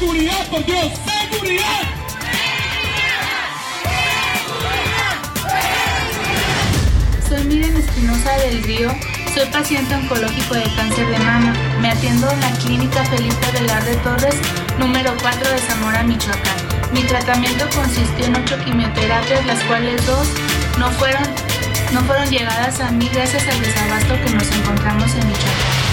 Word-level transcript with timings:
Seguridad, 0.00 0.46
por 0.48 0.64
Dios, 0.64 0.92
seguridad. 1.30 1.82
Soy 7.28 7.44
Miren 7.44 7.76
Espinosa 7.76 8.32
del 8.38 8.62
Río, 8.62 8.90
soy 9.34 9.46
paciente 9.52 9.94
oncológico 9.94 10.54
de 10.54 10.62
cáncer 10.74 11.06
de 11.06 11.18
mama. 11.18 11.54
Me 11.82 11.90
atiendo 11.90 12.30
en 12.30 12.40
la 12.40 12.50
clínica 12.52 13.04
Felipe 13.04 13.46
Velarde 13.52 13.94
Torres, 13.96 14.36
número 14.78 15.14
4 15.20 15.50
de 15.50 15.58
Zamora, 15.58 16.02
Michoacán. 16.02 16.56
Mi 16.94 17.02
tratamiento 17.02 17.68
consistió 17.74 18.24
en 18.24 18.36
ocho 18.36 18.56
quimioterapias, 18.64 19.44
las 19.44 19.62
cuales 19.64 20.04
dos 20.06 20.26
no 20.78 20.90
fueron, 20.92 21.24
no 21.92 22.00
fueron 22.04 22.28
llegadas 22.30 22.80
a 22.80 22.90
mí 22.90 23.08
gracias 23.12 23.46
al 23.46 23.60
desabasto 23.60 24.14
que 24.24 24.30
nos 24.30 24.50
encontramos 24.50 25.10
en 25.14 25.28
Michoacán. 25.28 25.90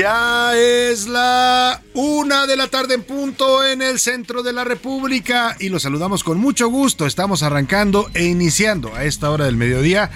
Ya 0.00 0.56
es 0.56 1.08
la 1.08 1.82
una 1.92 2.46
de 2.46 2.56
la 2.56 2.68
tarde 2.68 2.94
en 2.94 3.02
punto 3.02 3.62
en 3.62 3.82
el 3.82 3.98
centro 3.98 4.42
de 4.42 4.54
la 4.54 4.64
República 4.64 5.56
y 5.60 5.68
los 5.68 5.82
saludamos 5.82 6.24
con 6.24 6.38
mucho 6.38 6.68
gusto. 6.68 7.04
Estamos 7.04 7.42
arrancando 7.42 8.08
e 8.14 8.24
iniciando 8.24 8.94
a 8.94 9.04
esta 9.04 9.30
hora 9.30 9.44
del 9.44 9.58
mediodía 9.58 10.10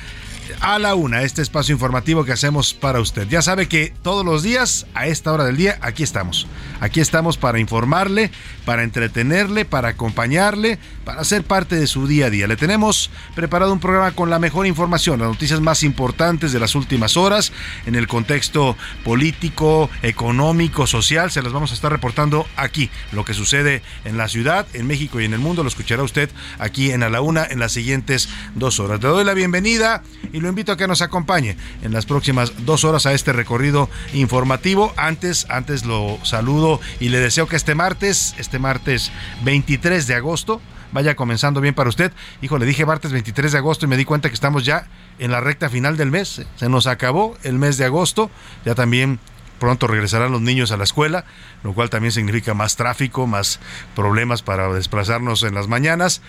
a 0.60 0.78
la 0.78 0.94
una 0.94 1.22
este 1.22 1.42
espacio 1.42 1.72
informativo 1.72 2.24
que 2.24 2.32
hacemos 2.32 2.74
para 2.74 3.00
usted. 3.00 3.28
Ya 3.28 3.42
sabe 3.42 3.68
que 3.68 3.92
todos 4.02 4.24
los 4.24 4.42
días 4.42 4.86
a 4.94 5.06
esta 5.06 5.32
hora 5.32 5.44
del 5.44 5.56
día 5.56 5.78
aquí 5.80 6.02
estamos. 6.02 6.46
Aquí 6.80 7.00
estamos 7.00 7.36
para 7.36 7.58
informarle, 7.58 8.30
para 8.64 8.82
entretenerle, 8.82 9.64
para 9.64 9.88
acompañarle, 9.88 10.78
para 11.04 11.24
ser 11.24 11.44
parte 11.44 11.76
de 11.76 11.86
su 11.86 12.06
día 12.06 12.26
a 12.26 12.30
día. 12.30 12.46
Le 12.46 12.56
tenemos 12.56 13.10
preparado 13.34 13.72
un 13.72 13.80
programa 13.80 14.12
con 14.12 14.30
la 14.30 14.38
mejor 14.38 14.66
información, 14.66 15.20
las 15.20 15.28
noticias 15.28 15.60
más 15.60 15.82
importantes 15.82 16.52
de 16.52 16.60
las 16.60 16.74
últimas 16.74 17.16
horas 17.16 17.52
en 17.86 17.94
el 17.94 18.06
contexto 18.06 18.76
político, 19.04 19.90
económico, 20.02 20.86
social. 20.86 21.30
Se 21.30 21.42
las 21.42 21.52
vamos 21.52 21.70
a 21.70 21.74
estar 21.74 21.92
reportando 21.92 22.46
aquí. 22.56 22.90
Lo 23.12 23.24
que 23.24 23.34
sucede 23.34 23.82
en 24.04 24.16
la 24.16 24.28
ciudad, 24.28 24.66
en 24.72 24.86
México 24.86 25.20
y 25.20 25.24
en 25.24 25.34
el 25.34 25.40
mundo 25.40 25.62
lo 25.62 25.68
escuchará 25.68 26.02
usted 26.02 26.30
aquí 26.58 26.90
en 26.90 27.02
A 27.02 27.08
la 27.08 27.20
Una 27.20 27.44
en 27.44 27.58
las 27.58 27.72
siguientes 27.72 28.28
dos 28.54 28.80
horas. 28.80 29.02
Le 29.02 29.08
doy 29.08 29.24
la 29.24 29.34
bienvenida 29.34 30.02
y 30.34 30.40
lo 30.40 30.48
invito 30.48 30.72
a 30.72 30.76
que 30.76 30.88
nos 30.88 31.00
acompañe 31.00 31.56
en 31.82 31.92
las 31.92 32.06
próximas 32.06 32.52
dos 32.66 32.82
horas 32.82 33.06
a 33.06 33.12
este 33.12 33.32
recorrido 33.32 33.88
informativo. 34.12 34.92
Antes, 34.96 35.46
antes 35.48 35.86
lo 35.86 36.18
saludo 36.24 36.80
y 36.98 37.10
le 37.10 37.20
deseo 37.20 37.46
que 37.46 37.54
este 37.54 37.76
martes, 37.76 38.34
este 38.36 38.58
martes 38.58 39.12
23 39.44 40.08
de 40.08 40.16
agosto, 40.16 40.60
vaya 40.90 41.14
comenzando 41.14 41.60
bien 41.60 41.74
para 41.74 41.88
usted. 41.88 42.10
Hijo, 42.42 42.58
le 42.58 42.66
dije 42.66 42.84
martes 42.84 43.12
23 43.12 43.52
de 43.52 43.58
agosto 43.58 43.86
y 43.86 43.88
me 43.88 43.96
di 43.96 44.04
cuenta 44.04 44.28
que 44.28 44.34
estamos 44.34 44.64
ya 44.64 44.88
en 45.20 45.30
la 45.30 45.40
recta 45.40 45.70
final 45.70 45.96
del 45.96 46.10
mes. 46.10 46.42
Se 46.56 46.68
nos 46.68 46.88
acabó 46.88 47.38
el 47.44 47.60
mes 47.60 47.78
de 47.78 47.84
agosto. 47.84 48.28
Ya 48.64 48.74
también 48.74 49.20
pronto 49.60 49.86
regresarán 49.86 50.32
los 50.32 50.42
niños 50.42 50.72
a 50.72 50.76
la 50.76 50.82
escuela, 50.82 51.26
lo 51.62 51.74
cual 51.74 51.90
también 51.90 52.10
significa 52.10 52.54
más 52.54 52.74
tráfico, 52.74 53.28
más 53.28 53.60
problemas 53.94 54.42
para 54.42 54.72
desplazarnos 54.72 55.44
en 55.44 55.54
las 55.54 55.68
mañanas. 55.68 56.22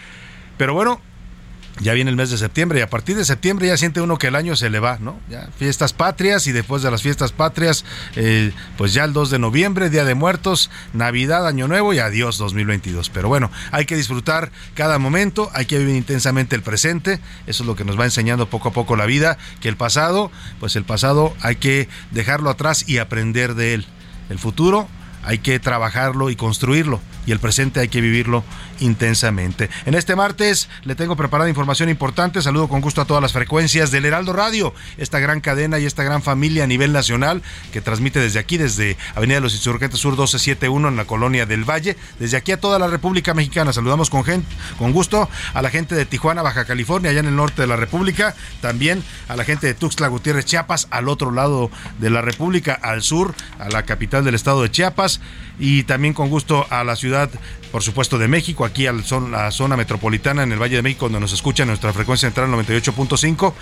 Pero 0.58 0.76
bueno, 0.76 1.02
ya 1.80 1.94
viene 1.94 2.10
el 2.10 2.16
mes 2.16 2.30
de 2.30 2.38
septiembre 2.38 2.80
y 2.80 2.82
a 2.82 2.90
partir 2.90 3.18
de 3.18 3.26
septiembre 3.26 3.68
ya 3.68 3.76
siente 3.76 4.00
uno 4.00 4.18
que 4.18 4.28
el 4.28 4.36
año 4.36 4.56
se 4.56 4.70
le 4.70 4.80
va, 4.80 4.98
¿no? 5.00 5.20
Fiestas 5.58 5.92
patrias 5.94 6.48
y 6.48 6.54
después 6.54 6.82
de 6.82 6.92
las 6.92 7.02
fiestas 7.02 7.34
patrias, 7.34 7.84
eh, 8.16 8.54
pues 8.78 8.94
ya 8.94 9.04
el 9.04 9.14
2 9.14 9.30
de 9.30 9.40
noviembre, 9.40 9.90
Día 9.90 10.06
de 10.06 10.16
Muertos, 10.16 10.70
Navidad, 10.94 11.46
Año 11.48 11.68
Nuevo 11.68 11.94
y 11.94 12.00
adiós 12.00 12.38
2022. 12.38 13.10
Pero 13.10 13.28
bueno, 13.28 13.52
hay 13.72 13.86
que 13.86 13.98
disfrutar 13.98 14.52
cada 14.74 15.00
momento, 15.00 15.50
hay 15.54 15.66
que 15.66 15.78
vivir 15.78 15.96
intensamente 15.96 16.56
el 16.56 16.62
presente, 16.62 17.20
eso 17.46 17.64
es 17.64 17.68
lo 17.68 17.76
que 17.76 17.84
nos 17.84 18.00
va 18.00 18.06
enseñando 18.06 18.50
poco 18.50 18.70
a 18.70 18.74
poco 18.74 18.96
la 18.96 19.06
vida, 19.06 19.38
que 19.60 19.68
el 19.68 19.76
pasado, 19.76 20.32
pues 20.60 20.76
el 20.78 20.86
pasado 20.86 21.36
hay 21.42 21.58
que 21.58 21.90
dejarlo 22.12 22.50
atrás 22.50 22.88
y 22.88 23.00
aprender 23.00 23.56
de 23.56 23.74
él. 23.74 23.86
El 24.30 24.40
futuro 24.40 24.88
hay 25.24 25.40
que 25.40 25.60
trabajarlo 25.60 26.30
y 26.30 26.36
construirlo 26.36 27.02
y 27.26 27.32
el 27.32 27.40
presente 27.40 27.80
hay 27.80 27.88
que 27.88 28.02
vivirlo 28.02 28.44
intensamente. 28.80 29.70
En 29.86 29.96
este 29.96 30.16
martes 30.16 30.70
le 30.84 30.96
tengo 30.96 31.16
preparada 31.16 31.50
información 31.50 31.90
importante. 31.90 32.42
Saludo 32.42 32.68
con 32.68 32.82
gusto 32.82 33.02
a 33.02 33.06
todas 33.06 33.22
las 33.22 33.34
frecuencias 33.34 33.92
del 33.92 34.06
Heraldo 34.06 34.34
Radio, 34.34 34.74
esta 34.98 35.20
gran 35.20 35.42
cadena 35.42 35.80
y 35.80 35.86
esta 35.86 36.04
gran 36.04 36.22
familia 36.22 36.64
a 36.64 36.68
nivel 36.68 36.94
nacional 36.94 37.42
que 37.72 37.82
transmite 37.82 38.20
desde 38.20 38.40
aquí, 38.40 38.58
desde 38.58 38.98
Avenida 39.16 39.38
de 39.38 39.42
los 39.42 39.54
Insurgentes 39.54 40.00
Sur 40.00 40.14
1271 40.14 40.88
en 40.88 40.96
la 40.96 41.06
colonia 41.06 41.46
del 41.46 41.64
Valle, 41.70 41.98
desde 42.20 42.38
aquí 42.38 42.52
a 42.52 42.60
toda 42.60 42.80
la 42.80 42.88
República 42.88 43.34
Mexicana. 43.34 43.74
Saludamos 43.74 44.10
con, 44.10 44.24
gente, 44.24 44.48
con 44.78 44.92
gusto 44.92 45.30
a 45.54 45.62
la 45.62 45.70
gente 45.70 45.96
de 45.96 46.06
Tijuana, 46.06 46.42
Baja 46.42 46.66
California, 46.66 47.12
allá 47.12 47.20
en 47.20 47.28
el 47.28 47.36
norte 47.36 47.62
de 47.62 47.68
la 47.68 47.76
República, 47.76 48.36
también 48.62 49.04
a 49.28 49.36
la 49.36 49.44
gente 49.44 49.68
de 49.68 49.74
Tuxtla 49.74 50.08
Gutiérrez, 50.08 50.46
Chiapas, 50.46 50.88
al 50.92 51.10
otro 51.10 51.32
lado 51.32 51.70
de 52.00 52.10
la 52.10 52.22
República, 52.22 52.74
al 52.74 53.02
sur, 53.02 53.34
a 53.60 53.70
la 53.70 53.84
capital 53.84 54.24
del 54.24 54.36
estado 54.36 54.62
de 54.62 54.72
Chiapas, 54.72 55.22
y 55.60 55.84
también 55.84 56.14
con 56.14 56.30
gusto 56.30 56.66
a 56.70 56.84
la 56.84 56.96
ciudad, 56.96 57.30
por 57.72 57.84
supuesto, 57.84 58.18
de 58.18 58.28
México, 58.28 58.66
aquí 58.66 58.88
a 58.88 58.94
la 58.94 59.52
zona 59.52 59.78
metropolitana 59.78 60.44
en 60.44 60.52
el 60.52 60.62
Valle 60.62 60.78
de 60.78 60.82
México, 60.82 61.06
donde 61.06 61.20
nos 61.20 61.34
escucha 61.34 61.66
nuestra 61.66 61.94
frecuencia 61.94 62.28
central 62.28 62.50
98.5 62.50 63.54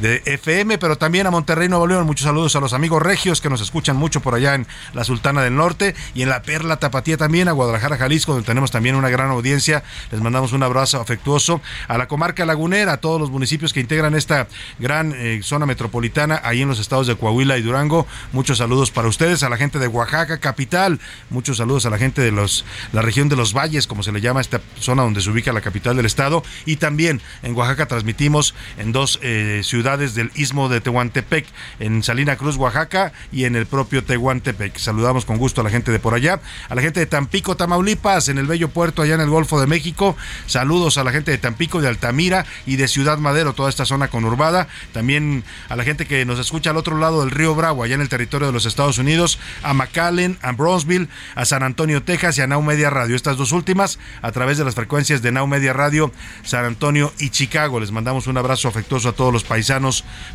de 0.00 0.22
FM, 0.26 0.78
pero 0.78 0.96
también 0.96 1.26
a 1.26 1.30
Monterrey, 1.30 1.68
Nuevo 1.68 1.86
León. 1.86 2.06
Muchos 2.06 2.24
saludos 2.24 2.54
a 2.56 2.60
los 2.60 2.72
amigos 2.72 3.02
regios 3.02 3.40
que 3.40 3.48
nos 3.48 3.60
escuchan 3.60 3.96
mucho 3.96 4.20
por 4.20 4.34
allá 4.34 4.54
en 4.54 4.66
la 4.92 5.04
Sultana 5.04 5.42
del 5.42 5.56
Norte 5.56 5.94
y 6.14 6.22
en 6.22 6.28
la 6.28 6.42
Perla 6.42 6.76
Tapatía 6.76 7.16
también, 7.16 7.48
a 7.48 7.52
Guadalajara, 7.52 7.96
Jalisco, 7.96 8.32
donde 8.32 8.46
tenemos 8.46 8.70
también 8.70 8.96
una 8.96 9.08
gran 9.08 9.30
audiencia. 9.30 9.82
Les 10.10 10.20
mandamos 10.20 10.52
un 10.52 10.62
abrazo 10.62 11.00
afectuoso 11.00 11.60
a 11.88 11.96
la 11.98 12.08
comarca 12.08 12.44
lagunera, 12.44 12.94
a 12.94 12.96
todos 12.98 13.20
los 13.20 13.30
municipios 13.30 13.72
que 13.72 13.80
integran 13.80 14.14
esta 14.14 14.48
gran 14.78 15.14
eh, 15.16 15.40
zona 15.42 15.66
metropolitana, 15.66 16.40
ahí 16.44 16.62
en 16.62 16.68
los 16.68 16.78
estados 16.78 17.06
de 17.06 17.16
Coahuila 17.16 17.56
y 17.56 17.62
Durango. 17.62 18.06
Muchos 18.32 18.58
saludos 18.58 18.90
para 18.90 19.08
ustedes, 19.08 19.42
a 19.42 19.48
la 19.48 19.56
gente 19.56 19.78
de 19.78 19.88
Oaxaca, 19.88 20.38
capital. 20.38 21.00
Muchos 21.30 21.56
saludos 21.56 21.86
a 21.86 21.90
la 21.90 21.98
gente 21.98 22.20
de 22.20 22.32
los, 22.32 22.64
la 22.92 23.02
región 23.02 23.28
de 23.28 23.36
los 23.36 23.54
valles, 23.54 23.86
como 23.86 24.02
se 24.02 24.12
le 24.12 24.20
llama 24.20 24.40
esta 24.40 24.60
zona 24.78 25.02
donde 25.02 25.22
se 25.22 25.30
ubica 25.30 25.52
la 25.52 25.60
capital 25.60 25.96
del 25.96 26.06
estado. 26.06 26.42
Y 26.66 26.76
también 26.76 27.22
en 27.42 27.56
Oaxaca 27.56 27.86
transmitimos 27.86 28.54
en 28.76 28.92
dos 28.92 29.18
eh, 29.22 29.62
ciudades 29.64 29.85
del 29.86 30.32
istmo 30.34 30.68
de 30.68 30.80
Tehuantepec, 30.80 31.46
en 31.78 32.02
Salina 32.02 32.34
Cruz, 32.34 32.56
Oaxaca, 32.56 33.12
y 33.30 33.44
en 33.44 33.54
el 33.54 33.66
propio 33.66 34.02
Tehuantepec. 34.02 34.76
Saludamos 34.78 35.24
con 35.24 35.38
gusto 35.38 35.60
a 35.60 35.64
la 35.64 35.70
gente 35.70 35.92
de 35.92 36.00
por 36.00 36.12
allá, 36.12 36.40
a 36.68 36.74
la 36.74 36.82
gente 36.82 36.98
de 36.98 37.06
Tampico, 37.06 37.56
Tamaulipas, 37.56 38.28
en 38.28 38.38
el 38.38 38.46
bello 38.48 38.68
puerto 38.68 39.02
allá 39.02 39.14
en 39.14 39.20
el 39.20 39.30
Golfo 39.30 39.60
de 39.60 39.68
México. 39.68 40.16
Saludos 40.46 40.98
a 40.98 41.04
la 41.04 41.12
gente 41.12 41.30
de 41.30 41.38
Tampico, 41.38 41.80
de 41.80 41.86
Altamira 41.86 42.44
y 42.66 42.74
de 42.76 42.88
Ciudad 42.88 43.18
Madero, 43.18 43.52
toda 43.52 43.70
esta 43.70 43.84
zona 43.84 44.08
conurbada. 44.08 44.66
También 44.92 45.44
a 45.68 45.76
la 45.76 45.84
gente 45.84 46.04
que 46.06 46.24
nos 46.24 46.40
escucha 46.40 46.70
al 46.70 46.78
otro 46.78 46.98
lado 46.98 47.20
del 47.20 47.30
río 47.30 47.54
Bravo, 47.54 47.84
allá 47.84 47.94
en 47.94 48.00
el 48.00 48.08
territorio 48.08 48.48
de 48.48 48.52
los 48.52 48.66
Estados 48.66 48.98
Unidos, 48.98 49.38
a 49.62 49.72
McAllen, 49.72 50.36
a 50.42 50.50
Bronzeville, 50.50 51.08
a 51.36 51.44
San 51.44 51.62
Antonio, 51.62 52.02
Texas 52.02 52.38
y 52.38 52.40
a 52.40 52.48
Now 52.48 52.60
Media 52.60 52.90
Radio. 52.90 53.14
Estas 53.14 53.36
dos 53.36 53.52
últimas 53.52 54.00
a 54.20 54.32
través 54.32 54.58
de 54.58 54.64
las 54.64 54.74
frecuencias 54.74 55.22
de 55.22 55.30
Now 55.30 55.46
Media 55.46 55.72
Radio, 55.72 56.10
San 56.42 56.64
Antonio 56.64 57.12
y 57.20 57.30
Chicago. 57.30 57.78
Les 57.78 57.92
mandamos 57.92 58.26
un 58.26 58.36
abrazo 58.36 58.66
afectuoso 58.66 59.10
a 59.10 59.12
todos 59.12 59.32
los 59.32 59.44
paisanos 59.44 59.75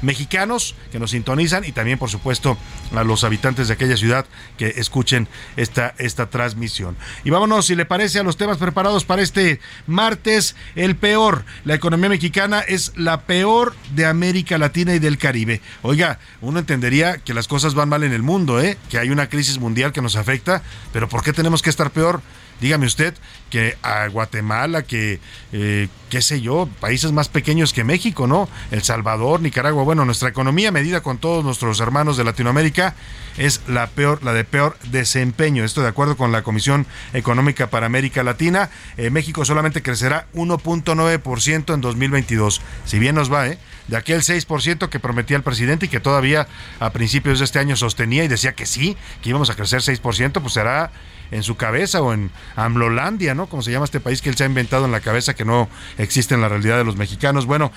mexicanos 0.01 0.75
que 0.91 0.99
nos 0.99 1.11
sintonizan 1.11 1.63
y 1.65 1.71
también, 1.71 1.97
por 1.97 2.09
supuesto, 2.09 2.57
a 2.95 3.03
los 3.03 3.23
habitantes 3.23 3.67
de 3.67 3.73
aquella 3.73 3.97
ciudad 3.97 4.25
que 4.57 4.73
escuchen 4.77 5.27
esta, 5.57 5.93
esta 5.97 6.29
transmisión. 6.29 6.95
Y 7.23 7.29
vámonos, 7.29 7.65
si 7.65 7.75
le 7.75 7.85
parece, 7.85 8.19
a 8.19 8.23
los 8.23 8.37
temas 8.37 8.57
preparados 8.57 9.05
para 9.05 9.21
este 9.21 9.59
martes. 9.87 10.55
El 10.75 10.95
peor, 10.95 11.45
la 11.65 11.75
economía 11.75 12.09
mexicana 12.09 12.61
es 12.61 12.93
la 12.95 13.21
peor 13.21 13.75
de 13.95 14.05
América 14.05 14.57
Latina 14.57 14.93
y 14.95 14.99
del 14.99 15.17
Caribe. 15.17 15.61
Oiga, 15.81 16.19
uno 16.41 16.59
entendería 16.59 17.17
que 17.17 17.33
las 17.33 17.47
cosas 17.47 17.73
van 17.73 17.89
mal 17.89 18.03
en 18.03 18.13
el 18.13 18.21
mundo, 18.21 18.61
¿eh? 18.61 18.77
que 18.89 18.97
hay 18.97 19.09
una 19.09 19.29
crisis 19.29 19.59
mundial 19.59 19.91
que 19.91 20.01
nos 20.01 20.15
afecta, 20.15 20.61
pero 20.93 21.09
¿por 21.09 21.23
qué 21.23 21.33
tenemos 21.33 21.61
que 21.61 21.69
estar 21.69 21.91
peor? 21.91 22.21
Dígame 22.61 22.85
usted 22.85 23.15
que 23.49 23.75
a 23.81 24.07
Guatemala, 24.07 24.83
que 24.83 25.19
eh, 25.51 25.89
qué 26.11 26.21
sé 26.21 26.41
yo, 26.41 26.69
países 26.79 27.11
más 27.11 27.27
pequeños 27.27 27.73
que 27.73 27.83
México, 27.83 28.27
¿no? 28.27 28.47
El 28.69 28.83
Salvador, 28.83 29.41
Nicaragua, 29.41 29.83
bueno, 29.83 30.05
nuestra 30.05 30.29
economía 30.29 30.71
medida 30.71 31.01
con 31.01 31.17
todos 31.17 31.43
nuestros 31.43 31.79
hermanos 31.79 32.17
de 32.17 32.23
Latinoamérica 32.23 32.93
es 33.37 33.61
la 33.67 33.87
peor, 33.87 34.23
la 34.23 34.33
de 34.33 34.43
peor 34.43 34.77
desempeño. 34.91 35.63
Esto 35.63 35.81
de 35.81 35.87
acuerdo 35.87 36.15
con 36.15 36.31
la 36.31 36.43
Comisión 36.43 36.85
Económica 37.13 37.71
para 37.71 37.87
América 37.87 38.23
Latina, 38.23 38.69
eh, 38.95 39.09
México 39.09 39.43
solamente 39.43 39.81
crecerá 39.81 40.27
1.9% 40.35 41.73
en 41.73 41.81
2022. 41.81 42.61
Si 42.85 42.99
bien 42.99 43.15
nos 43.15 43.33
va, 43.33 43.47
¿eh? 43.47 43.57
De 43.87 43.97
aquel 43.97 44.21
6% 44.21 44.87
que 44.87 44.99
prometía 44.99 45.35
el 45.35 45.43
presidente 45.43 45.87
y 45.87 45.89
que 45.89 45.99
todavía 45.99 46.47
a 46.79 46.91
principios 46.91 47.39
de 47.39 47.45
este 47.45 47.57
año 47.57 47.75
sostenía 47.75 48.23
y 48.23 48.27
decía 48.27 48.53
que 48.53 48.67
sí, 48.67 48.95
que 49.23 49.29
íbamos 49.29 49.49
a 49.49 49.55
crecer 49.55 49.81
6%, 49.81 50.41
pues 50.41 50.53
será 50.53 50.91
en 51.31 51.43
su 51.43 51.55
cabeza 51.55 52.01
o 52.01 52.13
en 52.13 52.29
Amlolandia, 52.55 53.33
¿no? 53.33 53.47
Como 53.47 53.61
se 53.61 53.71
llama 53.71 53.85
este 53.85 53.99
país 53.99 54.21
que 54.21 54.29
él 54.29 54.35
se 54.35 54.43
ha 54.43 54.47
inventado 54.47 54.85
en 54.85 54.91
la 54.91 54.99
cabeza 54.99 55.33
que 55.33 55.45
no 55.45 55.69
existe 55.97 56.35
en 56.35 56.41
la 56.41 56.49
realidad 56.49 56.77
de 56.77 56.83
los 56.83 56.97
mexicanos. 56.97 57.45
Bueno, 57.45 57.71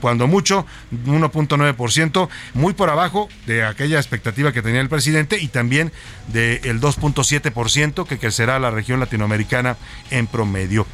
cuando 0.00 0.26
mucho, 0.26 0.66
1.9%, 1.06 2.28
muy 2.54 2.72
por 2.72 2.90
abajo 2.90 3.28
de 3.46 3.64
aquella 3.64 3.98
expectativa 3.98 4.52
que 4.52 4.62
tenía 4.62 4.80
el 4.80 4.88
presidente 4.88 5.38
y 5.38 5.48
también 5.48 5.92
del 6.28 6.80
2.7% 6.80 8.06
que 8.06 8.18
crecerá 8.18 8.58
la 8.58 8.70
región 8.70 9.00
latinoamericana 9.00 9.76
en 10.10 10.26
promedio. 10.26 10.86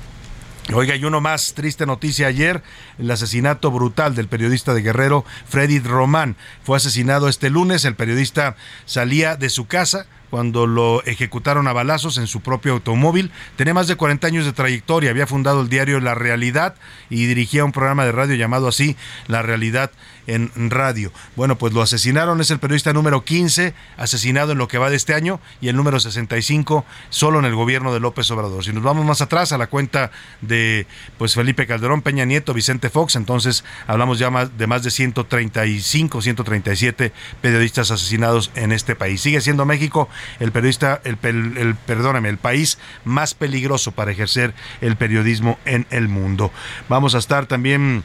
Oiga, 0.74 0.96
y 0.96 1.04
uno 1.04 1.22
más, 1.22 1.54
triste 1.54 1.86
noticia 1.86 2.26
ayer, 2.26 2.62
el 2.98 3.10
asesinato 3.10 3.70
brutal 3.70 4.14
del 4.14 4.28
periodista 4.28 4.74
de 4.74 4.82
Guerrero, 4.82 5.24
Freddy 5.48 5.78
Román. 5.78 6.36
Fue 6.62 6.76
asesinado 6.76 7.30
este 7.30 7.48
lunes, 7.48 7.86
el 7.86 7.94
periodista 7.94 8.54
salía 8.84 9.36
de 9.36 9.48
su 9.48 9.66
casa 9.66 10.06
cuando 10.30 10.66
lo 10.66 11.02
ejecutaron 11.04 11.66
a 11.68 11.72
balazos 11.72 12.18
en 12.18 12.26
su 12.26 12.40
propio 12.40 12.74
automóvil. 12.74 13.30
Tenía 13.56 13.74
más 13.74 13.88
de 13.88 13.96
40 13.96 14.26
años 14.26 14.44
de 14.44 14.52
trayectoria, 14.52 15.10
había 15.10 15.26
fundado 15.26 15.60
el 15.60 15.68
diario 15.68 16.00
La 16.00 16.14
Realidad 16.14 16.74
y 17.10 17.26
dirigía 17.26 17.64
un 17.64 17.72
programa 17.72 18.04
de 18.04 18.12
radio 18.12 18.34
llamado 18.34 18.68
así 18.68 18.96
La 19.26 19.42
Realidad 19.42 19.90
en 20.26 20.70
radio. 20.70 21.10
Bueno, 21.36 21.56
pues 21.56 21.72
lo 21.72 21.80
asesinaron, 21.80 22.40
es 22.40 22.50
el 22.50 22.58
periodista 22.58 22.92
número 22.92 23.24
15 23.24 23.74
asesinado 23.96 24.52
en 24.52 24.58
lo 24.58 24.68
que 24.68 24.76
va 24.76 24.90
de 24.90 24.96
este 24.96 25.14
año 25.14 25.40
y 25.60 25.68
el 25.68 25.76
número 25.76 25.98
65 25.98 26.84
solo 27.08 27.38
en 27.38 27.46
el 27.46 27.54
gobierno 27.54 27.94
de 27.94 28.00
López 28.00 28.30
Obrador. 28.30 28.62
Si 28.62 28.72
nos 28.72 28.82
vamos 28.82 29.06
más 29.06 29.22
atrás 29.22 29.52
a 29.52 29.58
la 29.58 29.68
cuenta 29.68 30.10
de 30.42 30.86
pues 31.16 31.34
Felipe 31.34 31.66
Calderón, 31.66 32.02
Peña 32.02 32.26
Nieto, 32.26 32.52
Vicente 32.52 32.90
Fox, 32.90 33.16
entonces 33.16 33.64
hablamos 33.86 34.18
ya 34.18 34.30
más 34.30 34.56
de 34.58 34.66
más 34.66 34.82
de 34.82 34.90
135, 34.90 36.20
137 36.20 37.12
periodistas 37.40 37.90
asesinados 37.90 38.50
en 38.54 38.72
este 38.72 38.94
país. 38.94 39.20
Sigue 39.22 39.40
siendo 39.40 39.64
México 39.64 40.08
el 40.40 40.52
periodista, 40.52 41.00
el, 41.04 41.18
el, 41.22 41.74
perdóname, 41.74 42.28
el 42.28 42.38
país 42.38 42.78
más 43.04 43.34
peligroso 43.34 43.92
para 43.92 44.10
ejercer 44.10 44.54
el 44.80 44.96
periodismo 44.96 45.58
en 45.64 45.86
el 45.90 46.08
mundo. 46.08 46.52
Vamos 46.88 47.14
a 47.14 47.18
estar 47.18 47.46
también 47.46 48.04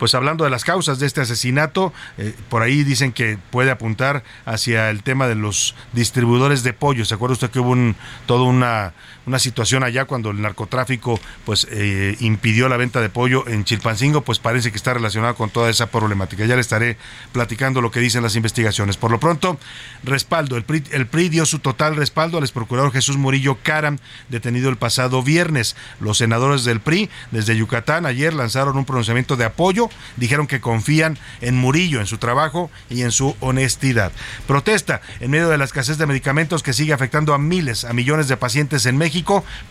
pues 0.00 0.14
hablando 0.14 0.44
de 0.44 0.50
las 0.50 0.64
causas 0.64 0.98
de 0.98 1.06
este 1.06 1.20
asesinato, 1.20 1.92
eh, 2.16 2.34
por 2.48 2.62
ahí 2.62 2.84
dicen 2.84 3.12
que 3.12 3.36
puede 3.50 3.70
apuntar 3.70 4.24
hacia 4.46 4.88
el 4.88 5.02
tema 5.02 5.28
de 5.28 5.34
los 5.34 5.74
distribuidores 5.92 6.62
de 6.62 6.72
pollo. 6.72 7.04
¿Se 7.04 7.14
acuerda 7.14 7.34
usted 7.34 7.50
que 7.50 7.60
hubo 7.60 7.72
un, 7.72 7.96
toda 8.24 8.44
una, 8.44 8.94
una 9.30 9.38
situación 9.38 9.82
allá 9.82 10.04
cuando 10.04 10.30
el 10.30 10.42
narcotráfico 10.42 11.18
pues 11.44 11.66
eh, 11.70 12.16
impidió 12.20 12.68
la 12.68 12.76
venta 12.76 13.00
de 13.00 13.08
pollo 13.08 13.46
en 13.48 13.64
Chilpancingo? 13.64 14.20
Pues 14.20 14.38
parece 14.38 14.70
que 14.70 14.76
está 14.76 14.92
relacionado 14.92 15.34
con 15.34 15.50
toda 15.50 15.70
esa 15.70 15.86
problemática. 15.86 16.44
Ya 16.44 16.56
le 16.56 16.60
estaré 16.60 16.98
platicando 17.32 17.80
lo 17.80 17.90
que 17.90 18.00
dicen 18.00 18.22
las 18.22 18.36
investigaciones. 18.36 18.96
Por 18.96 19.10
lo 19.10 19.18
pronto, 19.18 19.58
respaldo. 20.04 20.56
El 20.56 20.64
PRI, 20.64 20.84
el 20.90 21.06
PRI 21.06 21.30
dio 21.30 21.46
su 21.46 21.60
total 21.60 21.96
respaldo 21.96 22.38
al 22.38 22.44
exprocurador 22.44 22.92
Jesús 22.92 23.16
Murillo 23.16 23.58
Caram, 23.62 23.98
detenido 24.28 24.68
el 24.68 24.76
pasado 24.76 25.22
viernes. 25.22 25.76
Los 26.00 26.18
senadores 26.18 26.64
del 26.64 26.80
PRI 26.80 27.08
desde 27.30 27.56
Yucatán 27.56 28.04
ayer 28.04 28.34
lanzaron 28.34 28.76
un 28.76 28.84
pronunciamiento 28.84 29.36
de 29.36 29.44
apoyo 29.46 29.88
dijeron 30.16 30.46
que 30.46 30.60
confían 30.60 31.18
en 31.40 31.56
Murillo, 31.56 32.00
en 32.00 32.06
su 32.06 32.18
trabajo 32.18 32.70
y 32.88 33.02
en 33.02 33.12
su 33.12 33.36
honestidad. 33.40 34.12
Protesta 34.46 35.00
en 35.20 35.30
medio 35.30 35.48
de 35.48 35.58
la 35.58 35.64
escasez 35.64 35.98
de 35.98 36.06
medicamentos 36.06 36.62
que 36.62 36.72
sigue 36.72 36.92
afectando 36.92 37.34
a 37.34 37.38
miles, 37.38 37.84
a 37.84 37.92
millones 37.92 38.28
de 38.28 38.36
pacientes 38.36 38.86
en 38.86 38.96
México. 38.96 39.19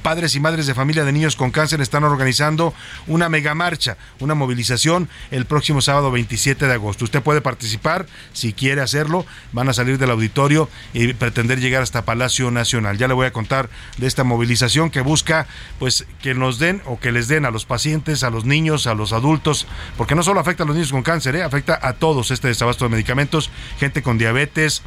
Padres 0.03 0.35
y 0.35 0.39
madres 0.39 0.67
de 0.67 0.73
familia 0.73 1.03
de 1.03 1.11
niños 1.11 1.35
con 1.35 1.51
cáncer 1.51 1.81
están 1.81 2.03
organizando 2.03 2.73
una 3.07 3.29
mega 3.29 3.55
marcha, 3.55 3.97
una 4.19 4.35
movilización 4.35 5.09
el 5.31 5.45
próximo 5.45 5.81
sábado 5.81 6.11
27 6.11 6.67
de 6.67 6.73
agosto. 6.73 7.05
Usted 7.05 7.21
puede 7.21 7.41
participar 7.41 8.05
si 8.33 8.53
quiere 8.53 8.81
hacerlo. 8.81 9.25
Van 9.51 9.69
a 9.69 9.73
salir 9.73 9.97
del 9.97 10.11
auditorio 10.11 10.69
y 10.93 11.13
pretender 11.13 11.59
llegar 11.59 11.81
hasta 11.81 12.05
Palacio 12.05 12.51
Nacional. 12.51 12.97
Ya 12.97 13.07
le 13.07 13.13
voy 13.13 13.25
a 13.25 13.33
contar 13.33 13.69
de 13.97 14.07
esta 14.07 14.23
movilización 14.23 14.89
que 14.89 15.01
busca 15.01 15.47
pues 15.79 16.05
que 16.21 16.33
nos 16.33 16.59
den 16.59 16.81
o 16.85 16.99
que 16.99 17.11
les 17.11 17.27
den 17.27 17.45
a 17.45 17.51
los 17.51 17.65
pacientes, 17.65 18.23
a 18.23 18.29
los 18.29 18.45
niños, 18.45 18.87
a 18.87 18.93
los 18.93 19.13
adultos, 19.13 19.67
porque 19.97 20.15
no 20.15 20.23
solo 20.23 20.39
afecta 20.39 20.63
a 20.63 20.65
los 20.65 20.75
niños 20.75 20.91
con 20.91 21.03
cáncer, 21.03 21.35
¿eh? 21.35 21.43
afecta 21.43 21.79
a 21.81 21.93
todos 21.93 22.31
este 22.31 22.47
desabasto 22.47 22.85
de 22.85 22.89
medicamentos, 22.89 23.49
gente 23.79 24.01
con 24.01 24.17
diabetes, 24.17 24.83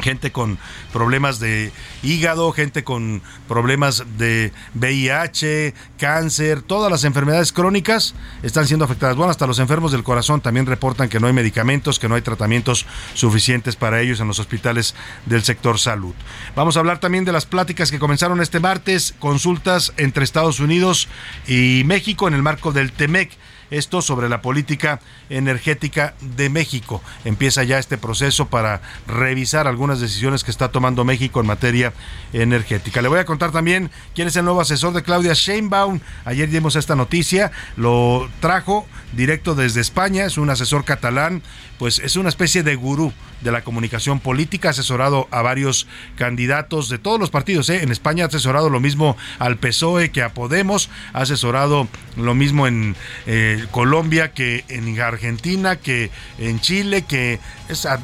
gente 0.00 0.32
con 0.32 0.58
problemas 0.92 1.38
de 1.38 1.72
hígado, 2.02 2.52
gente 2.52 2.84
con 2.84 3.22
problemas 3.48 4.04
de 4.18 4.52
VIH, 4.74 5.74
cáncer, 5.98 6.62
todas 6.62 6.90
las 6.90 7.04
enfermedades 7.04 7.52
crónicas 7.52 8.14
están 8.42 8.66
siendo 8.66 8.84
afectadas. 8.84 9.16
Bueno, 9.16 9.30
hasta 9.30 9.46
los 9.46 9.58
enfermos 9.58 9.92
del 9.92 10.02
corazón 10.02 10.40
también 10.40 10.66
reportan 10.66 11.08
que 11.08 11.20
no 11.20 11.26
hay 11.26 11.32
medicamentos, 11.32 11.98
que 11.98 12.08
no 12.08 12.14
hay 12.14 12.22
tratamientos 12.22 12.86
suficientes 13.14 13.76
para 13.76 14.00
ellos 14.00 14.20
en 14.20 14.28
los 14.28 14.38
hospitales 14.38 14.94
del 15.26 15.42
sector 15.42 15.78
salud. 15.78 16.14
Vamos 16.54 16.76
a 16.76 16.80
hablar 16.80 16.98
también 16.98 17.24
de 17.24 17.32
las 17.32 17.46
pláticas 17.46 17.90
que 17.90 17.98
comenzaron 17.98 18.40
este 18.40 18.60
martes, 18.60 19.14
consultas 19.18 19.92
entre 19.96 20.24
Estados 20.24 20.60
Unidos 20.60 21.08
y 21.46 21.82
México 21.84 22.28
en 22.28 22.34
el 22.34 22.42
marco 22.42 22.72
del 22.72 22.92
TEMEC 22.92 23.30
esto 23.78 24.02
sobre 24.02 24.28
la 24.28 24.42
política 24.42 25.00
energética 25.28 26.14
de 26.20 26.48
México. 26.48 27.02
Empieza 27.24 27.64
ya 27.64 27.78
este 27.78 27.98
proceso 27.98 28.46
para 28.46 28.80
revisar 29.06 29.66
algunas 29.66 30.00
decisiones 30.00 30.44
que 30.44 30.50
está 30.50 30.68
tomando 30.68 31.04
México 31.04 31.40
en 31.40 31.46
materia 31.46 31.92
energética. 32.32 33.02
Le 33.02 33.08
voy 33.08 33.18
a 33.18 33.24
contar 33.24 33.52
también 33.52 33.90
quién 34.14 34.28
es 34.28 34.36
el 34.36 34.44
nuevo 34.44 34.60
asesor 34.60 34.92
de 34.92 35.02
Claudia 35.02 35.32
Sheinbaum. 35.34 36.00
Ayer 36.24 36.48
dimos 36.48 36.76
esta 36.76 36.94
noticia, 36.94 37.50
lo 37.76 38.28
trajo 38.40 38.86
directo 39.12 39.54
desde 39.54 39.80
España, 39.80 40.24
es 40.24 40.38
un 40.38 40.50
asesor 40.50 40.84
catalán, 40.84 41.42
pues 41.78 41.98
es 41.98 42.16
una 42.16 42.28
especie 42.28 42.62
de 42.62 42.74
gurú 42.76 43.12
de 43.40 43.52
la 43.52 43.62
comunicación 43.62 44.20
política, 44.20 44.70
asesorado 44.70 45.28
a 45.30 45.42
varios 45.42 45.86
candidatos 46.16 46.88
de 46.88 46.98
todos 46.98 47.20
los 47.20 47.30
partidos. 47.30 47.68
¿eh? 47.68 47.82
En 47.82 47.92
España 47.92 48.24
ha 48.24 48.28
asesorado 48.28 48.70
lo 48.70 48.80
mismo 48.80 49.16
al 49.38 49.58
PSOE 49.58 50.10
que 50.10 50.22
a 50.22 50.32
Podemos, 50.32 50.88
ha 51.12 51.20
asesorado 51.20 51.86
lo 52.16 52.34
mismo 52.34 52.66
en 52.66 52.96
eh, 53.26 53.66
Colombia, 53.70 54.32
que 54.32 54.64
en 54.68 54.98
Argentina, 55.00 55.76
que 55.76 56.10
en 56.38 56.60
Chile, 56.60 57.02
que 57.02 57.38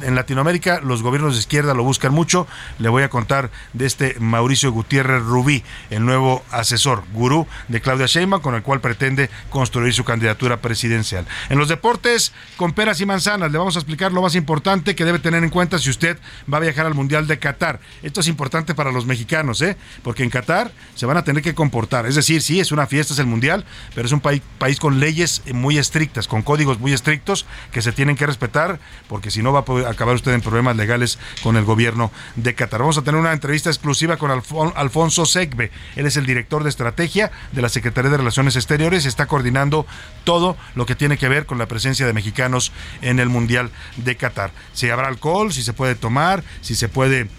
en 0.01 0.15
Latinoamérica 0.15 0.81
los 0.81 1.01
gobiernos 1.01 1.33
de 1.33 1.39
izquierda 1.39 1.73
lo 1.73 1.83
buscan 1.83 2.13
mucho. 2.13 2.47
Le 2.79 2.89
voy 2.89 3.03
a 3.03 3.09
contar 3.09 3.49
de 3.73 3.85
este 3.85 4.15
Mauricio 4.19 4.71
Gutiérrez 4.71 5.23
Rubí, 5.23 5.63
el 5.89 6.05
nuevo 6.05 6.43
asesor, 6.51 7.03
gurú 7.13 7.47
de 7.67 7.81
Claudia 7.81 8.05
Sheinbaum, 8.05 8.41
con 8.41 8.55
el 8.55 8.63
cual 8.63 8.81
pretende 8.81 9.29
construir 9.49 9.93
su 9.93 10.03
candidatura 10.03 10.61
presidencial. 10.61 11.25
En 11.49 11.57
los 11.57 11.67
deportes, 11.67 12.33
con 12.57 12.73
peras 12.73 13.01
y 13.01 13.05
manzanas, 13.05 13.51
le 13.51 13.57
vamos 13.61 13.75
a 13.75 13.79
explicar 13.79 14.11
lo 14.11 14.21
más 14.21 14.35
importante 14.35 14.95
que 14.95 15.05
debe 15.05 15.19
tener 15.19 15.43
en 15.43 15.51
cuenta 15.51 15.77
si 15.77 15.89
usted 15.89 16.17
va 16.51 16.57
a 16.57 16.61
viajar 16.61 16.87
al 16.87 16.95
Mundial 16.95 17.27
de 17.27 17.37
Qatar. 17.37 17.79
Esto 18.01 18.21
es 18.21 18.27
importante 18.27 18.73
para 18.73 18.91
los 18.91 19.05
mexicanos, 19.05 19.61
¿eh? 19.61 19.77
porque 20.01 20.23
en 20.23 20.31
Qatar 20.31 20.71
se 20.95 21.05
van 21.05 21.17
a 21.17 21.23
tener 21.23 21.43
que 21.43 21.53
comportar. 21.53 22.07
Es 22.07 22.15
decir, 22.15 22.41
sí, 22.41 22.59
es 22.59 22.71
una 22.71 22.87
fiesta, 22.87 23.13
es 23.13 23.19
el 23.19 23.27
Mundial, 23.27 23.65
pero 23.93 24.07
es 24.07 24.11
un 24.11 24.19
país, 24.19 24.41
país 24.57 24.79
con 24.79 24.99
leyes 24.99 25.43
muy 25.53 25.77
estrictas, 25.77 26.27
con 26.27 26.41
códigos 26.41 26.79
muy 26.79 26.91
estrictos 26.91 27.45
que 27.71 27.83
se 27.83 27.91
tienen 27.91 28.15
que 28.15 28.25
respetar, 28.25 28.79
porque 29.07 29.29
si 29.29 29.43
no 29.43 29.53
va 29.53 29.59
a 29.59 29.89
acabar 29.89 30.15
usted 30.15 30.33
en 30.33 30.41
problemas 30.41 30.75
legales 30.75 31.19
con 31.43 31.55
el 31.55 31.63
gobierno 31.63 32.11
de 32.35 32.55
Qatar. 32.55 32.79
Vamos 32.79 32.97
a 32.97 33.03
tener 33.03 33.19
una 33.19 33.31
entrevista 33.31 33.69
exclusiva 33.69 34.17
con 34.17 34.31
Alfonso 34.31 35.25
Segbe. 35.25 35.71
Él 35.95 36.07
es 36.07 36.17
el 36.17 36.25
director 36.25 36.63
de 36.63 36.69
estrategia 36.69 37.31
de 37.51 37.61
la 37.61 37.69
Secretaría 37.69 38.09
de 38.09 38.17
Relaciones 38.17 38.55
Exteriores 38.55 39.05
está 39.05 39.27
coordinando 39.27 39.85
todo 40.23 40.57
lo 40.75 40.85
que 40.85 40.95
tiene 40.95 41.17
que 41.17 41.29
ver 41.29 41.45
con 41.45 41.57
la 41.57 41.67
presencia 41.67 42.05
de 42.05 42.13
mexicanos 42.13 42.71
en 43.01 43.19
el 43.19 43.29
Mundial 43.29 43.50
de 43.97 44.15
Qatar. 44.17 44.51
Si 44.73 44.89
habrá 44.89 45.07
alcohol, 45.07 45.51
si 45.53 45.63
se 45.63 45.73
puede 45.73 45.95
tomar, 45.95 46.43
si 46.61 46.75
se 46.75 46.89
puede 46.89 47.29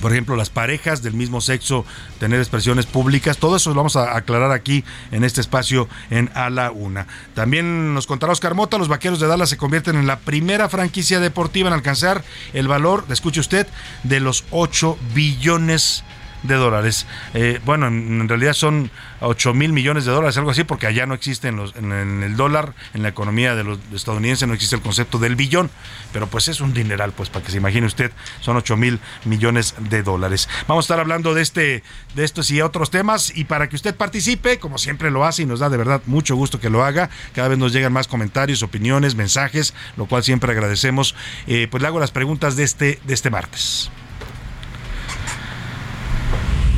por 0.00 0.12
ejemplo, 0.12 0.36
las 0.36 0.50
parejas 0.50 1.02
del 1.02 1.14
mismo 1.14 1.40
sexo 1.40 1.84
tener 2.18 2.40
expresiones 2.40 2.84
públicas. 2.84 3.38
Todo 3.38 3.56
eso 3.56 3.70
lo 3.70 3.76
vamos 3.76 3.96
a 3.96 4.16
aclarar 4.16 4.52
aquí 4.52 4.84
en 5.12 5.24
este 5.24 5.40
espacio 5.40 5.88
en 6.10 6.30
A 6.34 6.50
la 6.50 6.70
Una. 6.70 7.06
También 7.34 7.94
nos 7.94 8.06
contará 8.06 8.32
Oscar 8.32 8.54
Mota, 8.54 8.76
los 8.76 8.88
vaqueros 8.88 9.20
de 9.20 9.26
Dallas 9.26 9.48
se 9.48 9.56
convierten 9.56 9.96
en 9.96 10.06
la 10.06 10.18
primera 10.18 10.68
franquicia 10.68 11.20
deportiva 11.20 11.68
en 11.68 11.74
alcanzar 11.74 12.24
el 12.52 12.68
valor, 12.68 13.04
escuche 13.08 13.40
usted, 13.40 13.66
de 14.02 14.20
los 14.20 14.44
8 14.50 14.98
billones 15.14 16.04
dólares. 16.44 17.06
Eh, 17.32 17.60
bueno, 17.64 17.86
en, 17.86 18.28
realidad 18.28 18.52
son 18.52 18.90
8 19.20 19.54
mil 19.54 19.72
millones 19.72 20.04
de 20.04 20.12
dólares, 20.12 20.36
algo 20.36 20.50
así, 20.50 20.64
porque 20.64 20.86
allá 20.86 21.06
no 21.06 21.14
existe 21.14 21.48
en, 21.48 21.56
los, 21.56 21.74
en, 21.76 21.92
el 21.92 22.36
dólar, 22.36 22.74
en 22.92 23.02
la 23.02 23.08
economía 23.08 23.54
de 23.54 23.64
los 23.64 23.78
estadounidenses 23.94 24.46
no 24.46 24.54
existe 24.54 24.76
el 24.76 24.82
concepto 24.82 25.18
del 25.18 25.36
billón, 25.36 25.70
pero 26.12 26.26
pues 26.26 26.48
es 26.48 26.60
un 26.60 26.74
dineral, 26.74 27.12
pues 27.12 27.30
para 27.30 27.44
que 27.44 27.50
se 27.50 27.56
imagine 27.56 27.86
usted, 27.86 28.12
son 28.40 28.56
8 28.56 28.76
mil 28.76 29.00
millones 29.24 29.74
de 29.78 30.02
dólares. 30.02 30.48
Vamos 30.68 30.84
a 30.84 30.86
estar 30.86 31.00
hablando 31.00 31.34
de 31.34 31.42
este, 31.42 31.82
de 32.14 32.24
estos 32.24 32.50
y 32.50 32.60
otros 32.60 32.90
temas 32.90 33.32
y 33.34 33.44
para 33.44 33.68
que 33.68 33.76
usted 33.76 33.94
participe, 33.94 34.58
como 34.58 34.78
siempre 34.78 35.10
lo 35.10 35.24
hace 35.24 35.42
y 35.42 35.46
nos 35.46 35.60
da 35.60 35.70
de 35.70 35.76
verdad 35.76 36.02
mucho 36.06 36.36
gusto 36.36 36.60
que 36.60 36.70
lo 36.70 36.84
haga, 36.84 37.08
cada 37.32 37.48
vez 37.48 37.58
nos 37.58 37.72
llegan 37.72 37.92
más 37.92 38.08
comentarios, 38.08 38.62
opiniones, 38.62 39.14
mensajes, 39.14 39.74
lo 39.96 40.06
cual 40.06 40.22
siempre 40.22 40.52
agradecemos. 40.52 41.14
Eh, 41.46 41.68
pues 41.70 41.82
le 41.82 41.88
hago 41.88 42.00
las 42.00 42.10
preguntas 42.10 42.56
de 42.56 42.64
este, 42.64 42.98
de 43.04 43.14
este 43.14 43.30
martes. 43.30 43.90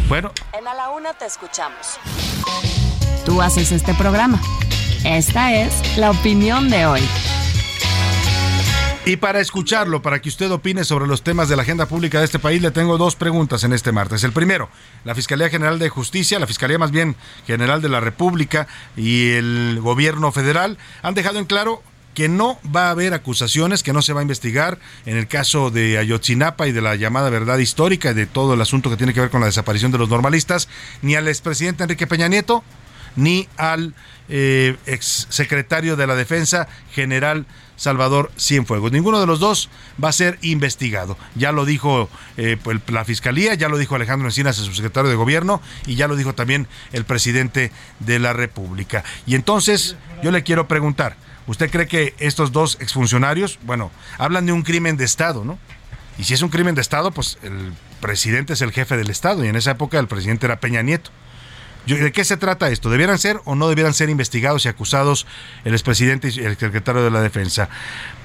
Bueno. 0.08 0.30
En 0.56 0.68
A 0.68 0.74
la 0.74 0.90
Una 0.90 1.14
te 1.14 1.26
escuchamos. 1.26 1.98
Tú 3.24 3.42
haces 3.42 3.72
este 3.72 3.92
programa. 3.94 4.40
Esta 5.04 5.52
es 5.52 5.96
la 5.98 6.12
opinión 6.12 6.70
de 6.70 6.86
hoy. 6.86 7.00
Y 9.04 9.16
para 9.16 9.40
escucharlo, 9.40 10.02
para 10.02 10.20
que 10.20 10.28
usted 10.28 10.50
opine 10.50 10.84
sobre 10.84 11.06
los 11.06 11.22
temas 11.22 11.48
de 11.48 11.56
la 11.56 11.62
agenda 11.62 11.86
pública 11.86 12.20
de 12.20 12.24
este 12.24 12.38
país, 12.38 12.62
le 12.62 12.70
tengo 12.70 12.98
dos 12.98 13.16
preguntas 13.16 13.64
en 13.64 13.72
este 13.72 13.92
martes. 13.92 14.22
El 14.22 14.32
primero, 14.32 14.68
la 15.04 15.14
Fiscalía 15.14 15.48
General 15.48 15.78
de 15.78 15.88
Justicia, 15.88 16.38
la 16.38 16.46
Fiscalía 16.46 16.78
más 16.78 16.90
bien 16.92 17.16
General 17.46 17.82
de 17.82 17.88
la 17.88 18.00
República 18.00 18.66
y 18.96 19.32
el 19.32 19.78
Gobierno 19.80 20.30
Federal 20.32 20.78
han 21.02 21.14
dejado 21.14 21.38
en 21.38 21.44
claro 21.44 21.82
que 22.16 22.30
no 22.30 22.58
va 22.74 22.88
a 22.88 22.90
haber 22.92 23.12
acusaciones, 23.12 23.82
que 23.82 23.92
no 23.92 24.00
se 24.00 24.14
va 24.14 24.20
a 24.20 24.22
investigar 24.22 24.78
en 25.04 25.18
el 25.18 25.28
caso 25.28 25.70
de 25.70 25.98
Ayotzinapa 25.98 26.66
y 26.66 26.72
de 26.72 26.80
la 26.80 26.96
llamada 26.96 27.28
verdad 27.28 27.58
histórica 27.58 28.12
y 28.12 28.14
de 28.14 28.24
todo 28.24 28.54
el 28.54 28.60
asunto 28.62 28.88
que 28.88 28.96
tiene 28.96 29.12
que 29.12 29.20
ver 29.20 29.28
con 29.28 29.40
la 29.40 29.46
desaparición 29.46 29.92
de 29.92 29.98
los 29.98 30.08
normalistas, 30.08 30.66
ni 31.02 31.14
al 31.14 31.28
expresidente 31.28 31.82
Enrique 31.82 32.06
Peña 32.06 32.28
Nieto, 32.28 32.64
ni 33.16 33.48
al 33.58 33.92
eh, 34.30 34.76
exsecretario 34.86 35.94
de 35.96 36.06
la 36.06 36.14
Defensa, 36.14 36.68
general 36.90 37.44
Salvador 37.76 38.32
Cienfuegos. 38.38 38.92
Ninguno 38.92 39.20
de 39.20 39.26
los 39.26 39.38
dos 39.38 39.68
va 40.02 40.08
a 40.08 40.12
ser 40.12 40.38
investigado. 40.40 41.18
Ya 41.34 41.52
lo 41.52 41.66
dijo 41.66 42.08
eh, 42.38 42.56
pues, 42.62 42.80
la 42.88 43.04
Fiscalía, 43.04 43.52
ya 43.52 43.68
lo 43.68 43.76
dijo 43.76 43.94
Alejandro 43.94 44.26
Encinas, 44.26 44.58
el 44.58 44.64
subsecretario 44.64 45.10
de 45.10 45.16
Gobierno, 45.16 45.60
y 45.86 45.96
ya 45.96 46.08
lo 46.08 46.16
dijo 46.16 46.34
también 46.34 46.66
el 46.94 47.04
presidente 47.04 47.72
de 48.00 48.18
la 48.18 48.32
República. 48.32 49.04
Y 49.26 49.34
entonces 49.34 49.96
yo 50.22 50.30
le 50.30 50.42
quiero 50.42 50.66
preguntar, 50.66 51.18
¿Usted 51.46 51.70
cree 51.70 51.86
que 51.86 52.14
estos 52.18 52.52
dos 52.52 52.78
exfuncionarios, 52.80 53.58
bueno, 53.62 53.90
hablan 54.18 54.46
de 54.46 54.52
un 54.52 54.62
crimen 54.62 54.96
de 54.96 55.04
Estado, 55.04 55.44
¿no? 55.44 55.58
Y 56.18 56.24
si 56.24 56.34
es 56.34 56.42
un 56.42 56.48
crimen 56.48 56.74
de 56.74 56.80
Estado, 56.80 57.10
pues 57.10 57.38
el 57.42 57.72
presidente 58.00 58.54
es 58.54 58.62
el 58.62 58.72
jefe 58.72 58.96
del 58.96 59.10
Estado 59.10 59.44
y 59.44 59.48
en 59.48 59.56
esa 59.56 59.72
época 59.72 59.98
el 59.98 60.08
presidente 60.08 60.46
era 60.46 60.60
Peña 60.60 60.82
Nieto. 60.82 61.10
¿De 61.86 62.10
qué 62.10 62.24
se 62.24 62.36
trata 62.36 62.68
esto? 62.68 62.90
¿Debieran 62.90 63.18
ser 63.18 63.40
o 63.44 63.54
no 63.54 63.68
debieran 63.68 63.94
ser 63.94 64.10
investigados 64.10 64.64
y 64.64 64.68
acusados 64.68 65.26
el 65.64 65.72
expresidente 65.72 66.30
y 66.34 66.40
el 66.40 66.56
secretario 66.56 67.04
de 67.04 67.10
la 67.10 67.20
Defensa? 67.20 67.68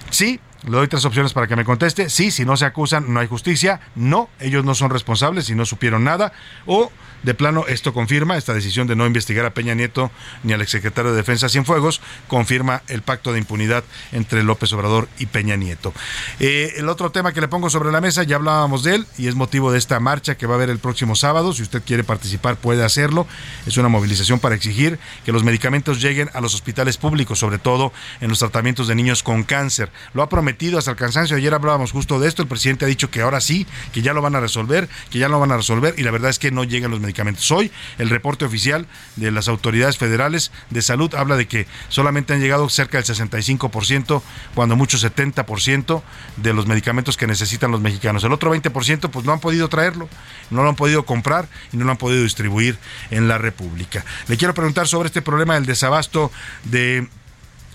Sí, 0.09 0.39
le 0.63 0.71
doy 0.71 0.87
tres 0.87 1.05
opciones 1.05 1.33
para 1.33 1.47
que 1.47 1.55
me 1.55 1.63
conteste. 1.63 2.09
Sí, 2.09 2.31
si 2.31 2.43
no 2.43 2.57
se 2.57 2.65
acusan, 2.65 3.13
no 3.13 3.19
hay 3.19 3.27
justicia. 3.27 3.79
No, 3.95 4.29
ellos 4.39 4.65
no 4.65 4.73
son 4.73 4.89
responsables 4.89 5.49
y 5.49 5.55
no 5.55 5.65
supieron 5.65 6.03
nada. 6.03 6.33
O 6.65 6.91
de 7.23 7.33
plano, 7.33 7.65
esto 7.67 7.93
confirma, 7.93 8.37
esta 8.37 8.53
decisión 8.53 8.87
de 8.87 8.95
no 8.95 9.05
investigar 9.05 9.45
a 9.45 9.53
Peña 9.53 9.73
Nieto 9.75 10.11
ni 10.43 10.53
al 10.53 10.61
exsecretario 10.61 11.11
de 11.11 11.17
Defensa 11.17 11.49
Cienfuegos, 11.49 12.01
confirma 12.27 12.81
el 12.87 13.01
pacto 13.03 13.31
de 13.31 13.39
impunidad 13.39 13.83
entre 14.11 14.43
López 14.43 14.73
Obrador 14.73 15.07
y 15.19 15.27
Peña 15.27 15.55
Nieto. 15.55 15.93
Eh, 16.39 16.73
el 16.77 16.89
otro 16.89 17.11
tema 17.11 17.33
que 17.33 17.41
le 17.41 17.47
pongo 17.47 17.69
sobre 17.69 17.91
la 17.91 18.01
mesa, 18.01 18.23
ya 18.23 18.37
hablábamos 18.37 18.83
de 18.83 18.95
él 18.95 19.05
y 19.17 19.27
es 19.27 19.35
motivo 19.35 19.71
de 19.71 19.77
esta 19.77 19.99
marcha 19.99 20.35
que 20.35 20.47
va 20.47 20.53
a 20.53 20.57
haber 20.57 20.69
el 20.69 20.79
próximo 20.79 21.15
sábado. 21.15 21.53
Si 21.53 21.61
usted 21.61 21.83
quiere 21.85 22.03
participar, 22.03 22.55
puede 22.55 22.83
hacerlo. 22.83 23.27
Es 23.65 23.77
una 23.77 23.89
movilización 23.89 24.39
para 24.39 24.55
exigir 24.55 24.97
que 25.23 25.31
los 25.31 25.43
medicamentos 25.43 26.01
lleguen 26.01 26.29
a 26.33 26.41
los 26.41 26.55
hospitales 26.55 26.97
públicos, 26.97 27.37
sobre 27.37 27.59
todo 27.59 27.93
en 28.19 28.29
los 28.29 28.39
tratamientos 28.39 28.87
de 28.87 28.95
niños 28.95 29.21
con 29.21 29.43
cáncer. 29.43 29.91
Lo 30.13 30.23
ha 30.23 30.29
prometido 30.29 30.79
hasta 30.79 30.91
el 30.91 30.97
cansancio. 30.97 31.37
Ayer 31.37 31.53
hablábamos 31.53 31.91
justo 31.91 32.19
de 32.19 32.27
esto. 32.27 32.41
El 32.41 32.47
presidente 32.47 32.85
ha 32.85 32.87
dicho 32.87 33.11
que 33.11 33.21
ahora 33.21 33.41
sí, 33.41 33.67
que 33.93 34.01
ya 34.01 34.13
lo 34.13 34.21
van 34.21 34.35
a 34.35 34.39
resolver, 34.39 34.89
que 35.11 35.19
ya 35.19 35.29
lo 35.29 35.39
van 35.39 35.51
a 35.51 35.57
resolver 35.57 35.93
y 35.97 36.03
la 36.03 36.11
verdad 36.11 36.31
es 36.31 36.39
que 36.39 36.49
no 36.51 36.63
llegan 36.63 36.89
los 36.89 36.99
medicamentos 36.99 37.10
Hoy 37.51 37.71
el 37.97 38.09
reporte 38.09 38.45
oficial 38.45 38.87
de 39.15 39.31
las 39.31 39.47
autoridades 39.47 39.97
federales 39.97 40.51
de 40.69 40.81
salud 40.81 41.13
habla 41.15 41.35
de 41.35 41.47
que 41.47 41.67
solamente 41.89 42.33
han 42.33 42.41
llegado 42.41 42.67
cerca 42.69 42.97
del 42.97 43.05
65%, 43.05 44.21
cuando 44.55 44.75
mucho 44.75 44.97
70% 44.97 46.01
de 46.37 46.53
los 46.53 46.67
medicamentos 46.67 47.17
que 47.17 47.27
necesitan 47.27 47.71
los 47.71 47.81
mexicanos. 47.81 48.23
El 48.23 48.33
otro 48.33 48.53
20% 48.53 49.09
pues 49.09 49.25
no 49.25 49.33
han 49.33 49.39
podido 49.39 49.67
traerlo, 49.69 50.09
no 50.49 50.63
lo 50.63 50.69
han 50.69 50.75
podido 50.75 51.05
comprar 51.05 51.47
y 51.71 51.77
no 51.77 51.85
lo 51.85 51.91
han 51.91 51.97
podido 51.97 52.23
distribuir 52.23 52.77
en 53.09 53.27
la 53.27 53.37
República. 53.37 54.05
Le 54.27 54.37
quiero 54.37 54.53
preguntar 54.53 54.87
sobre 54.87 55.07
este 55.07 55.21
problema 55.21 55.55
del 55.55 55.65
desabasto 55.65 56.31
de 56.63 57.07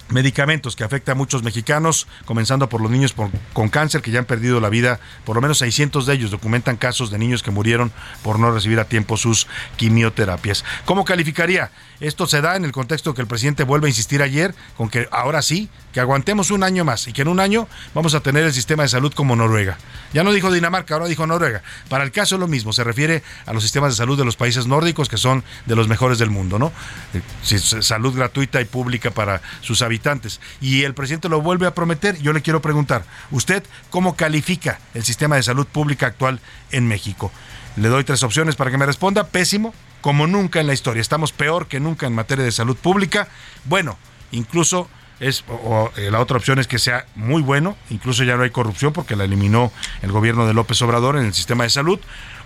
medicamentos 0.09 0.77
que 0.77 0.85
afecta 0.85 1.13
a 1.13 1.15
muchos 1.15 1.43
mexicanos, 1.43 2.07
comenzando 2.25 2.69
por 2.69 2.81
los 2.81 2.91
niños 2.91 3.15
con 3.53 3.69
cáncer 3.69 4.03
que 4.03 4.11
ya 4.11 4.21
han 4.21 4.25
perdido 4.25 4.61
la 4.61 4.69
vida, 4.69 5.01
por 5.25 5.37
lo 5.37 5.43
menos 5.43 5.59
600 5.59 6.07
de 6.07 6.15
ellos 6.15 6.31
documentan 6.31 6.77
casos 6.77 7.11
de 7.11 7.19
niños 7.19 7.43
que 7.43 7.51
murieron 7.51 7.93
por 8.23 8.39
no 8.39 8.51
recibir 8.51 8.79
a 8.81 8.85
tiempo 8.85 9.17
sus 9.17 9.47
quimioterapias. 9.77 10.65
¿Cómo 10.85 11.05
calificaría? 11.05 11.71
Esto 12.01 12.27
se 12.27 12.41
da 12.41 12.57
en 12.57 12.65
el 12.65 12.73
contexto 12.73 13.15
que 13.15 13.23
el 13.23 13.27
presidente 13.27 13.65
vuelve 13.65 13.87
a 13.87 13.91
insistir 13.91 14.23
ayer 14.23 14.55
con 14.77 14.91
que 14.91 15.09
ahora 15.11 15.43
sí, 15.43 15.69
que 15.93 16.01
aguantemos 16.01 16.51
un 16.51 16.63
año 16.63 16.85
más 16.85 17.09
y 17.09 17.13
que 17.13 17.23
en 17.23 17.29
un 17.29 17.41
año 17.41 17.69
vamos 17.95 18.15
a 18.15 18.21
tener 18.21 18.45
el 18.45 18.53
sistema 18.53 18.83
de 18.83 18.89
salud 18.89 19.13
como 19.15 19.35
Noruega. 19.35 19.79
Ya 20.13 20.23
no 20.23 20.33
dijo 20.33 20.53
Dinamarca, 20.53 20.95
ahora 20.95 21.07
dijo 21.07 21.27
Noruega. 21.27 21.63
Para 21.89 22.05
el 22.05 22.13
caso 22.13 22.39
lo 22.39 22.49
mismo, 22.49 22.73
se 22.73 22.85
refiere 22.85 23.23
a 23.47 23.53
los 23.53 23.63
sistemas 23.63 23.93
de 23.93 23.97
salud 23.97 24.19
de 24.19 24.25
los 24.25 24.37
países 24.37 24.67
nórdicos 24.67 25.09
que 25.09 25.17
son 25.17 25.43
de 25.65 25.77
los 25.77 25.89
mejores 25.89 26.19
del 26.19 26.31
mundo, 26.31 26.59
¿no? 26.59 26.73
Eh, 27.15 27.59
salud 27.59 28.15
gratuita 28.15 28.61
y 28.61 28.67
pública 28.67 29.11
para 29.11 29.41
sus 29.61 29.83
habitantes. 29.83 30.41
Y 30.61 30.83
el 30.83 30.95
presidente 30.95 31.29
lo 31.29 31.41
vuelve 31.41 31.67
a 31.67 31.75
prometer. 31.75 32.19
Yo 32.19 32.33
le 32.33 32.43
quiero 32.43 32.61
preguntar, 32.61 33.05
¿usted 33.31 33.63
cómo 33.91 34.17
califica 34.17 34.81
el 34.95 35.05
sistema 35.05 35.37
de 35.37 35.43
salud 35.43 35.67
pública 35.67 36.07
actual 36.07 36.41
en 36.71 36.87
México? 36.87 37.33
Le 37.77 37.89
doy 37.89 38.05
tres 38.05 38.23
opciones 38.23 38.57
para 38.57 38.71
que 38.71 38.79
me 38.79 38.87
responda. 38.87 39.27
Pésimo, 39.27 39.75
como 40.07 40.29
nunca 40.29 40.61
en 40.61 40.69
la 40.69 40.73
historia. 40.73 41.01
Estamos 41.01 41.33
peor 41.33 41.67
que 41.67 41.81
nunca 41.81 42.07
en 42.07 42.15
materia 42.15 42.45
de 42.45 42.53
salud 42.53 42.77
pública. 42.77 43.27
Bueno, 43.65 43.99
incluso 44.31 44.89
es 45.19 45.43
o, 45.49 45.91
eh, 45.97 46.13
la 46.13 46.21
otra 46.21 46.37
opción 46.37 46.61
es 46.61 46.69
que 46.69 46.79
sea 46.79 47.07
muy 47.17 47.43
bueno, 47.43 47.77
incluso 47.91 48.23
ya 48.23 48.37
no 48.37 48.45
hay 48.45 48.51
corrupción 48.51 48.93
porque 48.93 49.17
la 49.17 49.25
eliminó 49.25 49.73
el 50.03 50.13
gobierno 50.13 50.47
de 50.47 50.55
López 50.55 50.81
Obrador 50.83 51.17
en 51.17 51.25
el 51.25 51.35
sistema 51.35 51.65
de 51.65 51.71
salud, 51.71 51.99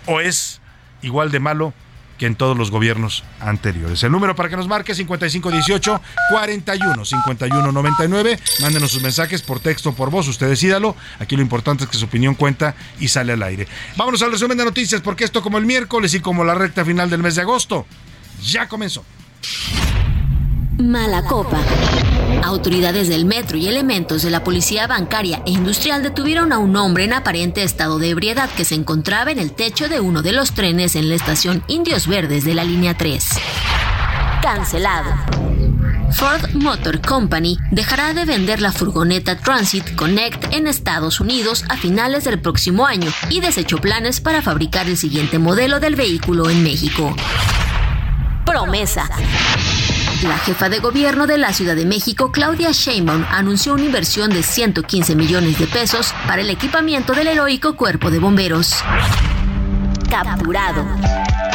o 0.06 0.22
es 0.22 0.62
igual 1.02 1.30
de 1.30 1.38
malo 1.38 1.74
que 2.20 2.26
en 2.26 2.36
todos 2.36 2.54
los 2.54 2.70
gobiernos 2.70 3.24
anteriores. 3.40 4.02
El 4.02 4.12
número 4.12 4.36
para 4.36 4.50
que 4.50 4.56
nos 4.56 4.68
marque 4.68 4.94
5518 4.94 6.02
41 6.28 7.04
51 7.06 7.72
99. 7.72 8.38
Mándenos 8.60 8.90
sus 8.90 9.02
mensajes 9.02 9.40
por 9.40 9.58
texto 9.58 9.94
por 9.94 10.10
voz, 10.10 10.28
usted 10.28 10.46
decídalo. 10.46 10.94
Aquí 11.18 11.34
lo 11.34 11.40
importante 11.40 11.84
es 11.84 11.90
que 11.90 11.96
su 11.96 12.04
opinión 12.04 12.34
cuenta 12.34 12.74
y 12.98 13.08
sale 13.08 13.32
al 13.32 13.42
aire. 13.42 13.66
Vámonos 13.96 14.20
al 14.20 14.32
resumen 14.32 14.58
de 14.58 14.66
noticias 14.66 15.00
porque 15.00 15.24
esto 15.24 15.40
como 15.40 15.56
el 15.56 15.64
miércoles 15.64 16.12
y 16.12 16.20
como 16.20 16.44
la 16.44 16.54
recta 16.54 16.84
final 16.84 17.08
del 17.08 17.22
mes 17.22 17.36
de 17.36 17.40
agosto 17.40 17.86
ya 18.42 18.68
comenzó. 18.68 19.02
Mala 20.78 21.22
copa. 21.24 21.58
Autoridades 22.42 23.08
del 23.08 23.24
metro 23.24 23.56
y 23.56 23.68
elementos 23.68 24.22
de 24.22 24.30
la 24.30 24.42
policía 24.42 24.86
bancaria 24.86 25.42
e 25.46 25.50
industrial 25.50 26.02
detuvieron 26.02 26.52
a 26.52 26.58
un 26.58 26.76
hombre 26.76 27.04
en 27.04 27.12
aparente 27.12 27.62
estado 27.62 27.98
de 27.98 28.10
ebriedad 28.10 28.48
que 28.50 28.64
se 28.64 28.74
encontraba 28.74 29.30
en 29.30 29.38
el 29.38 29.52
techo 29.52 29.88
de 29.88 30.00
uno 30.00 30.22
de 30.22 30.32
los 30.32 30.52
trenes 30.52 30.96
en 30.96 31.08
la 31.08 31.14
estación 31.14 31.62
Indios 31.68 32.06
Verdes 32.06 32.44
de 32.44 32.54
la 32.54 32.64
línea 32.64 32.96
3. 32.96 33.24
Cancelado. 34.42 35.10
Ford 36.12 36.54
Motor 36.54 37.00
Company 37.00 37.56
dejará 37.70 38.14
de 38.14 38.24
vender 38.24 38.60
la 38.60 38.72
furgoneta 38.72 39.38
Transit 39.38 39.94
Connect 39.94 40.52
en 40.52 40.66
Estados 40.66 41.20
Unidos 41.20 41.64
a 41.68 41.76
finales 41.76 42.24
del 42.24 42.40
próximo 42.40 42.86
año 42.86 43.10
y 43.28 43.40
desechó 43.40 43.78
planes 43.78 44.20
para 44.20 44.42
fabricar 44.42 44.88
el 44.88 44.96
siguiente 44.96 45.38
modelo 45.38 45.78
del 45.78 45.94
vehículo 45.94 46.50
en 46.50 46.62
México. 46.64 47.14
Promesa. 48.44 49.08
La 50.22 50.36
jefa 50.36 50.68
de 50.68 50.80
gobierno 50.80 51.26
de 51.26 51.38
la 51.38 51.52
Ciudad 51.54 51.74
de 51.74 51.86
México, 51.86 52.30
Claudia 52.30 52.72
Sheinbaum, 52.72 53.24
anunció 53.30 53.72
una 53.72 53.84
inversión 53.84 54.28
de 54.30 54.42
115 54.42 55.14
millones 55.14 55.58
de 55.58 55.66
pesos 55.66 56.14
para 56.26 56.42
el 56.42 56.50
equipamiento 56.50 57.14
del 57.14 57.28
heroico 57.28 57.74
cuerpo 57.74 58.10
de 58.10 58.18
bomberos. 58.18 58.74
Capturado. 60.10 60.84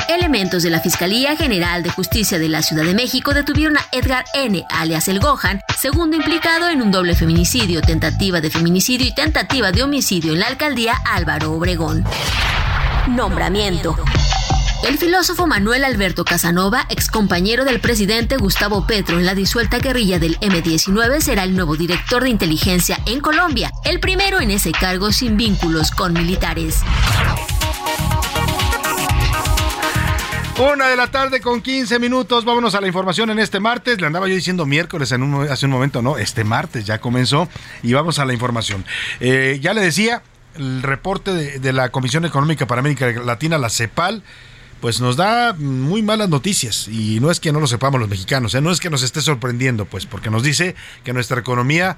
Elementos 0.09 0.63
de 0.63 0.71
la 0.71 0.79
Fiscalía 0.79 1.35
General 1.35 1.83
de 1.83 1.91
Justicia 1.91 2.39
de 2.39 2.49
la 2.49 2.63
Ciudad 2.63 2.85
de 2.85 2.95
México 2.95 3.35
detuvieron 3.35 3.77
a 3.77 3.85
Edgar 3.91 4.25
N., 4.33 4.65
alias 4.69 5.07
El 5.09 5.19
Gohan, 5.19 5.61
segundo 5.77 6.15
implicado 6.17 6.67
en 6.67 6.81
un 6.81 6.89
doble 6.89 7.15
feminicidio, 7.15 7.81
tentativa 7.81 8.41
de 8.41 8.49
feminicidio 8.49 9.05
y 9.05 9.13
tentativa 9.13 9.71
de 9.71 9.83
homicidio 9.83 10.33
en 10.33 10.39
la 10.39 10.47
alcaldía 10.47 10.95
Álvaro 11.05 11.51
Obregón. 11.51 12.03
Nombramiento. 13.09 13.95
El 14.85 14.99
filósofo 14.99 15.47
Manuel 15.47 15.83
Alberto 15.83 16.23
Casanova, 16.23 16.85
excompañero 16.89 17.65
del 17.65 17.79
presidente 17.79 18.37
Gustavo 18.37 18.85
Petro 18.85 19.17
en 19.17 19.25
la 19.25 19.33
disuelta 19.33 19.79
guerrilla 19.79 20.19
del 20.19 20.37
M-19, 20.41 21.21
será 21.21 21.43
el 21.43 21.55
nuevo 21.55 21.75
director 21.75 22.21
de 22.21 22.29
inteligencia 22.29 22.99
en 23.07 23.19
Colombia, 23.19 23.71
el 23.83 23.99
primero 23.99 24.41
en 24.41 24.51
ese 24.51 24.71
cargo 24.71 25.11
sin 25.11 25.37
vínculos 25.37 25.89
con 25.89 26.13
militares. 26.13 26.81
Una 30.59 30.87
de 30.87 30.95
la 30.95 31.07
tarde 31.07 31.41
con 31.41 31.63
15 31.63 31.97
minutos. 31.97 32.45
Vámonos 32.45 32.75
a 32.75 32.81
la 32.81 32.85
información 32.85 33.31
en 33.31 33.39
este 33.39 33.59
martes. 33.59 33.99
Le 33.99 34.05
andaba 34.05 34.27
yo 34.27 34.35
diciendo 34.35 34.67
miércoles 34.67 35.11
en 35.11 35.23
un, 35.23 35.49
hace 35.49 35.65
un 35.65 35.71
momento, 35.71 36.03
no, 36.03 36.19
este 36.19 36.43
martes 36.43 36.85
ya 36.85 36.99
comenzó 36.99 37.49
y 37.81 37.93
vamos 37.93 38.19
a 38.19 38.25
la 38.25 38.33
información. 38.33 38.85
Eh, 39.19 39.57
ya 39.63 39.73
le 39.73 39.81
decía, 39.81 40.21
el 40.55 40.83
reporte 40.83 41.33
de, 41.33 41.59
de, 41.59 41.73
la 41.73 41.89
Comisión 41.89 42.23
Económica 42.23 42.67
para 42.67 42.79
América 42.79 43.11
Latina, 43.25 43.57
la 43.57 43.69
CEPAL, 43.69 44.23
pues 44.81 45.01
nos 45.01 45.15
da 45.15 45.53
muy 45.53 46.01
malas 46.01 46.29
noticias 46.29 46.87
y 46.87 47.19
no 47.19 47.31
es 47.31 47.39
que 47.39 47.51
no 47.51 47.59
lo 47.59 47.67
sepamos 47.67 47.99
los 47.99 48.09
mexicanos, 48.09 48.53
¿eh? 48.55 48.61
no 48.61 48.71
es 48.71 48.79
que 48.79 48.89
nos 48.89 49.03
esté 49.03 49.21
sorprendiendo, 49.21 49.85
pues 49.85 50.05
porque 50.05 50.29
nos 50.29 50.43
dice 50.43 50.75
que 51.03 51.13
nuestra 51.13 51.39
economía 51.39 51.97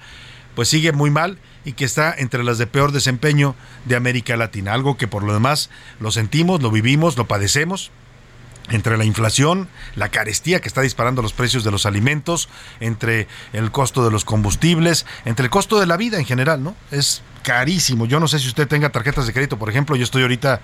pues 0.56 0.70
sigue 0.70 0.92
muy 0.92 1.12
mal 1.12 1.38
y 1.66 1.74
que 1.74 1.86
está 1.86 2.16
entre 2.18 2.44
las 2.44 2.58
de 2.58 2.66
peor 2.66 2.92
desempeño 2.92 3.56
de 3.86 3.96
América 3.96 4.38
Latina, 4.38 4.74
algo 4.74 4.98
que 4.98 5.08
por 5.08 5.24
lo 5.24 5.34
demás 5.34 5.70
lo 6.00 6.12
sentimos, 6.12 6.62
lo 6.62 6.72
vivimos, 6.72 7.18
lo 7.18 7.28
padecemos, 7.28 7.92
entre 8.70 8.98
la 8.98 9.06
inflación, 9.06 9.68
la 9.96 10.10
carestía 10.10 10.60
que 10.60 10.68
está 10.68 10.82
disparando 10.82 11.22
los 11.22 11.34
precios 11.34 11.64
de 11.64 11.72
los 11.72 11.86
alimentos, 11.86 12.50
entre 12.80 13.28
el 13.54 13.72
costo 13.72 14.04
de 14.04 14.12
los 14.12 14.26
combustibles, 14.26 15.06
entre 15.26 15.46
el 15.46 15.50
costo 15.50 15.80
de 15.80 15.86
la 15.86 15.98
vida 15.98 16.18
en 16.18 16.26
general, 16.26 16.64
¿no? 16.64 16.76
Es 16.92 17.22
carísimo. 17.48 18.06
Yo 18.06 18.20
no 18.20 18.28
sé 18.28 18.40
si 18.40 18.48
usted 18.50 18.68
tenga 18.68 18.90
tarjetas 18.90 19.26
de 19.26 19.32
crédito, 19.32 19.58
por 19.58 19.70
ejemplo, 19.70 19.96
yo 19.96 20.04
estoy 20.04 20.24
ahorita 20.24 20.60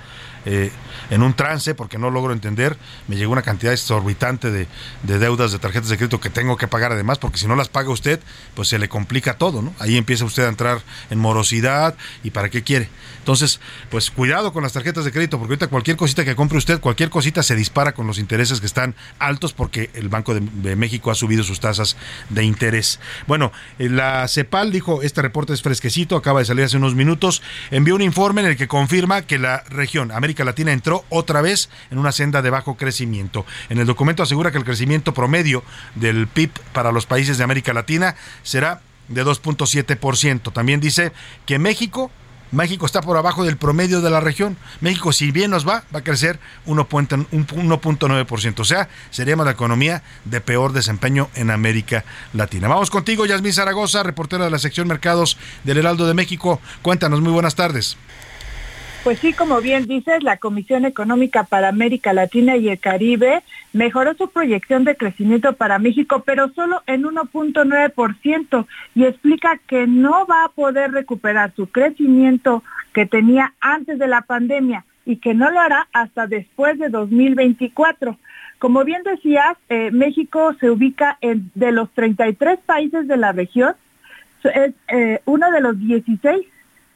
eh, 0.45 0.69
en 1.09 1.23
un 1.23 1.33
trance 1.33 1.73
porque 1.75 1.97
no 1.97 2.09
logro 2.09 2.33
entender. 2.33 2.75
Me 3.07 3.15
llegó 3.15 3.31
una 3.31 3.41
cantidad 3.41 3.71
exorbitante 3.71 4.51
de, 4.51 4.67
de, 5.03 5.17
deudas 5.17 5.53
de 5.53 5.59
tarjetas 5.59 5.87
de 5.87 5.95
crédito 5.95 6.19
que 6.19 6.29
tengo 6.29 6.57
que 6.57 6.67
pagar 6.67 6.91
además, 6.91 7.19
porque 7.19 7.37
si 7.37 7.47
no 7.47 7.55
las 7.55 7.69
paga 7.69 7.89
usted, 7.89 8.19
pues 8.53 8.67
se 8.67 8.79
le 8.79 8.89
complica 8.89 9.37
todo, 9.37 9.61
¿no? 9.61 9.73
Ahí 9.79 9.95
empieza 9.95 10.25
usted 10.25 10.43
a 10.43 10.49
entrar 10.49 10.81
en 11.09 11.19
morosidad 11.19 11.95
y 12.21 12.31
para 12.31 12.49
qué 12.49 12.63
quiere. 12.63 12.89
Entonces, 13.19 13.61
pues 13.89 14.11
cuidado 14.11 14.51
con 14.51 14.63
las 14.63 14.73
tarjetas 14.73 15.05
de 15.05 15.13
crédito, 15.13 15.39
porque 15.39 15.53
ahorita 15.53 15.67
cualquier 15.67 15.95
cosita 15.95 16.25
que 16.25 16.35
compre 16.35 16.57
usted, 16.57 16.81
cualquier 16.81 17.09
cosita 17.09 17.41
se 17.41 17.55
dispara 17.55 17.93
con 17.93 18.05
los 18.05 18.19
intereses 18.19 18.59
que 18.59 18.65
están 18.65 18.95
altos 19.17 19.53
porque 19.53 19.89
el 19.93 20.09
Banco 20.09 20.33
de, 20.33 20.75
México 20.75 21.09
ha 21.11 21.15
subido 21.15 21.45
sus 21.45 21.61
tasas 21.61 21.95
de 22.29 22.43
interés. 22.43 22.99
Bueno, 23.25 23.53
eh, 23.79 23.87
la 23.87 24.27
CEPAL 24.27 24.73
dijo, 24.73 25.01
este 25.01 25.21
reporte 25.21 25.53
es 25.53 25.61
fresquecito, 25.61 26.17
acaba 26.17 26.39
de 26.39 26.45
salir 26.45 26.65
hace 26.65 26.72
unos 26.77 26.95
minutos, 26.95 27.41
envió 27.71 27.95
un 27.95 28.01
informe 28.01 28.41
en 28.41 28.47
el 28.47 28.57
que 28.57 28.67
confirma 28.67 29.23
que 29.23 29.39
la 29.39 29.63
región 29.69 30.11
América 30.11 30.43
Latina 30.43 30.71
entró 30.71 31.05
otra 31.09 31.41
vez 31.41 31.69
en 31.91 31.97
una 31.97 32.11
senda 32.11 32.41
de 32.41 32.49
bajo 32.49 32.75
crecimiento. 32.75 33.45
En 33.69 33.79
el 33.79 33.85
documento 33.85 34.23
asegura 34.23 34.51
que 34.51 34.57
el 34.57 34.65
crecimiento 34.65 35.13
promedio 35.13 35.63
del 35.95 36.27
PIB 36.27 36.51
para 36.73 36.91
los 36.91 37.05
países 37.05 37.37
de 37.37 37.43
América 37.43 37.73
Latina 37.73 38.15
será 38.43 38.81
de 39.07 39.25
2.7%. 39.25 40.53
También 40.53 40.79
dice 40.79 41.11
que 41.45 41.59
México 41.59 42.11
México 42.53 42.85
está 42.85 43.01
por 43.01 43.17
abajo 43.17 43.43
del 43.43 43.57
promedio 43.57 43.99
de 44.01 44.09
la 44.11 44.19
región. 44.19 44.57
México, 44.79 45.11
si 45.11 45.31
bien 45.31 45.51
nos 45.51 45.67
va, 45.67 45.83
va 45.93 45.99
a 45.99 46.03
crecer 46.03 46.39
1.9%. 46.67 48.59
O 48.59 48.63
sea, 48.63 48.89
seríamos 49.09 49.45
la 49.45 49.53
economía 49.53 50.03
de 50.25 50.39
peor 50.39 50.71
desempeño 50.71 51.29
en 51.33 51.49
América 51.49 52.05
Latina. 52.31 52.67
Vamos 52.67 52.91
contigo, 52.91 53.25
Yasmín 53.25 53.53
Zaragoza, 53.53 54.03
reportera 54.03 54.45
de 54.45 54.51
la 54.51 54.59
sección 54.59 54.87
Mercados 54.87 55.37
del 55.63 55.79
Heraldo 55.79 56.05
de 56.05 56.13
México. 56.13 56.61
Cuéntanos, 56.83 57.21
muy 57.21 57.31
buenas 57.31 57.55
tardes. 57.55 57.97
Pues 59.03 59.19
sí, 59.19 59.33
como 59.33 59.59
bien 59.59 59.85
dices, 59.85 60.23
la 60.23 60.37
Comisión 60.37 60.85
Económica 60.85 61.43
para 61.43 61.67
América 61.67 62.13
Latina 62.13 62.55
y 62.55 62.69
el 62.69 62.79
Caribe 62.79 63.43
mejoró 63.73 64.13
su 64.13 64.29
proyección 64.29 64.85
de 64.85 64.95
crecimiento 64.95 65.51
para 65.53 65.77
México, 65.77 66.23
pero 66.25 66.53
solo 66.53 66.81
en 66.87 67.03
1.9% 67.03 68.65
y 68.95 69.03
explica 69.03 69.59
que 69.67 69.87
no 69.87 70.25
va 70.25 70.45
a 70.45 70.49
poder 70.49 70.91
recuperar 70.91 71.51
su 71.53 71.67
crecimiento 71.67 72.63
que 72.93 73.05
tenía 73.05 73.53
antes 73.59 73.99
de 73.99 74.07
la 74.07 74.21
pandemia 74.21 74.85
y 75.05 75.17
que 75.17 75.33
no 75.33 75.51
lo 75.51 75.59
hará 75.59 75.89
hasta 75.91 76.25
después 76.25 76.79
de 76.79 76.87
2024. 76.87 78.17
Como 78.57 78.85
bien 78.85 79.03
decías, 79.03 79.57
eh, 79.67 79.91
México 79.91 80.55
se 80.61 80.69
ubica 80.69 81.17
en 81.19 81.51
de 81.55 81.73
los 81.73 81.89
33 81.91 82.57
países 82.65 83.05
de 83.09 83.17
la 83.17 83.33
región, 83.33 83.75
es 84.45 84.73
eh, 84.87 85.19
uno 85.25 85.51
de 85.51 85.59
los 85.59 85.77
16 85.77 86.52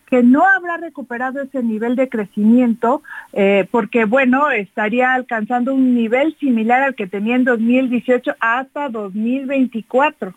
que 0.10 0.24
no 0.24 0.44
habrá 0.46 0.78
recuperado 0.78 1.42
ese 1.42 1.62
nivel 1.62 1.96
de 1.96 2.10
crecimiento 2.10 3.04
eh, 3.34 3.68
porque, 3.70 4.06
bueno, 4.06 4.50
estaría 4.50 5.14
alcanzando 5.14 5.74
un 5.74 5.94
nivel 5.94 6.36
similar 6.40 6.82
al 6.82 6.96
que 6.96 7.08
tenía 7.08 7.36
en 7.36 7.44
2018 7.44 8.36
hasta 8.40 8.90
2024. 8.90 10.34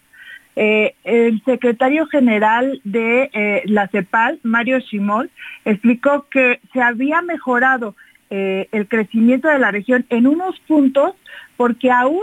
Eh, 0.57 0.95
el 1.05 1.43
secretario 1.45 2.07
general 2.07 2.81
de 2.83 3.31
eh, 3.33 3.63
la 3.67 3.87
CEPAL, 3.87 4.41
Mario 4.43 4.81
Shimol, 4.81 5.31
explicó 5.65 6.27
que 6.29 6.61
se 6.73 6.83
había 6.83 7.23
mejorado 7.23 7.95
el 8.33 8.87
crecimiento 8.87 9.49
de 9.49 9.59
la 9.59 9.73
región 9.73 10.07
en 10.09 10.29
unos 10.29 10.57
puntos 10.61 11.15
porque 11.57 11.91
aún 11.91 12.23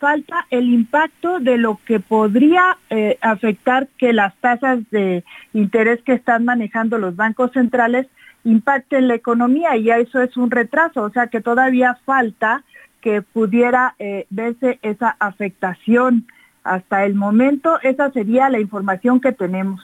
falta 0.00 0.46
el 0.50 0.72
impacto 0.72 1.38
de 1.38 1.58
lo 1.58 1.78
que 1.84 2.00
podría 2.00 2.78
eh, 2.88 3.18
afectar 3.20 3.86
que 3.98 4.12
las 4.14 4.34
tasas 4.36 4.78
de 4.90 5.22
interés 5.52 6.02
que 6.02 6.14
están 6.14 6.44
manejando 6.44 6.98
los 6.98 7.14
bancos 7.14 7.52
centrales 7.52 8.06
impacten 8.42 9.08
la 9.08 9.14
economía 9.14 9.76
y 9.76 9.90
eso 9.90 10.22
es 10.22 10.36
un 10.38 10.50
retraso, 10.50 11.02
o 11.02 11.10
sea 11.10 11.26
que 11.26 11.42
todavía 11.42 11.98
falta 12.06 12.64
que 13.02 13.20
pudiera 13.20 13.94
eh, 13.98 14.26
verse 14.30 14.78
esa 14.82 15.16
afectación. 15.20 16.26
Hasta 16.64 17.04
el 17.04 17.14
momento 17.14 17.78
esa 17.82 18.10
sería 18.10 18.48
la 18.48 18.60
información 18.60 19.20
que 19.20 19.32
tenemos. 19.32 19.80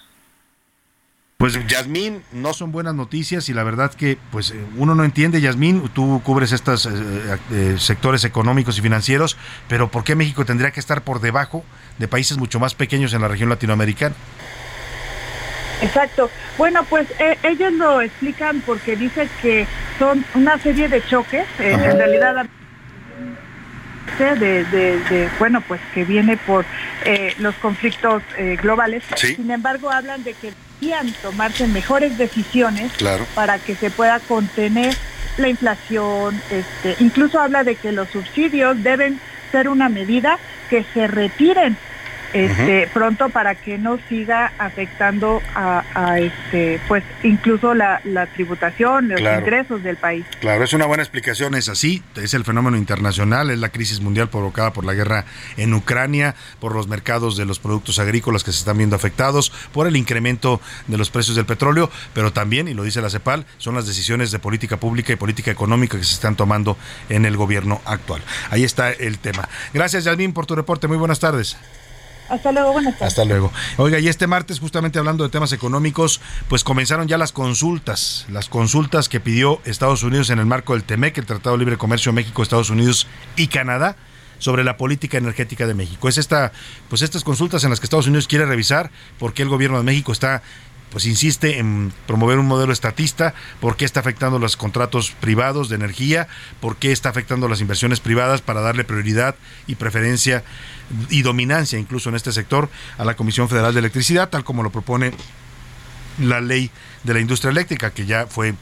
Pues 1.38 1.66
Yasmín, 1.66 2.22
no 2.32 2.54
son 2.54 2.72
buenas 2.72 2.94
noticias 2.94 3.50
y 3.50 3.52
la 3.52 3.62
verdad 3.62 3.92
que 3.92 4.16
pues 4.32 4.52
eh, 4.52 4.64
uno 4.76 4.94
no 4.94 5.04
entiende, 5.04 5.42
Yasmín, 5.42 5.86
tú 5.90 6.22
cubres 6.24 6.52
estos 6.52 6.86
eh, 6.86 6.90
eh, 7.52 7.76
sectores 7.78 8.24
económicos 8.24 8.78
y 8.78 8.80
financieros, 8.80 9.36
pero 9.68 9.90
¿por 9.90 10.02
qué 10.02 10.14
México 10.14 10.46
tendría 10.46 10.70
que 10.70 10.80
estar 10.80 11.02
por 11.02 11.20
debajo 11.20 11.62
de 11.98 12.08
países 12.08 12.38
mucho 12.38 12.58
más 12.58 12.74
pequeños 12.74 13.12
en 13.12 13.20
la 13.20 13.28
región 13.28 13.50
latinoamericana? 13.50 14.14
Exacto. 15.82 16.30
Bueno, 16.56 16.84
pues 16.88 17.06
eh, 17.18 17.36
ellos 17.42 17.72
lo 17.74 18.00
explican 18.00 18.62
porque 18.64 18.96
dicen 18.96 19.28
que 19.42 19.66
son 19.98 20.24
una 20.34 20.58
serie 20.58 20.88
de 20.88 21.04
choques, 21.06 21.46
eh, 21.58 21.72
en 21.72 21.98
realidad 21.98 22.46
de, 24.18 24.64
de, 24.64 24.64
de, 24.64 25.28
bueno, 25.38 25.60
pues 25.60 25.80
que 25.92 26.04
viene 26.04 26.36
por 26.38 26.64
eh, 27.04 27.34
los 27.38 27.54
conflictos 27.56 28.22
eh, 28.38 28.56
globales. 28.60 29.02
Sí. 29.16 29.34
Sin 29.34 29.50
embargo, 29.50 29.90
hablan 29.90 30.24
de 30.24 30.32
que 30.32 30.52
deberían 30.86 31.12
tomarse 31.22 31.66
mejores 31.66 32.16
decisiones 32.16 32.92
Claro. 32.92 33.26
para 33.34 33.58
que 33.58 33.74
se 33.74 33.90
pueda 33.90 34.20
contener 34.20 34.94
la 35.36 35.48
inflación. 35.48 36.40
Este, 36.50 36.96
incluso 37.02 37.40
habla 37.40 37.64
de 37.64 37.74
que 37.74 37.92
los 37.92 38.08
subsidios 38.10 38.82
deben 38.82 39.18
ser 39.52 39.68
una 39.68 39.88
medida 39.88 40.38
que 40.70 40.84
se 40.94 41.06
retiren 41.06 41.76
este, 42.32 42.88
pronto 42.92 43.28
para 43.28 43.54
que 43.54 43.78
no 43.78 43.98
siga 44.08 44.52
afectando 44.58 45.40
a, 45.54 46.18
este, 46.18 46.80
pues 46.88 47.04
incluso 47.22 47.74
la, 47.74 48.00
tributación, 48.34 49.08
los 49.08 49.20
ingresos 49.20 49.82
del 49.82 49.96
país. 49.96 50.24
Claro, 50.40 50.64
es 50.64 50.72
una 50.72 50.86
buena 50.86 51.02
explicación, 51.02 51.54
es 51.54 51.68
así, 51.68 52.02
es 52.16 52.34
el 52.34 52.44
fenómeno 52.44 52.76
internacional, 52.76 53.50
es 53.50 53.58
la 53.58 53.68
crisis 53.68 54.00
mundial 54.00 54.28
provocada 54.28 54.72
por 54.72 54.84
la 54.84 54.94
guerra 54.94 55.24
en 55.56 55.74
Ucrania, 55.74 56.34
por 56.60 56.74
los 56.74 56.88
mercados 56.88 57.36
de 57.36 57.44
los 57.44 57.58
productos 57.58 57.98
agrícolas 57.98 58.44
que 58.44 58.52
se 58.52 58.58
están 58.58 58.78
viendo 58.78 58.96
afectados, 58.96 59.52
por 59.72 59.86
el 59.86 59.96
incremento 59.96 60.60
de 60.86 60.98
los 60.98 61.10
precios 61.10 61.36
del 61.36 61.46
petróleo, 61.46 61.90
pero 62.14 62.32
también, 62.32 62.68
y 62.68 62.74
lo 62.74 62.82
dice 62.82 63.00
la 63.00 63.10
CEPAL, 63.10 63.46
son 63.58 63.74
las 63.74 63.86
decisiones 63.86 64.30
de 64.30 64.38
política 64.38 64.76
pública 64.76 65.12
y 65.12 65.16
política 65.16 65.50
económica 65.50 65.98
que 65.98 66.04
se 66.04 66.14
están 66.14 66.36
tomando 66.36 66.76
en 67.08 67.24
el 67.24 67.36
gobierno 67.36 67.80
actual. 67.84 68.22
Ahí 68.50 68.64
está 68.64 68.90
el 68.90 69.18
tema. 69.18 69.48
Gracias, 69.72 70.04
Yasmín, 70.04 70.32
por 70.32 70.46
tu 70.46 70.54
reporte. 70.54 70.88
Muy 70.88 70.96
buenas 70.96 71.20
tardes. 71.20 71.56
Hasta 72.28 72.52
luego, 72.52 72.72
buenas 72.72 72.94
tardes. 72.94 73.12
Hasta 73.12 73.24
luego. 73.24 73.52
Oiga, 73.76 73.98
y 73.98 74.08
este 74.08 74.26
martes, 74.26 74.60
justamente 74.60 74.98
hablando 74.98 75.24
de 75.24 75.30
temas 75.30 75.52
económicos, 75.52 76.20
pues 76.48 76.64
comenzaron 76.64 77.08
ya 77.08 77.18
las 77.18 77.32
consultas, 77.32 78.26
las 78.30 78.48
consultas 78.48 79.08
que 79.08 79.20
pidió 79.20 79.60
Estados 79.64 80.02
Unidos 80.02 80.30
en 80.30 80.38
el 80.38 80.46
marco 80.46 80.74
del 80.74 80.84
TEMEC, 80.84 81.18
el 81.18 81.26
Tratado 81.26 81.56
de 81.56 81.60
Libre 81.60 81.76
Comercio 81.76 82.12
México, 82.12 82.42
Estados 82.42 82.70
Unidos 82.70 83.06
y 83.36 83.48
Canadá 83.48 83.96
sobre 84.38 84.64
la 84.64 84.76
política 84.76 85.18
energética 85.18 85.66
de 85.66 85.74
México. 85.74 86.08
Es 86.08 86.18
esta, 86.18 86.52
pues 86.88 87.02
estas 87.02 87.24
consultas 87.24 87.64
en 87.64 87.70
las 87.70 87.80
que 87.80 87.86
Estados 87.86 88.06
Unidos 88.06 88.26
quiere 88.28 88.46
revisar 88.46 88.90
por 89.18 89.32
qué 89.32 89.42
el 89.42 89.48
gobierno 89.48 89.78
de 89.78 89.84
México 89.84 90.12
está 90.12 90.42
pues 90.90 91.06
insiste 91.06 91.58
en 91.58 91.92
promover 92.06 92.38
un 92.38 92.46
modelo 92.46 92.72
estatista, 92.72 93.34
por 93.60 93.76
qué 93.76 93.84
está 93.84 94.00
afectando 94.00 94.38
los 94.38 94.56
contratos 94.56 95.10
privados 95.20 95.68
de 95.68 95.76
energía, 95.76 96.28
por 96.60 96.76
qué 96.76 96.92
está 96.92 97.08
afectando 97.08 97.48
las 97.48 97.60
inversiones 97.60 98.00
privadas 98.00 98.40
para 98.40 98.60
darle 98.60 98.84
prioridad 98.84 99.34
y 99.66 99.74
preferencia 99.74 100.44
y 101.10 101.22
dominancia 101.22 101.78
incluso 101.78 102.08
en 102.08 102.14
este 102.14 102.32
sector 102.32 102.68
a 102.98 103.04
la 103.04 103.16
Comisión 103.16 103.48
Federal 103.48 103.74
de 103.74 103.80
Electricidad, 103.80 104.28
tal 104.28 104.44
como 104.44 104.62
lo 104.62 104.70
propone 104.70 105.12
la 106.18 106.40
ley 106.40 106.70
de 107.04 107.14
la 107.14 107.20
industria 107.20 107.50
eléctrica, 107.50 107.90
que 107.90 108.06
ya 108.06 108.26
fue 108.26 108.54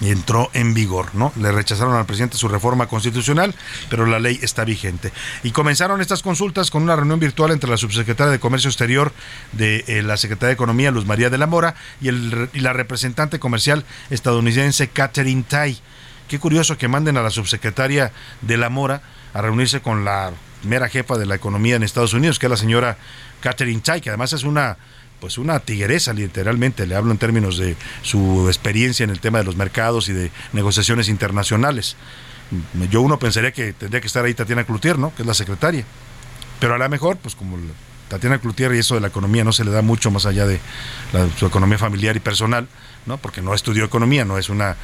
y 0.00 0.10
entró 0.10 0.50
en 0.54 0.74
vigor, 0.74 1.14
¿no? 1.14 1.32
Le 1.36 1.52
rechazaron 1.52 1.94
al 1.94 2.06
presidente 2.06 2.36
su 2.36 2.48
reforma 2.48 2.86
constitucional, 2.86 3.54
pero 3.88 4.06
la 4.06 4.18
ley 4.18 4.38
está 4.42 4.64
vigente. 4.64 5.12
Y 5.42 5.50
comenzaron 5.50 6.00
estas 6.00 6.22
consultas 6.22 6.70
con 6.70 6.82
una 6.82 6.96
reunión 6.96 7.20
virtual 7.20 7.50
entre 7.50 7.70
la 7.70 7.76
subsecretaria 7.76 8.32
de 8.32 8.40
Comercio 8.40 8.68
Exterior 8.68 9.12
de 9.52 9.84
eh, 9.86 10.02
la 10.02 10.16
Secretaría 10.16 10.48
de 10.48 10.54
Economía, 10.54 10.90
Luz 10.90 11.06
María 11.06 11.30
de 11.30 11.38
la 11.38 11.46
Mora, 11.46 11.74
y, 12.00 12.08
el, 12.08 12.48
y 12.52 12.60
la 12.60 12.72
representante 12.72 13.38
comercial 13.38 13.84
estadounidense 14.10 14.88
Catherine 14.88 15.44
Tai. 15.46 15.78
Qué 16.28 16.38
curioso 16.38 16.78
que 16.78 16.88
manden 16.88 17.16
a 17.16 17.22
la 17.22 17.30
subsecretaria 17.30 18.12
de 18.40 18.56
la 18.56 18.70
Mora 18.70 19.02
a 19.34 19.42
reunirse 19.42 19.80
con 19.80 20.04
la 20.04 20.32
mera 20.62 20.88
jefa 20.88 21.18
de 21.18 21.26
la 21.26 21.34
economía 21.34 21.76
en 21.76 21.82
Estados 21.82 22.14
Unidos, 22.14 22.38
que 22.38 22.46
es 22.46 22.50
la 22.50 22.56
señora 22.56 22.96
Catherine 23.40 23.80
Tai, 23.80 24.00
que 24.00 24.10
además 24.10 24.32
es 24.32 24.44
una 24.44 24.76
pues 25.20 25.38
una 25.38 25.60
tigresa 25.60 26.12
literalmente, 26.12 26.86
le 26.86 26.94
hablo 26.94 27.12
en 27.12 27.18
términos 27.18 27.58
de 27.58 27.76
su 28.02 28.48
experiencia 28.48 29.04
en 29.04 29.10
el 29.10 29.20
tema 29.20 29.38
de 29.38 29.44
los 29.44 29.56
mercados 29.56 30.08
y 30.08 30.12
de 30.12 30.30
negociaciones 30.52 31.08
internacionales. 31.08 31.96
Yo 32.90 33.02
uno 33.02 33.18
pensaría 33.18 33.52
que 33.52 33.72
tendría 33.72 34.00
que 34.00 34.06
estar 34.06 34.24
ahí 34.24 34.34
Tatiana 34.34 34.64
Cloutier, 34.64 34.98
¿no? 34.98 35.14
Que 35.14 35.22
es 35.22 35.26
la 35.26 35.34
secretaria. 35.34 35.84
Pero 36.58 36.74
a 36.74 36.78
lo 36.78 36.88
mejor, 36.88 37.16
pues 37.18 37.36
como 37.36 37.56
Tatiana 38.08 38.38
Cloutier 38.38 38.74
y 38.74 38.78
eso 38.78 38.96
de 38.96 39.00
la 39.00 39.08
economía 39.08 39.44
no 39.44 39.52
se 39.52 39.64
le 39.64 39.70
da 39.70 39.82
mucho 39.82 40.10
más 40.10 40.26
allá 40.26 40.46
de 40.46 40.58
su 41.38 41.46
economía 41.46 41.78
familiar 41.78 42.16
y 42.16 42.20
personal, 42.20 42.66
¿no? 43.06 43.18
Porque 43.18 43.42
no 43.42 43.54
estudió 43.54 43.84
economía, 43.84 44.24
no 44.24 44.38
es 44.38 44.48
una 44.48 44.76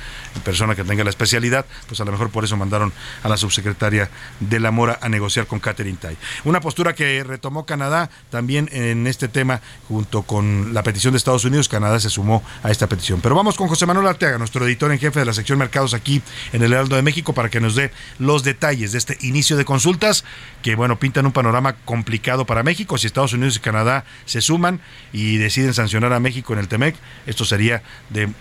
persona 0.45 0.75
que 0.75 0.85
tenga 0.85 1.05
la 1.05 1.11
especialidad, 1.11 1.67
pues 1.87 2.01
a 2.01 2.05
lo 2.05 2.13
mejor 2.13 2.31
por 2.31 2.45
eso 2.45 2.57
mandaron 2.57 2.93
a 3.23 3.29
la 3.29 3.37
subsecretaria 3.37 4.11
de 4.41 4.61
la 4.61 4.71
Mora 4.71 4.99
a 5.01 5.09
negociar 5.09 5.47
con 5.47 5.61
Catherine 5.61 5.99
Tai. 6.01 6.17
Una 6.45 6.61
postura 6.61 6.95
que 6.95 7.25
retomó 7.25 7.67
Canadá 7.67 8.11
también 8.31 8.69
en 8.73 9.07
este 9.07 9.29
tema, 9.29 9.61
junto 9.89 10.23
con 10.23 10.75
la 10.75 10.83
petición 10.83 11.13
de 11.13 11.19
Estados 11.19 11.45
Unidos, 11.45 11.69
Canadá 11.69 12.01
se 12.01 12.11
sumó 12.11 12.43
a 12.63 12.71
esta 12.71 12.87
petición. 12.89 13.21
Pero 13.21 13.35
vamos 13.35 13.57
con 13.57 13.69
José 13.69 13.87
Manuel 13.87 14.07
Arteaga, 14.07 14.39
nuestro 14.39 14.67
editor 14.67 14.93
en 14.93 14.99
jefe 14.99 15.21
de 15.21 15.27
la 15.27 15.33
sección 15.33 15.59
Mercados 15.59 15.95
aquí 15.95 16.23
en 16.53 16.63
el 16.63 16.73
Heraldo 16.73 16.97
de 16.97 17.03
México, 17.03 17.33
para 17.33 17.49
que 17.49 17.61
nos 17.61 17.75
dé 17.75 17.91
los 18.19 18.43
detalles 18.43 18.93
de 18.93 18.99
este 18.99 19.19
inicio 19.21 19.57
de 19.57 19.65
consultas, 19.65 20.25
que 20.63 20.75
bueno, 20.75 20.99
pintan 20.99 21.27
un 21.27 21.33
panorama 21.33 21.75
complicado 21.85 22.47
para 22.47 22.63
México. 22.63 22.99
Si 22.99 23.07
Estados 23.07 23.33
Unidos 23.33 23.57
y 23.57 23.61
Canadá 23.61 24.05
se 24.25 24.41
suman 24.41 24.81
y 25.13 25.37
deciden 25.39 25.75
sancionar 25.75 26.13
a 26.13 26.21
México 26.21 26.53
en 26.53 26.59
el 26.59 26.69
TEMEC, 26.69 26.97
esto 27.27 27.45
sería 27.45 27.83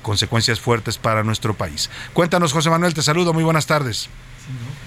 consecuencias 0.01 0.59
fuertes 0.59 0.97
para 0.97 1.23
nuestro 1.23 1.53
país. 1.55 1.89
Cuéntanos, 2.13 2.53
José 2.53 2.69
Manuel, 2.69 2.93
te 2.93 3.01
saludo, 3.01 3.33
muy 3.33 3.43
buenas 3.43 3.65
tardes. 3.65 4.09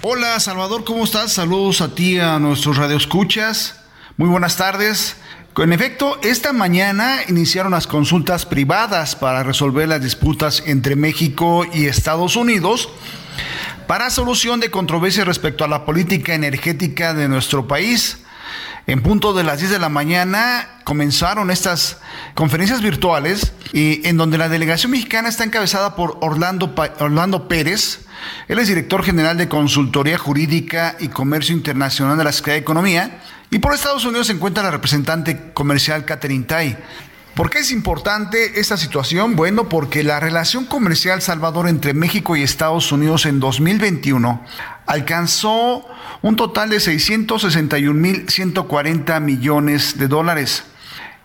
Hola, 0.03 0.38
Salvador, 0.40 0.85
¿cómo 0.85 1.05
estás? 1.05 1.33
Saludos 1.33 1.81
a 1.81 1.94
ti, 1.94 2.18
a 2.18 2.38
nuestros 2.38 2.77
radioescuchas. 2.77 3.81
Muy 4.16 4.29
buenas 4.29 4.57
tardes. 4.57 5.16
En 5.57 5.72
efecto, 5.72 6.20
esta 6.22 6.53
mañana 6.53 7.18
iniciaron 7.29 7.72
las 7.72 7.88
consultas 7.88 8.46
privadas 8.46 9.16
para 9.16 9.42
resolver 9.42 9.88
las 9.88 10.01
disputas 10.01 10.62
entre 10.66 10.94
México 10.94 11.66
y 11.72 11.87
Estados 11.87 12.37
Unidos 12.37 12.88
para 13.88 14.11
solución 14.11 14.61
de 14.61 14.70
controversia 14.70 15.24
respecto 15.24 15.64
a 15.64 15.68
la 15.68 15.85
política 15.85 16.35
energética 16.35 17.14
de 17.14 17.29
nuestro 17.29 17.66
país. 17.66 18.18
En 18.88 19.03
punto 19.03 19.35
de 19.35 19.44
las 19.44 19.59
10 19.59 19.72
de 19.72 19.79
la 19.79 19.90
mañana 19.90 20.66
comenzaron 20.85 21.51
estas 21.51 21.98
conferencias 22.35 22.81
virtuales 22.81 23.53
y 23.74 24.01
en 24.09 24.16
donde 24.16 24.38
la 24.38 24.48
delegación 24.48 24.92
mexicana 24.92 25.29
está 25.29 25.44
encabezada 25.44 25.94
por 25.94 26.16
Orlando, 26.22 26.74
Orlando 26.98 27.48
Pérez. 27.48 28.07
Él 28.48 28.59
es 28.59 28.68
director 28.68 29.05
general 29.05 29.37
de 29.37 29.46
Consultoría 29.46 30.16
Jurídica 30.16 30.96
y 31.01 31.09
Comercio 31.09 31.55
Internacional 31.55 32.16
de 32.16 32.24
la 32.24 32.33
Secretaría 32.33 32.61
de 32.61 32.62
Economía. 32.62 33.20
Y 33.51 33.59
por 33.59 33.74
Estados 33.74 34.07
Unidos 34.07 34.29
se 34.29 34.33
encuentra 34.33 34.62
la 34.62 34.70
representante 34.70 35.53
comercial 35.53 36.07
Catherine 36.07 36.46
Tai. 36.46 36.79
¿Por 37.35 37.51
qué 37.51 37.59
es 37.59 37.70
importante 37.70 38.59
esta 38.59 38.79
situación? 38.79 39.37
Bueno, 39.37 39.68
porque 39.68 40.03
la 40.03 40.18
relación 40.18 40.64
comercial 40.64 41.20
Salvador 41.20 41.68
entre 41.68 41.92
México 41.92 42.37
y 42.37 42.42
Estados 42.42 42.90
Unidos 42.90 43.27
en 43.27 43.38
2021 43.38 44.42
alcanzó 44.87 45.87
un 46.22 46.37
total 46.37 46.70
de 46.70 46.78
661.140 46.78 49.20
millones 49.20 49.98
de 49.98 50.09
dólares. 50.09 50.64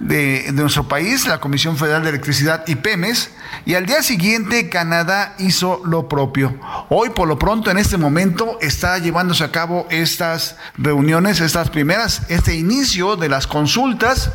de, 0.00 0.50
nuestro 0.52 0.88
país, 0.88 1.26
la 1.26 1.40
Comisión 1.40 1.76
Federal 1.76 2.02
de 2.02 2.10
Electricidad 2.10 2.64
y 2.66 2.74
PEMES, 2.74 3.30
y 3.64 3.74
al 3.74 3.86
día 3.86 4.02
siguiente 4.02 4.68
Canadá 4.68 5.34
hizo 5.38 5.80
lo 5.84 6.08
propio. 6.08 6.58
Hoy, 6.88 7.10
por 7.10 7.28
lo 7.28 7.38
pronto, 7.38 7.70
en 7.70 7.78
este 7.78 7.96
momento, 7.96 8.58
está 8.60 8.98
llevándose 8.98 9.44
a 9.44 9.52
cabo 9.52 9.86
estas 9.90 10.56
reuniones, 10.76 11.40
estas 11.40 11.70
primeras, 11.70 12.22
este 12.28 12.54
inicio 12.54 13.16
de 13.16 13.28
las 13.28 13.46
consultas, 13.46 14.32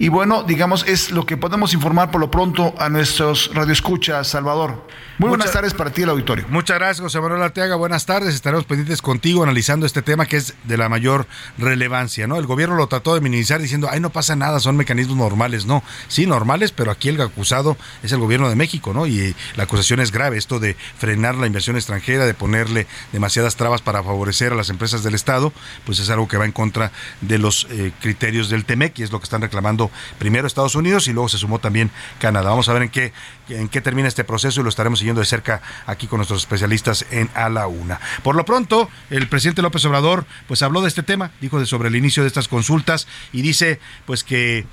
y 0.00 0.08
bueno, 0.08 0.44
digamos, 0.44 0.84
es 0.86 1.10
lo 1.10 1.26
que 1.26 1.36
podemos 1.36 1.74
informar 1.74 2.12
por 2.12 2.20
lo 2.20 2.30
pronto 2.30 2.72
a 2.78 2.88
nuestros 2.88 3.50
radioescuchas, 3.52 4.28
Salvador. 4.28 4.86
Muy 5.18 5.28
buenas 5.28 5.50
tardes 5.50 5.74
para 5.74 5.90
ti, 5.90 6.02
el 6.02 6.10
auditorio. 6.10 6.46
Muchas 6.48 6.78
gracias, 6.78 7.00
José 7.00 7.20
Manuel 7.20 7.42
Arteaga. 7.42 7.74
Buenas 7.74 8.06
tardes. 8.06 8.32
Estaremos 8.36 8.64
pendientes 8.64 9.02
contigo 9.02 9.42
analizando 9.42 9.86
este 9.86 10.00
tema 10.00 10.26
que 10.26 10.36
es 10.36 10.54
de 10.62 10.76
la 10.76 10.88
mayor 10.88 11.26
relevancia, 11.58 12.28
¿no? 12.28 12.36
El 12.36 12.46
gobierno 12.46 12.76
lo 12.76 12.86
trató 12.86 13.14
de 13.14 13.20
minimizar 13.20 13.60
diciendo, 13.60 13.88
ay, 13.90 13.98
no 13.98 14.10
pasa 14.10 14.36
nada, 14.36 14.60
son 14.60 14.76
mecanismos 14.76 15.16
normales. 15.16 15.66
No, 15.66 15.82
sí, 16.06 16.26
normales, 16.26 16.70
pero 16.70 16.92
aquí 16.92 17.08
el 17.08 17.20
acusado 17.20 17.76
es 18.04 18.12
el 18.12 18.20
gobierno 18.20 18.48
de 18.48 18.54
México, 18.54 18.94
¿no? 18.94 19.08
Y 19.08 19.34
la 19.56 19.64
acusación 19.64 19.98
es 19.98 20.12
grave, 20.12 20.38
esto 20.38 20.60
de 20.60 20.76
frenar 20.98 21.34
la 21.34 21.48
inversión 21.48 21.74
extranjera, 21.74 22.24
de 22.24 22.34
ponerle 22.34 22.86
demasiadas 23.10 23.56
trabas 23.56 23.82
para 23.82 24.04
favorecer 24.04 24.52
a 24.52 24.54
las 24.54 24.70
empresas 24.70 25.02
del 25.02 25.16
Estado, 25.16 25.52
pues 25.84 25.98
es 25.98 26.08
algo 26.10 26.28
que 26.28 26.36
va 26.36 26.44
en 26.44 26.52
contra 26.52 26.92
de 27.20 27.38
los 27.38 27.66
eh, 27.70 27.90
criterios 28.00 28.48
del 28.48 28.64
TEMEC 28.64 29.00
y 29.00 29.02
es 29.02 29.10
lo 29.10 29.18
que 29.18 29.24
están 29.24 29.42
reclamando 29.42 29.87
primero 30.18 30.46
Estados 30.46 30.74
Unidos 30.74 31.08
y 31.08 31.12
luego 31.12 31.28
se 31.28 31.38
sumó 31.38 31.58
también 31.58 31.90
Canadá. 32.18 32.50
Vamos 32.50 32.68
a 32.68 32.72
ver 32.72 32.82
en 32.82 32.88
qué, 32.88 33.12
en 33.48 33.68
qué 33.68 33.80
termina 33.80 34.08
este 34.08 34.24
proceso 34.24 34.60
y 34.60 34.62
lo 34.62 34.68
estaremos 34.68 34.98
siguiendo 34.98 35.20
de 35.20 35.26
cerca 35.26 35.62
aquí 35.86 36.06
con 36.06 36.18
nuestros 36.18 36.40
especialistas 36.40 37.06
en 37.10 37.30
A 37.34 37.48
la 37.48 37.66
Una. 37.66 38.00
Por 38.22 38.36
lo 38.36 38.44
pronto, 38.44 38.88
el 39.10 39.28
presidente 39.28 39.62
López 39.62 39.84
Obrador 39.84 40.26
pues 40.46 40.62
habló 40.62 40.82
de 40.82 40.88
este 40.88 41.02
tema, 41.02 41.30
dijo 41.40 41.60
de 41.60 41.66
sobre 41.66 41.88
el 41.88 41.96
inicio 41.96 42.22
de 42.22 42.28
estas 42.28 42.48
consultas 42.48 43.06
y 43.32 43.42
dice 43.42 43.80
pues 44.06 44.24
que 44.24 44.66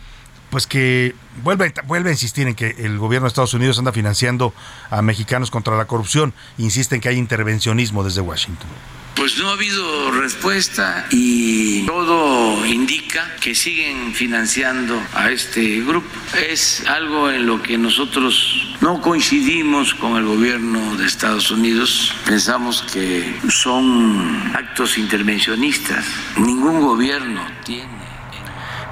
pues 0.50 0.68
que 0.68 1.16
vuelve, 1.44 1.74
vuelve 1.86 2.10
a 2.10 2.14
insistir 2.14 2.48
en 2.48 2.56
que 2.56 2.76
el 2.80 2.98
gobierno 2.98 3.26
de 3.26 3.30
Estados 3.30 3.54
Unidos 3.54 3.80
anda 3.80 3.92
financiando 3.92 4.54
a 4.90 5.02
mexicanos 5.02 5.52
contra 5.52 5.78
la 5.78 5.86
corrupción. 5.86 6.34
Insiste 6.58 6.96
en 6.96 7.02
que 7.02 7.10
hay 7.10 7.18
intervencionismo 7.18 8.04
desde 8.04 8.22
Washington. 8.22 8.68
Pues 9.16 9.38
no 9.38 9.48
ha 9.48 9.54
habido 9.54 10.12
respuesta 10.12 11.08
y 11.10 11.86
todo 11.86 12.66
indica 12.66 13.34
que 13.40 13.56
siguen 13.56 14.14
financiando 14.14 15.02
a 15.14 15.32
este 15.32 15.82
grupo. 15.82 16.08
Es 16.50 16.86
algo 16.86 17.32
en 17.32 17.46
lo 17.46 17.64
que 17.64 17.78
nosotros 17.78 18.76
no 18.82 19.02
coincidimos 19.02 19.94
con 19.94 20.18
el 20.18 20.26
gobierno 20.26 20.98
de 20.98 21.06
Estados 21.06 21.50
Unidos. 21.50 22.14
Pensamos 22.26 22.82
que 22.82 23.40
son 23.50 24.52
actos 24.54 24.98
intervencionistas. 24.98 26.06
Ningún 26.38 26.82
gobierno 26.82 27.42
tiene 27.64 28.05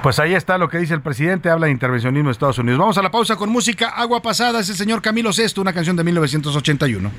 pues 0.04 0.18
ahí 0.18 0.34
está 0.34 0.58
lo 0.58 0.68
que 0.68 0.76
dice 0.76 0.92
el 0.92 1.00
presidente, 1.00 1.48
habla 1.48 1.64
de 1.64 1.72
intervencionismo 1.72 2.28
de 2.28 2.32
Estados 2.32 2.58
Unidos. 2.58 2.78
Vamos 2.78 2.98
a 2.98 3.02
la 3.02 3.10
pausa 3.10 3.36
con 3.36 3.48
música 3.48 3.88
Agua 3.88 4.20
Pasada, 4.20 4.60
es 4.60 4.68
el 4.68 4.76
señor 4.76 5.00
Camilo 5.00 5.32
Sesto, 5.32 5.62
una 5.62 5.72
canción 5.72 5.96
de 5.96 6.04
1981. 6.04 7.10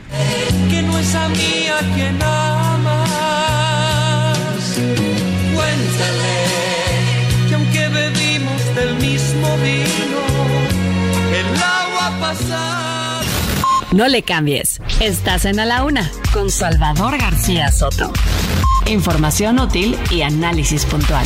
Que 0.69 0.83
no 0.83 0.95
es 0.99 1.15
a 1.15 1.27
mí 1.29 1.65
a 1.67 1.79
quien 1.95 2.21
amas, 2.21 2.99
cuéntale 5.55 6.35
que 7.49 7.55
aunque 7.55 7.87
bebimos 7.87 8.75
del 8.75 8.93
mismo 8.97 9.57
vino, 9.57 10.21
el 11.33 11.47
agua 11.63 12.19
pasada. 12.19 13.21
No 13.93 14.07
le 14.07 14.21
cambies, 14.21 14.79
estás 14.99 15.45
en 15.45 15.59
A 15.59 15.65
la 15.65 15.83
Una 15.85 16.11
con 16.31 16.51
Salvador 16.51 17.17
García 17.17 17.71
Soto. 17.71 18.13
Información 18.85 19.57
útil 19.57 19.97
y 20.11 20.21
análisis 20.21 20.85
puntual. 20.85 21.25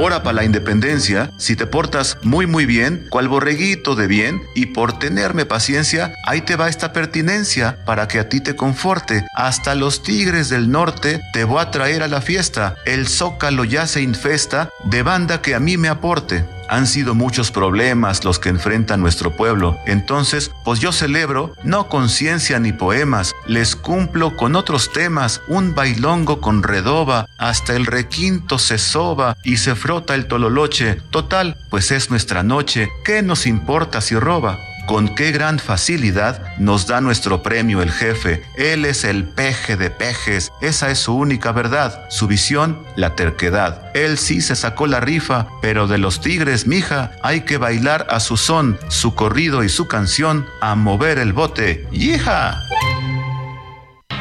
Ora 0.00 0.22
para 0.22 0.36
la 0.36 0.44
independencia, 0.44 1.32
si 1.38 1.56
te 1.56 1.66
portas 1.66 2.18
muy 2.22 2.46
muy 2.46 2.66
bien, 2.66 3.08
cual 3.10 3.26
borreguito 3.26 3.96
de 3.96 4.06
bien, 4.06 4.40
y 4.54 4.66
por 4.66 4.96
tenerme 4.96 5.44
paciencia, 5.44 6.14
ahí 6.24 6.40
te 6.40 6.54
va 6.54 6.68
esta 6.68 6.92
pertinencia 6.92 7.84
para 7.84 8.06
que 8.06 8.20
a 8.20 8.28
ti 8.28 8.40
te 8.40 8.54
conforte. 8.54 9.26
Hasta 9.34 9.74
los 9.74 10.04
tigres 10.04 10.50
del 10.50 10.70
norte 10.70 11.20
te 11.32 11.42
voy 11.42 11.60
a 11.60 11.72
traer 11.72 12.04
a 12.04 12.08
la 12.08 12.20
fiesta. 12.20 12.76
El 12.86 13.08
zócalo 13.08 13.64
ya 13.64 13.88
se 13.88 14.00
infesta 14.00 14.70
de 14.84 15.02
banda 15.02 15.42
que 15.42 15.56
a 15.56 15.60
mí 15.60 15.76
me 15.76 15.88
aporte. 15.88 16.44
Han 16.68 16.86
sido 16.86 17.14
muchos 17.14 17.50
problemas 17.50 18.24
los 18.24 18.38
que 18.38 18.48
enfrenta 18.48 18.96
nuestro 18.96 19.36
pueblo. 19.36 19.78
Entonces, 19.86 20.50
pues 20.64 20.80
yo 20.80 20.92
celebro, 20.92 21.54
no 21.64 21.88
con 21.88 22.08
ciencia 22.08 22.58
ni 22.58 22.72
poemas, 22.72 23.34
les 23.46 23.76
cumplo 23.76 24.36
con 24.36 24.56
otros 24.56 24.92
temas, 24.92 25.40
un 25.48 25.74
bailongo 25.74 26.40
con 26.40 26.62
redoba, 26.62 27.26
hasta 27.38 27.74
el 27.74 27.86
requinto 27.86 28.58
se 28.58 28.78
soba 28.78 29.36
y 29.44 29.56
se 29.56 29.74
frota 29.74 30.14
el 30.14 30.26
tololoche. 30.26 31.00
Total, 31.10 31.56
pues 31.70 31.90
es 31.90 32.10
nuestra 32.10 32.42
noche, 32.42 32.90
¿qué 33.04 33.22
nos 33.22 33.46
importa 33.46 34.00
si 34.00 34.18
roba? 34.18 34.58
Con 34.88 35.14
qué 35.14 35.32
gran 35.32 35.58
facilidad 35.58 36.56
nos 36.56 36.86
da 36.86 37.02
nuestro 37.02 37.42
premio 37.42 37.82
el 37.82 37.92
jefe. 37.92 38.42
Él 38.56 38.86
es 38.86 39.04
el 39.04 39.24
peje 39.24 39.76
de 39.76 39.90
pejes, 39.90 40.50
esa 40.62 40.90
es 40.90 40.98
su 40.98 41.14
única 41.14 41.52
verdad, 41.52 42.06
su 42.08 42.26
visión, 42.26 42.82
la 42.96 43.14
terquedad. 43.14 43.90
Él 43.94 44.16
sí 44.16 44.40
se 44.40 44.56
sacó 44.56 44.86
la 44.86 45.00
rifa, 45.00 45.46
pero 45.60 45.86
de 45.88 45.98
los 45.98 46.22
tigres, 46.22 46.66
mija, 46.66 47.12
hay 47.22 47.42
que 47.42 47.58
bailar 47.58 48.06
a 48.08 48.18
su 48.18 48.38
son, 48.38 48.78
su 48.88 49.14
corrido 49.14 49.62
y 49.62 49.68
su 49.68 49.86
canción, 49.86 50.46
a 50.62 50.74
mover 50.74 51.18
el 51.18 51.34
bote. 51.34 51.86
¡Hija! 51.92 52.58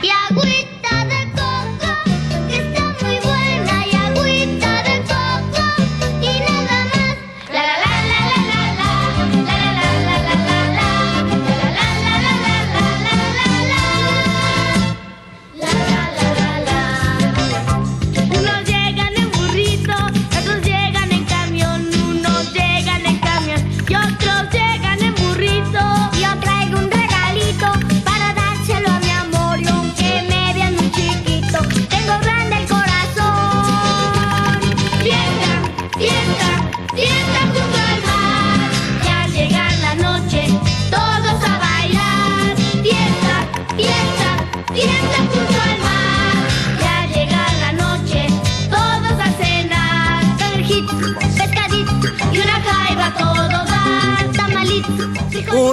Y 0.01 0.09
agüita 0.29 1.05
de 1.05 1.26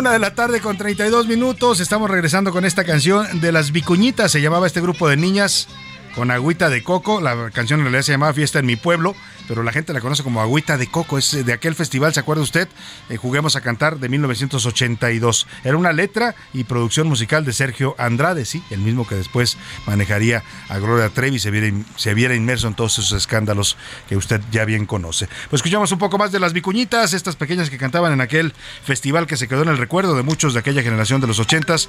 Una 0.04 0.12
de 0.12 0.18
la 0.18 0.34
tarde 0.34 0.60
con 0.60 0.76
32 0.76 1.26
minutos. 1.28 1.80
Estamos 1.80 2.10
regresando 2.10 2.52
con 2.52 2.66
esta 2.66 2.84
canción 2.84 3.40
de 3.40 3.52
las 3.52 3.72
Vicuñitas. 3.72 4.30
Se 4.30 4.42
llamaba 4.42 4.66
este 4.66 4.82
grupo 4.82 5.08
de 5.08 5.16
niñas 5.16 5.66
con 6.14 6.30
agüita 6.30 6.70
de 6.70 6.82
coco. 6.82 7.20
La 7.20 7.50
canción 7.50 7.80
en 7.80 7.86
realidad 7.86 8.02
se 8.02 8.12
llamaba 8.12 8.32
Fiesta 8.32 8.58
en 8.58 8.66
mi 8.66 8.76
pueblo, 8.76 9.14
pero 9.48 9.62
la 9.62 9.72
gente 9.72 9.92
la 9.92 10.00
conoce 10.00 10.22
como 10.22 10.40
agüita 10.40 10.78
de 10.78 10.86
coco. 10.86 11.18
Es 11.18 11.44
de 11.44 11.52
aquel 11.52 11.74
festival, 11.74 12.14
¿se 12.14 12.20
acuerda 12.20 12.42
usted? 12.42 12.68
Eh, 13.08 13.16
Juguemos 13.16 13.56
a 13.56 13.60
cantar 13.60 13.98
de 13.98 14.08
1982. 14.08 15.46
Era 15.64 15.76
una 15.76 15.92
letra 15.92 16.34
y 16.52 16.64
producción 16.64 17.08
musical 17.08 17.44
de 17.44 17.52
Sergio 17.52 17.94
Andrade, 17.98 18.44
sí, 18.44 18.62
el 18.70 18.80
mismo 18.80 19.06
que 19.06 19.14
después 19.14 19.56
manejaría 19.86 20.42
a 20.68 20.78
Gloria 20.78 21.08
Trevi 21.08 21.38
se 21.38 21.50
viera, 21.50 21.74
se 21.96 22.14
viera 22.14 22.34
inmerso 22.34 22.68
en 22.68 22.74
todos 22.74 22.98
esos 22.98 23.12
escándalos 23.12 23.76
que 24.08 24.16
usted 24.16 24.40
ya 24.50 24.64
bien 24.64 24.86
conoce. 24.86 25.26
Pues 25.50 25.60
escuchamos 25.60 25.90
un 25.92 25.98
poco 25.98 26.18
más 26.18 26.32
de 26.32 26.40
las 26.40 26.52
Vicuñitas, 26.52 27.12
estas 27.12 27.36
pequeñas 27.36 27.70
que 27.70 27.78
cantaban 27.78 28.12
en 28.12 28.20
aquel 28.20 28.54
festival 28.84 29.26
que 29.26 29.36
se 29.36 29.48
quedó 29.48 29.62
en 29.62 29.68
el 29.68 29.78
recuerdo 29.78 30.14
de 30.16 30.22
muchos 30.22 30.54
de 30.54 30.60
aquella 30.60 30.82
generación 30.82 31.20
de 31.20 31.26
los 31.26 31.38
ochentas. 31.38 31.88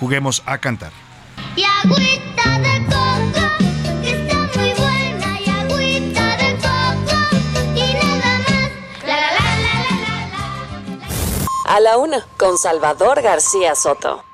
Juguemos 0.00 0.42
a 0.46 0.58
cantar. 0.58 0.92
Y 1.56 1.62
agüita 1.64 2.58
de 2.60 2.84
coco, 2.86 3.47
A 11.68 11.80
la 11.80 11.98
una, 11.98 12.24
con 12.38 12.56
Salvador 12.56 13.20
García 13.20 13.74
Soto. 13.74 14.24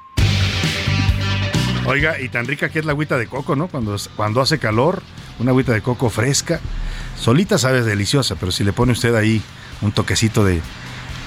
Oiga, 1.85 2.21
y 2.21 2.29
tan 2.29 2.47
rica 2.47 2.69
que 2.69 2.79
es 2.79 2.85
la 2.85 2.93
agüita 2.93 3.19
de 3.19 3.27
coco, 3.27 3.57
¿no? 3.57 3.67
Cuando, 3.67 3.97
cuando 4.15 4.41
hace 4.41 4.61
calor, 4.61 5.03
una 5.41 5.51
agüita 5.51 5.73
de 5.73 5.83
coco 5.83 6.11
fresca. 6.11 6.61
Solita 7.19 7.59
sabe 7.59 7.83
deliciosa, 7.83 8.37
pero 8.37 8.53
si 8.53 8.63
le 8.63 8.73
pone 8.73 8.93
usted 8.93 9.17
ahí 9.17 9.43
un 9.81 9.91
toquecito 9.91 10.45
de, 10.45 10.63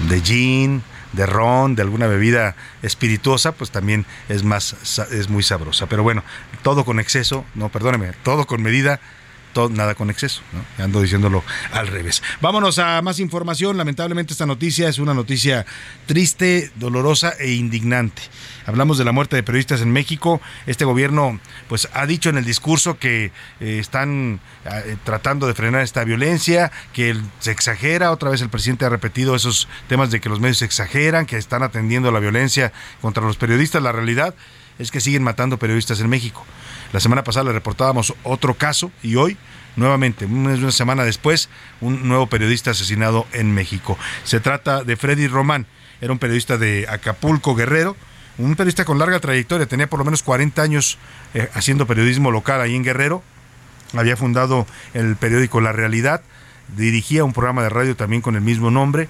de 0.08 0.22
gin, 0.22 0.82
de 1.12 1.26
ron, 1.26 1.76
de 1.76 1.82
alguna 1.82 2.08
bebida 2.08 2.56
espirituosa, 2.84 3.52
pues 3.52 3.72
también 3.72 4.06
es 4.30 4.46
más 4.46 4.98
es 5.12 5.28
muy 5.28 5.44
sabrosa. 5.44 5.88
Pero 5.88 6.04
bueno, 6.04 6.24
todo 6.64 6.86
con 6.86 7.02
exceso, 7.02 7.44
no, 7.54 7.68
perdóneme, 7.68 8.14
todo 8.24 8.48
con 8.48 8.64
medida, 8.64 9.02
nada 9.70 9.96
con 9.96 10.10
exceso. 10.10 10.42
Ando 10.78 11.02
diciéndolo 11.02 11.44
al 11.72 11.88
revés. 11.88 12.22
Vámonos 12.42 12.80
a 12.80 13.02
más 13.02 13.20
información. 13.20 13.78
Lamentablemente 13.78 14.34
esta 14.34 14.46
noticia 14.46 14.88
es 14.88 15.00
una 15.00 15.14
noticia 15.14 15.66
triste, 16.06 16.72
dolorosa 16.76 17.34
e 17.40 17.52
indignante. 17.54 18.22
Hablamos 18.66 18.98
de 18.98 19.06
la 19.06 19.12
muerte 19.12 19.36
de 19.36 19.44
periodistas 19.44 19.82
en 19.82 19.92
México. 19.92 20.42
Este 20.66 20.86
gobierno 20.86 21.40
pues 21.68 21.90
ha 21.94 22.06
dicho 22.06 22.30
en 22.30 22.38
el 22.38 22.46
discurso 22.46 23.00
que 23.00 23.32
eh, 23.60 23.80
están 23.80 24.40
eh, 24.66 24.98
tratando 25.04 25.48
de 25.48 25.54
frenar 25.54 25.82
esta 25.82 26.04
violencia, 26.04 26.72
que 26.94 27.16
se 27.40 27.52
exagera. 27.52 28.12
Otra 28.12 28.30
vez 28.30 28.42
el 28.42 28.50
presidente 28.50 28.86
ha 28.86 28.90
repetido 28.90 29.36
esos 29.36 29.68
temas 29.88 30.12
de 30.12 30.20
que 30.20 30.30
los 30.30 30.40
medios 30.40 30.62
exageran, 30.62 31.26
que 31.26 31.38
están 31.38 31.64
atendiendo 31.64 32.12
la 32.12 32.20
violencia 32.20 32.74
contra 33.02 33.24
los 33.24 33.38
periodistas. 33.38 33.82
La 33.82 33.94
realidad 33.94 34.36
es 34.80 34.92
que 34.92 35.00
siguen 35.00 35.24
matando 35.24 35.58
periodistas 35.58 36.00
en 36.02 36.10
México. 36.10 36.46
La 36.94 37.00
semana 37.00 37.24
pasada 37.24 37.46
le 37.46 37.54
reportábamos 37.54 38.14
otro 38.24 38.54
caso 38.56 38.92
y 39.04 39.16
hoy 39.16 39.38
nuevamente, 39.78 40.26
una 40.26 40.72
semana 40.72 41.04
después, 41.06 41.50
un 41.82 42.08
nuevo 42.08 42.28
periodista 42.28 42.72
asesinado 42.72 43.26
en 43.32 43.54
México. 43.54 43.98
Se 44.24 44.40
trata 44.40 44.84
de 44.84 44.98
Freddy 44.98 45.28
Román, 45.28 45.68
era 46.02 46.12
un 46.12 46.20
periodista 46.20 46.58
de 46.58 46.88
Acapulco, 46.90 47.56
Guerrero, 47.56 47.96
un 48.38 48.56
periodista 48.56 48.86
con 48.86 49.00
larga 49.00 49.20
trayectoria, 49.20 49.68
tenía 49.68 49.88
por 49.88 50.00
lo 50.00 50.06
menos 50.06 50.24
40 50.24 50.62
años 50.62 50.98
eh, 51.34 51.50
haciendo 51.54 51.88
periodismo 51.88 52.32
local 52.32 52.60
ahí 52.60 52.76
en 52.76 52.84
Guerrero, 52.84 53.24
había 53.94 54.18
fundado 54.18 54.68
el 54.94 55.16
periódico 55.16 55.62
La 55.62 55.72
Realidad, 55.72 56.22
dirigía 56.76 57.24
un 57.24 57.34
programa 57.34 57.64
de 57.64 57.70
radio 57.70 57.96
también 57.96 58.22
con 58.22 58.36
el 58.36 58.42
mismo 58.42 58.72
nombre, 58.72 59.08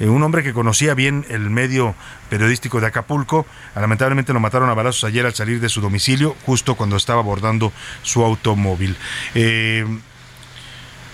eh, 0.00 0.08
un 0.08 0.22
hombre 0.22 0.42
que 0.42 0.52
conocía 0.52 0.94
bien 0.94 1.24
el 1.28 1.50
medio 1.50 1.94
periodístico 2.30 2.80
de 2.80 2.86
Acapulco. 2.86 3.46
Lamentablemente 3.74 4.32
lo 4.32 4.40
mataron 4.40 4.70
a 4.70 4.74
balazos 4.74 5.04
ayer 5.04 5.26
al 5.26 5.34
salir 5.34 5.60
de 5.60 5.68
su 5.68 5.80
domicilio, 5.80 6.36
justo 6.46 6.74
cuando 6.74 6.96
estaba 6.96 7.20
abordando 7.20 7.72
su 8.02 8.24
automóvil. 8.24 8.96
Eh, 9.34 9.84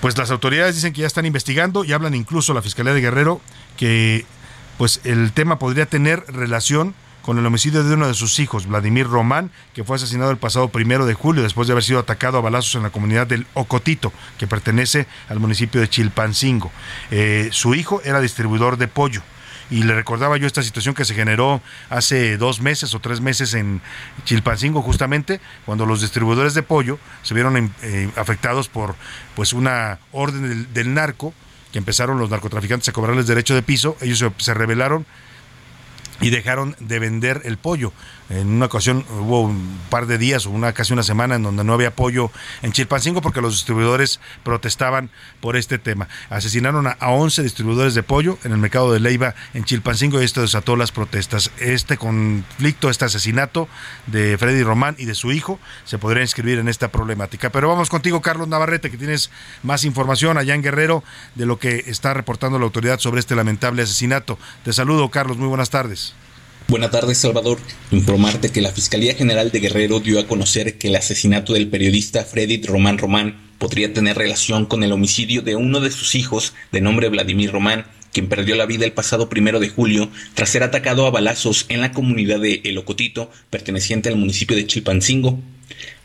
pues 0.00 0.18
las 0.18 0.30
autoridades 0.30 0.74
dicen 0.74 0.92
que 0.92 1.00
ya 1.00 1.06
están 1.06 1.24
investigando 1.24 1.84
y 1.84 1.92
hablan 1.92 2.14
incluso 2.14 2.52
la 2.52 2.60
Fiscalía 2.62 2.92
de 2.92 3.00
Guerrero 3.00 3.40
que 3.76 4.26
pues 4.76 5.00
el 5.04 5.32
tema 5.32 5.58
podría 5.58 5.86
tener 5.86 6.24
relación 6.28 6.94
con 7.24 7.38
el 7.38 7.46
homicidio 7.46 7.82
de 7.82 7.94
uno 7.94 8.06
de 8.06 8.12
sus 8.12 8.38
hijos, 8.38 8.66
Vladimir 8.66 9.06
Román, 9.06 9.50
que 9.72 9.82
fue 9.82 9.96
asesinado 9.96 10.30
el 10.30 10.36
pasado 10.36 10.68
primero 10.68 11.06
de 11.06 11.14
julio 11.14 11.42
después 11.42 11.66
de 11.66 11.72
haber 11.72 11.82
sido 11.82 11.98
atacado 11.98 12.36
a 12.36 12.42
balazos 12.42 12.74
en 12.74 12.82
la 12.82 12.90
comunidad 12.90 13.26
del 13.26 13.46
Ocotito, 13.54 14.12
que 14.36 14.46
pertenece 14.46 15.06
al 15.30 15.40
municipio 15.40 15.80
de 15.80 15.88
Chilpancingo. 15.88 16.70
Eh, 17.10 17.48
su 17.50 17.74
hijo 17.74 18.02
era 18.04 18.20
distribuidor 18.20 18.76
de 18.76 18.88
pollo. 18.88 19.22
Y 19.70 19.84
le 19.84 19.94
recordaba 19.94 20.36
yo 20.36 20.46
esta 20.46 20.62
situación 20.62 20.94
que 20.94 21.06
se 21.06 21.14
generó 21.14 21.62
hace 21.88 22.36
dos 22.36 22.60
meses 22.60 22.92
o 22.94 23.00
tres 23.00 23.22
meses 23.22 23.54
en 23.54 23.80
Chilpancingo, 24.24 24.82
justamente, 24.82 25.40
cuando 25.64 25.86
los 25.86 26.02
distribuidores 26.02 26.52
de 26.52 26.62
pollo 26.62 26.98
se 27.22 27.32
vieron 27.32 27.72
eh, 27.80 28.10
afectados 28.16 28.68
por 28.68 28.96
pues 29.34 29.54
una 29.54 29.98
orden 30.12 30.68
del, 30.74 30.92
narco, 30.92 31.32
que 31.72 31.78
empezaron 31.78 32.18
los 32.18 32.28
narcotraficantes 32.28 32.90
a 32.90 32.92
cobrarles 32.92 33.26
derecho 33.26 33.54
de 33.54 33.62
piso, 33.62 33.96
ellos 34.02 34.18
se, 34.18 34.30
se 34.36 34.52
rebelaron 34.52 35.06
y 36.20 36.30
dejaron 36.30 36.76
de 36.80 36.98
vender 36.98 37.42
el 37.44 37.58
pollo. 37.58 37.92
En 38.30 38.48
una 38.48 38.66
ocasión 38.66 39.04
hubo 39.10 39.42
un 39.42 39.78
par 39.90 40.06
de 40.06 40.16
días 40.16 40.46
o 40.46 40.50
una 40.50 40.72
casi 40.72 40.94
una 40.94 41.02
semana 41.02 41.34
en 41.34 41.42
donde 41.42 41.62
no 41.62 41.74
había 41.74 41.94
pollo 41.94 42.30
en 42.62 42.72
Chilpancingo 42.72 43.20
porque 43.20 43.42
los 43.42 43.52
distribuidores 43.52 44.18
protestaban 44.42 45.10
por 45.40 45.56
este 45.56 45.78
tema. 45.78 46.08
Asesinaron 46.30 46.86
a, 46.86 46.96
11 47.00 47.42
distribuidores 47.42 47.94
de 47.94 48.02
pollo 48.02 48.38
en 48.44 48.52
el 48.52 48.58
mercado 48.58 48.92
de 48.92 49.00
Leiva 49.00 49.34
en 49.52 49.64
Chilpancingo 49.64 50.20
y 50.20 50.24
esto 50.24 50.40
desató 50.40 50.74
las 50.76 50.90
protestas. 50.90 51.50
Este 51.58 51.98
conflicto, 51.98 52.88
este 52.88 53.04
asesinato 53.04 53.68
de 54.06 54.38
Freddy 54.38 54.62
Román 54.62 54.96
y 54.98 55.04
de 55.04 55.14
su 55.14 55.30
hijo 55.30 55.60
se 55.84 55.98
podría 55.98 56.22
inscribir 56.22 56.58
en 56.58 56.68
esta 56.68 56.88
problemática. 56.88 57.50
Pero 57.50 57.68
vamos 57.68 57.90
contigo, 57.90 58.22
Carlos 58.22 58.48
Navarrete, 58.48 58.90
que 58.90 58.96
tienes 58.96 59.30
más 59.62 59.84
información 59.84 60.38
allá 60.38 60.54
en 60.54 60.62
Guerrero 60.62 61.04
de 61.34 61.44
lo 61.44 61.58
que 61.58 61.84
está 61.86 62.14
reportando 62.14 62.58
la 62.58 62.64
autoridad 62.64 63.00
sobre 63.00 63.20
este 63.20 63.36
lamentable 63.36 63.82
asesinato. 63.82 64.38
Te 64.64 64.72
saludo, 64.72 65.10
Carlos, 65.10 65.36
muy 65.36 65.48
buenas 65.48 65.68
tardes. 65.68 66.14
Buenas 66.66 66.90
tardes, 66.90 67.18
Salvador. 67.18 67.58
Informarte 67.90 68.50
que 68.50 68.62
la 68.62 68.72
Fiscalía 68.72 69.14
General 69.14 69.50
de 69.50 69.60
Guerrero 69.60 70.00
dio 70.00 70.18
a 70.18 70.26
conocer 70.26 70.78
que 70.78 70.88
el 70.88 70.96
asesinato 70.96 71.52
del 71.52 71.68
periodista 71.68 72.24
Freddy 72.24 72.62
Román 72.62 72.96
Román 72.96 73.36
podría 73.58 73.92
tener 73.92 74.16
relación 74.16 74.64
con 74.64 74.82
el 74.82 74.92
homicidio 74.92 75.42
de 75.42 75.56
uno 75.56 75.80
de 75.80 75.90
sus 75.90 76.14
hijos, 76.14 76.54
de 76.72 76.80
nombre 76.80 77.10
Vladimir 77.10 77.52
Román, 77.52 77.84
quien 78.14 78.30
perdió 78.30 78.56
la 78.56 78.64
vida 78.64 78.86
el 78.86 78.92
pasado 78.92 79.28
primero 79.28 79.60
de 79.60 79.68
julio 79.68 80.08
tras 80.32 80.48
ser 80.48 80.62
atacado 80.62 81.06
a 81.06 81.10
balazos 81.10 81.66
en 81.68 81.82
la 81.82 81.92
comunidad 81.92 82.40
de 82.40 82.62
El 82.64 82.78
Ocotito, 82.78 83.30
perteneciente 83.50 84.08
al 84.08 84.16
municipio 84.16 84.56
de 84.56 84.66
Chilpancingo. 84.66 85.38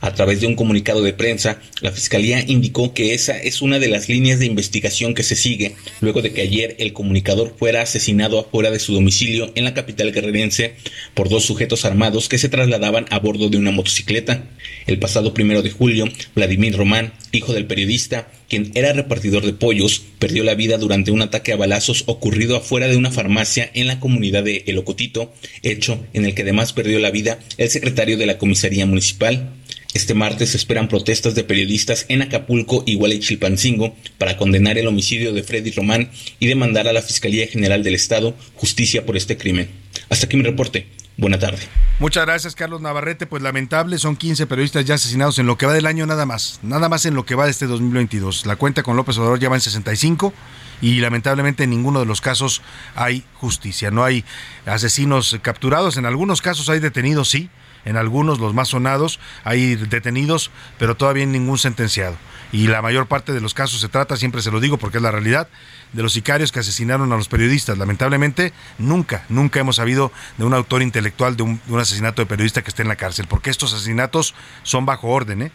A 0.02 0.14
través 0.14 0.40
de 0.40 0.48
un 0.48 0.56
comunicado 0.56 1.02
de 1.02 1.14
prensa, 1.14 1.60
la 1.82 1.92
Fiscalía 1.92 2.42
indicó 2.48 2.94
que 2.94 3.14
esa 3.14 3.38
es 3.38 3.62
una 3.62 3.80
de 3.80 3.90
las 3.90 4.08
líneas 4.08 4.40
de 4.40 4.46
investigación 4.46 5.14
que 5.14 5.24
se 5.24 5.36
sigue 5.36 5.76
luego 6.00 6.22
de 6.22 6.32
que 6.32 6.42
ayer 6.42 6.78
el 6.80 6.94
comunicador 6.94 7.54
fuera 7.58 7.82
asesinado 7.82 8.40
afuera 8.40 8.72
de 8.72 8.80
su 8.80 8.94
domicilio 8.94 9.52
en 9.56 9.66
la 9.66 9.74
capital 9.74 10.14
guerrerense 10.14 10.76
por 11.14 11.28
dos 11.28 11.44
sujetos 11.44 11.84
armados 11.84 12.30
que 12.30 12.38
se 12.38 12.48
trasladaban 12.48 13.08
a 13.10 13.20
bordo 13.20 13.50
de 13.50 13.58
una 13.58 13.72
motocicleta. 13.72 14.46
El 14.88 15.00
pasado 15.00 15.34
primero 15.34 15.62
de 15.62 15.72
julio, 15.72 16.06
Vladimir 16.34 16.78
Román, 16.78 17.14
hijo 17.34 17.54
del 17.54 17.66
periodista, 17.66 18.32
quien 18.48 18.72
era 18.76 18.94
repartidor 18.94 19.46
de 19.46 19.54
pollos, 19.54 20.02
perdió 20.18 20.44
la 20.44 20.56
vida 20.56 20.78
durante 20.78 21.12
un 21.12 21.22
ataque 21.22 21.52
a 21.52 21.58
balazos 21.58 22.04
ocurrido 22.08 22.56
afuera 22.56 22.88
de 22.88 22.96
una 22.96 23.12
farmacia 23.12 23.70
en 23.74 23.88
la 23.88 24.00
comunidad 24.00 24.44
de 24.44 24.64
El 24.66 24.78
Ocotito, 24.78 25.34
hecho 25.62 26.06
en 26.14 26.26
el 26.26 26.34
que 26.36 26.44
además 26.44 26.72
perdió 26.74 27.00
la 27.00 27.12
vida 27.12 27.40
el 27.58 27.70
secretario 27.70 28.18
de 28.18 28.26
la 28.26 28.38
comisaría 28.38 28.86
municipal. 28.86 29.59
Este 29.94 30.14
martes 30.14 30.52
se 30.52 30.58
esperan 30.58 30.88
protestas 30.88 31.34
de 31.34 31.44
periodistas 31.44 32.06
en 32.10 32.22
Acapulco, 32.22 32.84
en 32.86 33.20
Chilpancingo, 33.22 33.96
para 34.20 34.38
condenar 34.38 34.78
el 34.78 34.86
homicidio 34.86 35.34
de 35.34 35.42
Freddy 35.42 35.72
Román 35.72 36.12
y 36.40 36.46
demandar 36.46 36.88
a 36.88 36.94
la 36.94 37.02
Fiscalía 37.02 37.48
General 37.48 37.84
del 37.84 37.96
Estado 37.96 38.36
justicia 38.54 39.04
por 39.04 39.18
este 39.18 39.36
crimen. 39.36 39.68
Hasta 40.10 40.28
aquí 40.28 40.38
mi 40.38 40.44
reporte. 40.44 40.88
Buena 41.18 41.40
tarde. 41.40 41.60
Muchas 42.00 42.26
gracias, 42.26 42.56
Carlos 42.56 42.82
Navarrete. 42.82 43.26
Pues 43.26 43.42
lamentable, 43.42 43.98
son 43.98 44.16
15 44.16 44.46
periodistas 44.46 44.86
ya 44.86 44.94
asesinados 44.94 45.40
en 45.40 45.48
lo 45.48 45.58
que 45.58 45.66
va 45.66 45.74
del 45.74 45.88
año 45.88 46.06
nada 46.06 46.26
más. 46.26 46.60
Nada 46.62 46.88
más 46.88 47.06
en 47.08 47.16
lo 47.16 47.26
que 47.26 47.34
va 47.34 47.46
de 47.46 47.52
este 47.52 47.66
2022. 47.66 48.46
La 48.46 48.58
cuenta 48.58 48.84
con 48.84 48.96
López 48.96 49.18
Obrador 49.18 49.40
ya 49.40 49.50
va 49.50 49.56
en 49.56 49.62
65 49.62 50.34
y 50.82 51.00
lamentablemente 51.00 51.64
en 51.64 51.72
ninguno 51.72 52.00
de 52.00 52.06
los 52.06 52.22
casos 52.22 52.62
hay 52.96 53.24
justicia. 53.34 53.90
No 53.90 54.06
hay 54.06 54.24
asesinos 54.66 55.36
capturados. 55.42 55.98
En 55.98 56.06
algunos 56.06 56.42
casos 56.42 56.70
hay 56.70 56.80
detenidos, 56.80 57.28
sí 57.28 57.50
en 57.86 57.98
algunos, 57.98 58.40
los 58.40 58.54
más 58.54 58.70
sonados, 58.70 59.20
hay 59.44 59.76
detenidos, 59.76 60.52
pero 60.78 60.96
todavía 60.96 61.26
ningún 61.26 61.58
sentenciado. 61.58 62.16
Y 62.52 62.68
la 62.68 62.82
mayor 62.82 63.08
parte 63.08 63.32
de 63.32 63.42
los 63.42 63.54
casos 63.54 63.80
se 63.80 63.90
trata, 63.90 64.18
siempre 64.18 64.42
se 64.42 64.52
lo 64.52 64.60
digo 64.60 64.78
porque 64.78 64.98
es 64.98 65.04
la 65.04 65.12
realidad, 65.12 65.48
de 65.94 66.04
los 66.04 66.14
sicarios 66.14 66.52
que 66.52 66.60
asesinaron 66.60 67.12
a 67.14 67.16
los 67.16 67.28
periodistas. 67.28 67.78
Lamentablemente, 67.78 68.54
nunca, 68.78 69.24
nunca 69.30 69.60
hemos 69.60 69.76
sabido 69.76 70.12
de 70.38 70.46
un 70.46 70.54
autor 70.54 70.82
intelectual 70.82 71.38
de 71.38 71.44
un, 71.44 71.62
asesinato 71.80 72.22
de 72.22 72.26
periodista 72.26 72.62
que 72.62 72.70
esté 72.70 72.82
en 72.82 72.88
la 72.88 72.96
cárcel, 72.96 73.28
porque 73.28 73.50
estos 73.50 73.74
asesinatos 73.74 74.34
son 74.64 74.86
bajo 74.86 75.10
orden. 75.10 75.44
¿eh? 75.44 75.52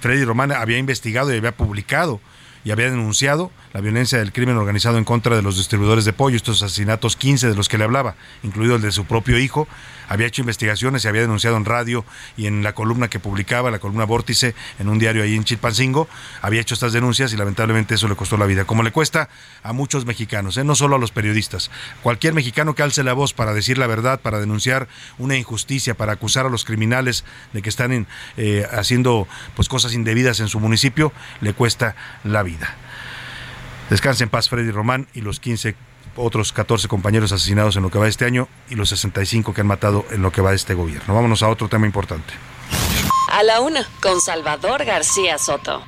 Freddy 0.00 0.24
Román 0.24 0.52
había 0.52 0.78
investigado 0.78 1.34
y 1.34 1.38
había 1.38 1.56
publicado 1.56 2.20
y 2.64 2.72
había 2.72 2.90
denunciado 2.90 3.52
la 3.72 3.80
violencia 3.80 4.18
del 4.18 4.32
crimen 4.32 4.56
organizado 4.56 4.98
en 4.98 5.04
contra 5.04 5.36
de 5.36 5.42
los 5.42 5.56
distribuidores 5.56 6.04
de 6.04 6.12
pollo, 6.12 6.36
estos 6.36 6.62
asesinatos 6.62 7.14
15 7.14 7.48
de 7.48 7.54
los 7.54 7.68
que 7.68 7.78
le 7.78 7.84
hablaba, 7.84 8.16
incluido 8.42 8.74
el 8.74 8.82
de 8.82 8.90
su 8.90 9.04
propio 9.04 9.38
hijo, 9.38 9.68
había 10.08 10.26
hecho 10.26 10.42
investigaciones 10.42 11.04
y 11.04 11.08
había 11.08 11.22
denunciado 11.22 11.56
en 11.56 11.64
radio 11.64 12.04
y 12.36 12.46
en 12.46 12.62
la 12.62 12.74
columna 12.74 13.08
que 13.08 13.18
publicaba, 13.18 13.70
la 13.70 13.78
columna 13.78 14.04
Vórtice, 14.04 14.54
en 14.78 14.88
un 14.88 14.98
diario 14.98 15.22
ahí 15.22 15.34
en 15.34 15.44
Chilpancingo, 15.44 16.08
había 16.42 16.60
hecho 16.60 16.74
estas 16.74 16.92
denuncias 16.92 17.32
y 17.32 17.36
lamentablemente 17.36 17.94
eso 17.94 18.08
le 18.08 18.16
costó 18.16 18.36
la 18.36 18.46
vida, 18.46 18.64
como 18.64 18.82
le 18.82 18.92
cuesta 18.92 19.28
a 19.62 19.72
muchos 19.72 20.06
mexicanos, 20.06 20.56
¿eh? 20.56 20.64
no 20.64 20.74
solo 20.74 20.96
a 20.96 20.98
los 20.98 21.10
periodistas. 21.10 21.70
Cualquier 22.02 22.34
mexicano 22.34 22.74
que 22.74 22.82
alce 22.82 23.02
la 23.02 23.12
voz 23.12 23.32
para 23.32 23.54
decir 23.54 23.78
la 23.78 23.86
verdad, 23.86 24.20
para 24.20 24.38
denunciar 24.38 24.88
una 25.18 25.36
injusticia, 25.36 25.94
para 25.94 26.12
acusar 26.12 26.46
a 26.46 26.50
los 26.50 26.64
criminales 26.64 27.24
de 27.52 27.62
que 27.62 27.68
están 27.68 28.06
eh, 28.36 28.66
haciendo 28.72 29.28
pues 29.54 29.68
cosas 29.68 29.94
indebidas 29.94 30.40
en 30.40 30.48
su 30.48 30.60
municipio, 30.60 31.12
le 31.40 31.52
cuesta 31.52 31.96
la 32.24 32.42
vida. 32.42 32.74
Descanse 33.90 34.24
en 34.24 34.30
paz 34.30 34.48
Freddy 34.48 34.70
Román 34.70 35.06
y 35.14 35.20
los 35.20 35.38
15 35.38 35.76
otros 36.16 36.52
14 36.52 36.88
compañeros 36.88 37.32
asesinados 37.32 37.76
en 37.76 37.82
lo 37.82 37.90
que 37.90 37.98
va 37.98 38.08
este 38.08 38.24
año 38.24 38.48
y 38.68 38.74
los 38.74 38.88
65 38.88 39.54
que 39.54 39.60
han 39.60 39.66
matado 39.66 40.04
en 40.10 40.22
lo 40.22 40.32
que 40.32 40.40
va 40.40 40.54
este 40.54 40.74
gobierno. 40.74 41.14
Vámonos 41.14 41.42
a 41.42 41.48
otro 41.48 41.68
tema 41.68 41.86
importante. 41.86 42.34
A 43.32 43.42
la 43.42 43.60
una, 43.60 43.86
con 44.02 44.20
Salvador 44.20 44.84
García 44.84 45.38
Soto. 45.38 45.82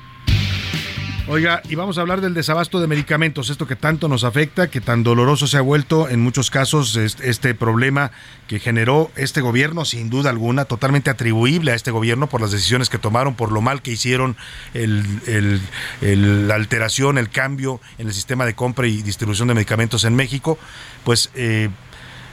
Oiga, 1.31 1.61
y 1.69 1.75
vamos 1.75 1.99
a 1.99 2.01
hablar 2.01 2.21
del 2.21 2.33
desabasto 2.33 2.81
de 2.81 2.87
medicamentos, 2.87 3.51
esto 3.51 3.67
que 3.67 3.75
tanto 3.75 4.07
nos 4.07 4.23
afecta, 4.23 4.71
que 4.71 4.81
tan 4.81 5.03
doloroso 5.03 5.45
se 5.45 5.57
ha 5.57 5.61
vuelto 5.61 6.09
en 6.09 6.21
muchos 6.21 6.49
casos 6.49 6.95
este 6.95 7.53
problema 7.53 8.09
que 8.47 8.57
generó 8.57 9.11
este 9.15 9.39
gobierno, 9.39 9.85
sin 9.85 10.09
duda 10.09 10.31
alguna, 10.31 10.65
totalmente 10.65 11.11
atribuible 11.11 11.71
a 11.71 11.75
este 11.75 11.91
gobierno 11.91 12.25
por 12.25 12.41
las 12.41 12.49
decisiones 12.49 12.89
que 12.89 12.97
tomaron, 12.97 13.35
por 13.35 13.51
lo 13.51 13.61
mal 13.61 13.83
que 13.83 13.91
hicieron, 13.91 14.37
la 14.73 16.55
alteración, 16.55 17.19
el 17.19 17.29
cambio 17.29 17.79
en 17.99 18.07
el 18.07 18.13
sistema 18.15 18.43
de 18.47 18.55
compra 18.55 18.87
y 18.87 19.03
distribución 19.03 19.49
de 19.49 19.53
medicamentos 19.53 20.05
en 20.05 20.15
México, 20.15 20.57
pues... 21.03 21.29
Eh, 21.35 21.69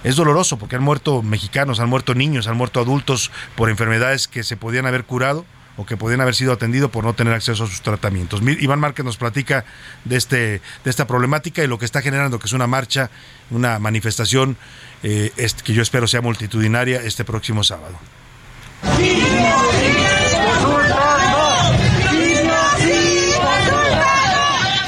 es 0.05 0.15
doloroso 0.15 0.57
porque 0.57 0.77
han 0.77 0.85
muerto 0.85 1.23
mexicanos, 1.23 1.81
han 1.81 1.89
muerto 1.89 2.15
niños, 2.15 2.47
han 2.47 2.57
muerto 2.57 2.79
adultos 2.79 3.33
por 3.57 3.71
enfermedades 3.71 4.29
que 4.29 4.45
se 4.45 4.57
podían 4.57 4.87
haber 4.87 5.03
curado 5.03 5.45
o 5.77 5.85
que 5.85 5.97
podían 5.97 6.21
haber 6.21 6.35
sido 6.35 6.53
atendidos 6.53 6.91
por 6.91 7.05
no 7.05 7.15
tener 7.15 7.35
acceso 7.35 7.65
a 7.65 7.67
sus 7.67 7.83
tratamientos. 7.83 8.41
Iván 8.43 8.81
Márquez 8.81 9.05
nos 9.05 9.17
platica 9.17 9.65
de, 10.05 10.17
este, 10.17 10.37
de 10.37 10.91
esta 10.91 11.07
problemática 11.07 11.63
y 11.63 11.67
lo 11.67 11.79
que 11.79 11.85
está 11.85 12.03
generando, 12.03 12.39
que 12.39 12.47
es 12.47 12.53
una 12.53 12.67
marcha, 12.67 13.11
una 13.51 13.79
manifestación 13.79 14.57
eh, 15.03 15.31
que 15.65 15.73
yo 15.73 15.83
espero 15.83 16.07
sea 16.07 16.21
multitudinaria 16.21 17.03
este 17.03 17.25
próximo 17.25 17.63
sábado. 17.65 17.99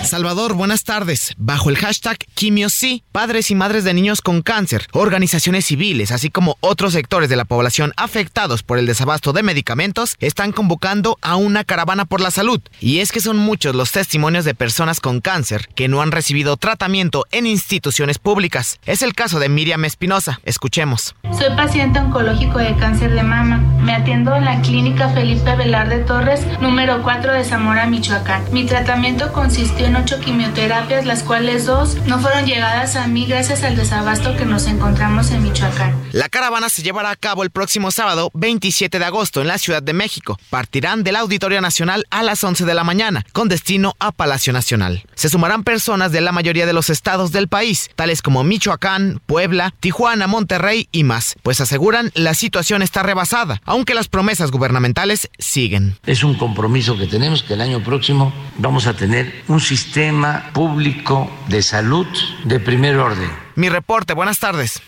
Salvador, 0.09 0.55
buenas 0.55 0.85
tardes. 0.85 1.35
Bajo 1.37 1.69
el 1.69 1.77
hashtag 1.77 2.17
QuimioSí, 2.35 3.05
padres 3.13 3.51
y 3.51 3.55
madres 3.55 3.85
de 3.85 3.93
niños 3.93 4.23
con 4.23 4.41
cáncer, 4.41 4.87
organizaciones 4.93 5.67
civiles, 5.67 6.13
así 6.13 6.31
como 6.31 6.57
otros 6.61 6.95
sectores 6.95 7.29
de 7.29 7.37
la 7.37 7.45
población 7.45 7.93
afectados 7.99 8.63
por 8.63 8.79
el 8.79 8.87
desabasto 8.87 9.35
de 9.35 9.43
medicamentos, 9.43 10.17
están 10.19 10.53
convocando 10.53 11.19
a 11.21 11.37
una 11.37 11.63
caravana 11.63 12.07
por 12.07 12.23
la 12.23 12.31
salud. 12.31 12.59
Y 12.81 13.01
es 13.01 13.13
que 13.13 13.21
son 13.21 13.37
muchos 13.37 13.75
los 13.75 13.93
testimonios 13.93 14.47
de 14.47 14.55
personas 14.55 15.01
con 15.01 15.21
cáncer 15.21 15.69
que 15.75 15.89
no 15.89 16.01
han 16.01 16.11
recibido 16.11 16.57
tratamiento 16.57 17.27
en 17.31 17.47
instituciones 17.47 18.19
públicas. 18.19 18.81
Es 18.87 19.03
el 19.03 19.15
caso 19.15 19.39
de 19.39 19.51
Miriam 19.51 19.85
Espinosa. 19.85 20.41
Escuchemos. 20.45 21.15
Soy 21.39 21.55
paciente 21.55 21.99
oncológico 21.99 22.59
de 22.59 22.75
cáncer 22.77 23.13
de 23.13 23.23
mama. 23.23 23.59
Me 23.83 23.93
atiendo 23.93 24.35
en 24.35 24.47
la 24.47 24.63
clínica 24.63 25.11
Felipe 25.11 25.55
Velarde 25.55 25.99
Torres, 25.99 26.41
número 26.63 27.03
4 27.03 27.35
de 27.35 27.45
Zamora, 27.45 27.87
Michoacán. 27.87 28.43
Mi 28.53 28.65
tratamiento 28.65 29.35
consistió 29.35 29.85
en 29.85 29.98
ocho 29.99 30.21
quimioterapias, 30.21 31.05
las 31.05 31.23
cuales 31.23 31.67
dos 31.67 31.97
no 32.07 32.19
fueron 32.21 32.47
llegadas 32.47 32.97
a 32.97 33.07
mí 33.07 33.27
gracias 33.27 33.65
al 33.65 33.77
desabasto 33.77 34.37
que 34.37 34.45
nos 34.45 34.67
encontramos 34.67 35.31
en 35.33 35.43
Michoacán. 35.43 35.95
La 36.13 36.29
caravana 36.29 36.69
se 36.69 36.83
llevará 36.83 37.11
a 37.11 37.17
cabo 37.17 37.43
el 37.43 37.51
próximo 37.51 37.91
sábado 37.91 38.31
27 38.35 38.99
de 38.99 39.05
agosto 39.05 39.41
en 39.41 39.49
la 39.49 39.59
Ciudad 39.59 39.83
de 39.83 39.93
México. 39.93 40.39
Partirán 40.51 41.03
del 41.03 41.17
Auditorio 41.17 41.61
Nacional 41.61 42.07
a 42.11 42.23
las 42.23 42.43
11 42.45 42.65
de 42.65 42.75
la 42.75 42.85
mañana, 42.85 43.25
con 43.33 43.49
destino 43.49 43.97
a 43.99 44.13
Palacio 44.13 44.53
Nacional. 44.53 45.03
Se 45.15 45.29
sumarán 45.29 45.65
personas 45.65 46.13
de 46.13 46.21
la 46.21 46.33
mayoría 46.33 46.67
de 46.67 46.73
los 46.73 46.91
estados 46.91 47.33
del 47.33 47.49
país, 47.49 47.91
tales 47.97 48.23
como 48.23 48.45
Michoacán, 48.45 49.21
Puebla, 49.27 49.75
Tijuana, 49.81 50.27
Monterrey 50.27 50.89
y 50.93 51.05
más, 51.05 51.35
pues 51.43 51.61
aseguran 51.61 52.13
la 52.15 52.35
situación 52.35 52.83
está 52.83 53.03
rebasada, 53.03 53.61
aunque 53.65 53.95
las 53.95 54.09
promesas 54.09 54.51
gubernamentales 54.51 55.29
siguen. 55.39 55.97
Es 56.07 56.23
un 56.23 56.35
compromiso 56.35 56.97
que 56.97 57.07
tenemos 57.07 57.43
que 57.43 57.55
el 57.55 57.61
año 57.61 57.83
próximo 57.83 58.33
vamos 58.59 58.87
a 58.87 58.95
tener 58.95 59.43
un 59.49 59.61
sistema 59.61 59.88
sistema 59.89 60.51
público 60.53 61.31
de 61.47 61.63
salud 61.63 62.07
de 62.45 62.61
primer 62.61 62.99
orden. 62.99 63.31
Mi 63.55 63.71
reporte, 63.71 64.13
buenas 64.13 64.39
tardes. 64.39 64.83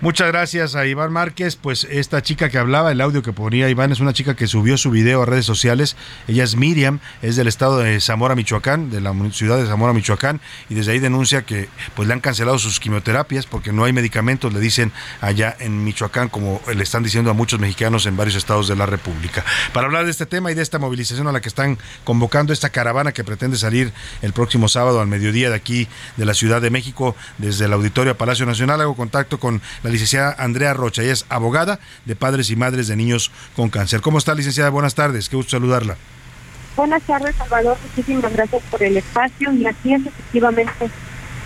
Muchas 0.00 0.28
gracias 0.28 0.76
a 0.76 0.86
Iván 0.86 1.12
Márquez. 1.12 1.56
Pues 1.56 1.82
esta 1.90 2.22
chica 2.22 2.48
que 2.50 2.58
hablaba, 2.58 2.92
el 2.92 3.00
audio 3.00 3.20
que 3.20 3.32
ponía 3.32 3.68
Iván, 3.68 3.90
es 3.90 3.98
una 3.98 4.12
chica 4.12 4.36
que 4.36 4.46
subió 4.46 4.76
su 4.76 4.92
video 4.92 5.22
a 5.22 5.26
redes 5.26 5.44
sociales. 5.44 5.96
Ella 6.28 6.44
es 6.44 6.54
Miriam, 6.54 7.00
es 7.20 7.34
del 7.34 7.48
estado 7.48 7.78
de 7.78 8.00
Zamora, 8.00 8.36
Michoacán, 8.36 8.90
de 8.90 9.00
la 9.00 9.12
ciudad 9.32 9.58
de 9.58 9.66
Zamora, 9.66 9.92
Michoacán, 9.92 10.40
y 10.68 10.74
desde 10.74 10.92
ahí 10.92 11.00
denuncia 11.00 11.42
que 11.42 11.68
pues 11.96 12.06
le 12.06 12.14
han 12.14 12.20
cancelado 12.20 12.60
sus 12.60 12.78
quimioterapias 12.78 13.46
porque 13.46 13.72
no 13.72 13.82
hay 13.82 13.92
medicamentos, 13.92 14.52
le 14.52 14.60
dicen 14.60 14.92
allá 15.20 15.56
en 15.58 15.82
Michoacán, 15.82 16.28
como 16.28 16.62
le 16.72 16.82
están 16.84 17.02
diciendo 17.02 17.32
a 17.32 17.34
muchos 17.34 17.58
mexicanos 17.58 18.06
en 18.06 18.16
varios 18.16 18.36
estados 18.36 18.68
de 18.68 18.76
la 18.76 18.86
República. 18.86 19.44
Para 19.72 19.88
hablar 19.88 20.04
de 20.04 20.12
este 20.12 20.26
tema 20.26 20.52
y 20.52 20.54
de 20.54 20.62
esta 20.62 20.78
movilización 20.78 21.26
a 21.26 21.32
la 21.32 21.40
que 21.40 21.48
están 21.48 21.76
convocando 22.04 22.52
esta 22.52 22.70
caravana 22.70 23.10
que 23.10 23.24
pretende 23.24 23.58
salir 23.58 23.92
el 24.22 24.32
próximo 24.32 24.68
sábado 24.68 25.00
al 25.00 25.08
mediodía 25.08 25.50
de 25.50 25.56
aquí 25.56 25.88
de 26.16 26.24
la 26.24 26.34
Ciudad 26.34 26.62
de 26.62 26.70
México, 26.70 27.16
desde 27.38 27.64
el 27.64 27.72
Auditorio 27.72 28.16
Palacio 28.16 28.46
Nacional, 28.46 28.80
hago 28.80 28.94
contacto 28.94 29.40
con 29.40 29.60
la 29.82 29.87
licenciada 29.88 30.34
Andrea 30.38 30.74
Rocha. 30.74 31.02
Ella 31.02 31.12
es 31.12 31.26
abogada 31.28 31.78
de 32.04 32.16
padres 32.16 32.50
y 32.50 32.56
madres 32.56 32.88
de 32.88 32.96
niños 32.96 33.30
con 33.56 33.70
cáncer. 33.70 34.00
¿Cómo 34.00 34.18
está, 34.18 34.34
licenciada? 34.34 34.70
Buenas 34.70 34.94
tardes. 34.94 35.28
Qué 35.28 35.36
gusto 35.36 35.52
saludarla. 35.52 35.96
Buenas 36.76 37.02
tardes, 37.02 37.34
Salvador. 37.36 37.76
Muchísimas 37.82 38.32
gracias 38.32 38.62
por 38.70 38.82
el 38.82 38.96
espacio. 38.96 39.52
Y 39.52 39.66
así 39.66 39.94
es, 39.94 40.06
efectivamente, 40.06 40.90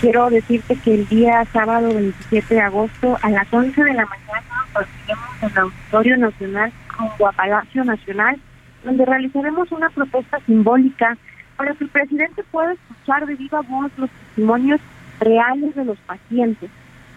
quiero 0.01 0.29
decirte 0.29 0.77
que 0.77 0.95
el 0.95 1.09
día 1.09 1.47
sábado 1.53 1.89
27 1.89 2.55
de 2.55 2.61
agosto 2.61 3.19
a 3.23 3.31
las 3.31 3.53
11 3.53 3.83
de 3.83 3.95
la 3.95 4.05
mañana 4.05 4.67
partiremos 4.73 5.43
en 5.43 5.51
el 5.51 5.59
Auditorio 5.59 6.17
Nacional 6.19 6.73
con 6.97 7.29
a 7.29 7.33
Palacio 7.33 7.85
Nacional, 7.85 8.41
donde 8.85 9.07
realizaremos 9.07 9.73
una 9.73 9.89
propuesta 9.91 10.39
simbólica 10.45 11.17
para 11.57 11.73
que 11.75 11.85
el 11.85 11.91
presidente 11.91 12.43
pueda 12.51 12.73
escuchar 12.73 13.25
de 13.27 13.35
viva 13.37 13.61
voz 13.63 13.91
los 13.97 14.11
testimonios 14.11 14.81
reales 15.21 15.75
de 15.75 15.85
los 15.85 15.99
pacientes 15.99 16.71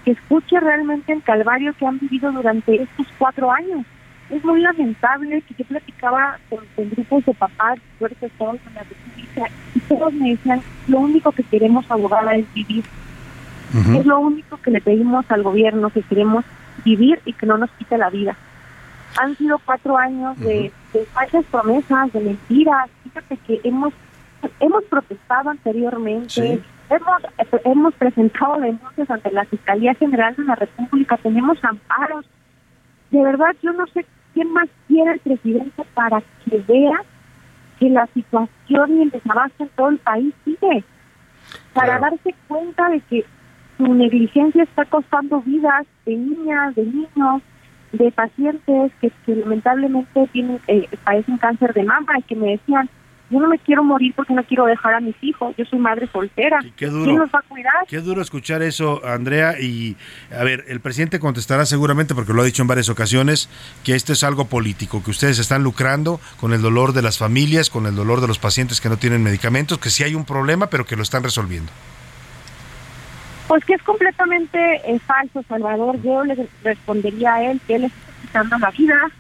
que 0.06 0.12
escuche 0.12 0.60
realmente 0.60 1.12
el 1.12 1.24
calvario 1.24 1.74
que 1.74 1.86
han 1.86 1.99
vivido 1.99 2.32
durante 2.32 2.84
estos 2.84 3.08
cuatro 3.18 3.51
años. 3.51 3.86
Es 4.30 4.43
muy 4.45 4.62
lamentable 4.62 5.41
que 5.41 5.56
yo 5.58 5.66
platicaba 5.66 6.38
con, 6.49 6.60
grupos 6.91 7.26
de 7.26 7.34
papás 7.34 7.80
fuertes 7.99 8.32
todos 8.38 8.58
en 8.68 8.74
la 8.76 8.84
República 8.84 9.49
y 9.74 9.80
todos 9.82 10.14
me 10.14 10.30
decían, 10.30 10.62
lo 10.88 10.99
único 10.99 11.32
que 11.32 11.43
queremos 11.43 11.89
abogada 11.89 12.36
es 12.36 12.51
vivir. 12.53 12.86
Es 13.93 14.06
lo 14.06 14.20
único 14.20 14.58
que 14.58 14.72
le 14.72 14.80
pedimos 14.80 15.26
al 15.30 15.43
gobierno, 15.43 15.89
que 15.89 16.01
queremos 16.01 16.45
vivir 16.86 17.20
y 17.26 17.34
que 17.34 17.45
no 17.45 17.58
nos 17.58 17.70
quite 17.72 17.97
la 17.97 18.10
vida. 18.10 18.38
Han 19.18 19.36
sido 19.36 19.60
cuatro 19.66 19.97
años 19.97 20.39
de, 20.39 20.72
de 20.93 21.06
falsas 21.14 21.43
promesas, 21.51 22.14
de 22.14 22.22
mentiras. 22.22 22.89
Fíjate 23.03 23.38
que 23.38 23.60
hemos 23.66 23.93
hemos 24.60 24.84
protestado 24.86 25.49
anteriormente, 25.49 26.62
Hemos, 26.89 27.21
hemos 27.63 27.93
presentado 27.95 28.59
denuncias 28.59 29.09
ante 29.09 29.31
la 29.31 29.45
Fiscalía 29.45 29.93
General 29.95 30.36
de 30.36 30.43
la 30.43 30.55
República, 30.55 31.17
tenemos 31.17 31.57
amparos. 31.63 32.25
De 33.11 33.21
verdad, 33.21 33.55
yo 33.61 33.73
no 33.73 33.88
sé 33.88 34.05
quién 34.33 34.51
más 34.51 34.67
quiere 34.88 35.13
el 35.13 35.19
presidente 35.19 35.83
para 35.93 36.21
que 36.43 36.63
vea 36.67 37.01
que 37.79 37.89
la 37.89 38.07
situación 38.07 38.97
y 38.97 39.01
el 39.03 39.09
desabasto 39.09 39.63
en 39.63 39.69
todo 39.69 39.89
el 39.89 39.97
país 39.97 40.33
sigue. 40.43 40.83
Para 41.73 41.99
darse 41.99 42.33
cuenta 42.47 42.89
de 42.89 42.99
que 43.01 43.25
su 43.77 43.93
negligencia 43.93 44.63
está 44.63 44.86
costando 44.86 45.41
vidas 45.41 45.86
de 46.05 46.15
niñas, 46.15 46.75
de 46.75 46.86
niños, 46.86 47.41
de 47.91 48.11
pacientes 48.11 48.91
que, 49.01 49.11
lamentablemente 49.27 50.27
tienen 50.31 50.59
eh, 50.67 50.88
padecen 51.03 51.38
cáncer 51.38 51.73
de 51.73 51.83
mama 51.83 52.13
y 52.19 52.23
que 52.23 52.36
me 52.36 52.51
decían, 52.51 52.89
yo 53.30 53.39
no 53.39 53.47
me 53.47 53.57
quiero 53.57 53.84
morir 53.84 54.13
porque 54.15 54.34
no 54.34 54.43
quiero 54.43 54.65
dejar 54.65 54.93
a 54.93 54.99
mis 54.99 55.15
hijos. 55.21 55.55
Yo 55.57 55.65
soy 55.65 55.80
madre 55.80 56.07
soltera. 56.11 56.59
qué 56.76 56.88
duro, 56.88 57.05
¿Quién 57.05 57.17
nos 57.17 57.30
va 57.30 57.39
a 57.39 57.41
cuidar? 57.41 57.73
Qué 57.88 57.99
duro 57.99 58.21
escuchar 58.21 58.61
eso, 58.61 59.01
Andrea. 59.03 59.59
Y 59.59 59.95
a 60.32 60.43
ver, 60.43 60.65
el 60.67 60.80
presidente 60.80 61.19
contestará 61.19 61.65
seguramente, 61.65 62.13
porque 62.13 62.34
lo 62.34 62.43
ha 62.43 62.45
dicho 62.45 62.61
en 62.61 62.67
varias 62.67 62.89
ocasiones, 62.89 63.49
que 63.84 63.95
esto 63.95 64.13
es 64.13 64.23
algo 64.23 64.45
político, 64.45 65.03
que 65.03 65.11
ustedes 65.11 65.39
están 65.39 65.63
lucrando 65.63 66.19
con 66.39 66.53
el 66.53 66.61
dolor 66.61 66.93
de 66.93 67.01
las 67.01 67.17
familias, 67.17 67.69
con 67.71 67.88
el 67.88 67.95
dolor 67.95 68.21
de 68.21 68.28
los 68.28 68.38
pacientes 68.38 68.80
que 68.80 68.89
no 68.89 68.97
tienen 68.97 69.23
medicamentos, 69.23 69.80
que 69.80 69.89
sí 69.89 70.03
hay 70.03 70.13
un 70.13 70.26
problema, 70.26 70.67
pero 70.67 70.86
que 70.86 70.95
lo 70.95 71.01
están 71.01 71.23
resolviendo. 71.23 71.71
Pues 73.47 73.63
que 73.65 73.73
es 73.73 73.84
completamente 73.84 74.82
eh, 74.86 74.99
falso, 74.99 75.43
Salvador. 75.47 76.01
Yo 76.01 76.23
le 76.23 76.47
respondería 76.63 77.36
a 77.36 77.43
él 77.43 77.61
que 77.65 77.76
él 77.76 77.86
está 77.86 78.11
quitando 78.21 78.57
la 78.59 78.71
vida 78.71 79.11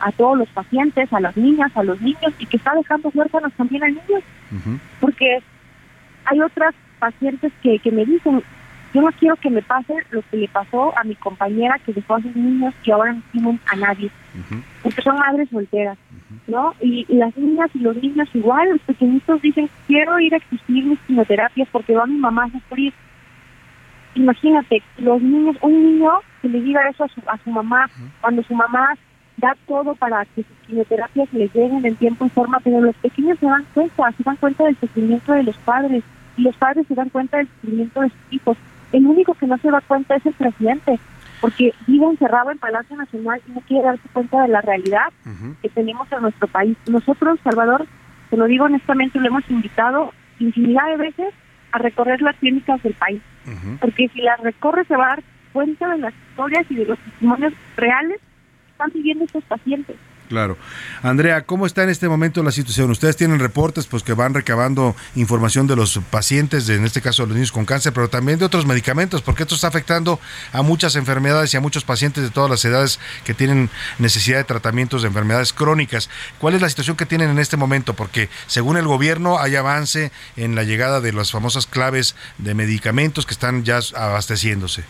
a 0.00 0.12
todos 0.12 0.38
los 0.38 0.48
pacientes, 0.50 1.12
a 1.12 1.20
las 1.20 1.36
niñas, 1.36 1.70
a 1.76 1.82
los 1.82 2.00
niños 2.00 2.32
y 2.38 2.46
que 2.46 2.56
está 2.56 2.74
dejando 2.74 3.10
huérfanos 3.14 3.52
también 3.54 3.84
a 3.84 3.88
niños. 3.88 4.22
Porque 5.00 5.42
hay 6.26 6.40
otras 6.40 6.74
pacientes 6.98 7.52
que, 7.62 7.78
que 7.78 7.90
me 7.90 8.04
dicen, 8.04 8.42
yo 8.94 9.02
no 9.02 9.10
quiero 9.18 9.34
que 9.36 9.50
me 9.50 9.60
pase 9.60 9.92
lo 10.10 10.22
que 10.30 10.36
le 10.36 10.48
pasó 10.48 10.96
a 10.96 11.02
mi 11.02 11.16
compañera 11.16 11.80
que 11.84 11.92
dejó 11.92 12.14
a 12.14 12.22
sus 12.22 12.34
niños 12.36 12.72
y 12.84 12.92
ahora 12.92 13.12
no 13.12 13.22
tienen 13.32 13.60
a 13.66 13.74
nadie, 13.74 14.08
porque 14.84 15.02
son 15.02 15.18
madres 15.18 15.48
solteras, 15.50 15.98
¿no? 16.46 16.74
Y, 16.80 17.04
las 17.08 17.36
niñas 17.36 17.70
y 17.74 17.80
los 17.80 17.96
niños 17.96 18.28
igual, 18.32 18.70
los 18.70 18.80
pequeñitos 18.82 19.42
dicen, 19.42 19.68
quiero 19.88 20.20
ir 20.20 20.32
a 20.32 20.36
exigir 20.36 20.84
mis 20.84 21.00
quimioterapias 21.00 21.68
porque 21.72 21.94
va 21.94 22.06
mi 22.06 22.18
mamá 22.18 22.44
a 22.44 22.52
sufrir. 22.52 22.94
Imagínate, 24.14 24.80
los 24.98 25.20
niños, 25.20 25.56
un 25.60 25.72
niño 25.72 26.12
que 26.40 26.48
le 26.48 26.60
diga 26.60 26.88
eso 26.88 27.02
a 27.02 27.08
su, 27.08 27.20
a 27.26 27.36
su 27.38 27.50
mamá, 27.50 27.90
cuando 28.20 28.44
su 28.44 28.54
mamá 28.54 28.94
da 29.36 29.56
todo 29.66 29.94
para 29.94 30.24
que 30.24 30.42
sus 30.42 30.56
quimioterapias 30.66 31.32
les 31.32 31.52
lleguen 31.54 31.84
en 31.84 31.96
tiempo 31.96 32.26
y 32.26 32.30
forma, 32.30 32.60
pero 32.60 32.80
los 32.80 32.94
pequeños 32.96 33.38
se 33.38 33.46
dan 33.46 33.64
cuenta, 33.74 34.12
se 34.12 34.22
dan 34.22 34.36
cuenta 34.36 34.64
del 34.64 34.76
sufrimiento 34.76 35.32
de 35.32 35.42
los 35.42 35.56
padres 35.58 36.04
y 36.36 36.42
los 36.42 36.56
padres 36.56 36.86
se 36.86 36.94
dan 36.94 37.08
cuenta 37.08 37.38
del 37.38 37.48
sufrimiento 37.48 38.00
de 38.00 38.08
sus 38.10 38.18
hijos. 38.30 38.56
El 38.92 39.06
único 39.06 39.34
que 39.34 39.46
no 39.46 39.58
se 39.58 39.70
da 39.70 39.80
cuenta 39.80 40.14
es 40.16 40.26
el 40.26 40.34
presidente, 40.34 40.98
porque 41.40 41.74
vive 41.86 42.06
encerrado 42.06 42.50
en 42.50 42.58
Palacio 42.58 42.96
Nacional 42.96 43.40
y 43.46 43.52
no 43.52 43.60
quiere 43.62 43.84
darse 43.84 44.08
cuenta 44.12 44.42
de 44.42 44.48
la 44.48 44.60
realidad 44.60 45.12
que 45.62 45.68
tenemos 45.68 46.10
en 46.12 46.22
nuestro 46.22 46.48
país. 46.48 46.76
Nosotros, 46.88 47.38
Salvador, 47.42 47.86
te 48.30 48.36
lo 48.36 48.46
digo 48.46 48.64
honestamente, 48.64 49.18
lo 49.18 49.26
hemos 49.26 49.48
invitado 49.50 50.12
infinidad 50.38 50.88
de 50.90 50.96
veces 50.96 51.34
a 51.72 51.78
recorrer 51.78 52.22
las 52.22 52.36
clínicas 52.36 52.82
del 52.82 52.94
país, 52.94 53.20
porque 53.80 54.08
si 54.08 54.20
las 54.22 54.40
recorre 54.40 54.84
se 54.84 54.96
va 54.96 55.04
a 55.04 55.08
dar 55.08 55.24
cuenta 55.52 55.88
de 55.88 55.98
las 55.98 56.14
historias 56.30 56.66
y 56.70 56.76
de 56.76 56.86
los 56.86 56.98
testimonios 56.98 57.52
reales 57.76 58.20
están 58.74 58.90
viviendo 58.92 59.24
estos 59.24 59.44
pacientes. 59.44 59.96
Claro. 60.28 60.56
Andrea, 61.02 61.42
¿cómo 61.42 61.66
está 61.66 61.82
en 61.82 61.90
este 61.90 62.08
momento 62.08 62.42
la 62.42 62.50
situación? 62.50 62.90
Ustedes 62.90 63.16
tienen 63.16 63.38
reportes 63.38 63.86
pues 63.86 64.02
que 64.02 64.14
van 64.14 64.32
recabando 64.32 64.96
información 65.16 65.66
de 65.66 65.76
los 65.76 66.00
pacientes, 66.10 66.66
de, 66.66 66.76
en 66.76 66.84
este 66.84 67.02
caso 67.02 67.22
de 67.22 67.28
los 67.28 67.36
niños 67.36 67.52
con 67.52 67.66
cáncer, 67.66 67.92
pero 67.92 68.08
también 68.08 68.38
de 68.38 68.46
otros 68.46 68.64
medicamentos, 68.64 69.20
porque 69.20 69.42
esto 69.42 69.54
está 69.54 69.68
afectando 69.68 70.18
a 70.52 70.62
muchas 70.62 70.96
enfermedades 70.96 71.52
y 71.52 71.58
a 71.58 71.60
muchos 71.60 71.84
pacientes 71.84 72.24
de 72.24 72.30
todas 72.30 72.50
las 72.50 72.64
edades 72.64 73.00
que 73.24 73.34
tienen 73.34 73.68
necesidad 73.98 74.38
de 74.38 74.44
tratamientos 74.44 75.02
de 75.02 75.08
enfermedades 75.08 75.52
crónicas. 75.52 76.08
¿Cuál 76.38 76.54
es 76.54 76.62
la 76.62 76.70
situación 76.70 76.96
que 76.96 77.06
tienen 77.06 77.28
en 77.28 77.38
este 77.38 77.58
momento? 77.58 77.94
Porque 77.94 78.30
según 78.46 78.78
el 78.78 78.86
gobierno 78.86 79.38
hay 79.38 79.56
avance 79.56 80.10
en 80.36 80.54
la 80.54 80.64
llegada 80.64 81.02
de 81.02 81.12
las 81.12 81.32
famosas 81.32 81.66
claves 81.66 82.16
de 82.38 82.54
medicamentos 82.54 83.26
que 83.26 83.34
están 83.34 83.62
ya 83.62 83.78
abasteciéndose. 83.94 84.84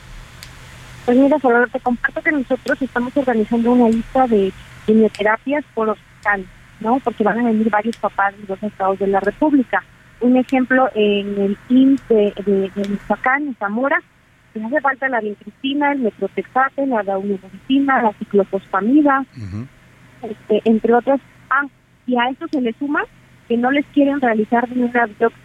Pues 1.04 1.18
mira, 1.18 1.38
Salvador, 1.38 1.68
te 1.70 1.80
comparto 1.80 2.22
que 2.22 2.32
nosotros 2.32 2.80
estamos 2.80 3.14
organizando 3.16 3.72
una 3.72 3.88
lista 3.88 4.26
de 4.26 4.52
quimioterapias 4.86 5.64
por 5.74 5.90
hospital, 5.90 6.46
¿no? 6.80 6.98
Porque 7.00 7.24
van 7.24 7.40
a 7.40 7.44
venir 7.44 7.68
varios 7.68 7.96
papás 7.98 8.34
de 8.38 8.46
los 8.48 8.62
estados 8.62 8.98
de 8.98 9.08
la 9.08 9.20
República. 9.20 9.84
Un 10.20 10.36
ejemplo, 10.36 10.88
en 10.94 11.38
el 11.38 11.58
IMSS 11.68 12.08
de, 12.08 12.34
de, 12.46 12.70
de 12.74 12.88
Michoacán, 12.88 13.48
en 13.48 13.54
Zamora, 13.56 14.00
pues 14.54 14.64
hace 14.64 14.80
falta 14.80 15.08
la 15.08 15.20
vincristina, 15.20 15.92
el 15.92 15.98
metrotexate, 15.98 16.86
la 16.86 17.02
daunomecina, 17.02 18.02
la 18.02 18.12
ciclofosfamida, 18.12 19.26
este, 20.22 20.62
entre 20.64 20.94
otras. 20.94 21.20
Ah, 21.50 21.66
y 22.06 22.16
a 22.16 22.30
eso 22.30 22.46
se 22.50 22.60
le 22.60 22.72
suma 22.74 23.04
que 23.48 23.56
no 23.56 23.70
les 23.70 23.84
quieren 23.86 24.20
realizar 24.20 24.70
ninguna 24.70 25.06
biopsia. 25.06 25.44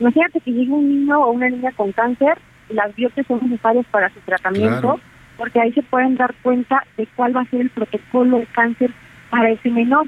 Imagínate 0.00 0.40
que 0.40 0.52
llegue 0.52 0.72
un 0.72 0.88
niño 0.88 1.20
o 1.20 1.30
una 1.30 1.48
niña 1.48 1.72
con 1.72 1.92
cáncer, 1.92 2.38
las 2.70 2.94
biopsias 2.94 3.26
son 3.26 3.40
necesarias 3.42 3.86
para 3.90 4.08
su 4.10 4.20
tratamiento. 4.20 4.80
Claro 4.80 5.00
porque 5.38 5.60
ahí 5.60 5.72
se 5.72 5.82
pueden 5.82 6.16
dar 6.16 6.34
cuenta 6.42 6.84
de 6.98 7.06
cuál 7.16 7.34
va 7.34 7.42
a 7.42 7.46
ser 7.46 7.62
el 7.62 7.70
protocolo 7.70 8.38
de 8.38 8.46
cáncer 8.46 8.90
para 9.30 9.48
ese 9.50 9.70
menor. 9.70 10.06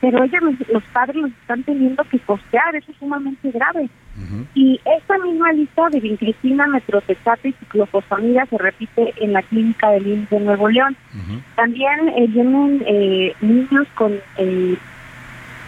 Pero 0.00 0.22
ellos, 0.22 0.40
los, 0.72 0.82
padres, 0.92 1.16
los 1.16 1.30
están 1.32 1.64
teniendo 1.64 2.04
que 2.04 2.20
costear, 2.20 2.76
eso 2.76 2.92
es 2.92 2.98
sumamente 2.98 3.50
grave. 3.50 3.88
Y 4.54 4.80
esta 4.84 5.18
misma 5.18 5.52
lista 5.52 5.88
de 5.90 5.98
vincristina, 6.00 6.66
metrotexate 6.68 7.48
y 7.48 7.52
ciclofosfamida 7.52 8.46
se 8.46 8.58
repite 8.58 9.14
en 9.16 9.32
la 9.32 9.42
clínica 9.42 9.90
del 9.90 10.06
IMSS 10.06 10.30
de 10.30 10.40
Nuevo 10.40 10.68
León. 10.68 10.96
También 11.56 12.08
eh, 12.10 12.26
vienen 12.28 12.82
eh, 12.86 13.34
niños 13.40 13.88
con 13.94 14.12
eh, 14.36 14.76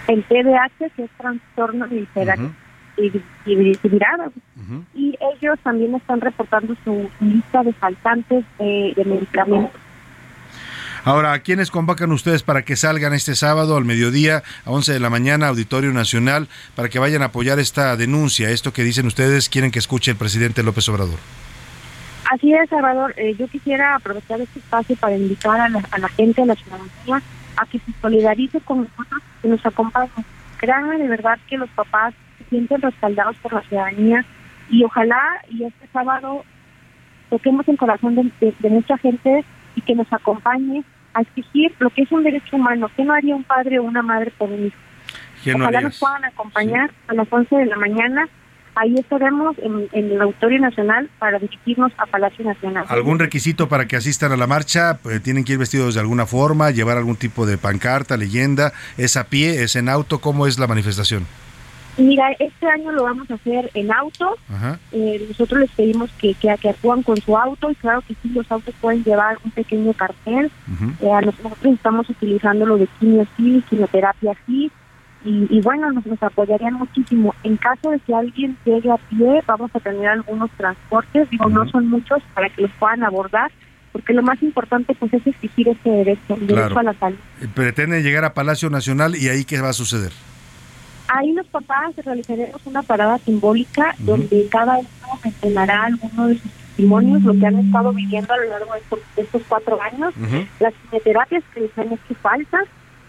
el 0.07 0.23
TDAH, 0.25 0.91
que 0.95 1.05
es 1.05 1.11
trastorno 1.17 1.89
de 1.89 1.97
hibridado. 3.47 4.33
Y 4.95 5.17
ellos 5.35 5.59
también 5.63 5.95
están 5.95 6.21
reportando 6.21 6.75
su 6.85 7.11
lista 7.21 7.63
de 7.63 7.73
faltantes 7.73 8.45
de, 8.59 8.93
de 8.97 9.05
medicamentos. 9.05 9.81
Ahora, 11.05 11.33
¿a 11.33 11.39
quiénes 11.39 11.71
convocan 11.71 12.13
ustedes 12.13 12.43
para 12.43 12.63
que 12.63 12.77
salgan 12.77 13.15
este 13.15 13.35
sábado 13.35 13.77
al 13.77 13.85
mediodía 13.85 14.43
a 14.67 14.71
11 14.71 14.93
de 14.93 15.01
la 15.01 15.09
mañana, 15.09 15.49
Auditorio 15.49 15.93
Nacional, 15.93 16.49
para 16.75 16.91
que 16.91 16.99
vayan 16.99 17.23
a 17.23 17.27
apoyar 17.27 17.59
esta 17.59 17.97
denuncia, 17.97 18.51
esto 18.51 18.73
que 18.73 18.85
dicen 18.85 19.07
ustedes, 19.07 19.49
quieren 19.49 19.71
que 19.71 19.79
escuche 19.79 20.11
el 20.11 20.19
presidente 20.19 20.63
López 20.63 20.89
Obrador? 20.91 21.19
Así 22.31 22.53
es, 22.53 22.69
Salvador. 22.69 23.15
Eh, 23.17 23.35
yo 23.39 23.49
quisiera 23.49 23.97
aprovechar 23.97 24.41
este 24.41 24.59
espacio 24.59 24.95
para 24.97 25.17
invitar 25.17 25.59
a 25.59 25.69
la, 25.69 25.83
a 25.91 25.99
la 25.99 26.09
gente, 26.11 26.43
a 26.43 26.47
la 26.47 26.55
ciudadanía, 26.55 27.23
a 27.57 27.67
que 27.67 27.79
se 27.79 27.93
solidarice 28.01 28.61
con 28.61 28.83
nosotros, 28.83 29.23
que 29.41 29.49
nos 29.49 29.65
acompañen. 29.65 30.13
Créanme 30.59 30.99
de 30.99 31.09
verdad 31.09 31.39
que 31.49 31.57
los 31.57 31.71
papás 31.71 32.15
sienten 32.51 32.83
respaldados 32.83 33.37
por 33.37 33.55
la 33.55 33.63
ciudadanía 33.63 34.25
y 34.69 34.85
ojalá 34.85 35.21
y 35.49 35.65
este 35.65 35.87
sábado 35.93 36.45
toquemos 37.31 37.67
el 37.69 37.79
corazón 37.79 38.17
de, 38.17 38.31
de, 38.41 38.55
de 38.59 38.71
nuestra 38.71 38.99
gente 38.99 39.45
y 39.75 39.81
que 39.81 39.95
nos 39.95 40.13
acompañe 40.13 40.85
a 41.15 41.23
exigir 41.23 41.73
lo 41.79 41.91
que 41.91 42.03
es 42.03 42.13
un 42.13 42.23
derecho 42.23 42.57
humano. 42.57 42.91
¿Qué 42.97 43.05
no 43.05 43.13
haría 43.13 43.35
un 43.35 43.45
padre 43.45 43.79
o 43.79 43.85
una 43.85 44.03
madre 44.03 44.33
por 44.37 44.51
un 44.51 44.67
hijo? 44.67 44.77
¿Qué 45.43 45.55
no 45.55 45.65
Ojalá 45.65 45.81
nos 45.81 45.99
puedan 45.99 46.25
acompañar 46.25 46.91
a 47.09 47.15
las 47.15 47.27
11 47.31 47.57
de 47.57 47.67
la 47.67 47.77
mañana. 47.77 48.29
Ahí 48.77 48.95
estaremos 48.95 49.59
en, 49.59 49.89
en 49.93 50.13
el 50.13 50.21
Auditorio 50.21 50.61
Nacional 50.61 51.11
para 51.19 51.39
dirigirnos 51.39 51.93
a 51.99 52.07
Palacio 52.07 52.45
Nacional. 52.45 52.85
¿Algún 52.89 53.19
requisito 53.19 53.69
para 53.69 53.87
que 53.87 53.97
asistan 53.97 54.31
a 54.33 54.37
la 54.37 54.47
marcha? 54.47 55.01
Eh, 55.11 55.19
¿Tienen 55.19 55.45
que 55.45 55.55
ir 55.55 55.59
vestidos 55.59 55.95
de 55.95 56.01
alguna 56.01 56.27
forma, 56.27 56.71
llevar 56.71 56.97
algún 56.97 57.17
tipo 57.17 57.47
de 57.47 57.59
pancarta, 57.59 58.17
leyenda? 58.17 58.73
¿Es 58.97 59.17
a 59.17 59.25
pie? 59.25 59.63
¿Es 59.65 59.75
en 59.75 59.89
auto? 59.89 60.21
¿Cómo 60.21 60.47
es 60.47 60.59
la 60.59 60.69
manifestación? 60.69 61.27
Mira, 61.97 62.31
este 62.39 62.67
año 62.67 62.93
lo 62.93 63.05
vamos 63.05 63.31
a 63.31 63.35
hacer 63.35 63.71
en 63.75 63.93
auto. 63.93 64.37
Eh, 64.93 65.25
nosotros 65.29 65.61
les 65.61 65.71
pedimos 65.73 66.11
que, 66.13 66.35
que, 66.35 66.55
que 66.61 66.71
actúan 66.71 67.03
con 67.03 67.17
su 67.21 67.37
auto 67.37 67.71
y 67.71 67.75
claro 67.75 68.03
que 68.07 68.15
sí, 68.23 68.31
los 68.31 68.51
autos 68.51 68.75
pueden 68.81 69.05
llevar 69.05 69.39
un 69.45 69.51
pequeño 69.51 69.93
cartel. 69.93 70.51
Eh, 71.01 71.11
nosotros 71.25 71.59
estamos 71.63 72.09
utilizando 72.09 72.65
lo 72.67 72.79
de 72.79 72.89
quimio 72.99 73.27
sí, 73.37 73.63
quimioterapia 73.69 74.35
sí. 74.47 74.71
Y, 75.23 75.47
y 75.51 75.61
bueno, 75.61 75.93
nos, 75.93 76.07
nos 76.07 76.23
apoyarían 76.23 76.75
muchísimo. 76.75 77.35
En 77.43 77.59
caso 77.59 77.91
de 77.91 77.99
que 77.99 78.15
alguien 78.15 78.57
llegue 78.65 78.91
a 78.91 78.97
pie, 78.97 79.43
vamos 79.47 79.71
a 79.75 79.81
tener 79.81 80.09
algunos 80.09 80.51
transportes, 80.53 81.29
digo, 81.29 81.51
no 81.51 81.69
son 81.69 81.89
muchos, 81.89 82.23
para 82.33 82.49
que 82.49 82.63
los 82.63 82.71
puedan 82.79 83.05
abordar, 83.05 83.51
porque 83.93 84.15
lo 84.15 84.23
más 84.23 84.43
importante 84.43 84.95
pues 84.95 85.13
es 85.13 85.27
exigir 85.27 85.69
ese 85.69 85.91
derecho, 85.91 86.35
el 86.41 86.47
derecho 86.47 86.79
a 86.79 86.83
la 86.85 86.95
salud. 86.95 87.19
Eh, 87.43 87.49
Pretenden 87.53 88.03
llegar 88.03 88.25
a 88.25 88.33
Palacio 88.33 88.71
Nacional 88.71 89.15
y 89.15 89.29
ahí 89.29 89.45
qué 89.45 89.61
va 89.61 89.69
a 89.69 89.75
suceder. 89.75 90.13
Ahí 91.13 91.33
los 91.33 91.47
papás 91.49 91.97
realizaremos 91.97 92.65
una 92.67 92.83
parada 92.83 93.19
simbólica 93.19 93.97
donde 93.99 94.47
cada 94.49 94.79
uno 94.79 95.19
mencionará 95.25 95.87
alguno 95.87 96.29
de 96.29 96.35
sus 96.35 96.53
testimonios, 96.53 97.23
lo 97.25 97.35
que 97.35 97.47
han 97.47 97.59
estado 97.59 97.93
viviendo 97.93 98.33
a 98.33 98.37
lo 98.37 98.45
largo 98.45 98.73
de 98.75 98.79
estos, 98.79 99.01
de 99.17 99.23
estos 99.23 99.43
cuatro 99.49 99.83
años, 99.83 100.15
las 100.61 100.73
quimioterapias 100.75 101.43
que 101.53 101.61
les 101.63 101.79
han 101.79 101.93
hecho 101.93 102.15
falta 102.23 102.59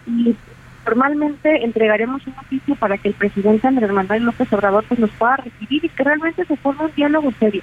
y 0.08 0.34
formalmente 0.82 1.64
entregaremos 1.64 2.26
un 2.26 2.34
oficio 2.40 2.74
para 2.74 2.98
que 2.98 3.08
el 3.08 3.14
presidente 3.14 3.68
Andrés 3.68 3.92
Manuel 3.92 4.24
López 4.24 4.52
Obrador 4.52 4.84
pues 4.88 4.98
nos 4.98 5.10
pueda 5.10 5.36
recibir 5.36 5.84
y 5.84 5.88
que 5.88 6.02
realmente 6.02 6.44
se 6.44 6.56
forme 6.56 6.86
un 6.86 6.94
diálogo 6.96 7.30
serio, 7.38 7.62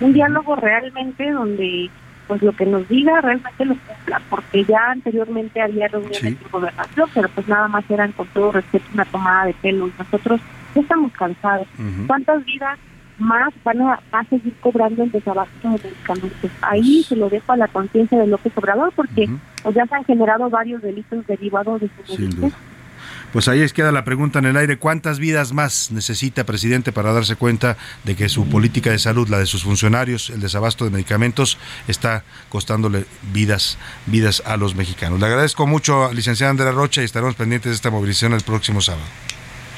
un 0.00 0.14
diálogo 0.14 0.56
realmente 0.56 1.30
donde 1.30 1.90
pues 2.28 2.42
lo 2.42 2.52
que 2.52 2.66
nos 2.66 2.86
diga 2.88 3.20
realmente 3.20 3.64
lo 3.64 3.74
cumpla, 3.74 4.20
porque 4.30 4.64
ya 4.64 4.90
anteriormente 4.90 5.60
había 5.60 5.88
reuniones 5.88 6.18
Sí. 6.20 6.30
de 6.30 6.50
gobernación, 6.52 7.08
pero 7.14 7.28
pues 7.30 7.48
nada 7.48 7.66
más 7.66 7.90
eran 7.90 8.12
con 8.12 8.26
todo 8.28 8.52
respeto 8.52 8.84
una 8.94 9.04
tomada 9.06 9.46
de 9.46 9.54
pelo 9.54 9.88
y 9.88 9.92
nosotros 9.98 10.40
ya 10.74 10.82
estamos 10.82 11.10
cansados. 11.12 11.66
¿Cuántas 12.06 12.44
vidas 12.44 12.78
más 13.18 13.52
van 13.64 13.80
a, 13.80 13.98
seguir 14.30 14.54
cobrando 14.60 15.02
el 15.02 15.10
desabasto 15.10 15.68
de 15.70 15.78
medicamentos? 15.82 16.50
Ahí 16.60 17.02
se 17.02 17.16
lo 17.16 17.28
dejo 17.28 17.50
a 17.52 17.56
la 17.56 17.68
conciencia 17.68 18.18
de 18.18 18.26
López 18.26 18.52
Obrador, 18.56 18.92
porque 18.94 19.28
pues, 19.62 19.74
ya 19.74 19.86
se 19.86 19.94
han 19.94 20.04
generado 20.04 20.50
varios 20.50 20.82
delitos 20.82 21.26
derivados 21.26 21.80
de 21.80 21.90
su. 22.06 22.52
Pues 23.32 23.46
ahí 23.48 23.60
es 23.60 23.72
queda 23.72 23.92
la 23.92 24.04
pregunta 24.04 24.38
en 24.38 24.46
el 24.46 24.56
aire. 24.56 24.78
¿Cuántas 24.78 25.18
vidas 25.18 25.52
más 25.52 25.90
necesita, 25.90 26.44
presidente, 26.44 26.92
para 26.92 27.12
darse 27.12 27.36
cuenta 27.36 27.76
de 28.04 28.16
que 28.16 28.28
su 28.28 28.48
política 28.48 28.90
de 28.90 28.98
salud, 28.98 29.28
la 29.28 29.38
de 29.38 29.46
sus 29.46 29.64
funcionarios, 29.64 30.30
el 30.30 30.40
desabasto 30.40 30.84
de 30.84 30.90
medicamentos, 30.90 31.58
está 31.88 32.24
costándole 32.48 33.04
vidas, 33.32 33.76
vidas 34.06 34.42
a 34.46 34.56
los 34.56 34.74
mexicanos? 34.74 35.20
Le 35.20 35.26
agradezco 35.26 35.66
mucho, 35.66 36.12
licenciada 36.12 36.50
Andrea 36.50 36.72
Rocha, 36.72 37.02
y 37.02 37.04
estaremos 37.04 37.34
pendientes 37.34 37.70
de 37.70 37.76
esta 37.76 37.90
movilización 37.90 38.32
el 38.32 38.42
próximo 38.42 38.80
sábado. 38.80 39.04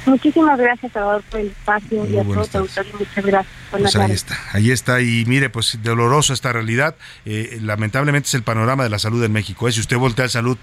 Muchísimas 0.07 0.59
gracias, 0.59 0.93
Salvador, 0.93 1.23
por 1.31 1.41
el 1.41 1.49
espacio 1.49 2.07
y 2.07 2.19
a 2.19 2.25
todo 2.25 2.47
tu 2.47 2.59
auditorio. 2.59 2.93
Muchas 2.99 3.25
gracias. 3.25 3.55
Pues 3.71 3.97
ahí 3.97 4.13
está, 4.13 4.39
ahí 4.53 4.71
está. 4.71 5.01
Y 5.01 5.25
mire, 5.27 5.51
pues 5.51 5.79
doloroso 5.83 6.33
esta 6.33 6.53
realidad. 6.53 6.97
Eh, 7.27 7.59
lamentablemente 7.61 8.29
es 8.29 8.35
el 8.35 8.43
panorama 8.43 8.83
de 8.83 8.91
la 8.91 8.99
salud 8.99 9.23
en 9.23 9.33
México. 9.33 9.69
¿eh? 9.69 9.73
Si 9.73 9.81
usted 9.81 9.99
voltea 9.99 10.25
al 10.25 10.31
salud 10.31 10.57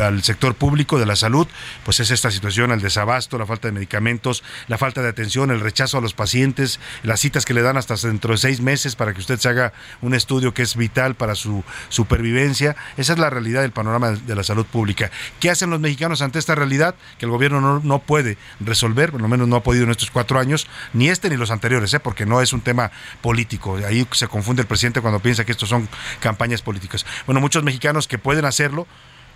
al 0.00 0.22
sector 0.22 0.54
público 0.54 0.98
de 0.98 1.06
la 1.06 1.16
salud, 1.16 1.46
pues 1.84 2.00
es 2.00 2.10
esta 2.10 2.30
situación, 2.30 2.70
el 2.72 2.80
desabasto, 2.80 3.38
la 3.38 3.46
falta 3.46 3.68
de 3.68 3.72
medicamentos, 3.72 4.42
la 4.68 4.78
falta 4.78 5.02
de 5.02 5.08
atención, 5.08 5.50
el 5.50 5.60
rechazo 5.60 5.98
a 5.98 6.00
los 6.00 6.14
pacientes, 6.14 6.80
las 7.02 7.20
citas 7.20 7.44
que 7.44 7.54
le 7.54 7.62
dan 7.62 7.76
hasta 7.76 7.94
dentro 7.96 8.32
de 8.32 8.38
seis 8.38 8.60
meses 8.60 8.96
para 8.96 9.12
que 9.14 9.20
usted 9.20 9.38
se 9.38 9.48
haga 9.48 9.72
un 10.02 10.14
estudio 10.14 10.54
que 10.54 10.62
es 10.62 10.76
vital 10.76 11.14
para 11.14 11.34
su 11.34 11.64
supervivencia. 11.88 12.76
Esa 12.96 13.12
es 13.12 13.18
la 13.18 13.30
realidad 13.30 13.62
del 13.62 13.72
panorama 13.72 14.12
de 14.12 14.34
la 14.34 14.42
salud 14.42 14.66
pública. 14.66 15.10
¿Qué 15.40 15.50
hacen 15.50 15.70
los 15.70 15.80
mexicanos 15.80 16.22
ante 16.22 16.38
esta 16.38 16.54
realidad? 16.54 16.94
Que 17.18 17.26
el 17.26 17.30
gobierno 17.30 17.60
no, 17.60 17.80
no 17.80 17.98
puede 18.00 18.36
resolver, 18.60 19.10
por 19.12 19.20
lo 19.20 19.28
menos 19.28 19.48
no 19.48 19.56
ha 19.56 19.62
podido 19.62 19.84
en 19.84 19.90
estos 19.90 20.10
cuatro 20.10 20.38
años, 20.38 20.66
ni 20.92 21.08
este 21.08 21.30
ni 21.30 21.36
los 21.36 21.50
anteriores, 21.50 21.92
¿eh? 21.94 22.00
porque 22.00 22.26
no 22.26 22.40
es 22.40 22.52
un 22.52 22.60
tema 22.60 22.90
político. 23.20 23.78
Ahí 23.86 24.06
se 24.12 24.28
confunde 24.28 24.62
el 24.62 24.68
presidente 24.68 25.00
cuando 25.00 25.20
piensa 25.20 25.44
que 25.44 25.52
estos 25.52 25.68
son 25.68 25.88
campañas 26.20 26.62
políticas. 26.62 27.06
Bueno, 27.26 27.40
muchos 27.40 27.62
mexicanos 27.62 28.08
que 28.08 28.18
pueden 28.18 28.44
hacerlo, 28.44 28.86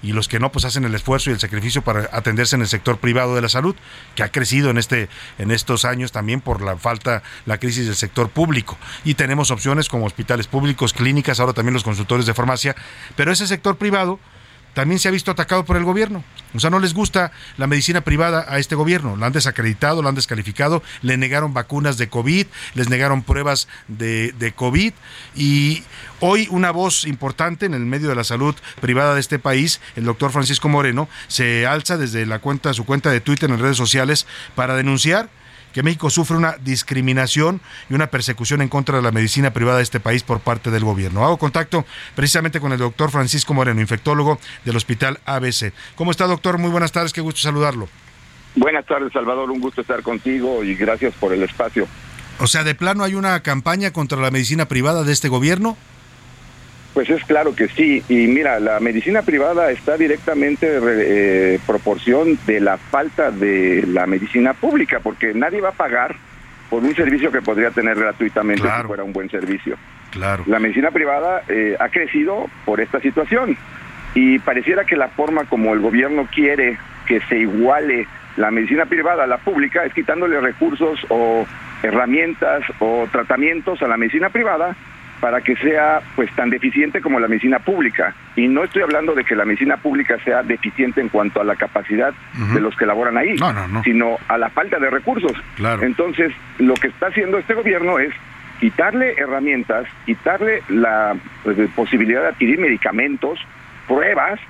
y 0.03 0.13
los 0.13 0.29
que 0.29 0.39
no 0.39 0.53
pues 0.53 0.65
hacen 0.65 0.85
el 0.85 0.95
esfuerzo 0.95 1.31
y 1.31 1.33
el 1.33 1.41
sacrificio 1.41 1.83
para 1.83 2.09
atenderse 2.13 2.57
en 2.57 2.63
el 2.63 2.69
sector 2.69 2.99
privado 2.99 3.35
de 3.35 3.43
la 3.43 3.49
salud 3.49 3.75
que 4.15 4.23
ha 4.23 4.31
crecido 4.31 4.71
en 4.71 4.79
este 4.79 5.09
en 5.39 5.51
estos 5.51 5.85
años 5.85 6.13
también 6.13 6.41
por 6.41 6.63
la 6.63 6.77
falta 6.77 7.23
la 7.47 7.59
crisis 7.59 7.87
del 7.87 7.97
sector 7.97 8.29
público. 8.29 8.79
Y 9.05 9.15
tenemos 9.15 9.51
opciones 9.51 9.89
como 9.89 10.07
hospitales 10.07 10.47
públicos 10.47 10.93
clínicas 10.93 11.41
ahora 11.41 11.53
también 11.53 11.75
los 11.75 11.85
consultores 11.85 12.27
de 12.27 12.35
farmacia 12.35 12.77
pero 13.17 13.33
ese 13.33 13.47
sector 13.47 13.77
privado 13.77 14.19
también 14.75 14.99
se 14.99 15.09
ha 15.09 15.11
visto 15.11 15.31
atacado 15.31 15.65
por 15.65 15.77
el 15.77 15.85
gobierno. 15.85 16.25
O 16.55 16.61
sea, 16.61 16.71
no 16.71 16.79
les 16.79 16.95
gusta 16.95 17.33
la 17.57 17.67
medicina 17.67 18.01
privada 18.01 18.47
a 18.49 18.59
este 18.59 18.75
gobierno. 18.75 19.17
La 19.17 19.27
han 19.27 19.33
desacreditado, 19.33 20.03
la 20.03 20.09
han 20.09 20.15
descalificado, 20.15 20.83
le 21.03 21.17
negaron 21.17 21.53
vacunas 21.53 21.99
de 21.99 22.09
COVID, 22.09 22.47
les 22.75 22.89
negaron 22.89 23.23
pruebas 23.23 23.69
de, 23.89 24.53
COVID. 24.55 24.93
Y 25.37 25.83
hoy 26.21 26.49
una 26.51 26.71
voz 26.71 27.05
importante 27.05 27.67
en 27.67 27.75
el 27.75 27.85
medio 27.85 28.09
de 28.09 28.15
la 28.15 28.25
salud 28.25 28.55
privada 28.81 29.15
de 29.15 29.21
este 29.21 29.39
país, 29.39 29.81
el 29.97 30.05
doctor 30.05 30.31
Francisco 30.31 30.69
Moreno, 30.69 31.09
se 31.27 31.67
alza 31.67 31.97
desde 31.97 32.25
la 32.25 32.39
cuenta, 32.39 32.73
su 32.73 32.85
cuenta 32.85 33.11
de 33.11 33.21
Twitter 33.21 33.51
en 33.51 33.59
redes 33.59 33.77
sociales 33.77 34.27
para 34.55 34.75
denunciar 34.75 35.29
que 35.73 35.83
México 35.83 36.11
sufre 36.11 36.37
una 36.37 36.57
discriminación 36.65 37.61
y 37.89 37.95
una 37.95 38.09
persecución 38.09 38.63
en 38.63 38.69
contra 38.69 38.97
de 38.97 39.03
la 39.03 39.13
medicina 39.13 39.53
privada 39.53 39.79
de 39.79 39.83
este 39.83 40.01
país 40.01 40.23
por 40.23 40.41
parte 40.41 40.71
del 40.71 40.85
gobierno. 40.85 41.25
Hago 41.25 41.39
contacto 41.39 41.85
precisamente 42.15 42.61
con 42.61 42.73
el 42.73 42.79
doctor 42.79 43.11
Francisco 43.11 43.55
Moreno, 43.55 43.81
infectólogo 43.81 44.39
del 44.65 44.77
Hospital 44.77 45.21
ABC. 45.25 45.73
¿Cómo 45.95 46.11
está, 46.11 46.27
doctor? 46.27 46.59
Muy 46.59 46.71
buenas 46.71 46.93
tardes, 46.93 47.13
qué 47.13 47.21
gusto 47.21 47.41
saludarlo. 47.41 47.89
Buenas 48.57 48.87
tardes, 48.87 49.13
Salvador, 49.13 49.51
un 49.51 49.61
gusto 49.61 49.83
estar 49.83 50.03
contigo 50.03 50.65
y 50.65 50.75
gracias 50.75 51.15
por 51.15 51.33
el 51.33 51.43
espacio. 51.43 51.87
O 52.41 52.47
sea, 52.47 52.65
de 52.65 52.75
plano 52.75 53.05
hay 53.05 53.15
una 53.15 53.41
campaña 53.43 53.93
contra 53.93 54.19
la 54.19 54.31
medicina 54.31 54.67
privada 54.67 55.03
de 55.03 55.13
este 55.13 55.29
gobierno. 55.29 55.77
Pues 56.95 57.11
es 57.11 57.23
claro 57.25 57.55
que 57.55 57.69
sí. 57.69 58.03
Y 58.09 58.27
mira, 58.27 58.59
la 58.61 58.81
medicina 58.81 59.23
privada 59.23 59.71
está 59.71 59.97
directamente 59.97 60.67
eh, 60.83 61.61
proporción 61.67 62.39
de 62.47 62.61
la 62.61 62.77
falta 62.77 63.31
de 63.31 63.85
la 63.87 64.07
medicina 64.07 64.55
pública, 64.55 65.01
porque 65.01 65.33
nadie 65.35 65.61
va 65.61 65.71
a 65.71 65.73
pagar 65.73 66.17
por 66.69 66.83
un 66.83 66.95
servicio 66.95 67.31
que 67.31 67.41
podría 67.41 67.71
tener 67.71 67.99
gratuitamente 67.99 68.63
si 68.63 68.87
fuera 68.87 69.05
un 69.05 69.13
buen 69.13 69.31
servicio. 69.31 69.77
Claro. 70.11 70.45
La 70.47 70.59
medicina 70.59 70.91
privada 70.91 71.43
eh, 71.49 71.77
ha 71.79 71.89
crecido 71.89 72.47
por 72.65 72.81
esta 72.81 73.01
situación 73.01 73.57
y 74.15 74.39
pareciera 74.39 74.85
que 74.85 74.97
la 74.97 75.09
forma 75.09 75.45
como 75.45 75.75
el 75.75 75.81
gobierno 75.81 76.29
quiere 76.33 76.79
que 77.07 77.21
se 77.29 77.39
iguale 77.39 78.07
la 78.37 78.51
medicina 78.51 78.87
privada 78.87 79.25
a 79.25 79.27
la 79.27 79.39
pública 79.39 79.85
es 79.85 79.93
quitándole 79.93 80.41
recursos 80.41 81.01
o 81.09 81.47
herramientas 81.83 82.63
o 82.79 83.07
tratamientos 83.11 83.83
a 83.83 83.89
la 83.89 83.97
medicina 83.97 84.31
privada 84.31 84.77
para 85.21 85.41
que 85.41 85.57
sea 85.57 86.01
pues 86.17 86.31
tan 86.35 86.51
deficiente 86.51 87.01
como 87.01 87.19
la 87.19 87.29
medicina 87.29 87.59
pública. 87.59 88.15
Y 88.37 88.47
no 88.49 88.65
estoy 88.65 88.83
hablando 88.83 89.15
de 89.15 89.25
que 89.25 89.35
la 89.35 89.45
medicina 89.45 89.77
pública 89.77 90.17
sea 90.25 90.43
deficiente 90.43 91.01
en 91.01 91.09
cuanto 91.09 91.41
a 91.41 91.45
la 91.45 91.57
capacidad 91.57 92.13
de 92.53 92.61
los 92.61 92.77
que 92.77 92.87
laboran 92.87 93.17
ahí, 93.17 93.37
sino 93.85 94.19
a 94.29 94.39
la 94.39 94.51
falta 94.51 94.79
de 94.79 94.91
recursos. 94.91 95.33
Entonces, 95.83 96.33
lo 96.59 96.75
que 96.75 96.89
está 96.89 97.09
haciendo 97.09 97.39
este 97.39 97.55
gobierno 97.55 97.99
es 97.99 98.13
quitarle 98.61 99.15
herramientas, 99.17 99.87
quitarle 100.05 100.63
la 100.69 101.17
pues, 101.43 101.57
posibilidad 101.75 102.23
de 102.23 102.29
adquirir 102.29 102.59
medicamentos, 102.59 103.39
pruebas 103.87 104.41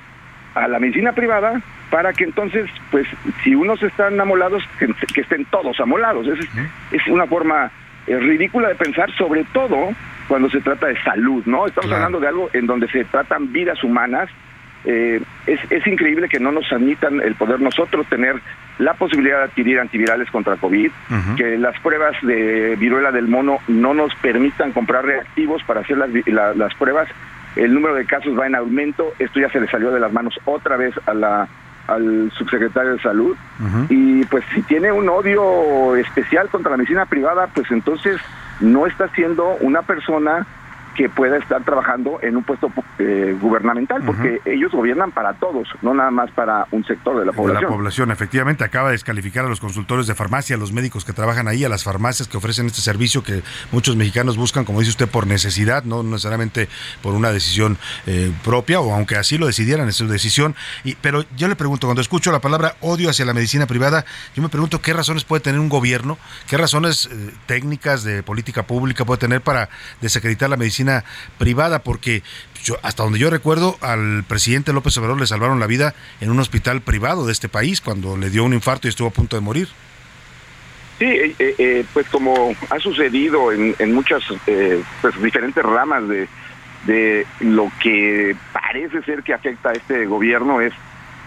a 0.55 0.67
la 0.67 0.79
medicina 0.79 1.13
privada 1.13 1.61
para 1.91 2.13
que 2.13 2.25
entonces, 2.25 2.69
pues, 2.91 3.07
si 3.43 3.55
unos 3.55 3.83
están 3.83 4.21
amolados, 4.21 4.63
que, 4.79 5.21
estén 5.21 5.45
todos 5.47 5.79
amolados. 5.81 6.27
Es, 6.27 6.47
es 6.93 7.07
una 7.07 7.27
forma 7.27 7.71
eh, 8.07 8.19
ridícula 8.19 8.69
de 8.69 8.75
pensar, 8.75 9.11
sobre 9.17 9.45
todo 9.45 9.91
cuando 10.29 10.51
se 10.51 10.61
trata 10.61 10.87
de 10.87 11.03
salud, 11.03 11.43
¿no? 11.47 11.67
Estamos 11.67 11.91
hablando 11.91 12.21
de 12.21 12.29
algo 12.29 12.51
en 12.53 12.67
donde 12.67 12.89
se 12.89 13.05
tratan 13.05 13.53
vidas 13.53 13.83
humanas. 13.83 14.29
Eh, 14.85 15.21
es, 15.47 15.61
es 15.71 15.87
increíble 15.87 16.29
que 16.29 16.39
no 16.39 16.53
nos 16.53 16.71
admitan 16.71 17.21
el 17.21 17.35
poder 17.35 17.61
nosotros 17.61 18.07
tener 18.07 18.37
la 18.79 18.95
posibilidad 18.95 19.39
de 19.39 19.45
adquirir 19.45 19.81
antivirales 19.81 20.31
contra 20.31 20.57
COVID, 20.57 20.91
que 21.37 21.59
las 21.59 21.79
pruebas 21.81 22.15
de 22.23 22.77
viruela 22.77 23.11
del 23.11 23.27
mono 23.27 23.59
no 23.67 23.93
nos 23.93 24.15
permitan 24.17 24.73
comprar 24.73 25.05
reactivos 25.05 25.63
para 25.65 25.81
hacer 25.81 25.99
las, 25.99 26.11
las 26.57 26.75
pruebas. 26.75 27.09
El 27.57 27.75
número 27.75 27.95
de 27.95 28.05
casos 28.05 28.39
va 28.39 28.47
en 28.47 28.55
aumento. 28.55 29.13
Esto 29.19 29.41
ya 29.41 29.51
se 29.51 29.61
le 29.61 29.67
salió 29.67 29.91
de 29.91 29.99
las 29.99 30.13
manos 30.13 30.39
otra 30.45 30.77
vez 30.77 30.95
a 31.07 31.15
la 31.15 31.49
al 31.89 32.31
subsecretario 32.37 32.93
de 32.93 33.01
salud. 33.01 33.37
Y 33.89 34.25
pues 34.27 34.45
si 34.55 34.63
tiene 34.63 34.93
un 34.93 35.09
odio 35.09 35.97
especial 35.97 36.49
contra 36.49 36.71
la 36.71 36.77
medicina 36.77 37.07
privada 37.07 37.49
pues 37.49 37.71
entonces 37.71 38.21
no 38.61 38.87
está 38.87 39.09
siendo 39.09 39.57
una 39.61 39.83
persona 39.83 40.47
que 40.99 41.09
pueda 41.09 41.37
estar 41.37 41.63
trabajando 41.63 42.19
en 42.23 42.37
un 42.37 42.43
puesto 42.43 42.73
eh, 42.99 43.37
gubernamental, 43.41 44.03
porque 44.03 44.41
ellos 44.45 44.73
gobiernan 44.73 45.13
para 45.13 45.35
todos, 45.35 45.69
no 45.81 45.95
nada 45.95 46.11
más 46.11 46.29
para 46.33 46.67
un 46.73 46.85
sector 46.85 47.21
de 47.21 47.25
la 47.25 47.31
población. 47.31 47.61
De 47.61 47.69
la 47.69 47.77
población, 47.77 48.11
efectivamente, 48.11 48.65
acaba 48.65 48.89
de 48.89 48.95
descalificar 48.95 49.45
a 49.45 49.49
los 49.49 49.61
consultores 49.61 50.09
de 50.09 50.17
farmacia, 50.17 50.57
a 50.57 50.59
los 50.59 50.73
médicos 50.73 51.05
que 51.05 51.13
trabajan 51.13 51.47
ahí, 51.47 51.63
a 51.63 51.69
las 51.69 51.85
farmacias 51.85 52.27
que 52.27 52.37
ofrecen 52.37 52.67
este 52.67 52.81
servicio 52.81 53.23
que 53.23 53.45
muchos 53.71 53.95
mexicanos 53.95 54.37
buscan, 54.37 54.65
como 54.65 54.81
dice 54.81 54.91
usted, 54.91 55.07
por 55.09 55.29
necesidad, 55.29 55.85
no 55.85 56.03
necesariamente 56.03 56.69
por 57.01 57.15
una 57.15 57.31
decisión 57.31 57.79
eh, 58.09 58.33
propia, 58.43 58.81
o 58.81 58.93
aunque 58.93 59.15
así 59.15 59.39
lo 59.39 59.47
decidieran, 59.47 59.87
es 59.87 59.95
su 59.95 60.09
decisión. 60.09 60.57
Y, 60.83 60.97
pero 60.97 61.25
yo 61.37 61.47
le 61.47 61.55
pregunto, 61.55 61.87
cuando 61.87 62.03
escucho 62.03 62.33
la 62.33 62.41
palabra 62.41 62.75
odio 62.81 63.09
hacia 63.09 63.25
la 63.25 63.35
medicina 63.35 63.69
privada, 63.69 64.05
yo 64.35 64.43
me 64.43 64.49
pregunto 64.49 64.83
qué 64.83 64.95
razones 64.95 65.23
puede 65.23 65.43
tener 65.43 65.61
un 65.61 65.69
gobierno, 65.69 66.19
qué 66.49 66.57
razones 66.57 67.09
eh, 67.13 67.31
técnicas 67.47 68.03
de 68.03 68.25
política 68.25 68.65
pública 68.65 69.05
puede 69.05 69.21
tener 69.21 69.43
para 69.43 69.69
desacreditar 70.01 70.51
la 70.51 70.57
medicina 70.57 70.88
privada, 71.39 71.83
porque 71.83 72.23
yo, 72.65 72.77
hasta 72.83 73.03
donde 73.03 73.19
yo 73.19 73.31
recuerdo, 73.31 73.77
al 73.81 74.25
presidente 74.25 74.73
López 74.73 74.97
Obrador 74.99 75.21
le 75.21 75.27
salvaron 75.27 75.61
la 75.61 75.67
vida 75.67 75.95
en 76.21 76.31
un 76.31 76.39
hospital 76.41 76.81
privado 76.81 77.27
de 77.27 77.33
este 77.33 77.49
país 77.49 77.81
cuando 77.81 78.17
le 78.17 78.31
dio 78.31 78.45
un 78.45 78.55
infarto 78.55 78.89
y 78.89 78.91
estuvo 78.91 79.09
a 79.09 79.13
punto 79.13 79.37
de 79.37 79.43
morir. 79.43 79.69
Sí, 80.99 81.05
eh, 81.05 81.35
eh, 81.39 81.55
eh, 81.59 81.85
pues 81.93 82.09
como 82.09 82.57
ha 82.71 82.79
sucedido 82.81 83.53
en, 83.53 83.95
muchas 83.95 84.23
pues, 85.01 85.23
diferentes 85.23 85.65
ramas 85.65 86.09
de, 86.09 86.29
de 86.87 87.27
lo 87.41 87.71
que 87.81 88.35
parece 88.53 89.03
ser 89.03 89.23
que 89.23 89.33
afecta 89.33 89.71
a 89.71 89.73
este 89.73 90.07
gobierno 90.07 90.61
es 90.61 90.73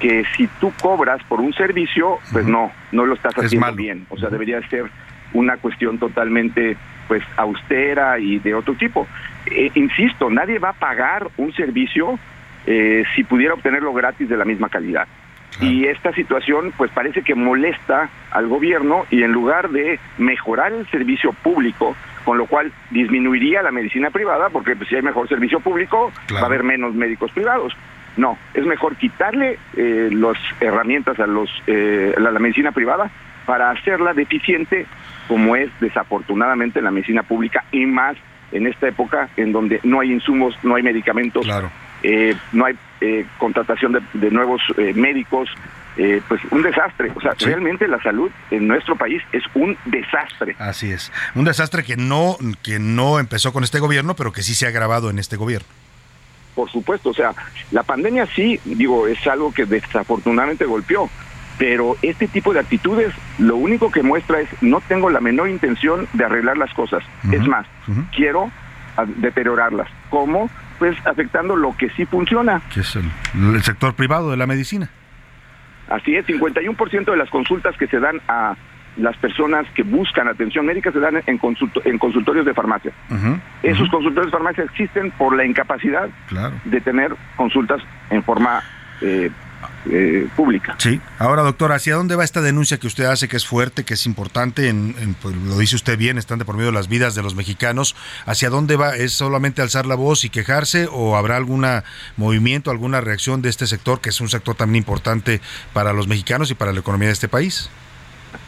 que 0.01 0.25
si 0.35 0.47
tú 0.59 0.73
cobras 0.81 1.23
por 1.23 1.39
un 1.39 1.53
servicio, 1.53 2.19
pues 2.33 2.45
no, 2.45 2.71
no 2.91 3.05
lo 3.05 3.13
estás 3.13 3.33
haciendo 3.37 3.73
bien. 3.73 4.05
O 4.09 4.17
sea, 4.17 4.29
debería 4.29 4.59
ser 4.67 4.89
una 5.31 5.57
cuestión 5.57 5.99
totalmente 5.99 6.75
pues 7.07 7.23
austera 7.37 8.19
y 8.19 8.39
de 8.39 8.55
otro 8.55 8.73
tipo. 8.73 9.07
Eh, 9.47 9.71
insisto, 9.75 10.29
nadie 10.29 10.59
va 10.59 10.69
a 10.69 10.73
pagar 10.73 11.29
un 11.37 11.53
servicio 11.53 12.19
eh, 12.65 13.03
si 13.15 13.23
pudiera 13.23 13.53
obtenerlo 13.53 13.93
gratis 13.93 14.29
de 14.29 14.37
la 14.37 14.45
misma 14.45 14.69
calidad. 14.69 15.07
Y 15.59 15.85
esta 15.85 16.13
situación 16.13 16.73
pues 16.77 16.89
parece 16.91 17.23
que 17.23 17.35
molesta 17.35 18.09
al 18.31 18.47
gobierno 18.47 19.05
y 19.11 19.21
en 19.23 19.31
lugar 19.31 19.69
de 19.69 19.99
mejorar 20.17 20.71
el 20.71 20.87
servicio 20.87 21.33
público, 21.33 21.95
con 22.23 22.37
lo 22.37 22.45
cual 22.45 22.71
disminuiría 22.89 23.61
la 23.61 23.71
medicina 23.71 24.09
privada, 24.11 24.49
porque 24.49 24.75
pues, 24.75 24.87
si 24.89 24.95
hay 24.95 25.01
mejor 25.01 25.27
servicio 25.27 25.59
público 25.59 26.11
va 26.33 26.39
a 26.39 26.45
haber 26.45 26.63
menos 26.63 26.95
médicos 26.95 27.31
privados. 27.31 27.75
No, 28.17 28.37
es 28.53 28.65
mejor 28.65 28.95
quitarle 28.95 29.59
eh, 29.75 30.09
las 30.11 30.37
herramientas 30.61 31.19
a, 31.19 31.27
los, 31.27 31.49
a 31.67 32.19
la 32.19 32.39
medicina 32.39 32.71
privada 32.71 33.11
para 33.45 33.71
hacerla 33.71 34.13
deficiente 34.13 34.85
como 35.27 35.55
es 35.55 35.69
desafortunadamente 35.79 36.79
en 36.79 36.85
la 36.85 36.91
medicina 36.91 37.23
pública 37.23 37.63
y 37.71 37.85
más 37.85 38.17
en 38.51 38.67
esta 38.67 38.87
época 38.87 39.29
en 39.37 39.51
donde 39.51 39.79
no 39.83 39.99
hay 39.99 40.11
insumos, 40.11 40.55
no 40.63 40.75
hay 40.75 40.83
medicamentos, 40.83 41.47
eh, 42.03 42.35
no 42.51 42.65
hay 42.65 42.75
eh, 42.99 43.25
contratación 43.37 44.03
de, 44.13 44.31
nuevos 44.31 44.61
eh, 44.77 44.93
médicos, 44.93 45.49
pues 46.27 46.41
un 46.49 46.63
desastre. 46.63 47.11
O 47.13 47.21
sea, 47.21 47.33
realmente 47.39 47.87
la 47.87 48.01
salud 48.01 48.31
en 48.49 48.67
nuestro 48.67 48.95
país 48.95 49.21
es 49.31 49.43
un 49.53 49.77
desastre. 49.85 50.55
Así 50.57 50.91
es, 50.91 51.11
un 51.35 51.45
desastre 51.45 51.83
que 51.83 51.97
no 51.97 52.37
que 52.63 52.79
no 52.79 53.19
empezó 53.19 53.53
con 53.53 53.63
este 53.63 53.79
gobierno, 53.79 54.15
pero 54.15 54.31
que 54.31 54.41
sí 54.41 54.55
se 54.55 54.65
ha 54.65 54.69
agravado 54.69 55.09
en 55.09 55.19
este 55.19 55.35
gobierno. 55.35 55.67
Por 56.55 56.69
supuesto, 56.69 57.09
o 57.09 57.13
sea, 57.13 57.33
la 57.71 57.83
pandemia 57.83 58.25
sí, 58.25 58.59
digo, 58.65 59.07
es 59.07 59.25
algo 59.27 59.53
que 59.53 59.65
desafortunadamente 59.65 60.65
golpeó, 60.65 61.09
pero 61.61 61.95
este 62.01 62.27
tipo 62.27 62.53
de 62.53 62.59
actitudes 62.59 63.13
lo 63.37 63.55
único 63.55 63.91
que 63.91 64.01
muestra 64.01 64.39
es 64.39 64.49
no 64.63 64.81
tengo 64.81 65.11
la 65.11 65.19
menor 65.19 65.47
intención 65.47 66.07
de 66.13 66.25
arreglar 66.25 66.57
las 66.57 66.73
cosas. 66.73 67.03
Es 67.31 67.47
más, 67.47 67.67
quiero 68.15 68.49
deteriorarlas. 69.17 69.87
¿Cómo? 70.09 70.49
Pues 70.79 70.97
afectando 71.05 71.55
lo 71.55 71.77
que 71.77 71.91
sí 71.91 72.05
funciona. 72.05 72.63
Que 72.73 72.79
es 72.79 72.95
el, 72.95 73.61
sector 73.61 73.93
privado 73.93 74.31
de 74.31 74.37
la 74.37 74.47
medicina. 74.47 74.89
Así 75.87 76.15
es, 76.15 76.25
51% 76.25 77.05
de 77.05 77.17
las 77.17 77.29
consultas 77.29 77.77
que 77.77 77.85
se 77.85 77.99
dan 77.99 78.19
a 78.27 78.55
las 78.97 79.15
personas 79.17 79.67
que 79.75 79.83
buscan 79.83 80.29
atención 80.29 80.65
médica 80.65 80.91
se 80.91 80.99
dan 80.99 81.17
en, 81.17 81.39
en 81.85 81.97
consultorios 81.99 82.43
de 82.43 82.55
farmacia. 82.55 82.91
Esos 83.61 83.87
consultorios 83.89 84.31
de 84.31 84.31
farmacia 84.31 84.63
existen 84.63 85.11
por 85.11 85.35
la 85.35 85.45
incapacidad 85.45 86.09
de 86.65 86.81
tener 86.81 87.15
consultas 87.35 87.83
en 88.09 88.23
forma 88.23 88.63
eh, 89.01 89.29
eh, 89.89 90.27
pública. 90.35 90.75
Sí. 90.77 91.01
Ahora, 91.17 91.41
doctor, 91.41 91.71
¿hacia 91.71 91.95
dónde 91.95 92.15
va 92.15 92.23
esta 92.23 92.41
denuncia 92.41 92.77
que 92.77 92.87
usted 92.87 93.05
hace, 93.05 93.27
que 93.27 93.37
es 93.37 93.45
fuerte, 93.45 93.83
que 93.83 93.95
es 93.95 94.05
importante? 94.05 94.69
En, 94.69 95.15
pues, 95.21 95.35
lo 95.35 95.57
dice 95.57 95.75
usted 95.75 95.97
bien, 95.97 96.17
están 96.17 96.39
de 96.39 96.45
por 96.45 96.55
medio 96.55 96.67
de 96.67 96.75
las 96.75 96.87
vidas 96.87 97.15
de 97.15 97.23
los 97.23 97.35
mexicanos. 97.35 97.95
¿Hacia 98.25 98.49
dónde 98.49 98.75
va? 98.75 98.95
¿Es 98.95 99.13
solamente 99.13 99.61
alzar 99.61 99.85
la 99.85 99.95
voz 99.95 100.23
y 100.25 100.29
quejarse 100.29 100.87
o 100.91 101.15
habrá 101.15 101.37
algún 101.37 101.65
movimiento, 102.17 102.71
alguna 102.71 103.01
reacción 103.01 103.41
de 103.41 103.49
este 103.49 103.67
sector, 103.67 104.01
que 104.01 104.09
es 104.09 104.21
un 104.21 104.29
sector 104.29 104.55
también 104.55 104.83
importante 104.83 105.41
para 105.73 105.93
los 105.93 106.07
mexicanos 106.07 106.51
y 106.51 106.55
para 106.55 106.73
la 106.73 106.79
economía 106.79 107.07
de 107.07 107.13
este 107.13 107.27
país? 107.27 107.69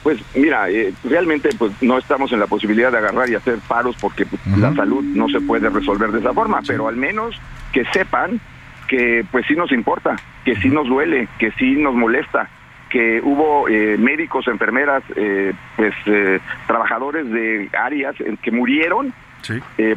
Pues 0.01 0.19
mira, 0.35 0.69
eh, 0.69 0.93
realmente 1.03 1.49
pues 1.57 1.71
no 1.81 1.97
estamos 1.97 2.31
en 2.31 2.39
la 2.39 2.47
posibilidad 2.47 2.91
de 2.91 2.97
agarrar 2.97 3.29
y 3.29 3.35
hacer 3.35 3.57
paros 3.67 3.95
porque 3.99 4.25
pues, 4.25 4.41
la 4.57 4.73
salud 4.75 5.03
no 5.03 5.27
se 5.29 5.41
puede 5.41 5.69
resolver 5.69 6.11
de 6.11 6.19
esa 6.19 6.33
forma, 6.33 6.61
pero 6.65 6.87
al 6.87 6.95
menos 6.95 7.35
que 7.71 7.85
sepan 7.91 8.39
que 8.87 9.25
pues 9.31 9.45
sí 9.47 9.55
nos 9.55 9.71
importa 9.71 10.15
que 10.43 10.55
sí 10.57 10.69
nos 10.69 10.87
duele, 10.87 11.27
que 11.37 11.51
sí 11.51 11.75
nos 11.75 11.95
molesta, 11.95 12.49
que 12.93 13.19
hubo 13.23 13.67
eh, 13.67 13.97
médicos, 13.97 14.47
enfermeras, 14.47 15.03
eh, 15.15 15.51
pues 15.75 15.93
eh, 16.05 16.39
trabajadores 16.67 17.29
de 17.31 17.69
áreas 17.77 18.15
que 18.41 18.51
murieron 18.51 19.13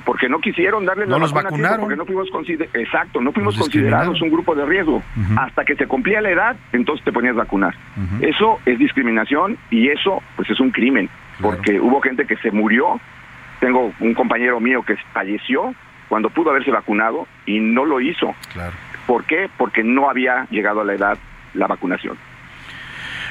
porque 0.05 0.29
no 0.29 0.41
quisieron 0.41 0.85
darles 0.85 1.07
no 1.07 1.19
la 1.19 1.21
los 1.21 1.33
vacunaron. 1.33 1.83
porque 1.83 1.95
no 1.95 2.05
fuimos 2.05 2.29
exacto, 2.75 3.21
no 3.21 3.31
fuimos 3.31 3.57
considerados 3.57 4.21
un 4.21 4.29
grupo 4.29 4.57
de 4.57 4.67
riesgo. 4.67 5.05
Hasta 5.37 5.65
que 5.65 5.77
se 5.77 5.87
cumplía 5.87 6.21
la 6.21 6.31
edad, 6.31 6.57
entonces 6.73 7.05
te 7.05 7.13
ponías 7.13 7.35
a 7.37 7.45
vacunar. 7.45 7.77
Eso 8.21 8.59
es 8.67 8.77
discriminación 8.77 9.57
y 9.71 9.89
eso 9.89 10.21
pues 10.35 10.51
es 10.51 10.59
un 10.59 10.73
crimen, 10.73 11.09
porque 11.41 11.79
hubo 11.79 12.01
gente 12.01 12.27
que 12.27 12.37
se 12.39 12.51
murió. 12.51 13.01
Tengo 13.61 13.93
un 14.01 14.15
compañero 14.15 14.59
mío 14.59 14.83
que 14.83 14.97
falleció 15.13 15.73
cuando 16.09 16.29
pudo 16.31 16.51
haberse 16.51 16.73
vacunado 16.73 17.29
y 17.47 17.61
no 17.61 17.85
lo 17.85 18.01
hizo. 18.01 18.35
Claro. 18.53 18.75
¿Por 19.07 19.25
qué? 19.25 19.49
Porque 19.57 19.83
no 19.85 20.11
había 20.11 20.47
llegado 20.51 20.81
a 20.81 20.85
la 20.85 20.95
edad 20.95 21.19
la 21.55 21.67
vacunación. 21.67 22.19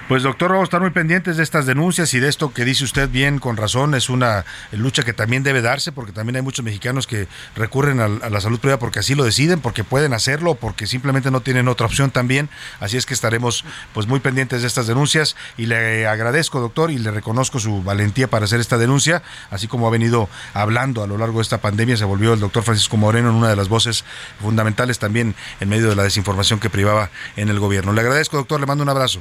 Pues 0.08 0.22
doctor, 0.22 0.52
vamos 0.52 0.66
a 0.66 0.66
estar 0.66 0.82
muy 0.82 0.92
pendientes 0.92 1.36
de 1.38 1.42
estas 1.42 1.66
denuncias 1.66 2.14
y 2.14 2.20
de 2.20 2.30
esto 2.30 2.54
que 2.54 2.64
dice 2.64 2.84
usted 2.84 3.10
bien, 3.10 3.40
con 3.40 3.58
razón, 3.58 3.96
es 3.96 4.08
una 4.08 4.46
lucha 4.72 5.02
que 5.02 5.14
también 5.14 5.42
debe 5.42 5.64
darse, 5.64 5.92
porque 5.92 6.12
también 6.12 6.36
hay 6.36 6.44
muchos 6.44 6.64
mexicanos 6.64 7.08
que 7.08 7.28
recurren 7.56 8.00
a, 8.00 8.08
la 8.08 8.40
salud 8.40 8.60
privada 8.60 8.78
porque 8.78 9.00
así 9.00 9.16
lo 9.16 9.24
deciden, 9.24 9.62
porque 9.62 9.84
pueden 9.84 10.14
hacerlo, 10.14 10.54
porque 10.54 10.86
simplemente 10.86 11.32
no 11.32 11.42
tienen 11.42 11.68
otra 11.68 11.88
opción 11.88 12.12
también. 12.12 12.52
Así 12.80 12.98
es 12.98 13.08
que 13.08 13.16
estaremos 13.16 13.66
pues 13.96 14.06
muy 14.06 14.20
pendientes 14.20 14.62
de 14.62 14.68
estas 14.68 14.86
denuncias 14.86 15.36
y 15.58 15.66
le 15.66 16.06
agradezco, 16.06 16.60
doctor, 16.60 16.92
y 16.92 17.00
le 17.00 17.10
reconozco 17.10 17.58
su 17.58 17.82
valentía 17.82 18.28
para 18.28 18.46
hacer 18.46 18.60
esta 18.60 18.78
denuncia, 18.78 19.24
así 19.50 19.68
como 19.68 19.88
ha 19.88 19.90
venido 19.90 20.30
hablando 20.54 21.02
a 21.02 21.08
lo 21.08 21.18
largo 21.18 21.40
de 21.40 21.44
esta 21.44 21.62
pandemia, 21.62 21.98
se 21.98 22.06
volvió 22.06 22.34
el 22.34 22.40
doctor 22.40 22.62
Francisco 22.62 22.96
Moreno 22.96 23.32
en 23.32 23.36
una 23.38 23.50
de 23.50 23.56
las 23.56 23.70
voces 23.70 24.06
fundamentales 24.40 25.00
también 25.00 25.34
en 25.60 25.68
medio 25.68 25.90
de 25.90 25.96
la 25.96 26.04
desinformación 26.04 26.60
que 26.60 26.70
privaba 26.70 27.10
en 27.38 27.50
el 27.50 27.60
gobierno. 27.60 27.92
Le 27.92 28.02
agradezco, 28.02 28.38
doctor, 28.38 28.60
le 28.60 28.68
mando 28.68 28.84
un 28.84 28.90
abrazo. 28.90 29.20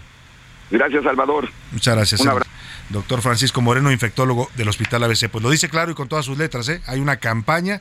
Gracias, 0.71 1.05
Salvador. 1.05 1.49
Muchas 1.73 1.95
gracias. 1.95 2.21
Un 2.21 2.29
abrazo. 2.29 2.51
Doctor 2.91 3.23
Francisco 3.23 3.61
Moreno, 3.61 3.91
infectólogo 3.91 4.51
del 4.57 4.69
Hospital 4.69 5.05
ABC. 5.05 5.29
Pues 5.29 5.43
lo 5.43 5.51
dice 5.51 5.69
claro 5.69 5.93
y 5.93 5.95
con 5.95 6.09
todas 6.09 6.25
sus 6.25 6.37
letras, 6.37 6.69
¿eh? 6.69 6.83
Hay 6.87 7.01
una 7.01 7.17
campaña 7.17 7.81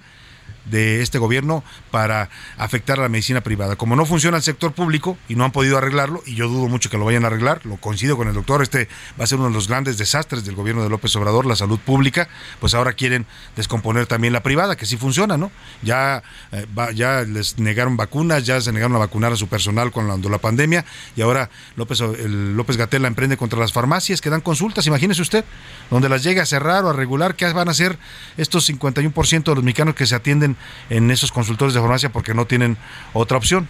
de 0.65 1.01
este 1.01 1.17
gobierno 1.17 1.63
para 1.91 2.29
afectar 2.57 2.99
a 2.99 3.03
la 3.03 3.09
medicina 3.09 3.41
privada. 3.41 3.75
Como 3.75 3.95
no 3.95 4.05
funciona 4.05 4.37
el 4.37 4.43
sector 4.43 4.73
público 4.73 5.17
y 5.27 5.35
no 5.35 5.43
han 5.45 5.51
podido 5.51 5.77
arreglarlo, 5.77 6.21
y 6.25 6.35
yo 6.35 6.47
dudo 6.47 6.67
mucho 6.67 6.89
que 6.89 6.97
lo 6.97 7.05
vayan 7.05 7.23
a 7.23 7.27
arreglar, 7.27 7.65
lo 7.65 7.77
coincido 7.77 8.17
con 8.17 8.27
el 8.27 8.33
doctor, 8.33 8.61
este 8.61 8.87
va 9.19 9.23
a 9.23 9.27
ser 9.27 9.39
uno 9.39 9.49
de 9.49 9.53
los 9.53 9.67
grandes 9.67 9.97
desastres 9.97 10.45
del 10.45 10.55
gobierno 10.55 10.83
de 10.83 10.89
López 10.89 11.15
Obrador, 11.15 11.45
la 11.45 11.55
salud 11.55 11.79
pública, 11.79 12.27
pues 12.59 12.73
ahora 12.73 12.93
quieren 12.93 13.25
descomponer 13.55 14.05
también 14.05 14.33
la 14.33 14.43
privada, 14.43 14.75
que 14.75 14.85
sí 14.85 14.97
funciona, 14.97 15.37
¿no? 15.37 15.51
Ya, 15.81 16.23
eh, 16.51 16.65
ya 16.95 17.21
les 17.21 17.59
negaron 17.59 17.97
vacunas, 17.97 18.45
ya 18.45 18.59
se 18.61 18.71
negaron 18.71 18.95
a 18.95 18.99
vacunar 18.99 19.33
a 19.33 19.35
su 19.35 19.47
personal 19.47 19.91
cuando 19.91 20.29
la 20.29 20.37
pandemia, 20.37 20.85
y 21.15 21.21
ahora 21.21 21.49
López, 21.75 22.01
el 22.01 22.55
López 22.55 22.77
Gatela 22.77 23.07
emprende 23.07 23.37
contra 23.37 23.59
las 23.59 23.73
farmacias 23.73 24.21
que 24.21 24.29
dan 24.29 24.41
consultas, 24.41 24.87
imagínese 24.87 25.21
usted, 25.21 25.45
donde 25.89 26.09
las 26.09 26.23
llega 26.23 26.43
a 26.43 26.45
cerrar 26.45 26.83
o 26.85 26.89
a 26.89 26.93
regular, 26.93 27.35
¿qué 27.35 27.51
van 27.51 27.67
a 27.67 27.71
hacer 27.71 27.97
estos 28.37 28.69
51% 28.69 29.43
de 29.43 29.55
los 29.55 29.63
mexicanos 29.63 29.95
que 29.95 30.05
se 30.05 30.15
atienden 30.15 30.52
en 30.89 31.11
esos 31.11 31.31
consultores 31.31 31.73
de 31.73 31.79
farmacia 31.79 32.11
porque 32.11 32.33
no 32.33 32.45
tienen 32.45 32.77
otra 33.13 33.37
opción? 33.37 33.67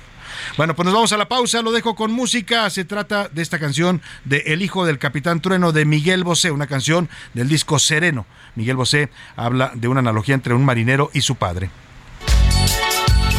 Bueno, 0.57 0.75
pues 0.75 0.85
nos 0.85 0.93
vamos 0.93 1.13
a 1.13 1.17
la 1.17 1.27
pausa, 1.27 1.61
lo 1.61 1.71
dejo 1.71 1.95
con 1.95 2.11
música. 2.11 2.69
Se 2.69 2.85
trata 2.85 3.29
de 3.29 3.41
esta 3.41 3.59
canción 3.59 4.01
de 4.25 4.43
El 4.47 4.61
hijo 4.61 4.85
del 4.85 4.99
Capitán 4.99 5.41
Trueno 5.41 5.71
de 5.71 5.85
Miguel 5.85 6.23
Bosé, 6.23 6.51
una 6.51 6.67
canción 6.67 7.09
del 7.33 7.49
disco 7.49 7.79
Sereno. 7.79 8.25
Miguel 8.55 8.75
Bosé 8.75 9.09
habla 9.35 9.71
de 9.73 9.87
una 9.87 10.01
analogía 10.01 10.35
entre 10.35 10.53
un 10.53 10.63
marinero 10.65 11.09
y 11.13 11.21
su 11.21 11.35
padre. 11.35 11.71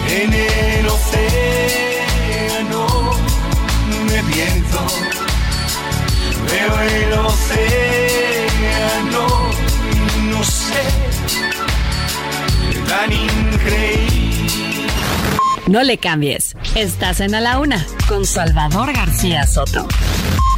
En 0.08 0.32
el 0.32 0.86
océano 0.86 1.26
me 4.06 4.22
pienso, 4.32 4.86
veo 6.50 6.80
el 6.80 7.12
océano, 7.14 7.66
no 10.30 10.44
sé, 10.44 11.13
tan 12.94 13.12
increíble. 13.12 14.86
No 15.66 15.82
le 15.82 15.98
cambies. 15.98 16.54
Estás 16.74 17.20
en 17.20 17.34
A 17.34 17.40
la 17.40 17.58
Una 17.58 17.84
con 18.08 18.24
Salvador 18.24 18.92
García 18.92 19.46
Soto. 19.46 19.86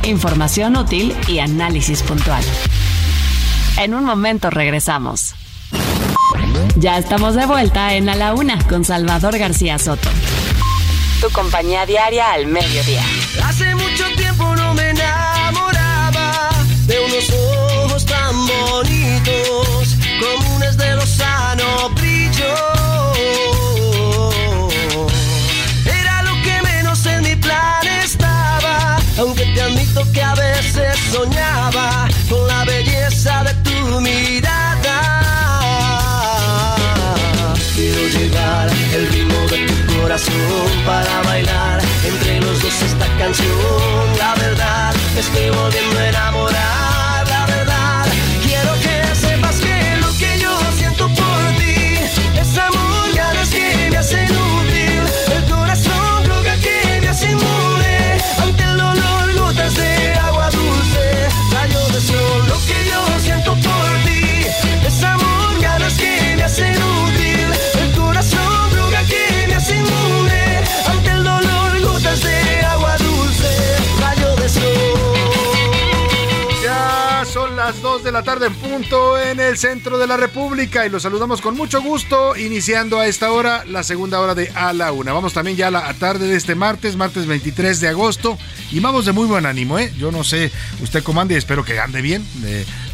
Información 0.05 0.77
útil 0.77 1.17
y 1.29 1.39
análisis 1.39 2.03
puntual. 2.03 2.45
En 3.79 3.95
un 3.95 4.05
momento 4.05 4.51
regresamos. 4.51 5.35
Ya 6.77 6.99
estamos 6.99 7.35
de 7.35 7.47
vuelta 7.47 7.95
en 7.95 8.09
A 8.09 8.15
la 8.15 8.35
Una 8.35 8.59
con 8.69 8.85
Salvador 8.85 9.39
García 9.39 9.79
Soto. 9.79 10.11
Tu 11.21 11.31
compañía 11.31 11.87
diaria 11.87 12.33
al 12.33 12.47
mediodía. 12.47 13.03
Hace 13.45 13.75
mucho 13.75 14.05
tiempo 14.17 14.55
no 14.57 14.75
me 14.75 14.91
enamoraba 14.91 16.51
de 16.87 16.99
unos 17.01 17.31
ojos 17.31 18.05
tan 18.05 18.35
bonitos, 18.47 19.97
comunes 20.21 20.77
de 20.77 20.95
lozano 20.95 21.26
aunque 29.19 29.45
te 29.47 29.63
admito 29.63 30.03
que 30.13 30.23
a 30.23 30.35
veces 30.35 30.99
soñaba 31.13 32.09
con 32.29 32.47
la 32.47 32.65
belleza 32.65 33.45
de 33.45 33.55
tu 33.55 34.01
mirada. 34.01 35.01
Quiero 37.75 38.09
llevar 38.09 38.69
el 38.95 39.09
ritmo 39.09 39.39
de 39.49 39.67
tu 39.67 40.01
corazón 40.01 40.71
para 40.87 41.23
bailar 41.23 41.81
entre 42.05 42.41
los 42.41 42.63
dos 42.63 42.83
esta 42.83 43.07
canción. 43.19 44.19
La 44.19 44.35
verdad, 44.35 44.95
estoy 45.17 45.51
volviendo 45.51 45.99
a 45.99 46.96
tarde 78.27 78.47
en 78.49 78.55
punto 78.55 79.21
en 79.21 79.39
el 79.39 79.57
centro 79.57 79.99
de 79.99 80.07
la 80.09 80.17
República 80.17 80.85
y 80.85 80.89
los 80.91 81.05
saludamos 81.05 81.41
con 81.41 81.57
mucho 81.57 81.81
gusto, 81.81 82.37
iniciando 82.37 82.99
a 82.99 83.07
esta 83.07 83.31
hora 83.31 83.65
la 83.67 83.85
segunda 83.85 84.19
hora 84.19 84.35
de 84.35 84.51
A 84.57 84.73
la 84.73 84.91
Una. 84.91 85.13
Vamos 85.13 85.33
también 85.33 85.57
ya 85.57 85.69
a 85.69 85.71
la 85.71 85.95
tarde 85.95 86.27
de 86.27 86.35
este 86.35 86.57
martes, 86.57 86.97
martes 86.97 87.29
23 87.29 87.81
de 87.81 87.87
agosto, 87.87 88.37
y 88.71 88.81
vamos 88.81 89.05
de 89.05 89.13
muy 89.13 89.27
buen 89.27 89.47
ánimo, 89.47 89.79
¿eh? 89.79 89.93
Yo 89.99 90.11
no 90.11 90.25
sé 90.25 90.51
usted 90.83 91.03
cómo 91.03 91.21
ande 91.21 91.37
espero 91.37 91.65
que 91.65 91.79
ande 91.79 92.03
bien, 92.03 92.27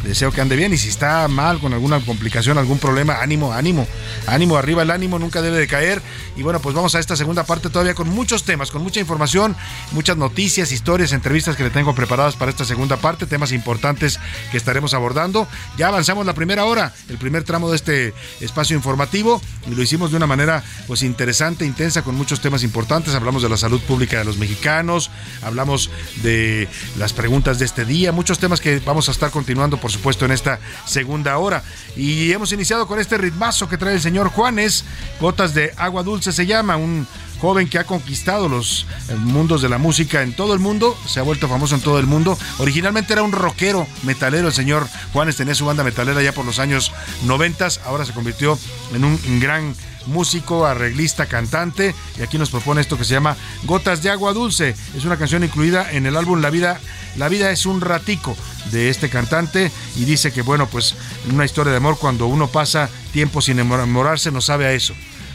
deseo 0.03 0.31
que 0.31 0.41
ande 0.41 0.55
bien, 0.55 0.73
y 0.73 0.77
si 0.77 0.89
está 0.89 1.27
mal, 1.27 1.59
con 1.59 1.73
alguna 1.73 1.99
complicación, 1.99 2.57
algún 2.57 2.79
problema, 2.79 3.21
ánimo, 3.21 3.53
ánimo, 3.53 3.87
ánimo, 4.27 4.57
arriba 4.57 4.83
el 4.83 4.91
ánimo, 4.91 5.19
nunca 5.19 5.41
debe 5.41 5.57
de 5.57 5.67
caer. 5.67 6.01
Y 6.35 6.43
bueno, 6.43 6.59
pues 6.59 6.75
vamos 6.75 6.95
a 6.95 6.99
esta 6.99 7.15
segunda 7.15 7.43
parte 7.43 7.69
todavía 7.69 7.93
con 7.93 8.09
muchos 8.09 8.43
temas, 8.43 8.71
con 8.71 8.83
mucha 8.83 8.99
información, 8.99 9.55
muchas 9.91 10.17
noticias, 10.17 10.71
historias, 10.71 11.11
entrevistas 11.11 11.55
que 11.55 11.63
le 11.63 11.69
tengo 11.69 11.95
preparadas 11.95 12.35
para 12.35 12.51
esta 12.51 12.65
segunda 12.65 12.97
parte, 12.97 13.25
temas 13.25 13.51
importantes 13.51 14.19
que 14.51 14.57
estaremos 14.57 14.93
abordando. 14.93 15.47
Ya 15.77 15.87
avanzamos 15.87 16.25
la 16.25 16.33
primera 16.33 16.65
hora, 16.65 16.93
el 17.09 17.17
primer 17.17 17.43
tramo 17.43 17.69
de 17.69 17.75
este 17.75 18.13
espacio 18.41 18.75
informativo 18.75 19.41
y 19.69 19.75
lo 19.75 19.81
hicimos 19.81 20.11
de 20.11 20.17
una 20.17 20.27
manera 20.27 20.63
pues 20.87 21.01
interesante, 21.03 21.65
intensa, 21.65 22.01
con 22.01 22.15
muchos 22.15 22.41
temas 22.41 22.63
importantes. 22.63 23.15
Hablamos 23.15 23.41
de 23.41 23.49
la 23.49 23.57
salud 23.57 23.81
pública 23.81 24.19
de 24.19 24.25
los 24.25 24.37
mexicanos, 24.37 25.09
hablamos 25.41 25.72
de 26.21 26.67
las 26.97 27.13
preguntas 27.13 27.59
de 27.59 27.65
este 27.65 27.85
día, 27.85 28.11
muchos 28.11 28.39
temas 28.39 28.61
que 28.61 28.79
vamos 28.79 29.07
a 29.09 29.11
estar 29.11 29.31
continuando, 29.31 29.77
por 29.77 29.91
supuesto, 29.91 30.25
en 30.25 30.31
esta 30.31 30.59
segunda 30.85 31.37
hora. 31.37 31.63
Y 31.95 32.31
hemos 32.31 32.51
iniciado 32.51 32.87
con 32.87 32.99
este 32.99 33.17
ritmazo 33.17 33.67
que 33.67 33.77
trae 33.77 33.95
el 33.95 34.01
señor 34.01 34.29
Juanes, 34.29 34.85
Gotas 35.19 35.53
de 35.53 35.73
Agua 35.77 36.03
Dulce 36.03 36.31
se 36.31 36.45
llama, 36.45 36.77
un 36.77 37.07
joven 37.39 37.67
que 37.67 37.79
ha 37.79 37.83
conquistado 37.83 38.49
los 38.49 38.85
eh, 39.09 39.15
mundos 39.15 39.61
de 39.61 39.69
la 39.69 39.77
música 39.77 40.21
en 40.21 40.33
todo 40.33 40.53
el 40.53 40.59
mundo, 40.59 40.97
se 41.07 41.19
ha 41.19 41.23
vuelto 41.23 41.47
famoso 41.47 41.75
en 41.75 41.81
todo 41.81 41.99
el 41.99 42.05
mundo. 42.05 42.37
Originalmente 42.59 43.13
era 43.13 43.23
un 43.23 43.31
rockero 43.31 43.87
metalero, 44.03 44.47
el 44.47 44.53
señor 44.53 44.87
Juanes 45.11 45.35
tenía 45.35 45.55
su 45.55 45.65
banda 45.65 45.83
metalera 45.83 46.21
ya 46.21 46.31
por 46.31 46.45
los 46.45 46.59
años 46.59 46.91
90, 47.25 47.67
ahora 47.85 48.05
se 48.05 48.13
convirtió 48.13 48.57
en 48.93 49.03
un 49.03 49.39
gran 49.39 49.75
músico, 50.07 50.65
arreglista, 50.65 51.25
cantante, 51.25 51.95
y 52.17 52.21
aquí 52.21 52.37
nos 52.37 52.49
propone 52.49 52.81
esto 52.81 52.97
que 52.97 53.05
se 53.05 53.13
llama 53.13 53.37
Gotas 53.63 54.01
de 54.01 54.09
Agua 54.09 54.33
Dulce. 54.33 54.75
Es 54.95 55.05
una 55.05 55.17
canción 55.17 55.43
incluida 55.43 55.91
en 55.91 56.05
el 56.05 56.17
álbum 56.17 56.41
La 56.41 56.49
Vida, 56.49 56.79
La 57.15 57.29
Vida 57.29 57.51
es 57.51 57.65
un 57.65 57.81
ratico 57.81 58.35
de 58.71 58.89
este 58.89 59.09
cantante 59.09 59.71
y 59.95 60.05
dice 60.05 60.31
que 60.31 60.41
bueno, 60.41 60.67
pues 60.67 60.95
una 61.31 61.45
historia 61.45 61.71
de 61.71 61.77
amor 61.77 61.97
cuando 61.99 62.27
uno 62.27 62.47
pasa 62.47 62.89
tiempo 63.11 63.41
sin 63.41 63.59
enamorarse 63.59 64.31
no 64.31 64.41
sabe 64.41 64.65
a 64.65 64.73
eso, 64.73 64.93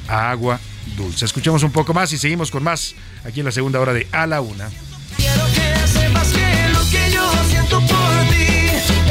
a 0.08 0.30
agua 0.30 0.58
dulce. 0.96 1.24
Escuchemos 1.24 1.62
un 1.62 1.72
poco 1.72 1.94
más 1.94 2.12
y 2.12 2.18
seguimos 2.18 2.50
con 2.50 2.62
más 2.62 2.94
aquí 3.24 3.40
en 3.40 3.46
la 3.46 3.52
segunda 3.52 3.80
hora 3.80 3.92
de 3.92 4.06
A 4.12 4.26
la 4.26 4.40
Una. 4.40 4.70
Quiero 5.16 5.44
que 5.46 5.86
sepas 5.86 6.28
que 6.28 6.68
lo 6.72 6.80
que 6.90 7.10
yo 7.12 7.30
siento 7.50 7.80
por 7.80 8.28
ti 8.30 8.46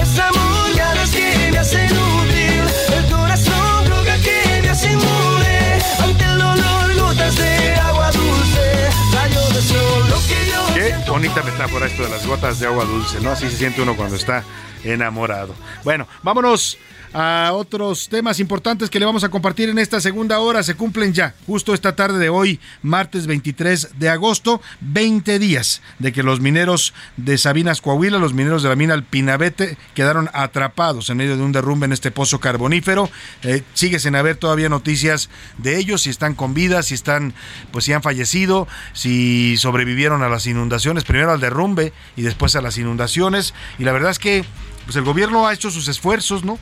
es 0.01 0.19
amor, 0.19 0.75
ganas 0.75 1.09
que 1.09 1.49
me 1.51 1.57
hacen 1.57 1.91
útil. 1.91 2.95
El 2.95 3.11
corazón 3.11 3.85
droga 3.85 4.17
que 4.19 4.59
me 4.61 4.69
hace 4.69 4.91
inmune. 4.93 5.81
Ante 5.99 6.23
el 6.23 6.37
dolor, 6.37 6.95
gotas 6.95 7.35
de 7.35 7.75
agua 7.75 8.11
dulce. 8.11 8.89
Rayo 9.13 9.49
de 9.49 9.61
sol, 9.61 10.09
lo 10.09 10.15
que 10.27 10.47
yo 10.49 10.73
Qué 10.73 11.11
bonita 11.11 11.43
metáfora 11.43 11.87
esto 11.87 12.03
de 12.03 12.09
las 12.09 12.25
gotas 12.25 12.59
de 12.59 12.67
agua 12.67 12.85
dulce, 12.85 13.19
¿no? 13.21 13.31
Así 13.31 13.49
se 13.49 13.57
siente 13.57 13.81
uno 13.81 13.95
cuando 13.95 14.15
está 14.15 14.43
enamorado. 14.83 15.53
Bueno, 15.83 16.07
vámonos 16.23 16.77
a 17.19 17.51
otros 17.53 18.09
temas 18.09 18.39
importantes 18.39 18.91
que 18.91 18.99
le 18.99 19.05
vamos 19.07 19.23
a 19.23 19.29
compartir 19.29 19.69
en 19.69 19.79
esta 19.79 19.99
segunda 19.99 20.37
hora. 20.37 20.61
Se 20.61 20.75
cumplen 20.75 21.13
ya, 21.13 21.33
justo 21.47 21.73
esta 21.73 21.95
tarde 21.95 22.19
de 22.19 22.29
hoy, 22.29 22.59
martes 22.83 23.25
23 23.25 23.97
de 23.97 24.09
agosto, 24.09 24.61
20 24.81 25.39
días 25.39 25.81
de 25.97 26.13
que 26.13 26.21
los 26.21 26.41
mineros 26.41 26.93
de 27.15 27.39
Sabinas, 27.39 27.81
Coahuila, 27.81 28.19
los 28.19 28.35
mineros 28.35 28.61
de 28.61 28.69
la 28.69 28.75
mina 28.75 28.93
Alpinabete, 28.93 29.79
quedaron 29.95 30.29
atrapados 30.31 31.09
en 31.09 31.17
medio 31.17 31.37
de 31.37 31.41
un 31.41 31.51
derrumbe 31.51 31.87
en 31.87 31.93
este 31.93 32.11
pozo 32.11 32.39
carbonífero. 32.39 33.09
Eh, 33.41 33.63
sigue 33.73 33.97
sin 33.97 34.15
haber 34.15 34.35
todavía 34.35 34.69
noticias 34.69 35.31
de 35.57 35.79
ellos, 35.79 36.03
si 36.03 36.11
están 36.11 36.35
con 36.35 36.53
vida, 36.53 36.83
si 36.83 36.93
están, 36.93 37.33
pues 37.71 37.85
si 37.85 37.93
han 37.93 38.03
fallecido, 38.03 38.67
si 38.93 39.57
sobrevivieron 39.57 40.21
a 40.21 40.29
las 40.29 40.45
inundaciones, 40.45 41.03
primero 41.03 41.31
al 41.31 41.39
derrumbe 41.39 41.93
y 42.15 42.21
después 42.21 42.55
a 42.55 42.61
las 42.61 42.77
inundaciones. 42.77 43.55
Y 43.79 43.85
la 43.85 43.91
verdad 43.91 44.11
es 44.11 44.19
que 44.19 44.45
pues 44.87 44.95
el 44.95 45.03
gobierno 45.03 45.45
ha 45.45 45.53
hecho 45.53 45.69
sus 45.69 45.89
esfuerzos, 45.89 46.45
¿no? 46.45 46.57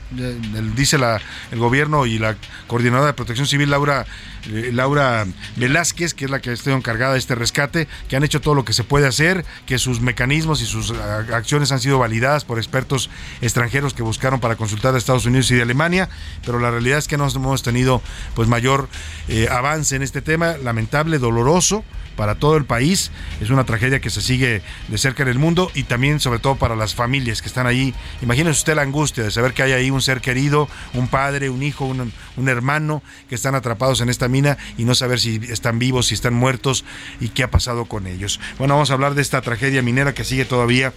Dice 0.76 0.98
la, 0.98 1.22
el 1.52 1.60
gobierno 1.60 2.08
y 2.08 2.18
la 2.18 2.36
coordinadora 2.66 3.06
de 3.06 3.14
protección 3.14 3.46
civil, 3.46 3.70
Laura, 3.70 4.08
eh, 4.50 4.72
Laura 4.74 5.28
Velázquez, 5.58 6.16
que 6.16 6.26
es 6.26 6.32
la 6.32 6.42
que 6.42 6.52
está 6.52 6.72
encargada 6.72 7.14
de 7.14 7.20
este 7.20 7.36
rescate, 7.36 7.88
que 8.10 8.16
han 8.16 8.24
hecho 8.24 8.42
todo 8.42 8.56
lo 8.56 8.66
que 8.66 8.74
se 8.74 8.84
puede 8.84 9.06
hacer, 9.06 9.46
que 9.68 9.78
sus 9.78 10.02
mecanismos 10.02 10.64
y 10.64 10.66
sus 10.66 10.90
acciones 10.90 11.72
han 11.72 11.80
sido 11.80 12.00
validadas 12.00 12.46
por 12.46 12.58
expertos 12.58 13.12
extranjeros 13.42 13.94
que 13.94 14.02
buscaron 14.02 14.40
para 14.40 14.56
consultar 14.56 14.94
de 14.94 14.98
Estados 14.98 15.28
Unidos 15.28 15.52
y 15.52 15.56
de 15.56 15.62
Alemania, 15.62 16.10
pero 16.48 16.58
la 16.58 16.72
realidad 16.72 16.98
es 16.98 17.08
que 17.08 17.18
no 17.18 17.28
hemos 17.28 17.62
tenido 17.62 18.02
pues 18.34 18.48
mayor 18.48 18.90
eh, 19.28 19.50
avance 19.52 19.96
en 19.96 20.02
este 20.02 20.24
tema, 20.24 20.58
lamentable, 20.58 21.20
doloroso 21.20 21.84
para 22.16 22.36
todo 22.36 22.57
el 22.57 22.66
país. 22.66 23.11
Es 23.41 23.49
una 23.49 23.66
tragedia 23.66 23.99
que 23.99 24.09
se 24.09 24.22
sigue 24.22 24.61
de 24.88 24.97
cerca 24.97 25.24
en 25.24 25.30
el 25.30 25.39
mundo 25.39 25.72
y 25.74 25.84
también 25.84 26.20
sobre 26.20 26.39
todo 26.39 26.55
para 26.55 26.76
las 26.76 26.95
familias 26.95 27.41
que 27.41 27.47
están 27.47 27.68
ahí. 27.68 27.93
Imagínese 28.22 28.59
usted 28.59 28.76
la 28.76 28.82
angustia 28.82 29.24
de 29.24 29.32
saber 29.32 29.53
que 29.53 29.63
hay 29.63 29.74
ahí 29.74 29.91
un 29.91 30.01
ser 30.01 30.22
querido, 30.22 30.68
un 30.93 31.07
padre, 31.07 31.49
un 31.49 31.63
hijo, 31.63 31.86
un, 31.86 32.11
un 32.38 32.49
hermano 32.49 33.03
que 33.30 33.36
están 33.36 33.55
atrapados 33.55 34.01
en 34.01 34.09
esta 34.09 34.28
mina 34.28 34.57
y 34.78 34.86
no 34.86 34.95
saber 34.95 35.20
si 35.20 35.39
están 35.49 35.80
vivos, 35.80 36.07
si 36.07 36.13
están 36.13 36.34
muertos 36.34 36.86
y 37.20 37.30
qué 37.30 37.43
ha 37.43 37.51
pasado 37.51 37.86
con 37.86 38.07
ellos. 38.07 38.39
Bueno, 38.57 38.76
vamos 38.76 38.91
a 38.91 38.93
hablar 38.93 39.16
de 39.16 39.22
esta 39.22 39.41
tragedia 39.41 39.82
minera 39.82 40.13
que 40.13 40.24
sigue 40.24 40.45
todavía 40.45 40.93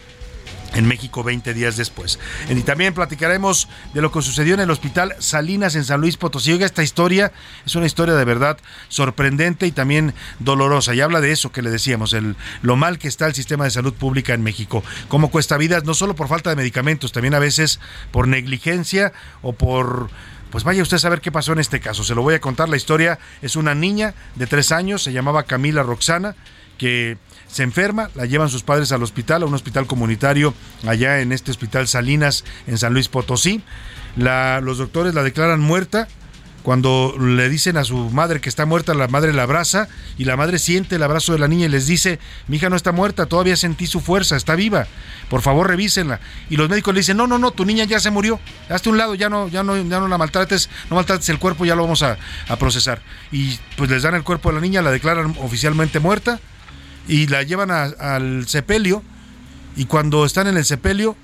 en 0.74 0.86
México 0.86 1.22
20 1.22 1.54
días 1.54 1.76
después. 1.76 2.18
Y 2.48 2.60
también 2.62 2.94
platicaremos 2.94 3.68
de 3.94 4.02
lo 4.02 4.12
que 4.12 4.22
sucedió 4.22 4.54
en 4.54 4.60
el 4.60 4.70
hospital 4.70 5.14
Salinas 5.18 5.74
en 5.74 5.84
San 5.84 6.00
Luis 6.00 6.16
Potosí. 6.16 6.52
Oiga, 6.52 6.66
esta 6.66 6.82
historia 6.82 7.32
es 7.64 7.74
una 7.74 7.86
historia 7.86 8.14
de 8.14 8.24
verdad 8.24 8.58
sorprendente 8.88 9.66
y 9.66 9.72
también 9.72 10.14
dolorosa. 10.38 10.94
Y 10.94 11.00
habla 11.00 11.20
de 11.20 11.32
eso 11.32 11.52
que 11.52 11.62
le 11.62 11.70
decíamos, 11.70 12.12
el, 12.12 12.36
lo 12.62 12.76
mal 12.76 12.98
que 12.98 13.08
está 13.08 13.26
el 13.26 13.34
sistema 13.34 13.64
de 13.64 13.70
salud 13.70 13.94
pública 13.94 14.34
en 14.34 14.42
México. 14.42 14.82
Cómo 15.08 15.30
cuesta 15.30 15.56
vidas, 15.56 15.84
no 15.84 15.94
solo 15.94 16.14
por 16.14 16.28
falta 16.28 16.50
de 16.50 16.56
medicamentos, 16.56 17.12
también 17.12 17.34
a 17.34 17.38
veces 17.38 17.80
por 18.10 18.28
negligencia 18.28 19.12
o 19.42 19.52
por 19.52 20.10
pues 20.50 20.64
vaya 20.64 20.82
usted 20.82 20.96
a 20.96 21.00
saber 21.00 21.20
qué 21.20 21.30
pasó 21.30 21.52
en 21.52 21.58
este 21.58 21.80
caso. 21.80 22.04
Se 22.04 22.14
lo 22.14 22.22
voy 22.22 22.34
a 22.34 22.40
contar. 22.40 22.68
La 22.68 22.76
historia 22.76 23.18
es 23.42 23.56
una 23.56 23.74
niña 23.74 24.14
de 24.34 24.46
tres 24.46 24.72
años, 24.72 25.02
se 25.02 25.12
llamaba 25.12 25.42
Camila 25.42 25.82
Roxana, 25.82 26.36
que 26.78 27.18
se 27.48 27.62
enferma, 27.62 28.10
la 28.14 28.26
llevan 28.26 28.48
sus 28.48 28.62
padres 28.62 28.92
al 28.92 29.02
hospital, 29.02 29.42
a 29.42 29.46
un 29.46 29.54
hospital 29.54 29.86
comunitario 29.86 30.54
allá 30.86 31.20
en 31.20 31.32
este 31.32 31.50
hospital 31.50 31.88
Salinas, 31.88 32.44
en 32.66 32.78
San 32.78 32.92
Luis 32.92 33.08
Potosí. 33.08 33.62
La- 34.16 34.60
los 34.60 34.78
doctores 34.78 35.14
la 35.14 35.22
declaran 35.22 35.60
muerta. 35.60 36.08
Cuando 36.64 37.14
le 37.18 37.48
dicen 37.48 37.78
a 37.78 37.84
su 37.84 38.10
madre 38.10 38.40
que 38.42 38.48
está 38.50 38.66
muerta, 38.66 38.92
la 38.92 39.08
madre 39.08 39.32
la 39.32 39.44
abraza 39.44 39.88
y 40.18 40.24
la 40.24 40.36
madre 40.36 40.58
siente 40.58 40.96
el 40.96 41.02
abrazo 41.02 41.32
de 41.32 41.38
la 41.38 41.48
niña 41.48 41.64
y 41.66 41.68
les 41.70 41.86
dice, 41.86 42.18
mi 42.46 42.56
hija 42.56 42.68
no 42.68 42.76
está 42.76 42.92
muerta, 42.92 43.24
todavía 43.24 43.56
sentí 43.56 43.86
su 43.86 44.00
fuerza, 44.00 44.36
está 44.36 44.54
viva, 44.54 44.86
por 45.30 45.40
favor 45.40 45.68
revísenla. 45.68 46.20
Y 46.50 46.56
los 46.58 46.68
médicos 46.68 46.92
le 46.92 47.00
dicen, 47.00 47.16
no, 47.16 47.26
no, 47.26 47.38
no, 47.38 47.52
tu 47.52 47.64
niña 47.64 47.84
ya 47.84 48.00
se 48.00 48.10
murió, 48.10 48.38
hazte 48.68 48.90
un 48.90 48.98
lado, 48.98 49.14
ya 49.14 49.30
no, 49.30 49.48
ya 49.48 49.62
no, 49.62 49.76
ya 49.78 50.00
no 50.00 50.08
la 50.08 50.18
maltrates, 50.18 50.68
no 50.90 50.96
maltrates 50.96 51.28
el 51.30 51.38
cuerpo, 51.38 51.64
ya 51.64 51.74
lo 51.74 51.82
vamos 51.84 52.02
a, 52.02 52.18
a 52.48 52.56
procesar. 52.56 53.00
Y 53.32 53.58
pues 53.76 53.88
les 53.88 54.02
dan 54.02 54.14
el 54.16 54.24
cuerpo 54.24 54.50
de 54.50 54.56
la 54.56 54.60
niña, 54.60 54.82
la 54.82 54.90
declaran 54.90 55.36
oficialmente 55.40 56.00
muerta 56.00 56.38
y 57.08 57.26
la 57.26 57.42
llevan 57.42 57.70
a- 57.70 57.84
al 57.98 58.46
sepelio 58.46 59.02
y 59.76 59.86
cuando 59.86 60.24
están 60.24 60.46
en 60.46 60.56
el 60.56 60.64
sepelio 60.64 61.16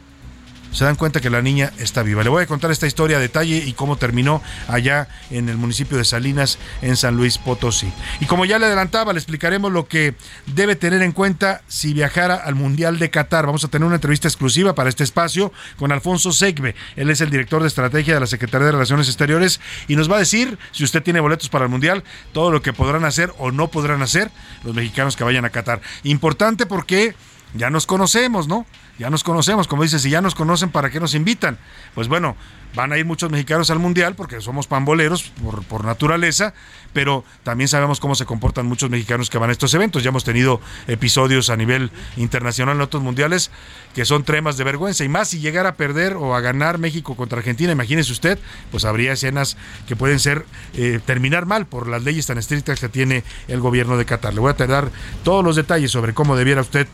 se 0.75 0.85
dan 0.85 0.97
cuenta 0.97 1.21
que 1.21 1.31
la 1.31 1.41
niña 1.41 1.73
está 1.79 2.03
viva. 2.03 2.23
Le 2.23 2.29
voy 2.29 2.43
a 2.43 2.47
contar 2.47 2.71
esta 2.71 2.87
historia 2.87 3.17
a 3.17 3.21
detalle 3.21 3.63
y 3.65 3.73
cómo 3.73 3.97
terminó 3.97 4.43
allá 4.69 5.09
en 5.31 5.49
el 5.49 5.57
municipio 5.57 5.97
de 5.97 6.05
Salinas, 6.05 6.59
en 6.83 6.97
San 6.97 7.17
Luis 7.17 7.39
Potosí. 7.39 7.91
Y 8.21 8.27
como 8.27 8.45
ya 8.45 8.59
le 8.59 8.67
adelantaba, 8.67 9.13
le 9.13 9.19
explicaremos 9.21 9.73
lo 9.73 9.87
que 9.87 10.15
debe 10.47 10.75
tener 10.77 11.01
en 11.03 11.13
cuenta 11.13 11.63
si 11.69 11.95
viajara 11.95 12.35
al 12.35 12.57
Mundial 12.57 12.99
de 12.99 13.09
Qatar. 13.09 13.47
Vamos 13.47 13.65
a 13.65 13.69
tener 13.69 13.87
una 13.87 13.95
entrevista 13.95 14.27
exclusiva 14.27 14.75
para 14.75 14.89
este 14.89 15.05
espacio 15.05 15.53
con 15.79 15.93
Alfonso 15.93 16.33
Segbe. 16.33 16.75
Él 16.97 17.09
es 17.09 17.21
el 17.21 17.31
director 17.31 17.63
de 17.63 17.69
estrategia 17.69 18.15
de 18.15 18.21
la 18.21 18.27
Secretaría 18.27 18.67
de 18.67 18.73
Relaciones 18.73 19.07
Exteriores 19.07 19.61
y 19.87 19.95
nos 19.95 20.11
va 20.11 20.17
a 20.17 20.19
decir, 20.19 20.59
si 20.73 20.83
usted 20.83 21.03
tiene 21.03 21.21
boletos 21.21 21.49
para 21.49 21.67
el 21.67 21.71
Mundial, 21.71 22.03
todo 22.33 22.51
lo 22.51 22.63
que 22.63 22.73
podrán 22.73 23.05
hacer 23.05 23.33
o 23.39 23.53
no 23.53 23.69
podrán 23.69 24.03
hacer 24.03 24.31
los 24.65 24.75
mexicanos 24.75 25.17
que 25.17 25.23
vayan 25.23 25.45
a 25.45 25.51
Qatar. 25.51 25.81
Importante 26.03 26.67
porque 26.67 27.15
ya 27.55 27.71
nos 27.71 27.87
conocemos, 27.87 28.49
¿no? 28.49 28.67
Ya 28.99 29.11
nos 29.11 29.25
conocemos, 29.25 29.67
como 29.67 29.83
dice, 29.83 29.99
si 29.99 30.09
ya 30.09 30.21
nos 30.21 30.37
conocen, 30.37 30.71
¿para 30.71 30.89
qué 30.89 31.01
nos 31.01 31.15
invitan? 31.15 31.59
Pues 31.97 32.07
bueno, 32.07 32.37
van 32.77 32.93
a 32.93 32.99
ir 32.99 33.05
muchos 33.05 33.29
mexicanos 33.29 33.69
al 33.71 33.81
Mundial 33.81 34.15
porque 34.15 34.41
somos 34.41 34.69
pamboleros 34.69 35.33
por, 35.43 35.65
por 35.65 35.85
naturaleza, 35.85 36.55
pero 36.93 37.25
también 37.43 37.67
sabemos 37.67 37.99
cómo 37.99 38.15
se 38.15 38.25
comportan 38.25 38.67
muchos 38.67 38.91
mexicanos 38.91 39.31
que 39.31 39.39
van 39.39 39.51
a 39.51 39.53
estos 39.53 39.75
eventos. 39.75 40.05
Ya 40.05 40.11
hemos 40.11 40.23
tenido 40.23 40.61
episodios 40.87 41.51
a 41.51 41.57
nivel 41.57 41.91
internacional 42.17 42.77
en 42.77 42.83
otros 42.83 43.03
mundiales 43.03 43.51
que 43.95 44.05
son 44.05 44.23
tremas 44.23 44.57
de 44.57 44.65
vergüenza 44.65 45.03
y 45.03 45.09
más 45.09 45.29
si 45.29 45.41
llegara 45.41 45.71
a 45.71 45.75
perder 45.75 46.15
o 46.15 46.37
a 46.37 46.41
ganar 46.41 46.79
México 46.79 47.17
contra 47.17 47.39
Argentina, 47.39 47.73
imagínese 47.73 48.13
usted, 48.13 48.39
pues 48.71 48.85
habría 48.85 49.13
escenas 49.13 49.57
que 49.89 49.97
pueden 49.97 50.21
ser 50.21 50.47
eh, 50.75 51.01
terminar 51.05 51.47
mal 51.47 51.67
por 51.67 51.89
las 51.89 52.05
leyes 52.05 52.27
tan 52.27 52.39
estrictas 52.39 52.79
que 52.79 52.89
tiene 52.89 53.25
el 53.49 53.59
gobierno 53.59 53.97
de 53.97 54.05
Qatar. 54.05 54.35
Le 54.35 54.41
voy 54.41 54.53
a 54.57 54.67
dar 54.67 54.91
todos 55.25 55.45
los 55.45 55.57
detalles 55.57 55.91
sobre 55.91 56.15
cómo 56.15 56.37
debiera 56.37 56.61
usted 56.61 56.87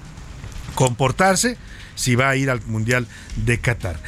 comportarse 0.75 1.59
si 2.01 2.15
va 2.17 2.31
a 2.31 2.37
ir 2.37 2.49
al 2.49 2.63
Mundial 2.67 3.07
de 3.37 3.59
Qatar. 3.59 4.01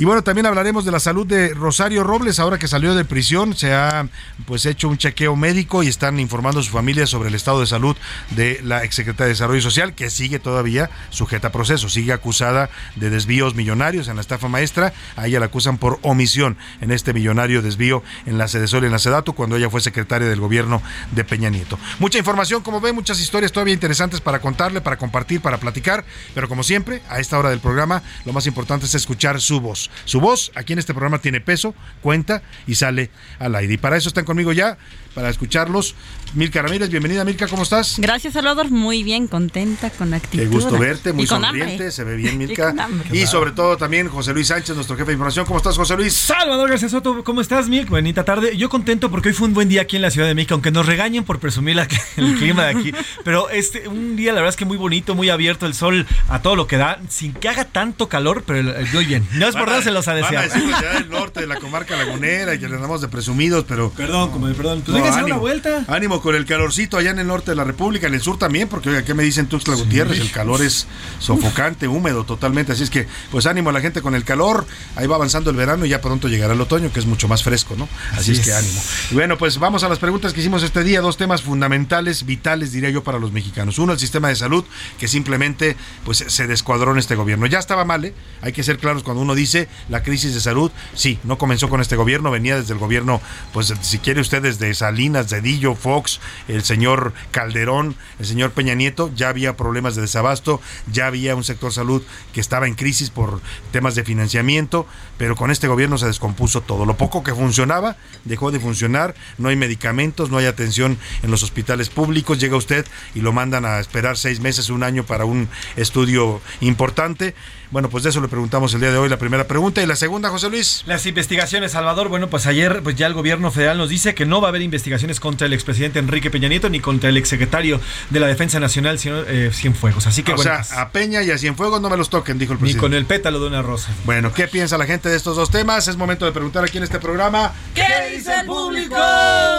Y 0.00 0.04
bueno, 0.04 0.22
también 0.22 0.46
hablaremos 0.46 0.84
de 0.84 0.92
la 0.92 1.00
salud 1.00 1.26
de 1.26 1.52
Rosario 1.54 2.04
Robles, 2.04 2.38
ahora 2.38 2.56
que 2.56 2.68
salió 2.68 2.94
de 2.94 3.04
prisión, 3.04 3.56
se 3.56 3.74
ha 3.74 4.08
pues 4.46 4.64
hecho 4.64 4.88
un 4.88 4.96
chequeo 4.96 5.34
médico 5.34 5.82
y 5.82 5.88
están 5.88 6.20
informando 6.20 6.60
a 6.60 6.62
su 6.62 6.70
familia 6.70 7.04
sobre 7.04 7.30
el 7.30 7.34
estado 7.34 7.58
de 7.58 7.66
salud 7.66 7.96
de 8.30 8.60
la 8.62 8.84
exsecretaria 8.84 9.26
de 9.26 9.32
Desarrollo 9.32 9.60
Social, 9.60 9.96
que 9.96 10.08
sigue 10.08 10.38
todavía 10.38 10.88
sujeta 11.10 11.48
a 11.48 11.52
proceso, 11.52 11.88
sigue 11.88 12.12
acusada 12.12 12.70
de 12.94 13.10
desvíos 13.10 13.56
millonarios 13.56 14.06
en 14.06 14.14
la 14.14 14.20
estafa 14.20 14.46
maestra, 14.46 14.92
a 15.16 15.26
ella 15.26 15.40
la 15.40 15.46
acusan 15.46 15.78
por 15.78 15.98
omisión 16.02 16.56
en 16.80 16.92
este 16.92 17.12
millonario 17.12 17.60
desvío 17.60 18.04
en 18.24 18.38
la 18.38 18.46
Sedesol 18.46 18.84
y 18.84 18.86
en 18.86 18.92
la 18.92 19.00
Sedatu, 19.00 19.32
cuando 19.32 19.56
ella 19.56 19.68
fue 19.68 19.80
secretaria 19.80 20.28
del 20.28 20.38
gobierno 20.38 20.80
de 21.10 21.24
Peña 21.24 21.50
Nieto. 21.50 21.76
Mucha 21.98 22.18
información, 22.18 22.62
como 22.62 22.80
ven, 22.80 22.94
muchas 22.94 23.18
historias 23.18 23.50
todavía 23.50 23.74
interesantes 23.74 24.20
para 24.20 24.40
contarle, 24.40 24.80
para 24.80 24.96
compartir, 24.96 25.40
para 25.40 25.58
platicar, 25.58 26.04
pero 26.36 26.48
como 26.48 26.62
siempre, 26.62 27.02
a 27.08 27.18
esta 27.18 27.36
hora 27.36 27.50
del 27.50 27.58
programa, 27.58 28.04
lo 28.24 28.32
más 28.32 28.46
importante 28.46 28.86
es 28.86 28.94
escuchar 28.94 29.40
su 29.40 29.60
voz. 29.60 29.87
Su 30.04 30.20
voz 30.20 30.50
aquí 30.54 30.72
en 30.72 30.78
este 30.78 30.92
programa 30.94 31.18
tiene 31.20 31.40
peso, 31.40 31.74
cuenta 32.02 32.42
y 32.66 32.74
sale 32.74 33.10
al 33.38 33.54
aire. 33.54 33.74
Y 33.74 33.78
para 33.78 33.96
eso 33.96 34.08
están 34.08 34.24
conmigo 34.24 34.52
ya, 34.52 34.78
para 35.14 35.30
escucharlos. 35.30 35.94
Milka 36.34 36.60
Ramírez, 36.60 36.90
bienvenida 36.90 37.24
Milka, 37.24 37.48
¿cómo 37.48 37.62
estás? 37.62 37.96
Gracias, 37.98 38.34
Salvador. 38.34 38.70
Muy 38.70 39.02
bien, 39.02 39.26
contenta, 39.28 39.88
con 39.90 40.12
actitud. 40.12 40.38
Qué 40.42 40.46
gusto 40.48 40.78
verte, 40.78 41.12
muy 41.14 41.26
sonriente, 41.26 41.72
hambre. 41.72 41.90
se 41.90 42.04
ve 42.04 42.16
bien 42.16 42.34
Y 42.34 42.46
Milka. 42.46 42.68
con 42.70 42.80
hambre. 42.80 43.08
Y 43.18 43.26
sobre 43.26 43.52
todo 43.52 43.76
también 43.78 44.08
José 44.08 44.32
Luis 44.34 44.48
Sánchez, 44.48 44.74
nuestro 44.76 44.96
jefe 44.96 45.06
de 45.06 45.12
información. 45.14 45.46
¿Cómo 45.46 45.56
estás, 45.56 45.76
José 45.76 45.96
Luis? 45.96 46.12
Salvador 46.12 46.68
García 46.68 46.88
Soto, 46.90 47.24
¿cómo 47.24 47.40
estás, 47.40 47.68
Milk? 47.68 47.88
Bonita 47.88 48.24
tarde. 48.24 48.56
Yo 48.56 48.68
contento 48.68 49.10
porque 49.10 49.28
hoy 49.30 49.34
fue 49.34 49.48
un 49.48 49.54
buen 49.54 49.68
día 49.68 49.82
aquí 49.82 49.96
en 49.96 50.02
la 50.02 50.10
Ciudad 50.10 50.28
de 50.28 50.34
México, 50.34 50.54
aunque 50.54 50.70
nos 50.70 50.84
regañen 50.86 51.24
por 51.24 51.38
presumir 51.40 51.76
la- 51.76 51.88
el 52.16 52.34
clima 52.36 52.64
de 52.66 52.78
aquí. 52.78 52.92
Pero 53.24 53.48
este, 53.48 53.88
un 53.88 54.16
día, 54.16 54.32
la 54.32 54.40
verdad 54.40 54.50
es 54.50 54.56
que 54.56 54.66
muy 54.66 54.76
bonito, 54.76 55.14
muy 55.14 55.30
abierto, 55.30 55.64
el 55.66 55.72
sol 55.74 56.06
a 56.28 56.42
todo 56.42 56.54
lo 56.56 56.66
que 56.66 56.76
da. 56.76 57.00
sin 57.08 57.32
que 57.32 57.48
haga 57.48 57.64
tanto 57.64 58.08
calor, 58.10 58.44
pero 58.46 58.70
eh, 58.78 58.86
doy 58.92 59.06
bien. 59.06 59.26
No 59.32 59.48
es 59.48 59.56
por 59.56 59.68
Van 59.86 59.96
a- 59.96 60.00
dárselos 60.00 60.08
a 60.08 60.12
Van 60.14 60.72
a 60.74 60.80
ya 60.80 60.92
del 60.94 61.10
norte 61.10 61.40
de 61.40 61.46
la 61.46 61.56
comarca 61.56 61.96
lagunera 61.96 62.54
y 62.54 62.58
que 62.58 62.68
le 62.68 62.74
andamos 62.76 63.00
de 63.00 63.08
presumidos, 63.08 63.64
pero. 63.68 63.90
Perdón, 63.90 64.30
como 64.30 64.46
perdón. 64.52 64.82
Pues 64.84 65.02
a 65.02 65.10
dar 65.10 65.24
una 65.24 65.36
vuelta. 65.36 65.84
Ánimo 65.88 66.20
con 66.20 66.34
el 66.34 66.44
calorcito 66.46 66.96
allá 66.96 67.10
en 67.10 67.18
el 67.18 67.26
norte 67.26 67.50
de 67.52 67.56
la 67.56 67.64
República, 67.64 68.06
en 68.06 68.14
el 68.14 68.20
sur 68.20 68.38
también, 68.38 68.68
porque 68.68 68.88
oiga, 68.90 69.04
¿qué 69.04 69.14
me 69.14 69.22
dicen 69.22 69.46
Tuxtla 69.48 69.74
Gutiérrez? 69.74 70.20
El 70.20 70.30
calor 70.30 70.62
es 70.62 70.86
sofocante, 71.18 71.88
húmedo 71.88 72.24
totalmente. 72.24 72.72
Así 72.72 72.82
es 72.82 72.90
que, 72.90 73.06
pues 73.30 73.46
ánimo 73.46 73.70
a 73.70 73.72
la 73.72 73.80
gente 73.80 74.02
con 74.02 74.14
el 74.14 74.24
calor. 74.24 74.66
Ahí 74.96 75.06
va 75.06 75.16
avanzando 75.16 75.50
el 75.50 75.56
verano 75.56 75.84
y 75.86 75.90
ya 75.90 76.00
pronto 76.00 76.28
llegará 76.28 76.54
el 76.54 76.60
otoño, 76.60 76.92
que 76.92 77.00
es 77.00 77.06
mucho 77.06 77.28
más 77.28 77.42
fresco, 77.42 77.74
¿no? 77.76 77.88
Así, 78.12 78.32
Así 78.32 78.32
es, 78.32 78.40
que 78.40 78.52
ánimo. 78.54 78.80
Y 79.10 79.14
bueno, 79.14 79.38
pues 79.38 79.58
vamos 79.58 79.82
a 79.84 79.88
las 79.88 79.98
preguntas 79.98 80.32
que 80.32 80.40
hicimos 80.40 80.62
este 80.62 80.84
día. 80.84 81.00
Dos 81.00 81.16
temas 81.16 81.42
fundamentales, 81.42 82.24
vitales, 82.26 82.72
diría 82.72 82.90
yo, 82.90 83.02
para 83.02 83.18
los 83.18 83.32
mexicanos. 83.32 83.78
Uno, 83.78 83.92
el 83.92 83.98
sistema 83.98 84.28
de 84.28 84.36
salud, 84.36 84.64
que 84.98 85.08
simplemente 85.08 85.76
pues 86.04 86.24
se 86.26 86.46
descuadró 86.46 86.92
en 86.92 86.98
este 86.98 87.14
gobierno. 87.14 87.46
Ya 87.46 87.58
estaba 87.58 87.84
mal, 87.84 88.04
¿eh? 88.04 88.14
Hay 88.42 88.52
que 88.52 88.62
ser 88.62 88.78
claros 88.78 89.02
cuando 89.02 89.22
uno 89.22 89.34
dice 89.34 89.67
la 89.88 90.02
crisis 90.02 90.34
de 90.34 90.40
salud. 90.40 90.70
Sí, 90.94 91.18
no 91.24 91.38
comenzó 91.38 91.68
con 91.68 91.80
este 91.80 91.96
gobierno, 91.96 92.30
venía 92.30 92.56
desde 92.56 92.72
el 92.72 92.78
gobierno, 92.78 93.20
pues 93.52 93.72
si 93.80 93.98
quiere 93.98 94.20
usted, 94.20 94.42
desde 94.42 94.72
Salinas, 94.74 95.28
Cedillo, 95.28 95.74
Fox, 95.74 96.20
el 96.48 96.62
señor 96.62 97.12
Calderón, 97.30 97.96
el 98.18 98.26
señor 98.26 98.52
Peña 98.52 98.74
Nieto, 98.74 99.10
ya 99.14 99.28
había 99.28 99.56
problemas 99.56 99.94
de 99.94 100.02
desabasto, 100.02 100.60
ya 100.90 101.06
había 101.06 101.34
un 101.34 101.44
sector 101.44 101.72
salud 101.72 102.02
que 102.32 102.40
estaba 102.40 102.66
en 102.66 102.74
crisis 102.74 103.10
por 103.10 103.40
temas 103.72 103.94
de 103.94 104.04
financiamiento, 104.04 104.86
pero 105.16 105.36
con 105.36 105.50
este 105.50 105.68
gobierno 105.68 105.98
se 105.98 106.06
descompuso 106.06 106.60
todo. 106.60 106.86
Lo 106.86 106.96
poco 106.96 107.22
que 107.22 107.34
funcionaba 107.34 107.96
dejó 108.24 108.50
de 108.50 108.60
funcionar, 108.60 109.14
no 109.38 109.48
hay 109.48 109.56
medicamentos, 109.56 110.30
no 110.30 110.38
hay 110.38 110.46
atención 110.46 110.98
en 111.22 111.30
los 111.30 111.42
hospitales 111.42 111.90
públicos, 111.90 112.38
llega 112.38 112.56
usted 112.56 112.86
y 113.14 113.20
lo 113.20 113.32
mandan 113.32 113.64
a 113.64 113.80
esperar 113.80 114.16
seis 114.16 114.40
meses, 114.40 114.70
un 114.70 114.82
año 114.82 115.04
para 115.04 115.24
un 115.24 115.48
estudio 115.76 116.40
importante. 116.60 117.34
Bueno, 117.70 117.90
pues 117.90 118.02
de 118.04 118.10
eso 118.10 118.20
le 118.22 118.28
preguntamos 118.28 118.72
el 118.72 118.80
día 118.80 118.90
de 118.90 118.96
hoy 118.96 119.08
la 119.08 119.18
primera 119.18 119.46
pregunta 119.46 119.82
y 119.82 119.86
la 119.86 119.96
segunda, 119.96 120.30
José 120.30 120.48
Luis. 120.48 120.84
Las 120.86 121.04
investigaciones, 121.04 121.72
Salvador. 121.72 122.08
Bueno, 122.08 122.28
pues 122.28 122.46
ayer 122.46 122.80
pues 122.82 122.96
ya 122.96 123.06
el 123.06 123.12
gobierno 123.14 123.50
federal 123.50 123.76
nos 123.76 123.90
dice 123.90 124.14
que 124.14 124.24
no 124.24 124.40
va 124.40 124.48
a 124.48 124.50
haber 124.50 124.62
investigaciones 124.62 125.20
contra 125.20 125.46
el 125.46 125.52
expresidente 125.52 125.98
Enrique 125.98 126.30
Peña 126.30 126.48
Nieto 126.48 126.70
ni 126.70 126.80
contra 126.80 127.10
el 127.10 127.16
exsecretario 127.18 127.80
de 128.08 128.20
la 128.20 128.26
Defensa 128.26 128.58
Nacional, 128.58 128.98
señor 128.98 129.26
eh, 129.28 129.50
Cienfuegos. 129.52 130.06
Así 130.06 130.22
que 130.22 130.32
o 130.32 130.36
bueno, 130.36 130.50
sea, 130.50 130.62
pues, 130.62 130.72
a 130.72 130.90
Peña 130.90 131.22
y 131.22 131.30
a 131.30 131.36
Cienfuegos 131.36 131.80
no 131.82 131.90
me 131.90 131.96
los 131.98 132.08
toquen, 132.08 132.38
dijo 132.38 132.54
el 132.54 132.58
ni 132.58 132.60
presidente. 132.62 132.80
con 132.80 132.94
el 132.94 133.04
pétalo 133.04 133.38
de 133.40 133.48
una 133.48 133.60
rosa. 133.60 133.90
Bueno, 134.04 134.32
¿qué 134.32 134.48
piensa 134.48 134.78
la 134.78 134.86
gente 134.86 135.08
de 135.10 135.16
estos 135.16 135.36
dos 135.36 135.50
temas? 135.50 135.88
Es 135.88 135.96
momento 135.96 136.24
de 136.24 136.32
preguntar 136.32 136.64
aquí 136.64 136.78
en 136.78 136.84
este 136.84 136.98
programa. 136.98 137.52
¿Qué 137.74 137.84
dice 138.16 138.32
el 138.40 138.46
público? 138.46 138.96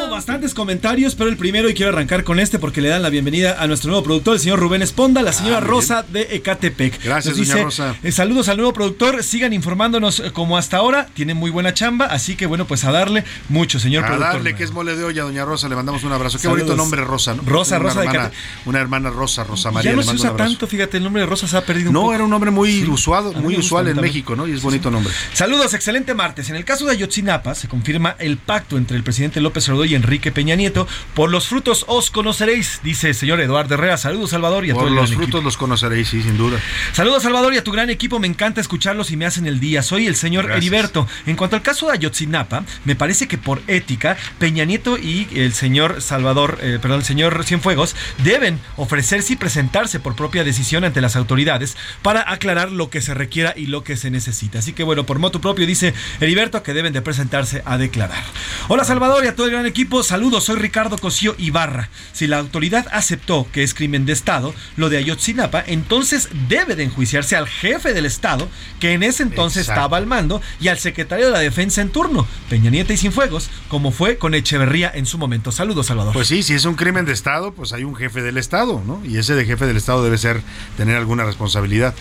Bastantes 0.09 0.53
comentarios, 0.53 1.15
pero 1.15 1.29
el 1.29 1.37
primero 1.37 1.69
y 1.69 1.73
quiero 1.73 1.91
arrancar 1.91 2.23
con 2.23 2.39
este 2.39 2.57
porque 2.59 2.81
le 2.81 2.89
dan 2.89 3.03
la 3.03 3.09
bienvenida 3.09 3.61
a 3.61 3.67
nuestro 3.67 3.89
nuevo 3.91 4.03
productor, 4.03 4.33
el 4.35 4.39
señor 4.39 4.59
Rubén 4.59 4.81
Esponda, 4.81 5.21
la 5.21 5.31
señora 5.31 5.57
Ah, 5.57 5.61
muy 5.61 5.69
Rosa 5.69 6.05
de 6.07 6.27
Ecatepec. 6.31 7.03
Gracias, 7.03 7.37
doña 7.37 7.63
Rosa. 7.63 7.95
Eh, 8.03 8.11
saludos 8.11 8.47
al 8.49 8.57
nuevo 8.57 8.71
productor, 8.73 9.23
sigan 9.23 9.51
informándonos 9.53 10.19
eh, 10.21 10.31
como 10.31 10.57
hasta 10.57 10.77
ahora, 10.77 11.07
tienen 11.13 11.37
muy 11.37 11.51
buena 11.51 11.73
chamba, 11.73 12.05
así 12.05 12.35
que 12.35 12.45
bueno, 12.45 12.65
pues 12.65 12.83
a 12.85 12.91
darle 12.91 13.23
mucho, 13.49 13.79
señor 13.79 14.03
A 14.05 14.07
productor. 14.07 14.33
darle 14.33 14.55
que 14.55 14.63
es 14.63 14.71
mole 14.71 14.95
de 14.95 15.03
olla, 15.03 15.23
doña 15.23 15.43
Rosa, 15.45 15.67
le 15.69 15.75
mandamos 15.75 16.03
un 16.03 16.11
abrazo. 16.11 16.37
Qué 16.37 16.43
Saludos. 16.43 16.61
bonito 16.63 16.75
nombre, 16.77 17.03
Rosa, 17.03 17.35
¿no? 17.35 17.43
Rosa, 17.45 17.75
Una 17.77 17.83
Rosa 17.89 17.99
de 18.01 18.05
hermana, 18.07 18.29
Cate- 18.29 18.35
Una 18.65 18.79
hermana 18.79 19.09
Rosa, 19.09 19.43
Rosa 19.43 19.71
María. 19.71 19.91
ya 19.91 19.95
no 19.97 20.03
se 20.03 20.15
usa 20.15 20.35
tanto, 20.35 20.65
fíjate, 20.67 20.97
el 20.97 21.03
nombre 21.03 21.21
de 21.23 21.25
Rosa 21.27 21.47
se 21.47 21.57
ha 21.57 21.61
perdido 21.65 21.89
un 21.89 21.93
No, 21.93 22.01
poco. 22.01 22.13
era 22.13 22.23
un 22.23 22.29
nombre 22.29 22.51
muy 22.51 22.69
Sí. 22.71 22.83
A 22.83 23.21
muy 23.39 23.57
usual 23.57 23.87
en 23.87 23.95
también. 23.95 24.13
México, 24.13 24.35
¿no? 24.35 24.47
Y 24.47 24.51
es 24.53 24.61
bonito 24.61 24.89
nombre. 24.91 25.11
Saludos, 25.33 25.73
excelente 25.73 26.13
martes. 26.13 26.49
En 26.49 26.55
el 26.55 26.65
caso 26.65 26.85
de 26.85 26.91
Ayotzinapa 26.93 27.55
se 27.55 27.67
confirma 27.67 28.15
el 28.19 28.37
pacto 28.37 28.77
entre 28.77 28.97
el 28.97 29.03
presidente 29.03 29.41
López 29.41 29.67
Obrador 29.69 29.87
y 29.87 29.95
Enrique 29.95 30.31
Peña 30.31 30.55
Nieto. 30.55 30.87
Por 31.13 31.29
los 31.31 31.47
frutos 31.47 31.85
os 31.87 32.11
conoceréis, 32.11 32.79
dice 32.83 33.09
el 33.09 33.15
señor 33.15 33.39
Eduardo 33.41 33.73
Herrera. 33.75 33.97
Saludos, 33.97 34.29
Salvador, 34.31 34.65
y 34.65 34.71
a 34.71 34.73
Por 34.73 34.83
todo 34.83 34.89
el 34.89 34.95
los 34.95 35.11
frutos 35.13 35.43
los 35.43 35.57
conoceréis, 35.57 36.07
sí, 36.09 36.21
sin 36.21 36.37
duda. 36.37 36.57
equipo. 36.57 36.95
Saludos, 36.95 37.23
Salvador, 37.23 37.53
y 37.53 37.57
a 37.57 37.63
tu 37.63 37.71
gran 37.71 37.88
equipo. 37.89 38.19
Me 38.19 38.27
encanta 38.27 38.61
escucharlos 38.61 39.11
y 39.11 39.17
me 39.17 39.25
hacen 39.25 39.45
el 39.45 39.59
día. 39.59 39.83
Soy 39.83 40.07
el 40.07 40.15
señor 40.15 40.45
Gracias. 40.45 40.65
Heriberto. 40.65 41.07
En 41.25 41.35
cuanto 41.35 41.55
al 41.55 41.61
caso 41.61 41.87
de 41.87 41.93
Ayotzinapa, 41.93 42.63
me 42.85 42.95
parece 42.95 43.27
que 43.27 43.37
por 43.37 43.61
ética, 43.67 44.17
Peña 44.37 44.65
Nieto 44.65 44.97
y 44.97 45.27
el 45.33 45.53
señor 45.53 46.01
Salvador, 46.01 46.59
eh, 46.61 46.79
perdón, 46.81 46.99
el 46.99 47.05
señor 47.05 47.43
Cienfuegos, 47.43 47.95
deben 48.23 48.59
ofrecerse 48.77 49.33
y 49.33 49.35
presentarse 49.35 49.99
por 49.99 50.15
propia 50.15 50.43
decisión 50.43 50.83
ante 50.83 51.01
las 51.01 51.15
autoridades 51.15 51.77
para 52.01 52.31
aclarar 52.31 52.71
lo 52.71 52.89
que 52.89 53.01
se 53.01 53.13
requiera 53.13 53.53
y 53.55 53.67
lo 53.67 53.83
que 53.83 53.97
se 53.97 54.11
necesita. 54.11 54.59
Así 54.59 54.73
que 54.73 54.83
bueno, 54.83 55.05
por 55.05 55.19
moto 55.19 55.41
propio 55.41 55.65
dice 55.65 55.93
Heriberto 56.19 56.61
que 56.63 56.73
deben 56.73 56.93
de 56.93 57.01
presentarse 57.01 57.61
a 57.65 57.77
declarar. 57.77 58.23
Hola 58.67 58.83
Salvador 58.83 59.23
y 59.25 59.27
a 59.27 59.35
todo 59.35 59.47
el 59.47 59.53
gran 59.53 59.65
equipo, 59.65 60.03
saludos, 60.03 60.45
soy 60.45 60.57
Ricardo 60.57 60.97
Cosío 60.97 61.35
Ibarra. 61.37 61.89
Si 62.11 62.27
la 62.27 62.37
autoridad 62.37 62.87
aceptó 62.91 63.47
que 63.51 63.63
es 63.63 63.73
crimen 63.73 64.05
de 64.05 64.13
Estado, 64.13 64.53
lo 64.75 64.89
de 64.89 64.97
Ayotzinapa, 64.97 65.63
entonces 65.65 66.29
debe 66.47 66.75
de 66.75 66.83
enjuiciarse 66.83 67.35
al 67.35 67.47
jefe 67.47 67.78
del 67.93 68.05
Estado, 68.05 68.47
que 68.79 68.93
en 68.93 69.03
ese 69.03 69.23
entonces 69.23 69.61
Exacto. 69.63 69.79
estaba 69.81 69.97
al 69.97 70.05
mando, 70.05 70.41
y 70.59 70.67
al 70.67 70.77
secretario 70.77 71.27
de 71.27 71.31
la 71.31 71.39
Defensa 71.39 71.81
en 71.81 71.89
turno, 71.89 72.27
Peña 72.49 72.69
Nieto 72.69 72.91
y 72.93 72.97
Cienfuegos, 72.97 73.49
como 73.69 73.91
fue 73.91 74.17
con 74.17 74.33
Echeverría 74.33 74.91
en 74.93 75.05
su 75.05 75.17
momento. 75.17 75.51
Saludos, 75.51 75.87
Salvador. 75.87 76.13
Pues 76.13 76.27
sí, 76.27 76.43
si 76.43 76.53
es 76.53 76.65
un 76.65 76.75
crimen 76.75 77.05
de 77.05 77.13
Estado, 77.13 77.53
pues 77.53 77.71
hay 77.73 77.83
un 77.85 77.95
jefe 77.95 78.21
del 78.21 78.37
Estado, 78.37 78.83
¿no? 78.85 79.01
Y 79.05 79.17
ese 79.17 79.35
de 79.35 79.45
jefe 79.45 79.65
del 79.65 79.77
Estado 79.77 80.03
debe 80.03 80.17
ser 80.17 80.41
tener 80.77 80.97
alguna 80.97 81.23
responsabilidad. 81.23 81.93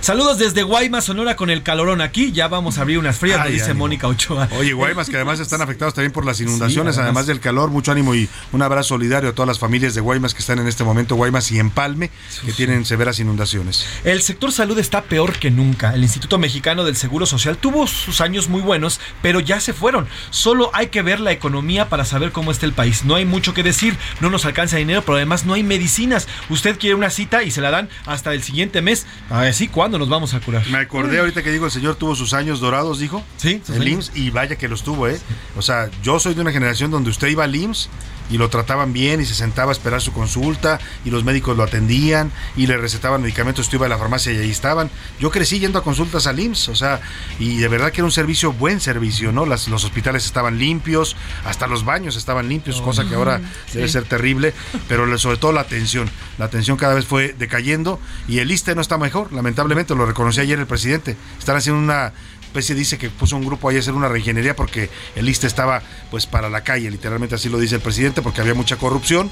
Saludos 0.00 0.38
desde 0.38 0.62
Guaymas, 0.62 1.04
Sonora, 1.06 1.34
con 1.36 1.50
el 1.50 1.62
calorón 1.62 2.00
aquí. 2.00 2.30
Ya 2.32 2.48
vamos 2.48 2.78
a 2.78 2.82
abrir 2.82 2.98
unas 2.98 3.16
frías, 3.16 3.40
Ay, 3.42 3.52
dice 3.54 3.64
ánimo. 3.66 3.80
Mónica 3.80 4.06
Ochoa. 4.06 4.48
Oye, 4.52 4.72
Guaymas, 4.72 5.08
que 5.08 5.16
además 5.16 5.40
están 5.40 5.62
afectados 5.62 5.94
también 5.94 6.12
por 6.12 6.24
las 6.26 6.40
inundaciones, 6.40 6.94
Sí, 6.94 7.00
además. 7.00 7.22
además. 7.22 7.26
del 7.26 7.40
calor, 7.40 7.70
mucho 7.70 7.90
ánimo 7.92 8.14
y 8.14 8.28
un 8.52 8.62
abrazo 8.62 8.90
solidario 8.90 9.30
a 9.30 9.32
todas 9.32 9.48
las 9.48 9.58
familias 9.58 9.94
de 9.94 10.00
Guaymas 10.00 10.34
que 10.34 10.40
están 10.40 10.58
en 10.58 10.66
este 10.68 10.84
momento, 10.84 11.14
Guaymas 11.16 11.50
y 11.52 11.58
Empalme, 11.58 12.10
que 12.44 12.52
tienen 12.52 12.84
severas 12.84 13.18
inundaciones. 13.18 13.86
El 14.04 14.20
sector 14.22 14.52
salud 14.52 14.78
está 14.78 15.02
peor 15.14 15.38
que 15.38 15.52
nunca. 15.52 15.94
El 15.94 16.02
Instituto 16.02 16.38
Mexicano 16.38 16.82
del 16.82 16.96
Seguro 16.96 17.24
Social 17.24 17.56
tuvo 17.56 17.86
sus 17.86 18.20
años 18.20 18.48
muy 18.48 18.60
buenos, 18.60 18.98
pero 19.22 19.38
ya 19.38 19.60
se 19.60 19.72
fueron. 19.72 20.08
Solo 20.30 20.72
hay 20.72 20.88
que 20.88 21.02
ver 21.02 21.20
la 21.20 21.30
economía 21.30 21.88
para 21.88 22.04
saber 22.04 22.32
cómo 22.32 22.50
está 22.50 22.66
el 22.66 22.72
país. 22.72 23.04
No 23.04 23.14
hay 23.14 23.24
mucho 23.24 23.54
que 23.54 23.62
decir, 23.62 23.96
no 24.18 24.28
nos 24.28 24.44
alcanza 24.44 24.76
dinero, 24.76 25.02
pero 25.02 25.14
además 25.14 25.46
no 25.46 25.54
hay 25.54 25.62
medicinas. 25.62 26.26
Usted 26.48 26.80
quiere 26.80 26.96
una 26.96 27.10
cita 27.10 27.44
y 27.44 27.52
se 27.52 27.60
la 27.60 27.70
dan 27.70 27.88
hasta 28.06 28.34
el 28.34 28.42
siguiente 28.42 28.82
mes. 28.82 29.06
A 29.30 29.42
ver, 29.42 29.54
sí, 29.54 29.68
¿cuándo 29.68 30.00
nos 30.00 30.08
vamos 30.08 30.34
a 30.34 30.40
curar? 30.40 30.66
Me 30.66 30.78
acordé 30.78 31.20
ahorita 31.20 31.44
que 31.44 31.52
digo, 31.52 31.66
el 31.66 31.70
señor 31.70 31.94
tuvo 31.94 32.16
sus 32.16 32.34
años 32.34 32.58
dorados, 32.58 32.98
dijo. 32.98 33.22
Sí, 33.36 33.62
el. 33.72 33.86
IMSS, 33.86 34.16
y 34.16 34.30
vaya 34.30 34.56
que 34.56 34.66
los 34.66 34.82
tuvo, 34.82 35.06
¿eh? 35.06 35.20
O 35.56 35.62
sea, 35.62 35.90
yo 36.02 36.18
soy 36.18 36.34
de 36.34 36.40
una 36.40 36.50
generación 36.50 36.90
donde 36.90 37.10
usted 37.10 37.28
iba 37.28 37.44
al 37.44 37.54
IMSS 37.54 37.88
y 38.30 38.38
lo 38.38 38.48
trataban 38.48 38.92
bien 38.92 39.20
y 39.20 39.26
se 39.26 39.34
sentaba 39.34 39.70
a 39.70 39.72
esperar 39.72 40.00
su 40.00 40.12
consulta 40.12 40.78
y 41.04 41.10
los 41.10 41.24
médicos 41.24 41.56
lo 41.56 41.62
atendían 41.62 42.32
y 42.56 42.66
le 42.66 42.76
recetaban 42.76 43.22
medicamentos, 43.22 43.66
usted 43.66 43.76
iba 43.76 43.86
a 43.86 43.88
la 43.88 43.98
farmacia 43.98 44.32
y 44.32 44.38
ahí 44.38 44.50
estaban. 44.50 44.90
Yo 45.20 45.30
crecí 45.30 45.58
yendo 45.58 45.78
a 45.78 45.82
consultas 45.82 46.26
al 46.26 46.40
IMSS, 46.40 46.68
o 46.68 46.74
sea, 46.74 47.00
y 47.38 47.56
de 47.58 47.68
verdad 47.68 47.92
que 47.92 48.00
era 48.00 48.06
un 48.06 48.12
servicio, 48.12 48.52
buen 48.52 48.80
servicio, 48.80 49.32
¿no? 49.32 49.46
Las, 49.46 49.68
los 49.68 49.84
hospitales 49.84 50.24
estaban 50.24 50.58
limpios, 50.58 51.16
hasta 51.44 51.66
los 51.66 51.84
baños 51.84 52.16
estaban 52.16 52.48
limpios, 52.48 52.80
cosa 52.80 53.06
que 53.08 53.14
ahora 53.14 53.40
debe 53.72 53.88
ser 53.88 54.04
terrible, 54.04 54.54
pero 54.88 55.18
sobre 55.18 55.36
todo 55.36 55.52
la 55.52 55.60
atención. 55.60 56.10
La 56.38 56.46
atención 56.46 56.76
cada 56.76 56.94
vez 56.94 57.06
fue 57.06 57.34
decayendo 57.38 58.00
y 58.28 58.38
el 58.38 58.50
ISTE 58.50 58.74
no 58.74 58.80
está 58.80 58.98
mejor, 58.98 59.32
lamentablemente, 59.32 59.94
lo 59.94 60.06
reconoció 60.06 60.42
ayer 60.42 60.58
el 60.58 60.66
presidente. 60.66 61.16
Están 61.38 61.56
haciendo 61.56 61.80
una 61.80 62.12
especie, 62.54 62.76
dice 62.76 62.98
que 62.98 63.10
puso 63.10 63.36
un 63.36 63.44
grupo 63.44 63.68
ahí 63.68 63.76
a 63.76 63.80
hacer 63.80 63.94
una 63.94 64.08
reingeniería 64.08 64.54
porque 64.54 64.88
el 65.16 65.28
ISTE 65.28 65.48
estaba 65.48 65.82
pues 66.12 66.26
para 66.26 66.48
la 66.48 66.62
calle, 66.62 66.88
literalmente 66.88 67.34
así 67.34 67.48
lo 67.48 67.58
dice 67.58 67.74
el 67.74 67.80
presidente, 67.80 68.22
porque 68.22 68.40
había 68.40 68.54
mucha 68.54 68.76
corrupción. 68.76 69.28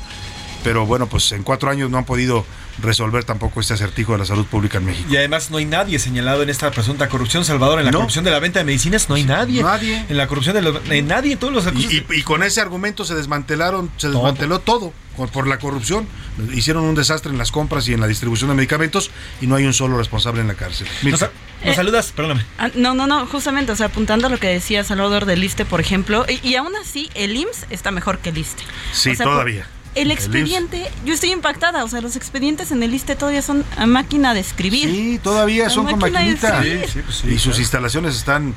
Pero 0.65 0.87
bueno, 0.87 1.09
pues 1.09 1.33
en 1.33 1.43
cuatro 1.43 1.71
años 1.71 1.91
no 1.91 1.99
han 1.99 2.05
podido 2.05 2.47
resolver 2.81 3.25
tampoco 3.25 3.61
este 3.61 3.75
acertijo 3.75 4.13
de 4.13 4.19
la 4.19 4.25
salud 4.25 4.47
pública 4.47 4.79
en 4.79 4.87
México. 4.87 5.09
Y 5.13 5.17
además 5.17 5.51
no 5.51 5.57
hay 5.59 5.65
nadie 5.65 5.99
señalado 5.99 6.43
en 6.43 6.51
esta 6.51 6.71
presunta 6.71 7.09
corrupción, 7.09 7.45
Salvador. 7.45 7.81
En 7.81 7.85
la 7.87 7.91
No. 7.91 7.99
corrupción 7.99 8.25
de 8.25 8.31
la 8.31 8.39
venta 8.39 8.61
de 8.61 8.65
medicinas 8.65 9.09
no 9.09 9.17
hay 9.17 9.25
nadie. 9.25 9.63
Nadie. 9.63 10.05
En 10.09 10.17
la 10.17 10.27
corrupción 10.29 10.55
de, 10.55 10.63
los- 10.63 10.83
de 10.89 11.03
nadie. 11.03 11.37
Todos 11.37 11.53
los 11.53 11.67
Y, 11.75 11.97
y- 12.11 12.19
y 12.19 12.23
con 12.23 12.43
ese 12.43 12.61
argumento 12.61 13.05
se 13.05 13.15
desmantelaron, 13.15 13.91
se 13.97 14.09
desmanteló 14.09 14.61
todo, 14.61 14.93
por 15.33 15.47
la 15.47 15.59
corrupción. 15.59 16.07
Hicieron 16.55 16.85
un 16.85 16.95
desastre 16.95 17.31
en 17.33 17.39
las 17.39 17.51
compras 17.53 17.87
y 17.89 17.93
en 17.93 18.01
la 18.01 18.07
distribución 18.07 18.49
de 18.51 18.57
medicamentos 18.57 19.11
y 19.41 19.47
no 19.49 19.57
hay 19.57 19.65
un 19.67 19.75
solo 19.75 19.99
responsable 19.99 20.41
en 20.41 20.49
la 20.49 20.55
cárcel. 20.55 20.87
Mirta. 21.03 21.31
¿Nos 21.65 21.77
saludas? 21.77 22.13
Perdóname. 22.13 22.45
Ah, 22.59 22.71
no, 22.75 22.95
no, 22.95 23.07
no, 23.07 23.27
justamente, 23.27 23.71
o 23.73 23.77
sea, 23.77 23.87
apuntando 23.87 24.27
a 24.27 24.31
lo 24.31 24.39
que 24.39 24.49
decía 24.49 24.83
Salvador 24.83 25.27
del 25.27 25.45
ISTE, 25.45 25.65
por 25.65 25.81
ejemplo, 25.81 26.25
y, 26.29 26.41
y 26.49 26.57
aún 26.57 26.73
así 26.77 27.09
el 27.15 27.37
IMSS 27.37 27.67
está 27.71 27.91
mejor 27.93 28.19
que 28.19 28.31
el 28.31 28.39
ISTE. 28.39 28.63
Sí, 28.93 29.11
O 29.11 29.15
sea, 29.15 29.27
todavía. 29.27 29.67
El 29.95 30.11
expediente, 30.11 30.90
yo 31.05 31.12
estoy 31.12 31.32
impactada, 31.32 31.84
o 31.84 31.88
sea, 31.88 32.01
los 32.01 32.16
expedientes 32.16 32.72
en 32.72 32.82
el 32.82 32.95
ISTE 32.95 33.14
todavía 33.14 33.43
son 33.43 33.62
a 33.76 33.86
máquina 33.86 34.32
de 34.32 34.40
escribir. 34.40 34.88
Sí, 34.88 35.20
todavía 35.22 35.68
son 35.68 35.86
con 35.86 35.99
máquina 35.99 36.20
de 36.20 36.34
maquinita. 36.34 36.64
escribir. 36.64 37.36
y 37.36 37.38
sus 37.38 37.59
instalaciones 37.59 38.16
están. 38.16 38.55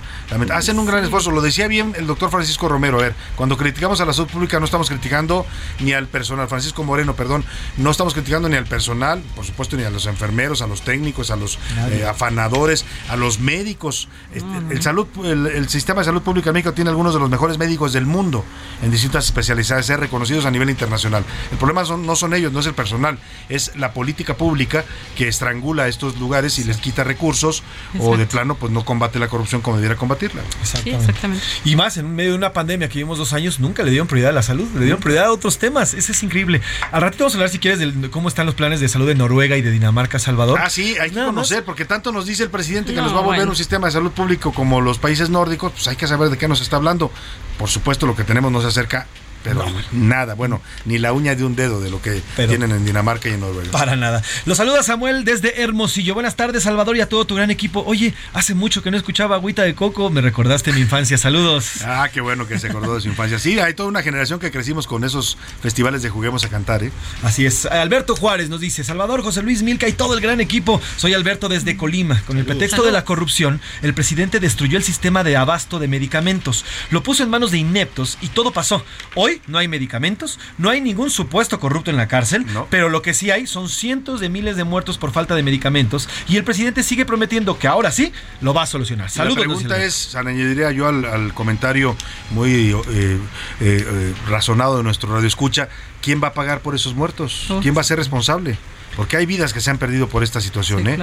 Hacen 0.54 0.80
un 0.80 0.86
gran 0.86 1.04
esfuerzo. 1.04 1.32
Lo 1.32 1.42
decía 1.42 1.68
bien 1.68 1.94
el 1.98 2.08
doctor 2.08 2.30
Francisco 2.32 2.70
Romero. 2.70 3.00
A 3.00 3.04
ver, 3.04 3.16
cuando 3.36 3.58
criticamos 3.58 4.00
a 4.00 4.06
la 4.06 4.14
salud 4.14 4.30
pública, 4.30 4.60
no 4.60 4.66
estamos 4.66 4.88
criticando 4.88 5.46
ni 5.82 5.92
al 5.92 6.08
personal. 6.08 6.48
Francisco 6.48 6.84
Moreno, 6.86 7.16
perdón. 7.16 7.44
No 7.76 7.92
estamos 7.92 8.14
criticando 8.14 8.48
ni 8.48 8.56
al 8.56 8.66
personal, 8.66 9.22
por 9.36 9.46
supuesto, 9.46 9.76
ni 9.76 9.84
a 9.84 9.90
los 9.90 10.06
enfermeros, 10.06 10.62
a 10.62 10.68
los 10.68 10.84
técnicos, 10.84 11.32
a 11.32 11.36
los 11.36 11.60
eh, 11.92 12.06
afanadores, 12.06 12.86
a 13.10 13.18
los 13.18 13.40
médicos. 13.40 14.08
Este, 14.34 14.48
el, 14.70 14.82
salud, 14.82 15.08
el, 15.26 15.48
el 15.48 15.68
sistema 15.68 16.00
de 16.00 16.06
salud 16.06 16.22
pública 16.22 16.52
en 16.52 16.54
México 16.54 16.74
tiene 16.74 16.92
algunos 16.92 17.14
de 17.14 17.20
los 17.20 17.30
mejores 17.30 17.58
médicos 17.58 17.92
del 17.92 18.06
mundo 18.06 18.46
en 18.82 18.92
distintas 18.92 19.26
especialidades, 19.26 19.86
ser 19.86 20.00
reconocidos 20.00 20.46
a 20.46 20.52
nivel 20.52 20.70
internacional. 20.70 21.25
El 21.52 21.58
problema 21.58 21.86
son, 21.86 22.06
no 22.06 22.16
son 22.16 22.34
ellos, 22.34 22.52
no 22.52 22.60
es 22.60 22.66
el 22.66 22.74
personal, 22.74 23.18
es 23.50 23.72
la 23.76 23.94
política 23.94 24.36
pública 24.36 24.86
que 25.16 25.28
estrangula 25.28 25.84
a 25.84 25.88
estos 25.88 26.18
lugares 26.20 26.60
y 26.60 26.64
les 26.64 26.78
quita 26.78 27.04
recursos 27.04 27.64
o 28.00 28.18
de 28.18 28.26
plano 28.26 28.56
pues 28.56 28.72
no 28.72 28.86
combate 28.86 29.20
la 29.20 29.28
corrupción 29.28 29.62
como 29.62 29.78
debiera 29.78 29.96
combatirla. 29.96 30.42
Exactamente. 30.62 31.44
Y 31.64 31.76
más 31.76 31.98
en 31.98 32.16
medio 32.16 32.32
de 32.32 32.38
una 32.38 32.54
pandemia 32.54 32.88
que 32.88 32.96
vivimos 32.96 33.18
dos 33.18 33.34
años, 33.34 33.60
nunca 33.60 33.84
le 33.84 33.92
dieron 33.92 34.08
prioridad 34.08 34.32
a 34.32 34.34
la 34.34 34.44
salud, 34.44 34.68
le 34.76 34.82
dieron 34.82 35.00
prioridad 35.00 35.26
a 35.26 35.32
otros 35.32 35.58
temas. 35.58 35.94
Ese 35.94 36.12
es 36.12 36.24
increíble. 36.24 36.62
Al 36.92 37.02
ratito 37.02 37.24
vamos 37.24 37.34
a 37.36 37.38
hablar, 37.38 37.50
si 37.50 37.60
quieres, 37.60 37.80
de 37.80 38.10
cómo 38.10 38.28
están 38.28 38.46
los 38.46 38.56
planes 38.56 38.80
de 38.80 38.90
salud 38.90 39.08
de 39.08 39.16
Noruega 39.16 39.58
y 39.58 39.62
de 39.62 39.72
Dinamarca, 39.72 40.20
Salvador. 40.20 40.60
Ah, 40.62 40.70
sí, 40.70 40.96
hay 41.00 41.10
que 41.10 41.16
Nada 41.16 41.28
conocer, 41.28 41.64
porque 41.64 41.86
tanto 41.86 42.12
nos 42.12 42.26
dice 42.26 42.44
el 42.44 42.50
presidente 42.50 42.92
que 42.94 42.98
No, 42.98 43.04
nos 43.04 43.14
va 43.14 43.20
a 43.20 43.22
volver 43.22 43.40
bueno. 43.40 43.52
un 43.52 43.56
sistema 43.58 43.88
de 43.88 43.94
salud 43.94 44.12
público 44.12 44.54
como 44.54 44.82
los 44.82 45.00
países 45.00 45.30
nórdicos, 45.30 45.72
pues 45.72 45.88
hay 45.88 45.96
que 45.96 46.08
saber 46.08 46.30
de 46.30 46.38
qué 46.38 46.48
nos 46.48 46.62
está 46.62 46.76
hablando. 46.78 47.12
Por 47.58 47.70
supuesto, 47.70 48.06
lo 48.06 48.16
que 48.16 48.24
tenemos 48.24 48.52
no 48.52 48.62
se 48.62 48.68
acerca, 48.68 49.08
pero 49.46 49.64
nada, 49.92 50.34
bueno, 50.34 50.60
ni 50.86 50.98
la 50.98 51.14
uña 51.14 51.36
de 51.36 51.44
un 51.44 51.56
dedo 51.56 51.80
de 51.80 51.92
lo 51.92 52.02
que 52.02 52.24
tienen 52.36 52.72
en 52.72 52.84
Dinamarca 52.84 53.30
y 53.30 53.34
en 53.34 53.42
Noruega. 53.42 53.70
Para 53.70 53.96
nada. 53.96 54.24
Los 54.48 54.58
saluda 54.58 54.82
Samuel 54.82 55.24
desde 55.24 55.62
Hermosillo. 55.62 56.16
Buenas 56.16 56.36
tardes, 56.36 56.64
Salvador, 56.64 56.98
y 56.98 57.02
a 57.02 57.08
todo 57.08 57.26
tu 57.26 57.36
gran 57.36 57.52
equipo. 57.52 57.84
Oye, 57.86 58.16
hace 58.34 58.56
mucho 58.56 58.82
que 58.82 58.90
no 58.90 58.98
escuchaba 58.98 59.36
agüita 59.36 59.62
de 59.62 59.76
coco. 59.76 60.10
Me 60.10 60.22
recordaste 60.22 60.74
mi 60.74 60.82
infancia. 60.82 61.20
Saludos. 61.20 61.84
Ah, 61.86 62.10
qué 62.12 62.22
bueno 62.22 62.48
que 62.48 62.58
se 62.58 62.70
acordó 62.70 62.96
de 62.96 63.02
su 63.02 63.08
infancia. 63.08 63.38
Sí, 63.38 63.60
hay 63.60 63.76
toda 63.76 63.88
una 63.88 64.02
generación 64.02 64.40
que 64.40 64.50
crecimos 64.50 64.88
con 64.88 65.04
esos 65.04 65.38
festivales 65.62 66.02
de 66.02 66.10
Juguemos 66.10 66.44
a 66.44 66.50
Cantar, 66.50 66.84
¿eh? 66.84 66.92
Así 67.22 67.46
es. 67.46 67.68
Alberto 67.68 68.16
Juárez 68.16 68.50
nos 68.50 68.62
dice, 68.62 68.84
Salvador, 68.84 69.22
José 69.22 69.44
Luis 69.44 69.62
Milca 69.62 69.88
y 69.88 69.94
todo 69.94 70.16
el 70.16 70.22
gran 70.22 70.42
equipo. 70.42 70.82
Soy 70.98 71.14
Alberto 71.14 71.50
desde 71.50 71.78
Colima. 71.78 72.20
Con 72.26 72.40
el 72.40 72.46
pretexto 72.46 72.82
de 72.82 72.92
la 72.92 73.06
corrupción, 73.06 73.62
el 73.84 73.94
presidente 73.94 74.40
destruyó 74.40 74.80
el 74.80 74.84
sistema 74.84 75.24
de 75.24 75.38
abasto 75.38 75.78
de 75.78 75.88
medicamentos. 75.88 76.66
Lo 76.90 77.04
puso 77.04 77.22
en 77.22 77.30
manos 77.30 77.52
de 77.52 77.60
ineptos 77.60 78.18
y 78.22 78.30
todo 78.30 78.52
pasó. 78.52 78.84
Hoy 79.14 79.35
no 79.48 79.58
hay 79.58 79.68
medicamentos, 79.68 80.40
no 80.58 80.70
hay 80.70 80.82
ningún 80.82 81.10
supuesto 81.10 81.60
corrupto 81.60 81.92
en 81.92 81.98
la 81.98 82.08
cárcel, 82.08 82.46
pero 82.70 82.90
lo 82.90 83.02
que 83.02 83.14
sí 83.14 83.32
hay 83.32 83.48
son 83.48 83.70
cientos 83.70 84.20
de 84.20 84.30
miles 84.30 84.58
de 84.58 84.64
muertos 84.64 84.98
por 84.98 85.12
falta 85.12 85.36
de 85.36 85.44
medicamentos 85.44 86.10
y 86.28 86.38
el 86.38 86.44
presidente 86.44 86.84
sigue 86.84 87.06
prometiendo 87.06 87.58
que 87.58 87.68
ahora 87.68 87.92
sí 87.92 88.12
lo 88.42 88.54
va 88.54 88.64
a 88.64 88.66
solucionar. 88.66 89.10
Saludos. 89.10 89.38
la 89.38 89.44
pregunta 89.44 89.84
es, 89.84 90.16
añadiría 90.16 90.72
yo 90.72 90.88
al, 90.88 91.06
al 91.06 91.34
comentario 91.34 91.96
muy 92.32 92.72
eh, 92.72 92.76
eh, 92.90 93.20
eh, 93.62 94.14
razonado 94.28 94.78
de 94.78 94.84
nuestro 94.84 95.14
radio 95.14 95.28
escucha, 95.28 95.70
¿quién 96.02 96.22
va 96.22 96.30
a 96.30 96.34
pagar 96.34 96.62
por 96.62 96.76
esos 96.76 96.96
muertos? 96.96 97.48
¿Quién 97.62 97.76
va 97.76 97.82
a 97.82 97.84
ser 97.84 97.98
responsable? 97.98 98.58
Porque 98.96 99.18
hay 99.18 99.26
vidas 99.26 99.54
que 99.54 99.62
se 99.62 99.70
han 99.70 99.78
perdido 99.78 100.08
por 100.08 100.24
esta 100.24 100.42
situación, 100.42 100.88
¿eh? 100.88 100.98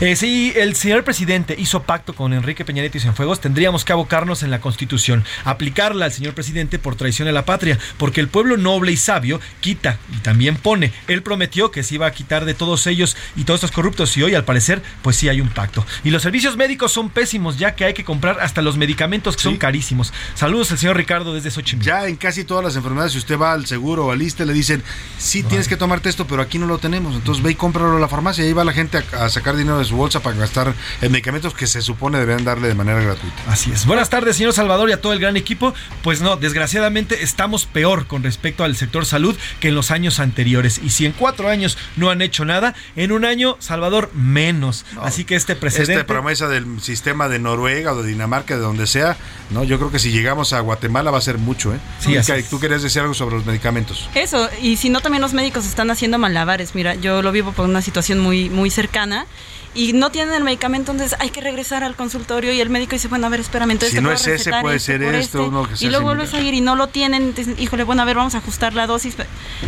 Eh, 0.00 0.16
si 0.16 0.52
el 0.56 0.74
señor 0.74 1.04
presidente 1.04 1.54
hizo 1.58 1.82
pacto 1.82 2.14
con 2.14 2.32
Enrique 2.32 2.64
Peña 2.64 2.82
Nieto 2.82 2.98
y 2.98 3.00
Cienfuegos, 3.00 3.40
tendríamos 3.40 3.84
que 3.84 3.92
abocarnos 3.92 4.42
en 4.42 4.50
la 4.50 4.60
Constitución, 4.60 5.24
aplicarla 5.44 6.06
al 6.06 6.12
señor 6.12 6.34
presidente 6.34 6.78
por 6.78 6.96
traición 6.96 7.28
a 7.28 7.32
la 7.32 7.44
patria, 7.44 7.78
porque 7.98 8.20
el 8.20 8.28
pueblo 8.28 8.56
noble 8.56 8.92
y 8.92 8.96
sabio 8.96 9.40
quita 9.60 9.98
y 10.12 10.18
también 10.18 10.56
pone. 10.56 10.92
Él 11.08 11.22
prometió 11.22 11.70
que 11.70 11.82
se 11.82 11.94
iba 11.96 12.06
a 12.06 12.12
quitar 12.12 12.44
de 12.44 12.54
todos 12.54 12.86
ellos 12.86 13.16
y 13.36 13.44
todos 13.44 13.58
estos 13.58 13.72
corruptos 13.72 14.16
y 14.16 14.22
hoy 14.22 14.34
al 14.34 14.44
parecer 14.44 14.82
pues 15.02 15.16
sí 15.16 15.28
hay 15.28 15.40
un 15.40 15.48
pacto. 15.48 15.84
Y 16.04 16.10
los 16.10 16.22
servicios 16.22 16.56
médicos 16.56 16.92
son 16.92 17.10
pésimos 17.10 17.58
ya 17.58 17.74
que 17.74 17.84
hay 17.84 17.94
que 17.94 18.04
comprar 18.04 18.40
hasta 18.40 18.62
los 18.62 18.76
medicamentos 18.76 19.36
que 19.36 19.42
son 19.42 19.56
carísimos. 19.56 20.12
Saludos 20.34 20.72
al 20.72 20.78
señor 20.78 20.96
Ricardo 20.96 21.34
desde 21.34 21.50
Xochimilco. 21.50 21.86
Ya 21.86 22.06
en 22.06 22.16
casi 22.16 22.44
todas 22.44 22.64
las 22.64 22.76
enfermedades, 22.76 23.12
si 23.12 23.18
usted 23.18 23.38
va 23.38 23.52
al 23.52 23.66
seguro 23.66 24.06
o 24.06 24.10
al 24.10 24.22
ISTE, 24.22 24.46
le 24.46 24.52
dicen, 24.52 24.82
sí, 25.18 25.42
tienes 25.42 25.68
que 25.68 25.76
tomarte 25.76 26.08
esto, 26.08 26.26
pero 26.26 26.42
aquí 26.42 26.58
no 26.58 26.66
lo 26.66 26.78
tenemos. 26.78 27.14
Entonces 27.14 27.42
ve 27.42 27.52
y 27.52 27.54
cómpralo 27.54 27.96
a 27.96 28.00
la 28.00 28.08
farmacia. 28.08 28.44
Y 28.44 28.48
ahí 28.48 28.52
va 28.52 28.64
la 28.64 28.72
gente 28.72 28.98
a, 28.98 29.24
a 29.24 29.28
sacar 29.28 29.56
dinero 29.62 29.78
de 29.78 29.84
su 29.84 29.96
bolsa 29.96 30.20
para 30.20 30.36
gastar 30.36 30.74
en 31.00 31.12
medicamentos 31.12 31.54
que 31.54 31.66
se 31.66 31.82
supone 31.82 32.18
deberían 32.18 32.44
darle 32.44 32.68
de 32.68 32.74
manera 32.74 33.00
gratuita. 33.00 33.36
Así 33.48 33.70
es. 33.72 33.86
Buenas 33.86 34.10
tardes, 34.10 34.36
señor 34.36 34.52
Salvador, 34.52 34.88
y 34.90 34.92
a 34.92 35.00
todo 35.00 35.12
el 35.12 35.18
gran 35.18 35.36
equipo. 35.36 35.74
Pues 36.02 36.20
no, 36.20 36.36
desgraciadamente 36.36 37.22
estamos 37.22 37.66
peor 37.66 38.06
con 38.06 38.22
respecto 38.22 38.64
al 38.64 38.76
sector 38.76 39.06
salud 39.06 39.36
que 39.60 39.68
en 39.68 39.74
los 39.74 39.90
años 39.90 40.20
anteriores. 40.20 40.80
Y 40.82 40.90
si 40.90 41.06
en 41.06 41.12
cuatro 41.12 41.48
años 41.48 41.78
no 41.96 42.10
han 42.10 42.22
hecho 42.22 42.44
nada, 42.44 42.74
en 42.96 43.12
un 43.12 43.24
año, 43.24 43.56
Salvador, 43.58 44.10
menos. 44.14 44.84
Así 45.00 45.24
que 45.24 45.36
este 45.36 45.56
precedente... 45.56 45.94
Esta 45.94 46.06
promesa 46.06 46.48
del 46.48 46.80
sistema 46.80 47.28
de 47.28 47.38
Noruega 47.38 47.92
o 47.92 48.02
de 48.02 48.08
Dinamarca, 48.08 48.54
de 48.54 48.60
donde 48.60 48.86
sea, 48.86 49.16
no, 49.50 49.64
yo 49.64 49.78
creo 49.78 49.90
que 49.90 49.98
si 49.98 50.10
llegamos 50.10 50.52
a 50.52 50.60
Guatemala 50.60 51.10
va 51.10 51.18
a 51.18 51.22
ser 51.22 51.38
mucho, 51.38 51.74
¿eh? 51.74 51.78
Sí, 52.00 52.14
es. 52.14 52.26
Tú 52.48 52.60
querías 52.60 52.82
decir 52.82 53.02
algo 53.02 53.14
sobre 53.14 53.36
los 53.36 53.46
medicamentos. 53.46 54.08
Eso, 54.14 54.48
y 54.60 54.76
si 54.76 54.88
no, 54.88 55.00
también 55.00 55.22
los 55.22 55.34
médicos 55.34 55.66
están 55.66 55.90
haciendo 55.90 56.18
malabares. 56.18 56.74
Mira, 56.74 56.94
yo 56.94 57.22
lo 57.22 57.32
vivo 57.32 57.52
por 57.52 57.66
una 57.66 57.82
situación 57.82 58.18
muy, 58.18 58.48
muy 58.48 58.70
cercana 58.70 59.26
y 59.74 59.92
no 59.94 60.10
tienen 60.10 60.34
el 60.34 60.44
medicamento, 60.44 60.92
entonces 60.92 61.18
hay 61.20 61.30
que 61.30 61.40
regresar 61.40 61.82
al 61.82 61.96
consultorio 61.96 62.52
y 62.52 62.60
el 62.60 62.68
médico 62.70 62.92
dice, 62.92 63.08
bueno, 63.08 63.26
a 63.26 63.30
ver, 63.30 63.40
espérame, 63.40 63.70
entonces 63.72 63.90
Si 63.90 63.96
te 63.96 64.02
no 64.02 64.12
es 64.12 64.26
ese, 64.26 64.50
puede 64.60 64.76
este 64.76 64.92
ser 64.98 65.02
esto, 65.02 65.38
este. 65.38 65.38
uno 65.48 65.68
que 65.68 65.76
sea 65.76 65.88
Y 65.88 65.90
luego 65.90 66.04
vuelves 66.06 66.34
a 66.34 66.40
ir 66.40 66.52
y 66.54 66.60
no 66.60 66.76
lo 66.76 66.88
tienen, 66.88 67.22
entonces, 67.22 67.58
híjole, 67.58 67.84
bueno, 67.84 68.02
a 68.02 68.04
ver, 68.04 68.16
vamos 68.16 68.34
a 68.34 68.38
ajustar 68.38 68.74
la 68.74 68.86
dosis. 68.86 69.16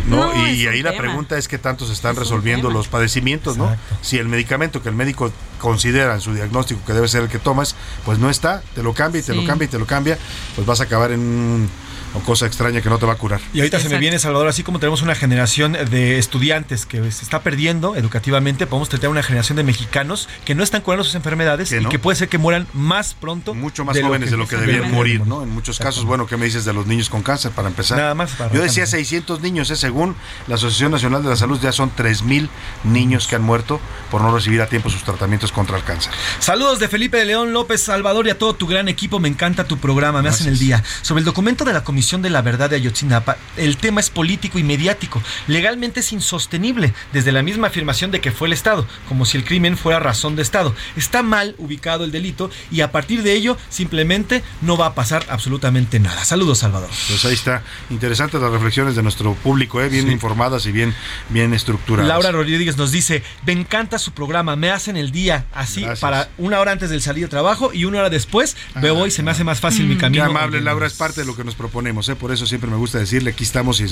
No, 0.07 0.33
No, 0.33 0.47
y 0.47 0.67
ahí 0.67 0.81
la 0.83 0.91
tema. 0.91 1.01
pregunta 1.03 1.37
es 1.37 1.47
qué 1.47 1.57
tanto 1.57 1.85
se 1.87 1.93
están 1.93 2.13
Es 2.13 2.19
resolviendo 2.19 2.69
los 2.69 2.87
padecimientos, 2.87 3.57
¿no? 3.57 3.75
Si 4.01 4.17
el 4.17 4.27
medicamento 4.27 4.83
que 4.83 4.89
el 4.89 4.95
médico 4.95 5.31
considera 5.59 6.13
en 6.13 6.21
su 6.21 6.33
diagnóstico 6.33 6.81
que 6.85 6.93
debe 6.93 7.07
ser 7.07 7.23
el 7.23 7.29
que 7.29 7.39
tomas, 7.39 7.75
pues 8.05 8.19
no 8.19 8.29
está, 8.29 8.61
te 8.75 8.83
lo 8.83 8.93
cambia 8.93 9.19
y 9.19 9.23
te 9.23 9.33
Sí. 9.33 9.39
lo 9.41 9.47
cambia 9.47 9.65
y 9.65 9.69
te 9.69 9.79
lo 9.79 9.85
cambia, 9.87 10.17
pues 10.55 10.67
vas 10.67 10.81
a 10.81 10.83
acabar 10.83 11.11
en 11.11 11.67
una 12.15 12.25
cosa 12.25 12.45
extraña 12.45 12.81
que 12.81 12.89
no 12.89 12.97
te 12.97 13.05
va 13.05 13.13
a 13.13 13.17
curar. 13.17 13.41
Y 13.53 13.59
ahorita 13.59 13.79
se 13.79 13.89
me 13.89 13.97
viene, 13.97 14.19
Salvador, 14.19 14.47
así 14.47 14.63
como 14.63 14.79
tenemos 14.79 15.01
una 15.01 15.15
generación 15.15 15.73
de 15.73 16.17
estudiantes 16.17 16.85
que 16.85 16.99
se 17.11 17.23
está 17.23 17.41
perdiendo 17.41 17.95
educativamente, 17.95 18.67
podemos 18.67 18.89
tener 18.89 19.09
una 19.09 19.23
generación 19.23 19.57
de 19.57 19.63
mexicanos 19.63 20.29
que 20.45 20.55
no 20.55 20.63
están 20.63 20.81
curando 20.81 21.03
sus 21.03 21.15
enfermedades 21.15 21.71
y 21.71 21.79
no? 21.79 21.89
que 21.89 21.99
puede 21.99 22.15
ser 22.15 22.29
que 22.29 22.37
mueran 22.37 22.67
más 22.73 23.13
pronto. 23.13 23.53
Mucho 23.53 23.85
más 23.85 23.99
jóvenes 23.99 24.31
de 24.31 24.37
lo 24.37 24.47
que 24.47 24.55
debían 24.55 24.91
morir, 24.91 25.25
¿no? 25.25 25.43
En 25.43 25.49
muchos 25.49 25.79
casos, 25.79 26.05
bueno, 26.05 26.27
¿qué 26.27 26.37
me 26.37 26.45
dices 26.45 26.65
de 26.65 26.73
los 26.73 26.87
niños 26.87 27.09
con 27.09 27.23
cáncer 27.23 27.51
para 27.51 27.67
empezar? 27.67 27.97
Nada 27.97 28.15
más 28.15 28.31
para 28.31 28.53
Yo 28.53 28.61
decía 28.61 28.85
600 28.85 29.41
niños, 29.41 29.69
¿eh? 29.71 29.75
según 29.75 30.15
la 30.47 30.55
Asociación 30.55 30.91
Nacional 30.91 31.23
de 31.23 31.29
la 31.29 31.35
Salud, 31.35 31.59
ya 31.61 31.71
son 31.71 31.91
3.000 31.95 32.49
niños 32.83 33.27
que 33.27 33.35
han 33.35 33.43
muerto 33.43 33.79
por 34.11 34.21
no 34.21 34.33
recibir 34.33 34.61
a 34.61 34.67
tiempo 34.67 34.89
sus 34.89 35.03
tratamientos 35.03 35.51
contra 35.51 35.77
el 35.77 35.83
cáncer. 35.83 36.13
Saludos 36.39 36.79
de 36.79 36.87
Felipe 36.87 37.17
de 37.17 37.25
León 37.25 37.53
López 37.53 37.81
Salvador 37.81 38.27
y 38.27 38.29
a 38.29 38.37
todo 38.37 38.55
tu 38.55 38.67
gran 38.67 38.87
equipo. 38.87 39.19
Me 39.19 39.27
encanta 39.27 39.65
tu 39.65 39.77
programa, 39.77 40.21
me 40.21 40.29
hacen 40.29 40.47
el 40.47 40.59
día. 40.59 40.83
Sobre 41.01 41.19
el 41.19 41.25
documento 41.25 41.65
de 41.65 41.73
la 41.73 41.83
Comisión 41.83 42.04
de 42.05 42.29
la 42.29 42.41
Verdad 42.41 42.69
de 42.69 42.75
Ayotzinapa, 42.75 43.37
el 43.57 43.77
tema 43.77 43.99
es 43.99 44.09
político 44.09 44.59
y 44.59 44.63
mediático. 44.63 45.21
Legalmente 45.47 46.01
es 46.01 46.11
insostenible, 46.13 46.93
desde 47.13 47.31
la 47.31 47.41
misma 47.41 47.67
afirmación 47.67 48.11
de 48.11 48.21
que 48.21 48.31
fue 48.31 48.47
el 48.47 48.53
Estado, 48.53 48.85
como 49.07 49.25
si 49.25 49.37
el 49.37 49.43
crimen 49.43 49.77
fuera 49.77 49.99
razón 49.99 50.35
de 50.35 50.41
Estado. 50.41 50.75
Está 50.95 51.23
mal 51.23 51.55
ubicado 51.57 52.03
el 52.05 52.11
delito 52.11 52.49
y 52.71 52.81
a 52.81 52.91
partir 52.91 53.23
de 53.23 53.33
ello 53.33 53.57
simplemente 53.69 54.43
no 54.61 54.77
va 54.77 54.87
a 54.87 54.93
pasar 54.95 55.25
absolutamente 55.29 55.99
nada. 55.99 56.23
Saludos, 56.25 56.59
Salvador. 56.59 56.89
Pues 57.07 57.25
ahí 57.25 57.33
está. 57.33 57.63
Interesantes 57.89 58.39
las 58.41 58.51
reflexiones 58.51 58.95
de 58.95 59.03
nuestro 59.03 59.33
público, 59.33 59.81
¿eh? 59.81 59.89
bien 59.89 60.05
Sí. 60.05 60.11
informadas 60.11 60.65
y 60.67 60.71
bien, 60.71 60.93
bien 61.29 61.53
estructuradas. 61.53 62.07
Laura 62.07 62.31
Rodríguez 62.31 62.77
nos 62.77 62.91
dice, 62.91 63.23
me 63.45 63.53
encanta 63.53 63.97
su 63.97 64.11
programa, 64.11 64.55
me 64.55 64.69
hacen 64.71 64.97
el 64.97 65.11
día 65.11 65.45
así 65.53 65.81
Gracias. 65.81 65.99
para 65.99 66.29
una 66.37 66.59
hora 66.59 66.71
antes 66.71 66.89
del 66.89 67.01
salir 67.01 67.23
de 67.25 67.29
trabajo 67.29 67.71
y 67.73 67.85
una 67.85 67.99
hora 67.99 68.09
después 68.09 68.55
me 68.75 68.91
voy 68.91 69.07
y 69.07 69.11
se 69.11 69.23
me 69.23 69.31
hace 69.31 69.43
más 69.43 69.59
fácil 69.59 69.85
mi 69.87 69.95
Qué 69.95 70.01
camino. 70.01 70.25
amable, 70.25 70.61
Laura, 70.61 70.85
es 70.87 70.93
parte 70.93 71.21
de 71.21 71.27
lo 71.27 71.35
que 71.35 71.43
nos 71.43 71.55
proponemos, 71.55 71.94
¿eh? 72.09 72.15
por 72.15 72.31
eso 72.31 72.45
siempre 72.45 72.69
me 72.69 72.77
gusta 72.77 72.99
decirle, 72.99 73.31
aquí 73.31 73.43
estamos 73.43 73.79
y, 73.79 73.85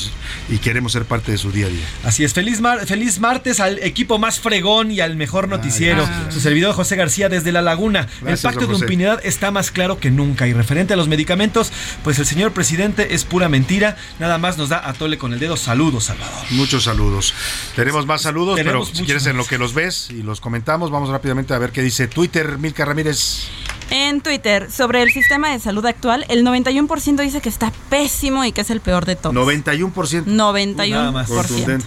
y 0.49 0.57
queremos 0.59 0.91
ser 0.91 1.05
parte 1.05 1.31
de 1.31 1.37
su 1.37 1.51
día 1.51 1.67
a 1.67 1.69
día. 1.69 1.85
Así 2.03 2.23
es, 2.23 2.33
feliz, 2.33 2.61
mar- 2.61 2.85
feliz 2.85 3.19
martes 3.19 3.59
al 3.59 3.79
equipo 3.79 4.19
más 4.19 4.39
fregón 4.39 4.91
y 4.91 4.99
al 4.99 5.15
mejor 5.15 5.47
noticiero. 5.47 6.05
gracias. 6.05 6.33
Su 6.33 6.39
servidor 6.41 6.73
José 6.75 6.95
García 6.95 7.29
desde 7.29 7.51
La 7.51 7.61
Laguna. 7.61 8.07
Gracias, 8.21 8.43
el 8.45 8.49
pacto 8.59 8.67
de 8.67 8.77
impunidad 8.77 9.19
está 9.25 9.51
más 9.51 9.71
claro 9.71 9.99
que 9.99 10.11
nunca. 10.11 10.47
Y 10.47 10.53
referente 10.53 10.93
a 10.93 10.97
los 10.97 11.07
medicamentos, 11.07 11.71
pues 12.03 12.19
el 12.19 12.25
señor 12.25 12.51
presidente 12.53 13.13
es 13.15 13.23
pura 13.25 13.49
mentira. 13.49 13.97
Nada 14.19 14.37
más 14.37 14.57
nos 14.57 14.69
da 14.69 14.87
a 14.87 14.93
tole 14.93 15.17
con 15.17 15.33
el 15.33 15.39
dedo. 15.39 15.57
Saludos, 15.57 16.05
Salvador. 16.05 16.45
Muchos 16.51 16.83
saludos. 16.83 17.33
Tenemos 17.75 18.05
más 18.05 18.21
saludos, 18.21 18.55
Tenemos 18.55 18.89
pero 18.89 18.97
si 18.99 19.03
quieres 19.05 19.25
en 19.27 19.37
lo 19.37 19.45
que 19.45 19.57
los 19.57 19.73
ves 19.73 20.07
y 20.09 20.23
los 20.23 20.41
comentamos, 20.41 20.91
vamos 20.91 21.09
rápidamente 21.09 21.53
a 21.53 21.57
ver 21.57 21.71
qué 21.71 21.81
dice 21.81 22.07
Twitter, 22.07 22.57
Milka 22.57 22.85
Ramírez. 22.85 23.47
En 23.95 24.21
Twitter, 24.21 24.71
sobre 24.71 25.03
el 25.03 25.11
sistema 25.11 25.51
de 25.51 25.59
salud 25.59 25.85
actual, 25.85 26.25
el 26.27 26.43
91% 26.43 27.21
dice 27.21 27.41
que 27.41 27.49
está 27.49 27.71
pésimo 27.91 28.43
y 28.43 28.51
que 28.51 28.61
es 28.61 28.71
el 28.71 28.79
peor 28.81 29.05
de 29.05 29.15
todos. 29.15 29.35
91%. 29.35 30.25
91%. 30.25 30.89
Nada 30.89 31.11
más. 31.11 31.27
Contundente. 31.29 31.85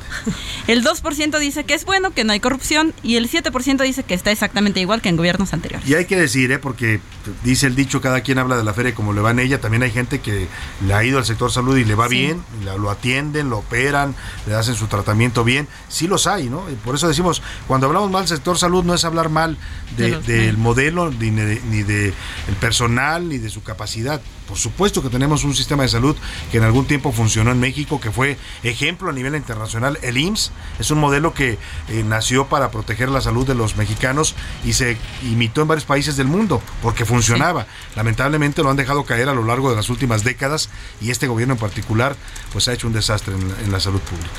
El 0.69 0.85
2% 0.85 1.37
dice 1.41 1.65
que 1.65 1.75
es 1.75 1.85
bueno, 1.85 2.13
que 2.13 2.23
no 2.23 2.33
hay 2.33 2.39
corrupción, 2.39 2.95
y 3.03 3.17
el 3.17 3.29
7% 3.29 3.83
dice 3.83 4.05
que 4.05 4.15
está 4.15 4.31
exactamente 4.31 4.79
igual 4.79 5.03
que 5.03 5.09
en 5.09 5.17
gobiernos 5.17 5.53
anteriores. 5.53 5.89
Y 5.89 5.95
hay 5.95 6.05
que 6.05 6.15
decir, 6.17 6.53
¿eh? 6.53 6.61
porque 6.61 7.01
dice 7.43 7.67
el 7.67 7.75
dicho, 7.75 8.01
cada 8.01 8.21
quien 8.21 8.39
habla 8.39 8.57
de 8.57 8.63
la 8.63 8.73
feria 8.73 8.95
como 8.95 9.13
le 9.13 9.21
va 9.21 9.33
en 9.33 9.41
ella, 9.41 9.61
también 9.61 9.83
hay 9.83 9.91
gente 9.91 10.21
que 10.21 10.47
le 10.87 10.95
ha 10.95 11.03
ido 11.03 11.19
al 11.19 11.25
sector 11.25 11.51
salud 11.51 11.77
y 11.77 11.85
le 11.85 11.97
va 11.97 12.09
Sí. 12.09 12.15
bien, 12.15 12.41
lo 12.79 12.89
atienden, 12.89 13.51
lo 13.51 13.59
operan, 13.59 14.15
le 14.47 14.55
hacen 14.55 14.77
su 14.77 14.87
tratamiento 14.87 15.43
bien, 15.43 15.67
sí 15.89 16.07
los 16.07 16.29
hay, 16.29 16.49
¿no? 16.49 16.71
Y 16.71 16.75
por 16.77 16.95
eso 16.95 17.09
decimos, 17.09 17.43
cuando 17.67 17.89
hablamos 17.89 18.13
mal 18.13 18.23
del 18.23 18.29
sector 18.29 18.57
salud 18.57 18.85
no 18.85 18.95
es 18.95 19.05
hablar 19.05 19.29
mal 19.29 19.59
de- 19.97 20.21
De 20.21 20.37
del 20.47 20.57
modelo 20.57 21.11
ni 21.11 21.31
de, 21.31 21.61
ni 21.69 21.83
de 21.83 21.96
del 21.97 22.57
personal 22.61 23.29
ni 23.29 23.39
de 23.39 23.51
su 23.51 23.63
capacidad. 23.63 24.21
Por 24.47 24.59
supuesto 24.59 25.03
que 25.03 25.09
tenemos 25.09 25.43
un 25.43 25.57
sistema 25.57 25.83
de 25.83 25.89
salud 25.89 26.17
que 26.53 26.59
en 26.59 26.65
algún 26.65 26.87
tiempo 26.87 27.11
funcionó 27.11 27.51
en 27.51 27.59
México, 27.59 28.01
que 28.01 28.13
fue 28.13 28.37
ejemplo 28.63 29.11
a 29.11 29.13
nivel 29.13 29.35
internacional. 29.35 29.99
El 30.03 30.19
IMSS 30.19 30.53
es 30.79 30.91
un 30.91 30.99
modelo 30.99 31.35
que 31.35 31.59
eh, 31.89 32.05
nació 32.05 32.47
para 32.47 32.71
proteger 32.71 33.09
la 33.09 33.21
salud 33.21 33.47
de 33.47 33.55
los 33.55 33.77
mexicanos 33.77 34.35
y 34.65 34.75
se 34.75 34.97
imitó 35.25 35.63
en 35.63 35.69
varios 35.69 35.85
países 35.85 36.17
del 36.17 36.29
mundo 36.29 36.63
porque 36.81 37.05
funcionaba. 37.05 37.67
Lamentablemente 37.97 38.63
lo 38.63 38.71
han 38.71 38.77
dejado 38.77 39.05
caer 39.05 39.29
a 39.29 39.35
lo 39.35 39.45
largo 39.45 39.71
de 39.71 39.77
las 39.77 39.91
últimas 39.91 40.23
décadas 40.23 40.71
y 41.01 41.11
este 41.11 41.27
gobierno 41.27 41.55
en 41.55 41.61
particular 41.61 42.17
pues 42.53 42.69
ha 42.69 42.73
hecho 42.73 42.87
un 42.87 42.93
desastre 42.93 43.35
en 43.35 43.49
la, 43.49 43.55
en 43.61 43.73
la 43.73 43.81
salud 43.81 44.01
pública. 44.01 44.31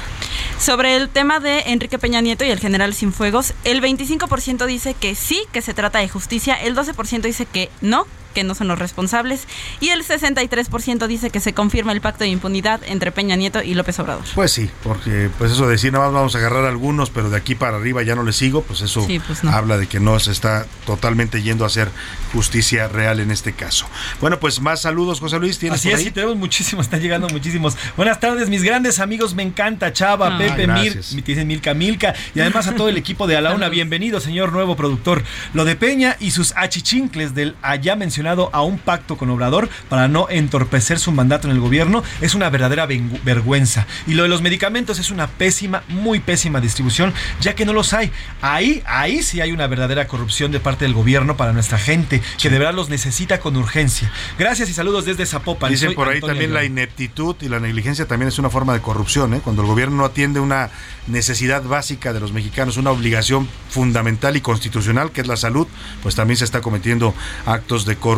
Sobre 0.59 0.95
el 0.95 1.09
tema 1.09 1.39
de 1.39 1.59
Enrique 1.67 1.99
Peña 1.99 2.21
Nieto 2.21 2.45
y 2.45 2.49
el 2.49 2.59
general 2.59 2.93
Sinfuegos, 2.93 3.53
el 3.63 3.81
25% 3.81 4.65
dice 4.65 4.93
que 4.93 5.15
sí, 5.15 5.43
que 5.51 5.61
se 5.61 5.73
trata 5.73 5.99
de 5.99 6.09
justicia, 6.09 6.55
el 6.55 6.75
12% 6.75 7.21
dice 7.21 7.45
que 7.53 7.69
no, 7.81 8.05
que 8.37 8.43
no 8.43 8.53
son 8.53 8.67
los 8.67 8.77
responsables 8.77 9.47
y 9.79 9.89
el 9.89 10.03
63% 10.05 11.07
dice 11.07 11.31
que 11.31 11.39
se 11.39 11.53
confirma 11.53 11.91
el 11.91 12.01
pacto 12.01 12.23
de 12.23 12.29
impunidad 12.29 12.81
entre 12.85 13.11
Peña 13.11 13.35
Nieto 13.35 13.63
y 13.63 13.73
López 13.73 13.97
Obrador. 13.97 14.23
Pues 14.35 14.51
sí, 14.51 14.69
porque 14.83 15.31
pues 15.39 15.53
eso 15.53 15.65
de 15.65 15.71
decir 15.71 15.91
nada 15.91 16.05
más 16.05 16.13
vamos 16.13 16.35
a 16.35 16.37
agarrar 16.37 16.65
algunos, 16.65 17.09
pero 17.09 17.31
de 17.31 17.37
aquí 17.37 17.55
para 17.55 17.77
arriba 17.77 18.03
ya 18.03 18.13
no 18.13 18.21
le 18.21 18.33
sigo, 18.33 18.61
pues 18.61 18.81
eso 18.81 19.03
Sí, 19.07 19.19
pues 19.25 19.43
no. 19.43 19.49
habla 19.49 19.79
de 19.79 19.87
que 19.87 19.99
no 19.99 20.19
se 20.19 20.31
está 20.31 20.67
totalmente 20.85 21.41
yendo 21.41 21.63
a 21.63 21.67
hacer 21.67 21.89
justicia 22.31 22.87
real 22.87 23.19
en 23.21 23.31
este 23.31 23.53
caso. 23.53 23.87
Bueno, 24.21 24.39
pues 24.39 24.61
más 24.61 24.81
saludos, 24.81 25.19
José 25.19 25.39
Luis, 25.39 25.57
¿tienes 25.57 25.79
Así 25.79 25.87
por 25.89 25.93
es, 25.95 25.99
ahí? 26.01 26.05
sí, 26.05 26.11
tenemos 26.11 26.35
muchísimos, 26.35 26.85
están 26.85 27.01
llegando 27.01 27.27
muchísimos. 27.29 27.75
Buenas 27.95 28.19
tardes, 28.19 28.49
mis 28.49 28.61
grandes 28.61 28.99
amigos, 28.99 29.33
me 29.33 29.41
encanta 29.43 29.91
Chava, 29.93 30.35
Ah, 30.35 30.37
Pepe, 30.37 30.67
Mir, 30.67 30.93
gracias. 30.93 31.15
dicen 31.25 31.47
Milka, 31.47 31.73
Milka, 31.73 32.13
y 32.35 32.39
además 32.41 32.67
a 32.67 32.75
todo 32.75 32.89
el 32.89 32.97
equipo 32.97 33.25
de 33.25 33.35
A 33.37 33.41
la 33.41 33.55
Una, 33.55 33.69
bienvenido, 33.77 34.19
señor 34.19 34.51
nuevo 34.51 34.75
productor. 34.75 35.23
Lo 35.53 35.65
de 35.65 35.75
Peña 35.75 36.17
y 36.19 36.31
sus 36.31 36.53
achichincles 36.55 37.33
del 37.33 37.55
allá 37.61 37.95
mencionado 37.95 38.26
a 38.27 38.61
un 38.61 38.77
pacto 38.77 39.17
con 39.17 39.29
Obrador 39.29 39.69
para 39.89 40.07
no 40.07 40.27
entorpecer 40.29 40.99
su 40.99 41.11
mandato 41.11 41.47
en 41.47 41.53
el 41.53 41.59
gobierno 41.59 42.03
es 42.21 42.35
una 42.35 42.49
verdadera 42.49 42.85
vergüenza. 42.85 43.87
Y 44.05 44.13
lo 44.13 44.23
de 44.23 44.29
los 44.29 44.41
medicamentos 44.41 44.99
es 44.99 45.11
una 45.11 45.27
pésima, 45.27 45.83
muy 45.87 46.19
pésima 46.19 46.59
distribución, 46.59 47.13
ya 47.39 47.55
que 47.55 47.65
no 47.65 47.73
los 47.73 47.93
hay. 47.93 48.11
Ahí, 48.41 48.83
ahí 48.85 49.23
sí 49.23 49.41
hay 49.41 49.51
una 49.51 49.67
verdadera 49.67 50.07
corrupción 50.07 50.51
de 50.51 50.59
parte 50.59 50.85
del 50.85 50.93
gobierno 50.93 51.37
para 51.37 51.53
nuestra 51.53 51.77
gente, 51.77 52.21
que 52.39 52.49
de 52.49 52.59
verdad 52.59 52.73
los 52.73 52.89
necesita 52.89 53.39
con 53.39 53.55
urgencia. 53.55 54.11
Gracias 54.37 54.69
y 54.69 54.73
saludos 54.73 55.05
desde 55.05 55.25
Zapopan. 55.25 55.71
Dicen 55.71 55.89
Soy 55.89 55.95
por 55.95 56.07
ahí 56.07 56.15
Antonio 56.15 56.33
también 56.33 56.53
la 56.53 56.63
ineptitud 56.63 57.35
y 57.41 57.49
la 57.49 57.59
negligencia 57.59 58.05
también 58.07 58.29
es 58.29 58.39
una 58.39 58.49
forma 58.49 58.73
de 58.73 58.81
corrupción, 58.81 59.33
¿eh? 59.33 59.41
cuando 59.43 59.61
el 59.61 59.67
gobierno 59.67 59.97
no 59.97 60.05
atiende 60.05 60.39
una 60.39 60.69
necesidad 61.07 61.63
básica 61.63 62.13
de 62.13 62.19
los 62.19 62.33
mexicanos, 62.33 62.77
una 62.77 62.91
obligación 62.91 63.47
fundamental 63.69 64.35
y 64.35 64.41
constitucional 64.41 65.11
que 65.11 65.21
es 65.21 65.27
la 65.27 65.37
salud, 65.37 65.67
pues 66.03 66.15
también 66.15 66.37
se 66.37 66.45
está 66.45 66.61
cometiendo 66.61 67.13
actos 67.45 67.85
de 67.85 67.95
corrupción. 67.95 68.16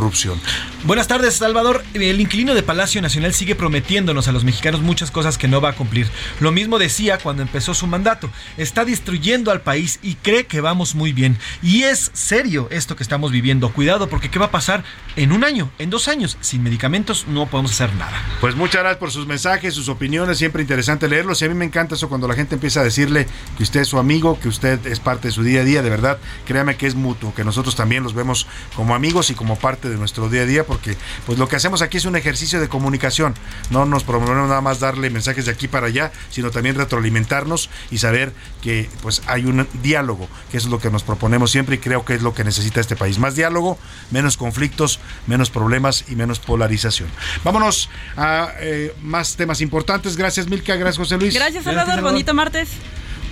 Buenas 0.85 1.07
tardes, 1.07 1.35
Salvador. 1.35 1.83
El 1.93 2.21
inquilino 2.21 2.53
de 2.53 2.63
Palacio 2.63 3.01
Nacional 3.01 3.33
sigue 3.33 3.55
prometiéndonos 3.55 4.27
a 4.27 4.31
los 4.31 4.43
mexicanos 4.43 4.81
muchas 4.81 5.11
cosas 5.11 5.37
que 5.37 5.47
no 5.47 5.61
va 5.61 5.69
a 5.69 5.75
cumplir. 5.75 6.07
Lo 6.39 6.51
mismo 6.51 6.79
decía 6.79 7.17
cuando 7.17 7.41
empezó 7.41 7.73
su 7.73 7.85
mandato. 7.87 8.29
Está 8.57 8.85
destruyendo 8.85 9.51
al 9.51 9.61
país 9.61 9.99
y 10.01 10.15
cree 10.15 10.45
que 10.45 10.61
vamos 10.61 10.95
muy 10.95 11.13
bien. 11.13 11.37
Y 11.61 11.83
es 11.83 12.11
serio 12.13 12.67
esto 12.71 12.95
que 12.95 13.03
estamos 13.03 13.31
viviendo. 13.31 13.71
Cuidado, 13.73 14.09
porque 14.09 14.29
¿qué 14.29 14.39
va 14.39 14.47
a 14.47 14.51
pasar 14.51 14.83
en 15.15 15.31
un 15.31 15.43
año, 15.43 15.69
en 15.79 15.89
dos 15.89 16.07
años? 16.07 16.37
Sin 16.41 16.63
medicamentos 16.63 17.25
no 17.27 17.47
podemos 17.47 17.71
hacer 17.71 17.93
nada. 17.95 18.17
Pues 18.41 18.55
muchas 18.55 18.81
gracias 18.81 18.99
por 18.99 19.11
sus 19.11 19.27
mensajes, 19.27 19.73
sus 19.73 19.89
opiniones, 19.89 20.37
siempre 20.37 20.61
interesante 20.61 21.07
leerlos 21.07 21.41
y 21.41 21.45
a 21.45 21.49
mí 21.49 21.55
me 21.55 21.65
encanta 21.65 21.95
eso 21.95 22.09
cuando 22.09 22.27
la 22.27 22.35
gente 22.35 22.55
empieza 22.55 22.81
a 22.81 22.83
decirle 22.83 23.27
que 23.57 23.63
usted 23.63 23.81
es 23.81 23.87
su 23.87 23.99
amigo, 23.99 24.39
que 24.39 24.47
usted 24.47 24.85
es 24.87 24.99
parte 24.99 25.27
de 25.27 25.33
su 25.33 25.43
día 25.43 25.61
a 25.61 25.63
día, 25.63 25.81
de 25.81 25.89
verdad, 25.89 26.19
créame 26.45 26.77
que 26.77 26.87
es 26.87 26.95
mutuo, 26.95 27.33
que 27.33 27.43
nosotros 27.43 27.75
también 27.75 28.03
los 28.03 28.13
vemos 28.13 28.47
como 28.75 28.95
amigos 28.95 29.29
y 29.29 29.35
como 29.35 29.57
parte 29.57 29.78
de 29.87 29.95
nuestro 29.95 30.29
día 30.29 30.41
a 30.41 30.45
día, 30.45 30.65
porque 30.65 30.97
pues 31.25 31.39
lo 31.39 31.47
que 31.47 31.55
hacemos 31.55 31.81
aquí 31.81 31.97
es 31.97 32.05
un 32.05 32.15
ejercicio 32.15 32.59
de 32.59 32.67
comunicación, 32.67 33.35
no 33.69 33.85
nos 33.85 34.03
promovemos 34.03 34.49
nada 34.49 34.61
más 34.61 34.79
darle 34.79 35.09
mensajes 35.09 35.45
de 35.45 35.51
aquí 35.51 35.67
para 35.67 35.87
allá, 35.87 36.11
sino 36.29 36.51
también 36.51 36.75
retroalimentarnos 36.75 37.69
y 37.91 37.99
saber 37.99 38.33
que 38.61 38.89
pues 39.01 39.21
hay 39.27 39.45
un 39.45 39.67
diálogo, 39.81 40.27
que 40.51 40.57
eso 40.57 40.67
es 40.67 40.71
lo 40.71 40.79
que 40.79 40.89
nos 40.89 41.03
proponemos 41.03 41.51
siempre 41.51 41.75
y 41.75 41.77
creo 41.77 42.03
que 42.03 42.15
es 42.15 42.21
lo 42.21 42.33
que 42.33 42.43
necesita 42.43 42.81
este 42.81 42.95
país, 42.95 43.19
más 43.19 43.35
diálogo, 43.35 43.77
menos 44.11 44.35
conflictos, 44.35 44.99
menos 45.27 45.49
problemas 45.49 46.05
y 46.09 46.15
menos 46.15 46.39
polarización. 46.39 47.09
Vámonos 47.43 47.89
a 48.17 48.51
eh, 48.59 48.93
más 49.01 49.35
temas 49.35 49.61
importantes. 49.61 50.17
Gracias 50.17 50.47
Milka, 50.47 50.75
gracias 50.75 50.97
José 50.97 51.17
Luis. 51.17 51.33
Gracias, 51.33 51.63
Salvador. 51.63 52.01
Bonito 52.01 52.33
martes. 52.33 52.69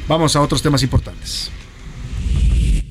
Vamos 0.07 0.36
a 0.36 0.41
otros 0.41 0.61
temas 0.61 0.84
importantes. 0.84 1.52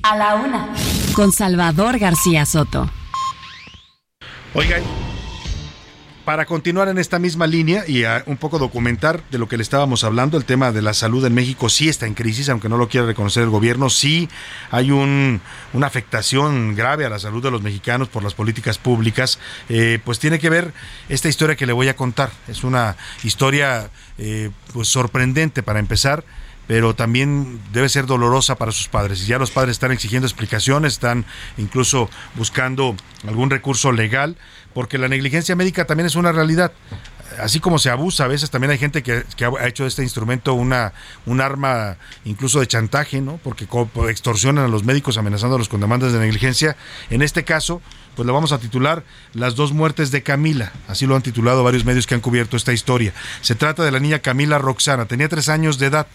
A 0.02 0.16
la 0.16 0.34
una. 0.34 0.68
Con 1.14 1.32
Salvador 1.32 1.98
García 1.98 2.44
Soto. 2.46 2.90
Oigan, 4.58 4.82
para 6.24 6.46
continuar 6.46 6.88
en 6.88 6.96
esta 6.96 7.18
misma 7.18 7.46
línea 7.46 7.84
y 7.86 8.04
a 8.04 8.24
un 8.24 8.38
poco 8.38 8.58
documentar 8.58 9.22
de 9.30 9.36
lo 9.36 9.48
que 9.48 9.58
le 9.58 9.62
estábamos 9.62 10.02
hablando, 10.02 10.38
el 10.38 10.46
tema 10.46 10.72
de 10.72 10.80
la 10.80 10.94
salud 10.94 11.22
en 11.26 11.34
México 11.34 11.68
sí 11.68 11.90
está 11.90 12.06
en 12.06 12.14
crisis, 12.14 12.48
aunque 12.48 12.70
no 12.70 12.78
lo 12.78 12.88
quiera 12.88 13.06
reconocer 13.06 13.42
el 13.42 13.50
gobierno, 13.50 13.90
sí 13.90 14.30
hay 14.70 14.92
un, 14.92 15.42
una 15.74 15.86
afectación 15.86 16.74
grave 16.74 17.04
a 17.04 17.10
la 17.10 17.18
salud 17.18 17.42
de 17.42 17.50
los 17.50 17.60
mexicanos 17.60 18.08
por 18.08 18.22
las 18.24 18.32
políticas 18.32 18.78
públicas, 18.78 19.38
eh, 19.68 19.98
pues 20.02 20.20
tiene 20.20 20.38
que 20.38 20.48
ver 20.48 20.72
esta 21.10 21.28
historia 21.28 21.54
que 21.54 21.66
le 21.66 21.74
voy 21.74 21.88
a 21.88 21.94
contar. 21.94 22.30
Es 22.48 22.64
una 22.64 22.96
historia 23.24 23.90
eh, 24.16 24.48
pues 24.72 24.88
sorprendente 24.88 25.62
para 25.62 25.80
empezar 25.80 26.24
pero 26.66 26.94
también 26.94 27.60
debe 27.72 27.88
ser 27.88 28.06
dolorosa 28.06 28.56
para 28.56 28.72
sus 28.72 28.88
padres. 28.88 29.22
Y 29.22 29.26
ya 29.26 29.38
los 29.38 29.50
padres 29.50 29.72
están 29.72 29.92
exigiendo 29.92 30.26
explicaciones, 30.26 30.94
están 30.94 31.24
incluso 31.56 32.10
buscando 32.34 32.96
algún 33.26 33.50
recurso 33.50 33.92
legal, 33.92 34.36
porque 34.74 34.98
la 34.98 35.08
negligencia 35.08 35.56
médica 35.56 35.84
también 35.86 36.06
es 36.06 36.16
una 36.16 36.32
realidad. 36.32 36.72
Así 37.40 37.60
como 37.60 37.78
se 37.78 37.90
abusa, 37.90 38.24
a 38.24 38.28
veces 38.28 38.50
también 38.50 38.70
hay 38.70 38.78
gente 38.78 39.02
que, 39.02 39.24
ha 39.42 39.66
hecho 39.66 39.82
de 39.82 39.88
este 39.88 40.02
instrumento 40.02 40.54
una, 40.54 40.92
un 41.26 41.40
arma 41.40 41.96
incluso 42.24 42.60
de 42.60 42.66
chantaje, 42.66 43.20
¿no? 43.20 43.38
Porque 43.42 43.66
extorsionan 44.08 44.64
a 44.64 44.68
los 44.68 44.84
médicos 44.84 45.18
amenazándolos 45.18 45.68
con 45.68 45.80
demandas 45.80 46.12
de 46.12 46.18
negligencia. 46.18 46.76
En 47.10 47.22
este 47.22 47.44
caso, 47.44 47.82
pues 48.14 48.26
lo 48.26 48.32
vamos 48.32 48.52
a 48.52 48.58
titular 48.58 49.04
Las 49.34 49.54
dos 49.54 49.72
muertes 49.72 50.10
de 50.10 50.22
Camila. 50.22 50.72
Así 50.88 51.06
lo 51.06 51.14
han 51.14 51.22
titulado 51.22 51.62
varios 51.62 51.84
medios 51.84 52.06
que 52.06 52.14
han 52.14 52.20
cubierto 52.20 52.56
esta 52.56 52.72
historia. 52.72 53.12
Se 53.42 53.54
trata 53.54 53.84
de 53.84 53.90
la 53.90 54.00
niña 54.00 54.20
Camila 54.20 54.58
Roxana, 54.58 55.04
tenía 55.06 55.28
tres 55.28 55.48
años 55.48 55.78
de 55.78 55.86
edad 55.86 56.06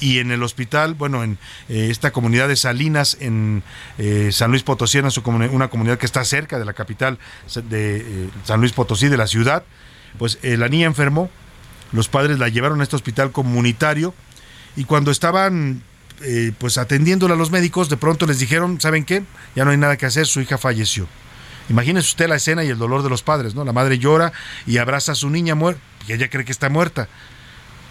y 0.00 0.18
en 0.18 0.30
el 0.30 0.42
hospital, 0.42 0.94
bueno, 0.94 1.24
en 1.24 1.38
eh, 1.68 1.88
esta 1.90 2.10
comunidad 2.10 2.48
de 2.48 2.56
Salinas, 2.56 3.16
en 3.20 3.62
eh, 3.98 4.30
San 4.32 4.50
Luis 4.50 4.62
Potosí, 4.62 4.98
en 4.98 5.10
su 5.10 5.22
una 5.26 5.68
comunidad 5.68 5.98
que 5.98 6.06
está 6.06 6.24
cerca 6.24 6.58
de 6.58 6.64
la 6.64 6.74
capital 6.74 7.18
de 7.54 7.96
eh, 7.98 8.30
San 8.44 8.60
Luis 8.60 8.72
Potosí, 8.72 9.08
de 9.08 9.16
la 9.16 9.26
ciudad, 9.26 9.64
pues 10.18 10.38
la 10.42 10.68
niña 10.68 10.86
enfermó, 10.86 11.30
los 11.92 12.08
padres 12.08 12.38
la 12.38 12.48
llevaron 12.48 12.80
a 12.80 12.84
este 12.84 12.96
hospital 12.96 13.32
comunitario 13.32 14.14
y 14.74 14.84
cuando 14.84 15.10
estaban 15.10 15.82
pues 16.58 16.78
atendiéndola 16.78 17.34
a 17.34 17.36
los 17.36 17.50
médicos, 17.50 17.90
de 17.90 17.98
pronto 17.98 18.26
les 18.26 18.38
dijeron, 18.38 18.80
¿saben 18.80 19.04
qué? 19.04 19.22
Ya 19.54 19.66
no 19.66 19.72
hay 19.72 19.76
nada 19.76 19.98
que 19.98 20.06
hacer, 20.06 20.26
su 20.26 20.40
hija 20.40 20.56
falleció. 20.56 21.06
Imagínese 21.68 22.08
usted 22.08 22.28
la 22.28 22.36
escena 22.36 22.64
y 22.64 22.68
el 22.68 22.78
dolor 22.78 23.02
de 23.02 23.10
los 23.10 23.22
padres, 23.22 23.54
¿no? 23.54 23.64
La 23.64 23.74
madre 23.74 23.98
llora 23.98 24.32
y 24.66 24.78
abraza 24.78 25.12
a 25.12 25.14
su 25.14 25.28
niña 25.28 25.54
muerta, 25.54 25.82
y 26.08 26.14
ella 26.14 26.30
cree 26.30 26.46
que 26.46 26.52
está 26.52 26.70
muerta. 26.70 27.08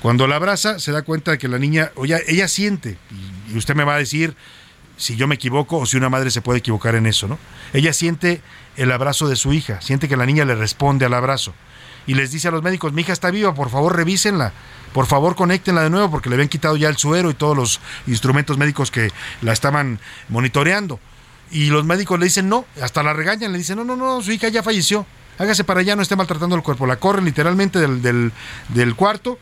Cuando 0.06 0.28
la 0.28 0.36
abraza, 0.36 0.78
se 0.78 0.92
da 0.92 1.02
cuenta 1.02 1.32
de 1.32 1.40
que 1.40 1.48
la 1.48 1.58
niña, 1.58 1.92
oye, 1.96 2.24
ella 2.28 2.48
siente, 2.48 2.96
y- 3.50 3.58
usted 3.58 3.74
me 3.74 3.84
va 3.84 3.96
a 3.96 3.98
decir 3.98 4.36
si 4.98 5.16
yo 5.16 5.26
me 5.26 5.34
equivoco 5.34 5.80
o 5.80 5.88
si 5.88 5.98
una 5.98 6.10
madre 6.10 6.30
se 6.30 6.44
puede 6.44 6.60
equivocar 6.60 6.94
en 6.94 7.08
eso, 7.08 7.28
¿no? 7.28 7.40
Ella 7.74 7.92
siente 7.92 8.40
el 8.78 8.92
abrazo 8.92 9.28
de 9.28 9.36
su 9.36 9.52
hija, 9.52 9.82
siente 9.82 10.08
que 10.08 10.16
la 10.16 10.28
niña 10.28 10.46
le 10.46 10.54
responde 10.54 11.08
al 11.08 11.14
abrazo. 11.16 11.56
Y 12.06 12.14
les 12.14 12.30
dice 12.32 12.50
a 12.50 12.52
los 12.52 12.62
médicos, 12.62 12.94
mi 12.94 13.02
hija 13.02 13.14
está 13.14 13.32
viva, 13.32 13.56
por 13.56 13.72
favor 13.72 13.96
revísenla, 13.96 14.54
por 14.94 15.08
favor 15.08 15.36
conéctenla 15.36 15.82
de 15.82 15.90
nuevo, 15.90 16.12
porque 16.12 16.30
le 16.30 16.36
habían 16.36 16.50
quitado 16.50 16.78
ya 16.78 16.88
el 16.88 16.98
suero 16.98 17.32
y 17.32 17.34
todos 17.34 17.58
los 17.58 17.80
instrumentos 18.06 18.60
médicos 18.60 18.92
que 18.92 19.12
la 19.42 19.54
estaban 19.54 20.00
monitoreando. 20.30 21.00
Y 21.50 21.72
los 21.72 21.84
médicos 21.84 22.20
le 22.20 22.26
dicen 22.26 22.48
no, 22.48 22.66
hasta 22.80 23.02
la 23.02 23.14
regañan, 23.14 23.52
le 23.54 23.58
dicen, 23.58 23.78
no, 23.78 23.84
no, 23.84 23.96
no, 23.96 24.22
su 24.22 24.32
hija 24.32 24.50
ya 24.50 24.62
falleció, 24.62 25.08
hágase 25.40 25.64
para 25.64 25.80
allá, 25.80 25.96
no 25.96 26.04
esté 26.04 26.16
maltratando 26.16 26.56
el 26.56 26.62
cuerpo. 26.62 26.86
La 26.86 26.98
corren 26.98 27.26
literalmente 27.26 27.80
del, 27.80 28.32
del 28.70 28.96
cuarto, 28.96 29.40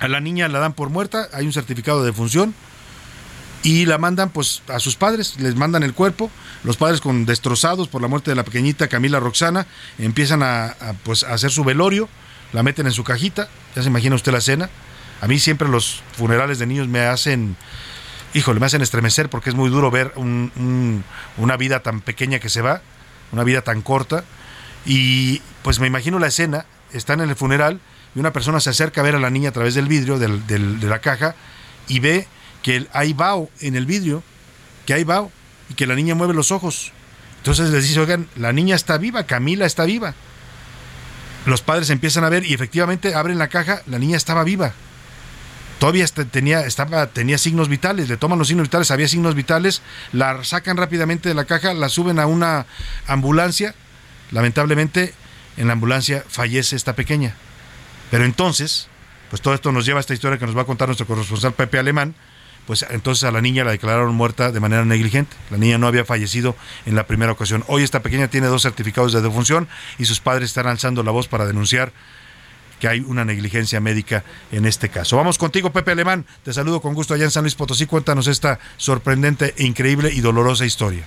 a 0.00 0.08
la 0.08 0.20
niña 0.20 0.48
la 0.48 0.58
dan 0.58 0.72
por 0.72 0.90
muerta, 0.90 1.28
hay 1.32 1.46
un 1.46 1.52
certificado 1.52 2.00
de 2.00 2.06
defunción 2.06 2.54
y 3.62 3.86
la 3.86 3.96
mandan 3.96 4.28
pues 4.30 4.62
a 4.68 4.78
sus 4.78 4.96
padres, 4.96 5.40
les 5.40 5.54
mandan 5.56 5.82
el 5.82 5.94
cuerpo, 5.94 6.30
los 6.64 6.76
padres 6.76 7.00
con 7.00 7.24
destrozados 7.24 7.88
por 7.88 8.02
la 8.02 8.08
muerte 8.08 8.30
de 8.30 8.34
la 8.34 8.44
pequeñita 8.44 8.88
Camila 8.88 9.20
Roxana, 9.20 9.66
empiezan 9.98 10.42
a, 10.42 10.74
pues 11.02 11.24
a 11.24 11.32
hacer 11.32 11.50
su 11.50 11.64
velorio, 11.64 12.08
la 12.52 12.62
meten 12.62 12.86
en 12.86 12.92
su 12.92 13.04
cajita, 13.04 13.48
ya 13.74 13.82
se 13.82 13.88
imagina 13.88 14.14
usted 14.16 14.32
la 14.32 14.38
escena. 14.38 14.68
A 15.20 15.26
mí 15.26 15.38
siempre 15.38 15.68
los 15.68 16.02
funerales 16.16 16.58
de 16.58 16.66
niños 16.66 16.88
me 16.88 17.00
hacen, 17.00 17.56
híjole, 18.34 18.60
me 18.60 18.66
hacen 18.66 18.82
estremecer 18.82 19.30
porque 19.30 19.48
es 19.48 19.56
muy 19.56 19.70
duro 19.70 19.90
ver 19.90 20.12
un- 20.16 21.02
una 21.38 21.56
vida 21.56 21.80
tan 21.80 22.00
pequeña 22.02 22.40
que 22.40 22.50
se 22.50 22.60
va, 22.60 22.82
una 23.32 23.44
vida 23.44 23.62
tan 23.62 23.80
corta. 23.80 24.24
Y 24.84 25.40
pues 25.62 25.80
me 25.80 25.86
imagino 25.86 26.18
la 26.18 26.26
escena, 26.26 26.66
están 26.92 27.22
en 27.22 27.30
el 27.30 27.36
funeral 27.36 27.80
y 28.14 28.18
una 28.18 28.32
persona 28.32 28.60
se 28.60 28.70
acerca 28.70 29.00
a 29.00 29.04
ver 29.04 29.14
a 29.14 29.18
la 29.18 29.30
niña 29.30 29.50
a 29.50 29.52
través 29.52 29.74
del 29.74 29.88
vidrio 29.88 30.18
de 30.18 30.88
la 30.88 30.98
caja 31.00 31.34
y 31.88 32.00
ve 32.00 32.26
que 32.62 32.86
hay 32.92 33.12
vaho 33.12 33.50
en 33.60 33.76
el 33.76 33.86
vidrio, 33.86 34.22
que 34.86 34.94
hay 34.94 35.04
vaho 35.04 35.30
y 35.68 35.74
que 35.74 35.86
la 35.86 35.94
niña 35.94 36.14
mueve 36.14 36.34
los 36.34 36.52
ojos. 36.52 36.92
Entonces 37.38 37.70
les 37.70 37.86
dice, 37.86 38.00
oigan, 38.00 38.26
la 38.36 38.52
niña 38.52 38.74
está 38.74 38.96
viva, 38.96 39.24
Camila 39.24 39.66
está 39.66 39.84
viva. 39.84 40.14
Los 41.44 41.60
padres 41.60 41.90
empiezan 41.90 42.24
a 42.24 42.30
ver 42.30 42.46
y 42.46 42.54
efectivamente 42.54 43.14
abren 43.14 43.38
la 43.38 43.48
caja, 43.48 43.82
la 43.86 43.98
niña 43.98 44.16
estaba 44.16 44.44
viva. 44.44 44.72
Todavía 45.78 46.06
tenía, 46.06 46.60
estaba, 46.60 47.08
tenía 47.08 47.36
signos 47.36 47.68
vitales, 47.68 48.08
le 48.08 48.16
toman 48.16 48.38
los 48.38 48.48
signos 48.48 48.68
vitales, 48.68 48.90
había 48.90 49.08
signos 49.08 49.34
vitales, 49.34 49.82
la 50.12 50.42
sacan 50.44 50.78
rápidamente 50.78 51.28
de 51.28 51.34
la 51.34 51.44
caja, 51.44 51.74
la 51.74 51.90
suben 51.90 52.18
a 52.18 52.26
una 52.26 52.64
ambulancia. 53.06 53.74
Lamentablemente, 54.30 55.12
en 55.58 55.66
la 55.66 55.74
ambulancia 55.74 56.24
fallece 56.26 56.76
esta 56.76 56.94
pequeña. 56.94 57.36
Pero 58.14 58.26
entonces, 58.26 58.86
pues 59.28 59.42
todo 59.42 59.54
esto 59.54 59.72
nos 59.72 59.84
lleva 59.84 59.98
a 59.98 60.00
esta 60.00 60.14
historia 60.14 60.38
que 60.38 60.46
nos 60.46 60.56
va 60.56 60.62
a 60.62 60.66
contar 60.66 60.86
nuestro 60.86 61.04
corresponsal 61.04 61.52
Pepe 61.52 61.80
Alemán, 61.80 62.14
pues 62.64 62.86
entonces 62.90 63.24
a 63.24 63.32
la 63.32 63.40
niña 63.40 63.64
la 63.64 63.72
declararon 63.72 64.14
muerta 64.14 64.52
de 64.52 64.60
manera 64.60 64.84
negligente. 64.84 65.34
La 65.50 65.56
niña 65.56 65.78
no 65.78 65.88
había 65.88 66.04
fallecido 66.04 66.54
en 66.86 66.94
la 66.94 67.08
primera 67.08 67.32
ocasión. 67.32 67.64
Hoy 67.66 67.82
esta 67.82 68.02
pequeña 68.02 68.28
tiene 68.28 68.46
dos 68.46 68.62
certificados 68.62 69.12
de 69.12 69.20
defunción 69.20 69.66
y 69.98 70.04
sus 70.04 70.20
padres 70.20 70.50
están 70.50 70.68
alzando 70.68 71.02
la 71.02 71.10
voz 71.10 71.26
para 71.26 71.44
denunciar 71.44 71.92
que 72.78 72.86
hay 72.86 73.00
una 73.00 73.24
negligencia 73.24 73.80
médica 73.80 74.22
en 74.52 74.64
este 74.64 74.90
caso. 74.90 75.16
Vamos 75.16 75.36
contigo, 75.36 75.72
Pepe 75.72 75.90
Alemán. 75.90 76.24
Te 76.44 76.52
saludo 76.52 76.80
con 76.80 76.94
gusto 76.94 77.14
allá 77.14 77.24
en 77.24 77.32
San 77.32 77.42
Luis 77.42 77.56
Potosí. 77.56 77.86
Cuéntanos 77.86 78.28
esta 78.28 78.60
sorprendente, 78.76 79.56
increíble 79.58 80.12
y 80.12 80.20
dolorosa 80.20 80.64
historia. 80.64 81.02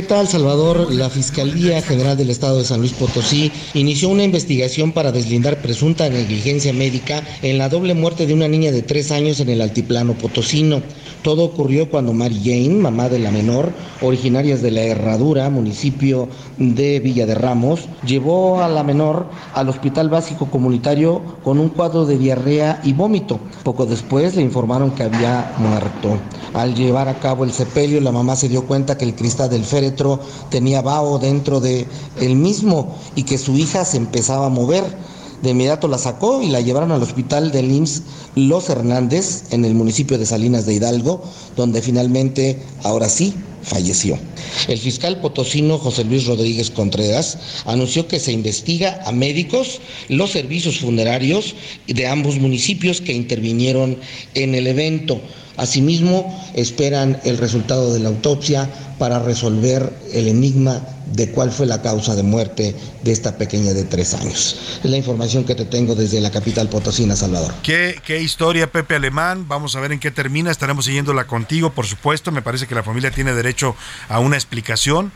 ¿Qué 0.00 0.06
tal, 0.06 0.26
Salvador? 0.28 0.90
La 0.94 1.10
Fiscalía 1.10 1.82
General 1.82 2.16
del 2.16 2.30
Estado 2.30 2.56
de 2.56 2.64
San 2.64 2.80
Luis 2.80 2.94
Potosí 2.94 3.52
inició 3.74 4.08
una 4.08 4.24
investigación 4.24 4.92
para 4.92 5.12
deslindar 5.12 5.60
presunta 5.60 6.08
negligencia 6.08 6.72
médica 6.72 7.22
en 7.42 7.58
la 7.58 7.68
doble 7.68 7.92
muerte 7.92 8.26
de 8.26 8.32
una 8.32 8.48
niña 8.48 8.72
de 8.72 8.80
tres 8.80 9.10
años 9.10 9.40
en 9.40 9.50
el 9.50 9.60
altiplano 9.60 10.14
potosino. 10.14 10.80
Todo 11.22 11.44
ocurrió 11.44 11.90
cuando 11.90 12.14
Mary 12.14 12.40
Jane, 12.42 12.80
mamá 12.80 13.10
de 13.10 13.18
la 13.18 13.30
menor, 13.30 13.72
originarias 14.00 14.62
de 14.62 14.70
la 14.70 14.80
Herradura, 14.80 15.50
municipio 15.50 16.28
de 16.56 16.98
Villa 17.00 17.26
de 17.26 17.34
Ramos, 17.34 17.88
llevó 18.06 18.62
a 18.62 18.68
la 18.68 18.82
menor 18.82 19.26
al 19.52 19.68
Hospital 19.68 20.08
Básico 20.08 20.46
Comunitario 20.46 21.20
con 21.44 21.58
un 21.58 21.68
cuadro 21.68 22.06
de 22.06 22.16
diarrea 22.16 22.80
y 22.84 22.94
vómito. 22.94 23.38
Poco 23.64 23.84
después 23.84 24.34
le 24.34 24.40
informaron 24.40 24.92
que 24.92 25.02
había 25.02 25.52
muerto. 25.58 26.16
Al 26.54 26.74
llevar 26.74 27.08
a 27.08 27.18
cabo 27.18 27.44
el 27.44 27.52
sepelio, 27.52 28.00
la 28.00 28.12
mamá 28.12 28.34
se 28.34 28.48
dio 28.48 28.64
cuenta 28.66 28.96
que 28.96 29.04
el 29.04 29.14
cristal 29.14 29.50
del 29.50 29.64
féretro 29.64 30.20
tenía 30.48 30.80
vaho 30.80 31.18
dentro 31.18 31.60
de 31.60 31.86
él 32.18 32.34
mismo 32.34 32.96
y 33.14 33.24
que 33.24 33.36
su 33.36 33.58
hija 33.58 33.84
se 33.84 33.98
empezaba 33.98 34.46
a 34.46 34.50
mover. 34.50 34.84
De 35.42 35.50
inmediato 35.50 35.88
la 35.88 35.96
sacó 35.96 36.42
y 36.42 36.48
la 36.48 36.60
llevaron 36.60 36.92
al 36.92 37.02
hospital 37.02 37.50
del 37.50 37.70
IMSS 37.72 38.02
Los 38.34 38.68
Hernández 38.68 39.44
en 39.50 39.64
el 39.64 39.74
municipio 39.74 40.18
de 40.18 40.26
Salinas 40.26 40.66
de 40.66 40.74
Hidalgo, 40.74 41.22
donde 41.56 41.80
finalmente, 41.80 42.62
ahora 42.82 43.08
sí, 43.08 43.34
falleció. 43.62 44.18
El 44.68 44.78
fiscal 44.78 45.20
potosino 45.20 45.78
José 45.78 46.04
Luis 46.04 46.26
Rodríguez 46.26 46.70
Contreras 46.70 47.38
anunció 47.64 48.06
que 48.06 48.20
se 48.20 48.32
investiga 48.32 49.00
a 49.06 49.12
médicos, 49.12 49.80
los 50.08 50.30
servicios 50.30 50.78
funerarios 50.78 51.54
de 51.86 52.06
ambos 52.06 52.38
municipios 52.38 53.00
que 53.00 53.12
intervinieron 53.12 53.98
en 54.34 54.54
el 54.54 54.66
evento. 54.66 55.20
Asimismo, 55.56 56.38
esperan 56.54 57.20
el 57.24 57.38
resultado 57.38 57.92
de 57.92 58.00
la 58.00 58.08
autopsia 58.08 58.70
para 58.98 59.18
resolver 59.18 59.92
el 60.12 60.28
enigma 60.28 60.86
de 61.10 61.30
cuál 61.30 61.50
fue 61.50 61.66
la 61.66 61.82
causa 61.82 62.14
de 62.14 62.22
muerte 62.22 62.74
de 63.02 63.12
esta 63.12 63.36
pequeña 63.36 63.72
de 63.72 63.84
tres 63.84 64.14
años. 64.14 64.80
Es 64.82 64.90
la 64.90 64.96
información 64.96 65.44
que 65.44 65.54
te 65.54 65.64
tengo 65.64 65.94
desde 65.94 66.20
la 66.20 66.30
capital 66.30 66.68
potosina, 66.68 67.16
Salvador. 67.16 67.52
¿Qué, 67.62 68.00
qué 68.04 68.20
historia, 68.20 68.70
Pepe 68.70 68.96
Alemán. 68.96 69.46
Vamos 69.48 69.76
a 69.76 69.80
ver 69.80 69.92
en 69.92 70.00
qué 70.00 70.10
termina. 70.10 70.50
Estaremos 70.50 70.84
siguiéndola 70.84 71.26
contigo, 71.26 71.70
por 71.70 71.86
supuesto. 71.86 72.32
Me 72.32 72.42
parece 72.42 72.66
que 72.66 72.74
la 72.74 72.82
familia 72.82 73.10
tiene 73.10 73.34
derecho 73.34 73.74
a 74.08 74.20
una 74.20 74.36
explicación 74.36 75.12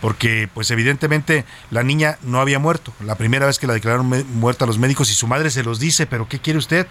porque 0.00 0.48
pues 0.52 0.68
evidentemente 0.72 1.44
la 1.70 1.84
niña 1.84 2.18
no 2.22 2.40
había 2.40 2.58
muerto. 2.58 2.92
La 3.04 3.14
primera 3.14 3.46
vez 3.46 3.60
que 3.60 3.68
la 3.68 3.72
declararon 3.72 4.06
muerta 4.34 4.64
a 4.64 4.66
los 4.66 4.78
médicos 4.78 5.10
y 5.10 5.14
su 5.14 5.28
madre 5.28 5.48
se 5.48 5.62
los 5.62 5.78
dice, 5.78 6.06
pero 6.06 6.28
¿qué 6.28 6.40
quiere 6.40 6.58
usted? 6.58 6.88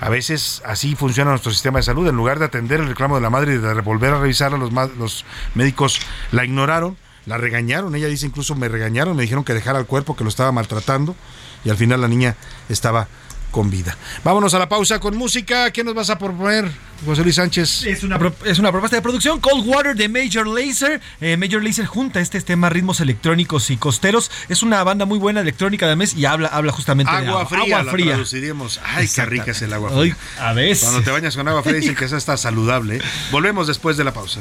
A 0.00 0.08
veces 0.08 0.60
así 0.64 0.96
funciona 0.96 1.30
nuestro 1.30 1.52
sistema 1.52 1.78
de 1.78 1.84
salud. 1.84 2.08
En 2.08 2.16
lugar 2.16 2.40
de 2.40 2.46
atender 2.46 2.80
el 2.80 2.88
reclamo 2.88 3.14
de 3.14 3.20
la 3.20 3.30
madre 3.30 3.54
y 3.54 3.58
de 3.58 3.80
volver 3.82 4.14
a 4.14 4.20
revisarla, 4.20 4.58
los, 4.58 4.72
los 4.98 5.24
médicos 5.54 6.00
la 6.32 6.44
ignoraron, 6.44 6.96
la 7.30 7.38
regañaron. 7.38 7.94
Ella 7.94 8.08
dice 8.08 8.26
incluso 8.26 8.56
me 8.56 8.68
regañaron, 8.68 9.16
me 9.16 9.22
dijeron 9.22 9.44
que 9.44 9.54
dejara 9.54 9.78
el 9.78 9.86
cuerpo, 9.86 10.16
que 10.16 10.24
lo 10.24 10.28
estaba 10.28 10.50
maltratando. 10.50 11.14
Y 11.64 11.70
al 11.70 11.76
final 11.76 12.00
la 12.00 12.08
niña 12.08 12.34
estaba 12.68 13.06
con 13.52 13.70
vida. 13.70 13.96
Vámonos 14.24 14.52
a 14.54 14.58
la 14.58 14.68
pausa 14.68 14.98
con 14.98 15.16
música. 15.16 15.70
¿Qué 15.70 15.84
nos 15.84 15.94
vas 15.94 16.10
a 16.10 16.18
proponer, 16.18 16.70
José 17.04 17.22
Luis 17.22 17.36
Sánchez? 17.36 17.84
Es 17.84 18.02
una, 18.02 18.18
es 18.44 18.58
una 18.58 18.72
propuesta 18.72 18.96
de 18.96 19.02
producción. 19.02 19.40
Cold 19.40 19.64
Water 19.66 19.94
de 19.94 20.08
Major 20.08 20.46
Lazer. 20.46 21.00
Eh, 21.20 21.36
Major 21.36 21.62
Lazer 21.62 21.86
junta 21.86 22.20
este 22.20 22.40
tema 22.40 22.68
ritmos 22.68 23.00
electrónicos 23.00 23.70
y 23.70 23.76
costeros. 23.76 24.30
Es 24.48 24.64
una 24.64 24.82
banda 24.82 25.04
muy 25.04 25.18
buena 25.18 25.40
electrónica 25.40 25.86
de 25.86 25.94
mes 25.94 26.16
y 26.16 26.24
habla, 26.24 26.48
habla 26.48 26.72
justamente 26.72 27.12
agua 27.12 27.22
de 27.22 27.28
agua 27.28 27.46
fría. 27.46 27.78
Agua 27.78 27.92
fría. 27.92 28.18
Ay, 28.84 29.08
qué 29.08 29.24
rica 29.26 29.52
es 29.52 29.62
el 29.62 29.72
agua 29.72 29.90
fría. 29.90 30.16
a 30.40 30.52
veces. 30.52 30.84
Cuando 30.84 31.02
te 31.02 31.10
bañas 31.12 31.36
con 31.36 31.46
agua 31.46 31.62
fría 31.62 31.76
dicen 31.76 31.94
que 31.94 32.06
esa 32.06 32.16
está 32.16 32.36
saludable. 32.36 33.00
Volvemos 33.30 33.68
después 33.68 33.96
de 33.96 34.04
la 34.04 34.12
pausa. 34.12 34.40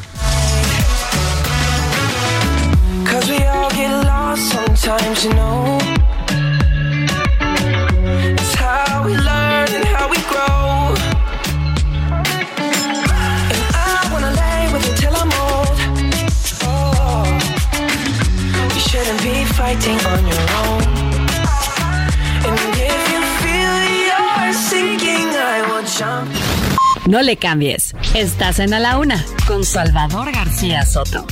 How 8.89 9.05
we 9.05 9.13
learn 9.13 9.69
and 9.77 9.85
how 9.85 10.09
we 10.09 10.17
grow. 10.31 10.93
And 13.53 13.61
I 13.73 14.09
wanna 14.11 14.31
lay 14.31 14.71
with 14.73 14.83
you 14.87 14.95
till 15.01 15.15
I'm 15.15 15.31
old. 15.47 15.77
Oh, 16.67 17.25
you 18.73 18.81
shouldn't 18.89 19.21
be 19.23 19.45
fighting 19.57 19.99
on 20.11 20.27
your 20.27 20.45
own. 20.63 20.88
No 27.09 27.23
le 27.23 27.37
cambies. 27.37 27.95
Estás 28.13 28.59
en 28.59 28.71
A 28.71 28.79
la 28.79 28.99
Una 28.99 29.25
con 29.47 29.65
Salvador 29.65 30.31
García 30.31 30.85
Soto. 30.85 31.25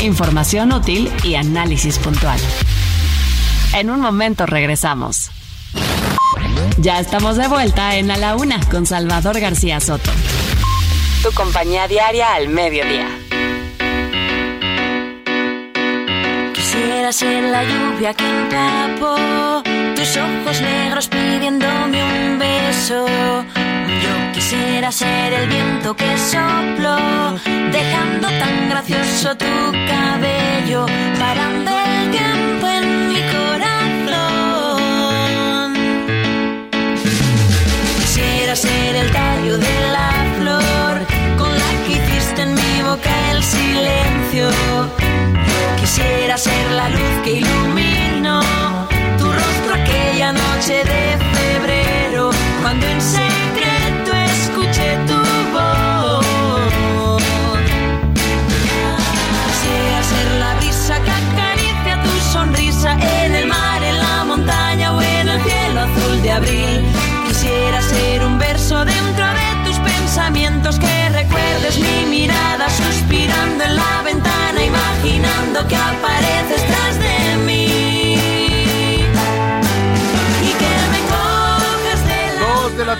Información 0.00 0.70
útil 0.70 1.10
y 1.24 1.34
análisis 1.34 1.98
puntual. 1.98 2.38
En 3.72 3.88
un 3.88 4.02
momento 4.02 4.44
regresamos. 4.44 5.30
Ya 6.76 7.00
estamos 7.00 7.38
de 7.38 7.48
vuelta 7.48 7.96
en 7.96 8.10
A 8.10 8.18
la 8.18 8.36
Una 8.36 8.60
con 8.68 8.84
Salvador 8.84 9.40
García 9.40 9.80
Soto. 9.80 10.10
Tu 11.22 11.32
compañía 11.32 11.88
diaria 11.88 12.34
al 12.34 12.50
mediodía. 12.50 13.08
Quisiera 16.52 17.12
ser 17.12 17.44
la 17.44 17.64
lluvia 17.64 18.12
que 18.12 18.24
tus 19.96 20.16
ojos 20.18 20.60
negros 20.60 21.08
pidiéndome 21.08 22.04
un 22.04 22.38
beso. 22.38 23.06
Quisiera 24.50 24.90
ser 24.90 25.34
el 25.34 25.46
viento 25.46 25.94
que 25.94 26.16
sopló, 26.16 26.96
dejando 27.70 28.28
tan 28.28 28.70
gracioso 28.70 29.36
tu 29.36 29.44
cabello, 29.86 30.86
parando 31.18 31.70
el 31.70 32.10
tiempo 32.10 32.66
en 32.66 32.87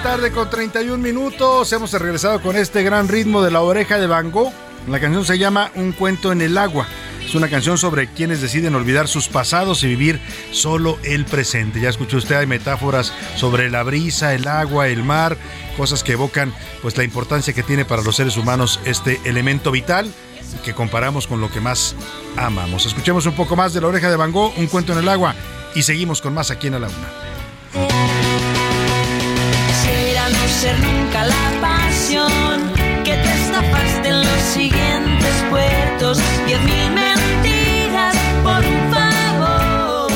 tarde 0.02 0.30
con 0.30 0.48
31 0.48 0.98
minutos. 0.98 1.72
Hemos 1.72 1.92
regresado 1.92 2.40
con 2.40 2.56
este 2.56 2.82
gran 2.82 3.08
ritmo 3.08 3.42
de 3.42 3.50
la 3.50 3.62
oreja 3.62 3.98
de 3.98 4.06
Van 4.06 4.30
Gogh. 4.30 4.52
La 4.86 5.00
canción 5.00 5.24
se 5.24 5.38
llama 5.38 5.72
Un 5.74 5.92
cuento 5.92 6.30
en 6.30 6.40
el 6.40 6.56
agua. 6.56 6.86
Es 7.24 7.34
una 7.34 7.48
canción 7.48 7.78
sobre 7.78 8.06
quienes 8.06 8.40
deciden 8.40 8.74
olvidar 8.74 9.08
sus 9.08 9.28
pasados 9.28 9.82
y 9.82 9.88
vivir 9.88 10.20
solo 10.52 10.98
el 11.02 11.24
presente. 11.24 11.80
Ya 11.80 11.88
escuchó 11.88 12.18
usted, 12.18 12.36
hay 12.36 12.46
metáforas 12.46 13.12
sobre 13.36 13.70
la 13.70 13.82
brisa, 13.82 14.34
el 14.34 14.46
agua, 14.46 14.88
el 14.88 15.02
mar, 15.02 15.36
cosas 15.76 16.04
que 16.04 16.12
evocan 16.12 16.52
pues 16.80 16.96
la 16.96 17.04
importancia 17.04 17.52
que 17.52 17.62
tiene 17.62 17.84
para 17.84 18.02
los 18.02 18.16
seres 18.16 18.36
humanos 18.36 18.80
este 18.84 19.20
elemento 19.24 19.70
vital 19.70 20.12
que 20.64 20.74
comparamos 20.74 21.26
con 21.26 21.40
lo 21.40 21.50
que 21.50 21.60
más 21.60 21.94
amamos. 22.36 22.86
Escuchemos 22.86 23.26
un 23.26 23.34
poco 23.34 23.56
más 23.56 23.74
de 23.74 23.80
La 23.80 23.88
Oreja 23.88 24.10
de 24.10 24.16
Van 24.16 24.32
Gogh, 24.32 24.52
Un 24.56 24.66
cuento 24.68 24.92
en 24.92 24.98
el 25.00 25.08
agua, 25.08 25.34
y 25.74 25.82
seguimos 25.82 26.22
con 26.22 26.34
más 26.34 26.50
aquí 26.50 26.68
en 26.68 26.74
A 26.74 26.78
la 26.78 26.88
Una. 26.88 28.17
Ser 30.60 30.76
nunca 30.80 31.24
la 31.24 31.60
pasión 31.60 32.72
que 33.04 33.12
te 33.12 33.32
estafaste 33.32 34.08
en 34.08 34.18
los 34.22 34.40
siguientes 34.40 35.44
puertos. 35.50 36.18
Diez 36.46 36.60
mil 36.62 36.90
mentiras 36.90 38.16
por 38.42 38.64
un 38.64 38.92
favor. 38.92 40.10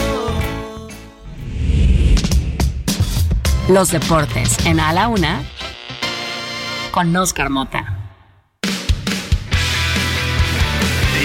Los 3.68 3.92
deportes 3.92 4.66
en 4.66 4.80
A 4.80 4.92
la 4.92 5.06
Una 5.06 5.44
con 6.90 7.14
Oscar 7.14 7.48
Mota. 7.48 8.01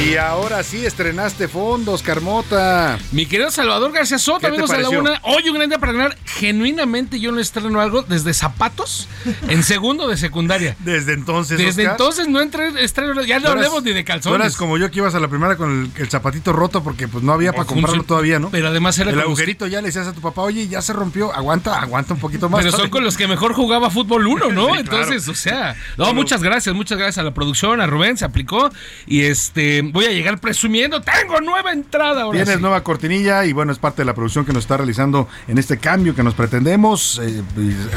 Y 0.07 0.15
ahora 0.15 0.63
sí 0.63 0.85
estrenaste 0.85 1.49
fondos, 1.49 2.01
Carmota. 2.01 2.97
Mi 3.11 3.25
querido 3.25 3.51
Salvador 3.51 3.91
García 3.91 4.17
Soto, 4.17 4.39
¿Qué 4.39 4.47
te 4.47 4.53
amigos 4.53 4.69
de 4.69 4.77
la 4.77 4.83
pareció? 4.83 5.01
una. 5.01 5.19
Hoy 5.23 5.49
un 5.49 5.55
gran 5.55 5.67
día 5.67 5.79
para 5.79 5.91
ganar. 5.91 6.17
Genuinamente 6.23 7.19
yo 7.19 7.33
no 7.33 7.41
estreno 7.41 7.81
algo 7.81 8.03
desde 8.03 8.33
zapatos 8.33 9.09
en 9.49 9.63
segundo 9.63 10.07
de 10.07 10.15
secundaria. 10.15 10.77
Desde 10.87 11.11
entonces, 11.11 11.57
Desde 11.57 11.81
Oscar. 11.81 11.91
entonces 11.91 12.27
no 12.29 12.39
entré, 12.39 12.69
estreno, 12.81 13.21
ya 13.23 13.39
no 13.41 13.49
hablemos 13.49 13.83
ni 13.83 13.91
de 13.91 14.05
calzones. 14.05 14.39
eras 14.39 14.55
como 14.55 14.77
yo 14.77 14.89
que 14.89 14.99
ibas 14.99 15.13
a 15.13 15.19
la 15.19 15.27
primera 15.27 15.57
con 15.57 15.91
el, 15.95 16.01
el 16.01 16.09
zapatito 16.09 16.53
roto 16.53 16.83
porque 16.83 17.09
pues 17.09 17.23
no 17.25 17.33
había 17.33 17.51
para 17.51 17.65
comprarlo 17.65 18.03
todavía, 18.03 18.39
¿no? 18.39 18.49
Pero 18.49 18.69
además 18.69 18.97
era 18.99 19.11
El 19.11 19.19
agujerito 19.19 19.67
ya 19.67 19.81
le 19.81 19.87
decías 19.87 20.07
a 20.07 20.13
tu 20.13 20.21
papá, 20.21 20.43
oye, 20.43 20.69
ya 20.69 20.81
se 20.81 20.93
rompió, 20.93 21.33
aguanta, 21.33 21.81
aguanta 21.81 22.13
un 22.13 22.21
poquito 22.21 22.47
más. 22.47 22.63
Pero 22.63 22.77
son 22.77 22.89
con 22.89 23.03
los 23.03 23.17
que 23.17 23.27
mejor 23.27 23.53
jugaba 23.53 23.89
fútbol 23.89 24.25
uno, 24.27 24.51
¿no? 24.53 24.67
Sí, 24.77 24.83
claro. 24.83 25.03
Entonces, 25.03 25.27
o 25.27 25.35
sea, 25.35 25.73
no, 25.97 26.05
Pero- 26.05 26.13
muchas 26.13 26.41
gracias, 26.41 26.73
muchas 26.73 26.97
gracias 26.97 27.17
a 27.17 27.23
la 27.23 27.33
producción, 27.33 27.81
a 27.81 27.87
Rubén, 27.87 28.15
se 28.15 28.23
aplicó. 28.23 28.69
Y 29.07 29.23
este, 29.23 29.81
voy 29.97 30.05
a 30.05 30.11
llegar 30.11 30.39
presumiendo, 30.39 31.01
tengo 31.01 31.41
nueva 31.41 31.71
entrada 31.71 32.21
ahora. 32.21 32.37
Tienes 32.37 32.57
sí. 32.57 32.61
nueva 32.61 32.83
cortinilla 32.83 33.45
y 33.45 33.51
bueno, 33.51 33.71
es 33.71 33.79
parte 33.79 34.03
de 34.03 34.05
la 34.05 34.13
producción 34.13 34.45
que 34.45 34.53
nos 34.53 34.65
está 34.65 34.77
realizando 34.77 35.27
en 35.47 35.57
este 35.57 35.79
cambio 35.79 36.13
que 36.13 36.21
nos 36.21 36.35
pretendemos 36.35 37.19
eh, 37.23 37.43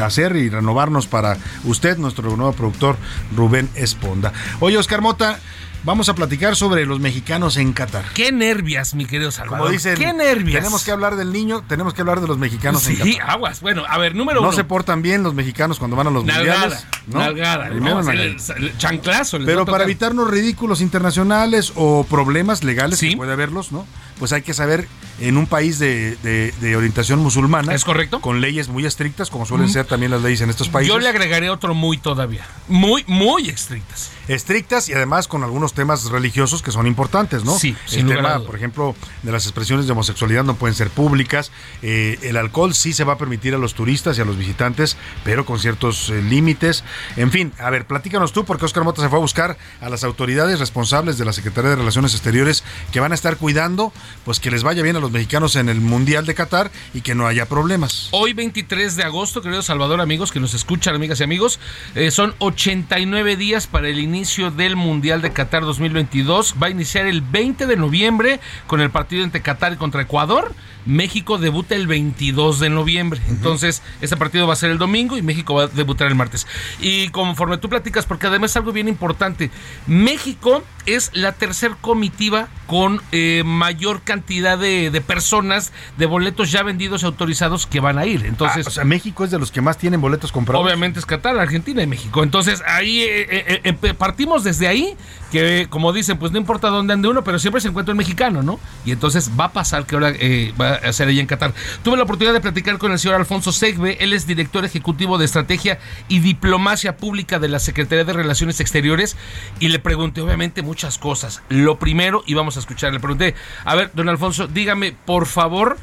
hacer 0.03 0.35
y 0.37 0.49
renovarnos 0.49 1.07
para 1.07 1.37
usted, 1.65 1.99
nuestro 1.99 2.35
nuevo 2.39 2.55
productor 2.55 2.97
Rubén 3.37 3.69
Esponda. 3.75 4.33
Oye, 4.61 4.79
Oscar 4.79 5.03
Mota, 5.03 5.41
vamos 5.85 6.09
a 6.09 6.15
platicar 6.15 6.57
sobre 6.57 6.87
los 6.87 7.01
mexicanos 7.01 7.57
en 7.57 7.73
Qatar. 7.73 8.05
Qué 8.15 8.33
nervias, 8.33 8.95
mi 8.95 9.07
querido 9.07 9.31
Salvador. 9.31 9.59
Como 9.61 9.71
dicen, 9.71 9.97
qué 9.97 10.13
nervias. 10.13 10.59
tenemos 10.63 10.85
que 10.85 10.91
hablar 10.91 11.17
del 11.17 11.33
niño, 11.33 11.63
tenemos 11.69 11.95
que 11.95 12.01
hablar 12.03 12.21
de 12.21 12.29
los 12.29 12.39
mexicanos 12.39 12.87
en 12.89 12.97
Sí, 12.97 13.17
Qatar. 13.17 13.31
aguas. 13.31 13.61
Bueno, 13.61 13.85
a 13.89 13.99
ver, 13.99 14.15
número 14.15 14.41
No 14.41 14.49
uno. 14.49 14.57
se 14.57 14.65
portan 14.65 15.03
bien 15.03 15.23
los 15.23 15.35
mexicanos 15.35 15.79
cuando 15.79 15.97
van 15.97 16.07
a 16.09 16.11
los 16.11 16.25
Nalgada, 16.25 16.61
mundiales. 16.61 16.87
¿no? 17.07 17.19
nalgada. 17.21 17.69
Primero 17.69 18.03
no, 18.03 18.05
se 18.05 18.15
le- 18.59 18.77
chanclazo. 18.79 19.39
les 19.39 19.47
Pero 19.47 19.65
para 19.67 19.85
evitarnos 19.85 20.31
ridículos 20.31 20.81
internacionales 20.81 21.73
o 21.77 22.05
problemas 22.09 22.63
legales 22.65 23.01
que 23.01 23.17
puede 23.17 23.33
haberlos, 23.33 23.73
¿no? 23.73 23.87
Pues 24.19 24.33
hay 24.35 24.43
que 24.43 24.53
saber 24.53 24.87
en 25.19 25.39
un 25.39 25.47
país 25.47 25.79
de, 25.79 26.17
de- 26.23 26.53
de 26.61 26.77
orientación 26.77 27.21
musulmana. 27.21 27.75
Es 27.75 27.85
correcto. 27.85 28.21
Con 28.21 28.41
leyes 28.43 28.69
muy 28.69 28.85
estrictas, 28.85 29.31
como 29.31 29.47
suelen 29.47 29.69
Mm. 29.69 29.73
ser 29.73 29.87
también 29.87 30.11
las 30.13 30.21
leyes 30.23 30.43
en 30.43 30.51
estos 30.51 30.69
países. 30.69 30.93
Yo 30.93 30.99
le 30.99 31.09
agregaré 31.09 31.49
otro 31.49 31.75
muy 31.75 31.97
todavía. 31.97 32.45
Muy, 32.69 33.03
muy 33.07 33.49
estrictas. 33.49 34.11
Estrictas 34.29 34.89
y 34.91 34.93
además 34.93 35.27
con 35.27 35.43
algunos 35.43 35.70
temas 35.75 36.11
religiosos 36.11 36.63
que 36.63 36.71
son 36.71 36.87
importantes, 36.87 37.45
¿no? 37.45 37.59
Sí, 37.59 37.77
El 37.93 38.07
tema, 38.07 38.41
por 38.41 38.57
ejemplo, 38.57 38.95
de 39.23 39.33
las 39.33 39.45
expresiones 39.47 39.87
de 39.87 39.93
homosexualidad 39.93 40.45
no 40.45 40.55
pueden 40.55 40.75
ser 40.75 40.91
públicas. 40.91 41.53
Eh, 41.83 42.19
el 42.23 42.37
alcohol 42.37 42.75
sí 42.75 42.93
se 42.93 43.05
va 43.05 43.15
a 43.15 43.19
permitir 43.19 43.55
a 43.55 43.59
los 43.59 43.75
turistas 43.75 44.19
y 44.19 44.21
a 44.21 44.25
los 44.25 44.37
visitantes, 44.37 44.97
pero 45.25 45.45
con 45.45 45.59
ciertos 45.59 46.11
eh, 46.11 46.23
límites. 46.23 46.85
En 47.17 47.31
fin, 47.31 47.53
a 47.59 47.71
ver, 47.71 47.87
platícanos 47.87 48.33
tú, 48.33 48.45
porque 48.45 48.65
Oscar 48.65 48.85
Mota 48.85 49.03
se 49.03 49.09
fue 49.09 49.19
a 49.19 49.21
buscar 49.21 49.57
a 49.81 49.89
las 49.89 50.05
autoridades 50.05 50.59
responsables 50.59 51.19
de 51.19 51.25
la 51.25 51.33
Secretaría 51.33 51.71
de 51.71 51.77
Relaciones 51.77 52.15
Exteriores 52.15 52.65
que 52.93 53.01
van 53.01 53.13
a 53.13 53.15
estar 53.15 53.37
cuidando, 53.37 53.93
pues 54.25 54.41
que 54.41 54.51
les 54.51 54.63
vaya 54.63 54.83
bien 54.83 54.97
a 54.97 55.01
los 55.01 55.11
mexicanos 55.11 55.57
en 55.57 55.69
el 55.69 55.81
Mundial 55.81 56.27
de 56.27 56.35
Qatar 56.35 56.71
y 56.95 57.01
que 57.01 57.15
no 57.15 57.27
haya 57.27 57.47
problemas. 57.47 58.09
Hoy 58.13 58.33
23 58.33 58.97
de 58.97 59.05
agosto, 59.05 59.43
querido 59.43 59.63
Salvador, 59.63 60.01
amigos 60.01 60.33
que 60.33 60.41
nos 60.41 60.55
escuchan, 60.55 60.95
amigas 60.95 61.21
y 61.21 61.25
amigos, 61.25 61.59
eh, 61.95 62.11
son 62.11 62.35
89 62.39 63.37
días 63.37 63.67
para 63.67 63.89
el 63.89 63.99
inicio 63.99 64.51
del 64.51 64.77
Mundial 64.77 65.23
de 65.23 65.33
Qatar 65.33 65.60
2022. 65.65 66.57
Va 66.63 66.69
a 66.69 66.71
iniciar 66.71 67.07
el 67.07 67.21
20 67.23 67.67
de 67.67 67.77
noviembre 67.77 68.41
con 68.67 68.81
el 68.81 68.91
partido 68.91 69.25
entre 69.25 69.43
Qatar 69.43 69.73
y 69.73 69.77
contra 69.77 70.03
Ecuador. 70.03 70.55
México 70.87 71.39
debuta 71.39 71.75
el 71.75 71.87
22 71.87 72.61
de 72.61 72.71
noviembre. 72.71 73.21
Entonces, 73.29 73.83
este 74.01 74.17
partido 74.17 74.47
va 74.47 74.55
a 74.55 74.57
ser 74.57 74.71
el 74.71 74.79
domingo 74.79 75.17
y 75.19 75.23
México 75.23 75.55
va 75.55 75.65
a 75.65 75.69
debutar 75.69 76.09
el 76.09 76.15
martes. 76.15 76.47
Y 76.81 77.09
conforme 77.09 77.59
tú 77.59 77.69
platicas, 77.69 78.07
porque 78.07 78.27
además 78.27 78.53
es 78.53 78.57
algo 78.57 78.73
bien 78.73 78.89
importante, 78.89 79.51
México 79.87 80.63
es 80.87 81.11
la 81.13 81.33
tercer 81.33 81.73
comitiva 81.81 82.49
con 82.67 83.01
eh, 83.13 83.43
mayor 83.45 84.03
cantidad 84.03 84.59
de, 84.59 84.91
de 84.91 85.01
personas, 85.01 85.73
de 85.99 86.07
boletos 86.07 86.51
ya 86.53 86.63
vendidos 86.63 87.03
y 87.03 87.07
autorizados 87.07 87.67
que 87.67 87.81
van 87.81 87.99
a 87.99 88.07
ir. 88.07 88.25
Entonces, 88.25 88.67
Ah, 88.67 88.69
o 88.69 88.73
sea, 88.73 88.85
México 88.85 89.25
es 89.25 89.31
de 89.31 89.39
los 89.39 89.51
que 89.51 89.61
más 89.61 89.79
tienen 89.79 90.01
boletos 90.01 90.33
comprados. 90.33 90.65
Obviamente 90.65 90.99
es 90.99 91.07
Qatar, 91.07 91.39
Argentina 91.39 91.83
y 91.83 91.87
México. 91.87 92.23
Entonces 92.23 92.63
ahí 92.67 93.01
eh, 93.03 93.61
eh, 93.65 93.95
partimos 93.95 94.45
desde 94.45 94.69
ahí, 94.69 94.97
que 95.33 95.67
como 95.71 95.93
dicen, 95.93 96.19
pues 96.19 96.33
no 96.33 96.39
importa 96.39 96.69
dónde 96.69 96.93
ande 96.93 97.09
uno, 97.09 97.25
pero 97.25 97.39
siempre 97.39 97.61
se 97.61 97.69
encuentra 97.69 97.93
un 97.93 97.99
mexicano, 97.99 98.43
¿no? 98.43 98.61
Y 98.85 98.93
entonces 98.93 99.31
va 99.39 99.47
a 99.47 99.53
pasar 99.53 99.87
que 99.87 99.95
ahora 99.97 100.13
va 100.61 100.75
a 100.75 100.93
ser 100.93 101.09
ahí 101.09 101.21
en 101.21 101.27
Qatar. 101.27 101.55
Tuve 101.83 101.97
la 101.97 102.05
oportunidad 102.05 102.33
de 102.33 102.41
platicar 102.41 102.79
con 102.79 102.93
el 102.93 102.99
señor 102.99 103.17
Alfonso 103.17 103.53
Segbe, 103.53 103.97
él 104.01 104.13
es 104.13 104.27
director 104.27 104.65
ejecutivo 104.65 105.19
de 105.19 105.25
Estrategia 105.25 105.79
y 106.09 106.21
Diplomacia 106.21 106.97
Pública 106.97 107.39
de 107.39 107.49
la 107.49 107.59
Secretaría 107.59 108.05
de 108.05 108.13
Relaciones 108.13 108.61
Exteriores, 108.61 109.17
y 109.59 109.69
le 109.69 109.79
pregunté 109.79 110.21
obviamente 110.21 110.63
muchas 110.71 110.99
cosas. 110.99 111.43
Lo 111.49 111.81
primero, 111.81 112.23
y 112.27 112.35
vamos 112.35 112.57
a 112.57 112.61
escuchar, 112.61 112.93
le 112.93 113.01
pregunté, 113.01 113.35
a 113.65 113.75
ver, 113.75 113.91
don 113.93 114.09
Alfonso, 114.09 114.47
dígame, 114.47 114.93
por 114.93 115.27
favor, 115.27 115.77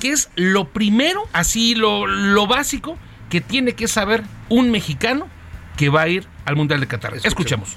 ¿qué 0.00 0.12
es 0.12 0.30
lo 0.34 0.70
primero, 0.70 1.28
así 1.34 1.74
lo, 1.74 2.06
lo 2.06 2.46
básico, 2.46 2.96
que 3.28 3.42
tiene 3.42 3.74
que 3.74 3.86
saber 3.86 4.22
un 4.48 4.70
mexicano 4.70 5.28
que 5.76 5.90
va 5.90 6.02
a 6.02 6.08
ir 6.08 6.26
al 6.46 6.56
Mundial 6.56 6.80
de 6.80 6.86
Qatar? 6.86 7.14
Escuchemos. 7.22 7.76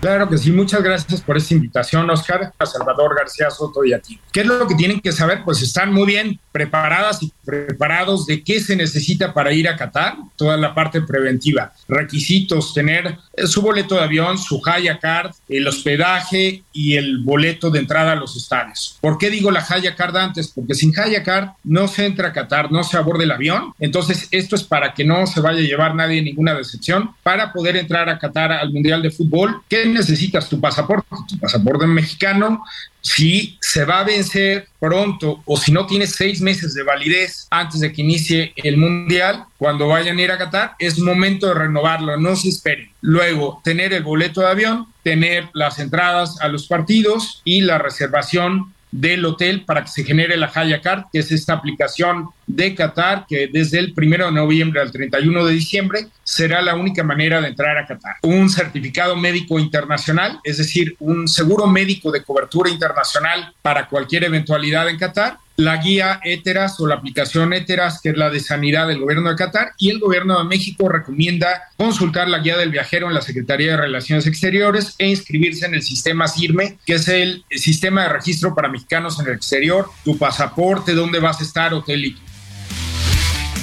Claro 0.00 0.28
que 0.28 0.38
sí, 0.38 0.52
muchas 0.52 0.80
gracias 0.80 1.20
por 1.20 1.36
esta 1.36 1.54
invitación, 1.54 2.08
Oscar, 2.08 2.52
a 2.56 2.66
Salvador 2.66 3.16
García 3.16 3.50
Soto 3.50 3.84
y 3.84 3.92
a 3.92 3.98
ti. 3.98 4.20
¿Qué 4.32 4.40
es 4.40 4.46
lo 4.46 4.66
que 4.68 4.76
tienen 4.76 5.00
que 5.00 5.10
saber? 5.10 5.42
Pues 5.44 5.60
están 5.60 5.92
muy 5.92 6.06
bien 6.06 6.38
preparadas 6.52 7.22
y 7.22 7.32
preparados 7.44 8.26
de 8.26 8.42
qué 8.44 8.60
se 8.60 8.76
necesita 8.76 9.34
para 9.34 9.52
ir 9.52 9.68
a 9.68 9.76
Qatar, 9.76 10.16
toda 10.36 10.56
la 10.56 10.74
parte 10.74 11.00
preventiva, 11.02 11.72
requisitos, 11.88 12.74
tener 12.74 13.16
eh, 13.36 13.46
su 13.46 13.60
boleto 13.60 13.96
de 13.96 14.02
avión, 14.02 14.38
su 14.38 14.60
Haya 14.64 14.98
Card, 14.98 15.32
el 15.48 15.66
hospedaje 15.66 16.62
y 16.72 16.96
el 16.96 17.18
boleto 17.18 17.70
de 17.70 17.80
entrada 17.80 18.12
a 18.12 18.16
los 18.16 18.36
estadios. 18.36 18.98
¿Por 19.00 19.18
qué 19.18 19.30
digo 19.30 19.50
la 19.50 19.66
Haya 19.68 19.96
Card 19.96 20.16
antes? 20.16 20.48
Porque 20.48 20.74
sin 20.74 20.96
Haya 20.98 21.24
Card 21.24 21.48
no 21.64 21.88
se 21.88 22.06
entra 22.06 22.28
a 22.28 22.32
Qatar, 22.32 22.70
no 22.70 22.84
se 22.84 22.96
aborda 22.96 23.24
el 23.24 23.32
avión. 23.32 23.72
Entonces, 23.80 24.28
esto 24.30 24.54
es 24.54 24.62
para 24.62 24.94
que 24.94 25.04
no 25.04 25.26
se 25.26 25.40
vaya 25.40 25.58
a 25.58 25.62
llevar 25.62 25.94
nadie 25.94 26.22
ninguna 26.22 26.54
decepción. 26.54 27.10
Para 27.22 27.52
poder 27.52 27.76
entrar 27.76 28.08
a 28.08 28.18
Qatar 28.18 28.52
al 28.52 28.72
Mundial 28.72 29.02
de 29.02 29.10
Fútbol, 29.10 29.62
¿qué 29.68 29.87
necesitas? 29.92 30.48
Tu 30.48 30.60
pasaporte, 30.60 31.08
tu 31.28 31.38
pasaporte 31.38 31.86
mexicano. 31.86 32.64
Si 33.00 33.56
se 33.60 33.84
va 33.84 34.00
a 34.00 34.04
vencer 34.04 34.68
pronto 34.78 35.42
o 35.44 35.56
si 35.56 35.72
no 35.72 35.86
tiene 35.86 36.06
seis 36.06 36.40
meses 36.40 36.74
de 36.74 36.82
validez 36.82 37.46
antes 37.50 37.80
de 37.80 37.92
que 37.92 38.02
inicie 38.02 38.52
el 38.56 38.76
Mundial, 38.76 39.44
cuando 39.56 39.88
vayan 39.88 40.18
a 40.18 40.22
ir 40.22 40.30
a 40.30 40.38
Qatar, 40.38 40.74
es 40.78 40.98
momento 40.98 41.48
de 41.48 41.54
renovarlo, 41.54 42.16
no 42.16 42.36
se 42.36 42.48
esperen. 42.48 42.90
Luego, 43.00 43.60
tener 43.64 43.92
el 43.92 44.02
boleto 44.02 44.40
de 44.40 44.48
avión, 44.48 44.86
tener 45.02 45.48
las 45.54 45.78
entradas 45.78 46.40
a 46.40 46.48
los 46.48 46.66
partidos 46.66 47.40
y 47.44 47.62
la 47.62 47.78
reservación 47.78 48.74
del 48.90 49.24
hotel 49.24 49.64
para 49.64 49.82
que 49.82 49.90
se 49.90 50.04
genere 50.04 50.36
la 50.36 50.50
Haya 50.54 50.80
Card, 50.80 51.04
que 51.12 51.20
es 51.20 51.30
esta 51.32 51.54
aplicación 51.54 52.30
de 52.48 52.74
Qatar 52.74 53.26
que 53.28 53.48
desde 53.52 53.78
el 53.78 53.94
1 53.96 54.26
de 54.26 54.32
noviembre 54.32 54.80
al 54.80 54.90
31 54.90 55.44
de 55.44 55.52
diciembre 55.52 56.08
será 56.24 56.60
la 56.62 56.74
única 56.74 57.04
manera 57.04 57.40
de 57.40 57.48
entrar 57.48 57.78
a 57.78 57.86
Qatar. 57.86 58.16
Un 58.22 58.50
certificado 58.50 59.14
médico 59.16 59.58
internacional, 59.58 60.40
es 60.42 60.58
decir, 60.58 60.96
un 60.98 61.28
seguro 61.28 61.66
médico 61.66 62.10
de 62.10 62.24
cobertura 62.24 62.70
internacional 62.70 63.54
para 63.62 63.86
cualquier 63.88 64.24
eventualidad 64.24 64.88
en 64.88 64.98
Qatar, 64.98 65.38
la 65.58 65.76
guía 65.78 66.20
ETERAS 66.22 66.78
o 66.78 66.86
la 66.86 66.94
aplicación 66.94 67.52
ETERAS, 67.52 68.00
que 68.00 68.10
es 68.10 68.16
la 68.16 68.30
de 68.30 68.38
sanidad 68.38 68.86
del 68.86 69.00
gobierno 69.00 69.28
de 69.28 69.34
Qatar, 69.34 69.72
y 69.76 69.90
el 69.90 69.98
gobierno 69.98 70.38
de 70.38 70.44
México 70.44 70.88
recomienda 70.88 71.64
consultar 71.76 72.28
la 72.28 72.38
guía 72.38 72.56
del 72.56 72.70
viajero 72.70 73.08
en 73.08 73.14
la 73.14 73.22
Secretaría 73.22 73.72
de 73.72 73.76
Relaciones 73.76 74.26
Exteriores 74.28 74.94
e 74.98 75.08
inscribirse 75.08 75.66
en 75.66 75.74
el 75.74 75.82
sistema 75.82 76.28
SIRME, 76.28 76.78
que 76.86 76.94
es 76.94 77.08
el 77.08 77.44
sistema 77.50 78.04
de 78.04 78.10
registro 78.10 78.54
para 78.54 78.68
mexicanos 78.68 79.18
en 79.18 79.26
el 79.26 79.34
exterior, 79.34 79.90
tu 80.04 80.16
pasaporte, 80.16 80.94
dónde 80.94 81.18
vas 81.18 81.40
a 81.40 81.44
estar, 81.44 81.74
hotel 81.74 82.04
y 82.04 82.16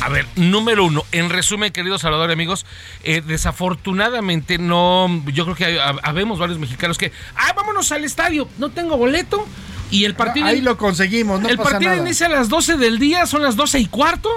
A 0.06 0.10
ver, 0.10 0.28
número 0.36 0.86
uno, 0.86 1.04
en 1.12 1.32
resumen, 1.32 1.72
queridos 1.74 2.02
Salvador 2.02 2.30
y 2.30 2.34
amigos, 2.34 2.64
eh, 3.04 3.24
desafortunadamente 3.26 4.60
no, 4.60 5.10
yo 5.34 5.46
creo 5.46 5.56
que 5.56 5.66
hay- 5.66 5.78
hab- 5.78 6.00
habemos 6.04 6.38
varios 6.38 6.60
mexicanos 6.60 7.00
que, 7.00 7.12
ah, 7.36 7.54
vámonos 7.56 7.92
al 7.92 8.06
estadio, 8.06 8.48
no 8.60 8.70
tengo 8.70 8.98
boleto 8.98 9.48
y 9.90 10.06
el 10.06 10.14
partido... 10.14 10.46
Ahí 10.46 10.62
lo 10.62 10.78
conseguimos, 10.78 11.42
no 11.42 11.50
el 11.50 11.58
pasa 11.58 11.72
partido 11.72 11.92
nada. 11.92 12.04
inicia 12.04 12.28
a 12.28 12.30
las 12.30 12.50
12 12.50 12.78
del 12.78 13.00
día, 13.00 13.26
son 13.26 13.42
las 13.42 13.56
12 13.56 13.80
y 13.80 13.88
cuarto 13.88 14.30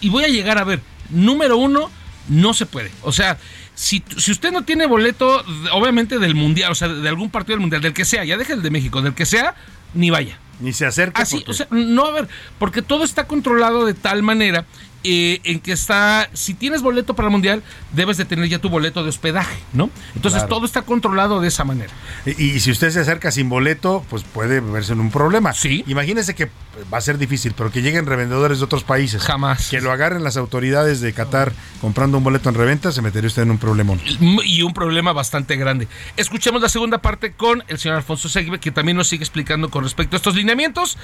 y 0.00 0.10
voy 0.10 0.22
a 0.22 0.28
llegar 0.28 0.58
a 0.58 0.64
ver, 0.64 0.80
número 1.10 1.56
uno, 1.56 1.90
no 2.28 2.54
se 2.54 2.64
puede. 2.66 2.92
O 3.02 3.10
sea, 3.10 3.36
si, 3.74 4.04
si 4.16 4.30
usted 4.30 4.52
no 4.52 4.62
tiene 4.62 4.86
boleto, 4.86 5.44
obviamente 5.72 6.20
del 6.20 6.36
mundial, 6.36 6.70
o 6.70 6.74
sea, 6.76 6.86
de 6.86 7.08
algún 7.08 7.30
partido 7.30 7.54
del 7.54 7.62
mundial, 7.62 7.82
del 7.82 7.94
que 7.94 8.04
sea, 8.04 8.24
ya 8.24 8.36
deje 8.36 8.52
el 8.52 8.62
de 8.62 8.70
México, 8.70 9.02
del 9.02 9.14
que 9.14 9.26
sea, 9.26 9.56
ni 9.92 10.10
vaya. 10.10 10.38
Ni 10.58 10.72
se 10.72 10.86
acerca. 10.86 11.20
Así, 11.20 11.44
o 11.46 11.52
sea, 11.52 11.66
no, 11.70 12.06
a 12.06 12.12
ver, 12.12 12.28
porque 12.58 12.80
todo 12.80 13.04
está 13.04 13.26
controlado 13.26 13.84
de 13.84 13.92
tal 13.92 14.22
manera 14.22 14.64
eh, 15.04 15.40
en 15.44 15.60
que 15.60 15.72
está, 15.72 16.28
si 16.32 16.54
tienes 16.54 16.82
boleto 16.82 17.14
para 17.14 17.28
el 17.28 17.32
mundial, 17.32 17.62
debes 17.92 18.16
de 18.16 18.24
tener 18.24 18.48
ya 18.48 18.58
tu 18.58 18.68
boleto 18.68 19.02
de 19.02 19.08
hospedaje, 19.10 19.56
¿no? 19.72 19.90
Entonces 20.14 20.40
Claro. 20.40 20.54
todo 20.56 20.66
está 20.66 20.82
controlado 20.82 21.40
de 21.40 21.48
esa 21.48 21.64
manera. 21.64 21.92
Y, 22.24 22.42
y 22.42 22.60
si 22.60 22.70
usted 22.70 22.90
se 22.90 23.00
acerca 23.00 23.30
sin 23.30 23.48
boleto, 23.48 24.04
pues 24.10 24.22
puede 24.24 24.60
verse 24.60 24.92
en 24.92 25.00
un 25.00 25.10
problema. 25.10 25.52
Sí. 25.52 25.84
Imagínese 25.86 26.34
que 26.34 26.50
va 26.92 26.98
a 26.98 27.00
ser 27.00 27.18
difícil, 27.18 27.54
pero 27.56 27.70
que 27.72 27.80
lleguen 27.82 28.04
revendedores 28.06 28.58
de 28.58 28.64
otros 28.64 28.84
países. 28.84 29.22
Jamás. 29.22 29.68
Que 29.70 29.80
lo 29.80 29.92
agarren 29.92 30.22
las 30.24 30.36
autoridades 30.36 31.00
de 31.00 31.12
Qatar 31.12 31.52
comprando 31.80 32.18
un 32.18 32.24
boleto 32.24 32.48
en 32.48 32.54
reventa, 32.54 32.92
se 32.92 33.00
metería 33.02 33.28
usted 33.28 33.42
en 33.42 33.50
un 33.50 33.58
problemón. 33.58 34.00
y 34.44 34.62
un 34.62 34.74
problema 34.74 35.12
bastante 35.12 35.56
grande. 35.56 35.88
Escuchemos 36.16 36.60
la 36.60 36.68
segunda 36.68 36.98
parte 36.98 37.32
con 37.32 37.62
el 37.68 37.78
señor 37.78 37.96
Alfonso 37.98 38.28
Segbe, 38.28 38.58
que 38.60 38.70
también 38.70 38.96
nos 38.96 39.08
sigue 39.08 39.22
explicando 39.24 39.70
con 39.70 39.84
respecto 39.84 40.16
a 40.16 40.18
estos 40.18 40.34
lineamientos. 40.34 40.98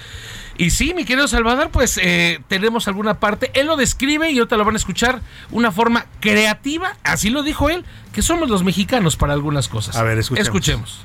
Y 0.59 0.70
sí, 0.70 0.93
mi 0.94 1.05
querido 1.05 1.28
Salvador, 1.28 1.70
pues 1.70 1.98
eh, 2.02 2.40
tenemos 2.48 2.89
alguna 2.89 3.14
parte. 3.20 3.51
Él 3.55 3.66
lo 3.66 3.77
describe 3.83 4.31
y 4.31 4.39
ahorita 4.39 4.57
lo 4.57 4.65
van 4.65 4.75
a 4.75 4.79
escuchar. 4.79 5.21
Una 5.51 5.71
forma 5.73 6.07
creativa, 6.21 6.97
así 7.05 7.31
lo 7.31 7.43
dijo 7.43 7.69
él, 7.69 7.85
que 8.13 8.23
somos 8.23 8.49
los 8.49 8.65
mexicanos 8.65 9.17
para 9.17 9.33
algunas 9.33 9.69
cosas. 9.69 9.97
A 9.97 10.03
ver, 10.03 10.19
escuchemos. 10.19 10.49
Escuchemos. 10.49 11.05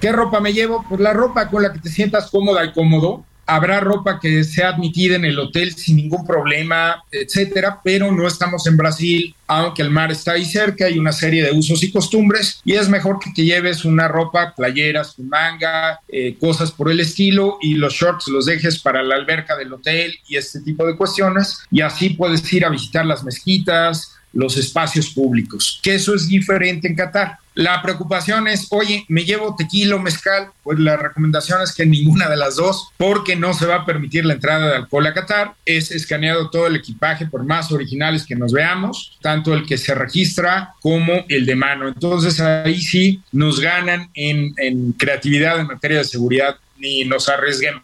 ¿Qué 0.00 0.12
ropa 0.12 0.40
me 0.40 0.52
llevo? 0.52 0.84
Pues 0.88 1.00
la 1.00 1.12
ropa 1.12 1.48
con 1.48 1.62
la 1.62 1.72
que 1.72 1.80
te 1.80 1.90
sientas 1.90 2.30
cómoda 2.30 2.64
y 2.64 2.72
cómodo. 2.72 3.24
Habrá 3.48 3.80
ropa 3.80 4.20
que 4.20 4.44
sea 4.44 4.68
admitida 4.68 5.16
en 5.16 5.24
el 5.24 5.38
hotel 5.38 5.74
sin 5.74 5.96
ningún 5.96 6.26
problema, 6.26 7.02
etcétera, 7.10 7.80
pero 7.82 8.12
no 8.12 8.26
estamos 8.26 8.66
en 8.66 8.76
Brasil, 8.76 9.34
aunque 9.46 9.80
el 9.80 9.90
mar 9.90 10.12
está 10.12 10.32
ahí 10.32 10.44
cerca, 10.44 10.84
hay 10.84 10.98
una 10.98 11.12
serie 11.12 11.42
de 11.42 11.52
usos 11.52 11.82
y 11.82 11.90
costumbres, 11.90 12.60
y 12.64 12.74
es 12.74 12.88
mejor 12.88 13.18
que 13.18 13.30
te 13.34 13.44
lleves 13.44 13.86
una 13.86 14.06
ropa, 14.06 14.52
playeras, 14.54 15.18
un 15.18 15.30
manga, 15.30 16.00
eh, 16.08 16.36
cosas 16.38 16.70
por 16.70 16.90
el 16.90 17.00
estilo, 17.00 17.56
y 17.62 17.74
los 17.74 17.94
shorts 17.94 18.28
los 18.28 18.44
dejes 18.44 18.78
para 18.80 19.02
la 19.02 19.14
alberca 19.14 19.56
del 19.56 19.72
hotel 19.72 20.14
y 20.28 20.36
este 20.36 20.60
tipo 20.60 20.86
de 20.86 20.96
cuestiones, 20.96 21.60
y 21.70 21.80
así 21.80 22.10
puedes 22.10 22.52
ir 22.52 22.66
a 22.66 22.68
visitar 22.68 23.06
las 23.06 23.24
mezquitas, 23.24 24.17
los 24.32 24.56
espacios 24.56 25.10
públicos, 25.10 25.80
que 25.82 25.94
eso 25.94 26.14
es 26.14 26.28
diferente 26.28 26.88
en 26.88 26.94
Qatar. 26.94 27.38
La 27.58 27.82
preocupación 27.82 28.46
es, 28.46 28.68
oye, 28.70 29.04
¿me 29.08 29.24
llevo 29.24 29.56
tequila 29.56 29.96
o 29.96 29.98
mezcal? 29.98 30.50
Pues 30.62 30.78
la 30.78 30.96
recomendación 30.96 31.60
es 31.60 31.74
que 31.74 31.84
ninguna 31.84 32.28
de 32.28 32.36
las 32.36 32.54
dos, 32.54 32.90
porque 32.96 33.34
no 33.34 33.52
se 33.52 33.66
va 33.66 33.76
a 33.76 33.84
permitir 33.84 34.24
la 34.24 34.34
entrada 34.34 34.68
de 34.68 34.76
alcohol 34.76 35.08
a 35.08 35.12
Qatar. 35.12 35.54
Es 35.66 35.90
escaneado 35.90 36.50
todo 36.50 36.68
el 36.68 36.76
equipaje, 36.76 37.26
por 37.26 37.44
más 37.44 37.72
originales 37.72 38.24
que 38.24 38.36
nos 38.36 38.52
veamos, 38.52 39.18
tanto 39.20 39.54
el 39.54 39.66
que 39.66 39.76
se 39.76 39.92
registra 39.92 40.74
como 40.80 41.24
el 41.28 41.46
de 41.46 41.56
mano. 41.56 41.88
Entonces 41.88 42.38
ahí 42.38 42.80
sí 42.80 43.22
nos 43.32 43.58
ganan 43.58 44.08
en, 44.14 44.92
creatividad 44.92 45.58
en 45.58 45.66
materia 45.66 45.98
de 45.98 46.04
seguridad, 46.04 46.58
ni 46.78 47.04
nos 47.06 47.28
arriesguemos. 47.28 47.82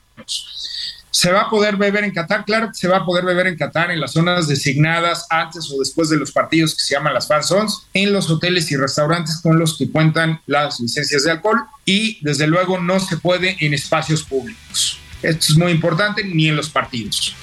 ¿Se 1.15 1.31
va 1.31 1.43
a 1.43 1.49
poder 1.49 1.77
beber 1.77 2.03
en 2.03 2.11
Qatar? 2.11 2.45
Claro 2.45 2.71
se 2.73 2.89
va 2.89 2.97
a 2.97 3.05
poder 3.05 3.25
beber 3.25 3.47
en 3.47 3.57
Qatar 3.57 3.93
en 3.93 4.01
las 4.01 4.15
zonas 4.15 4.49
designadas 4.49 5.29
antes 5.31 5.71
o 5.71 5.79
después 5.79 6.09
de 6.09 6.17
los 6.17 6.33
partidos 6.33 6.75
que 6.75 6.81
se 6.81 6.95
llaman 6.95 7.15
las 7.15 7.29
fan 7.29 7.45
zones, 7.45 7.87
en 7.95 8.13
los 8.13 8.29
hoteles 8.29 8.73
y 8.73 8.77
restaurantes 8.77 9.39
con 9.41 9.57
los 9.57 9.79
que 9.79 9.89
cuentan 9.89 10.41
las 10.47 10.81
licencias 10.81 11.23
de 11.23 11.31
alcohol 11.31 11.61
y 11.85 12.19
desde 12.21 12.49
luego 12.49 12.81
no 12.81 12.99
se 12.99 13.17
puede 13.17 13.57
en 13.61 13.75
espacios 13.75 14.25
públicos. 14.25 14.99
Esto 15.23 15.53
es 15.53 15.57
muy 15.57 15.71
importante, 15.71 16.25
ni 16.25 16.49
en 16.49 16.57
los 16.57 16.69
partidos. 16.69 17.37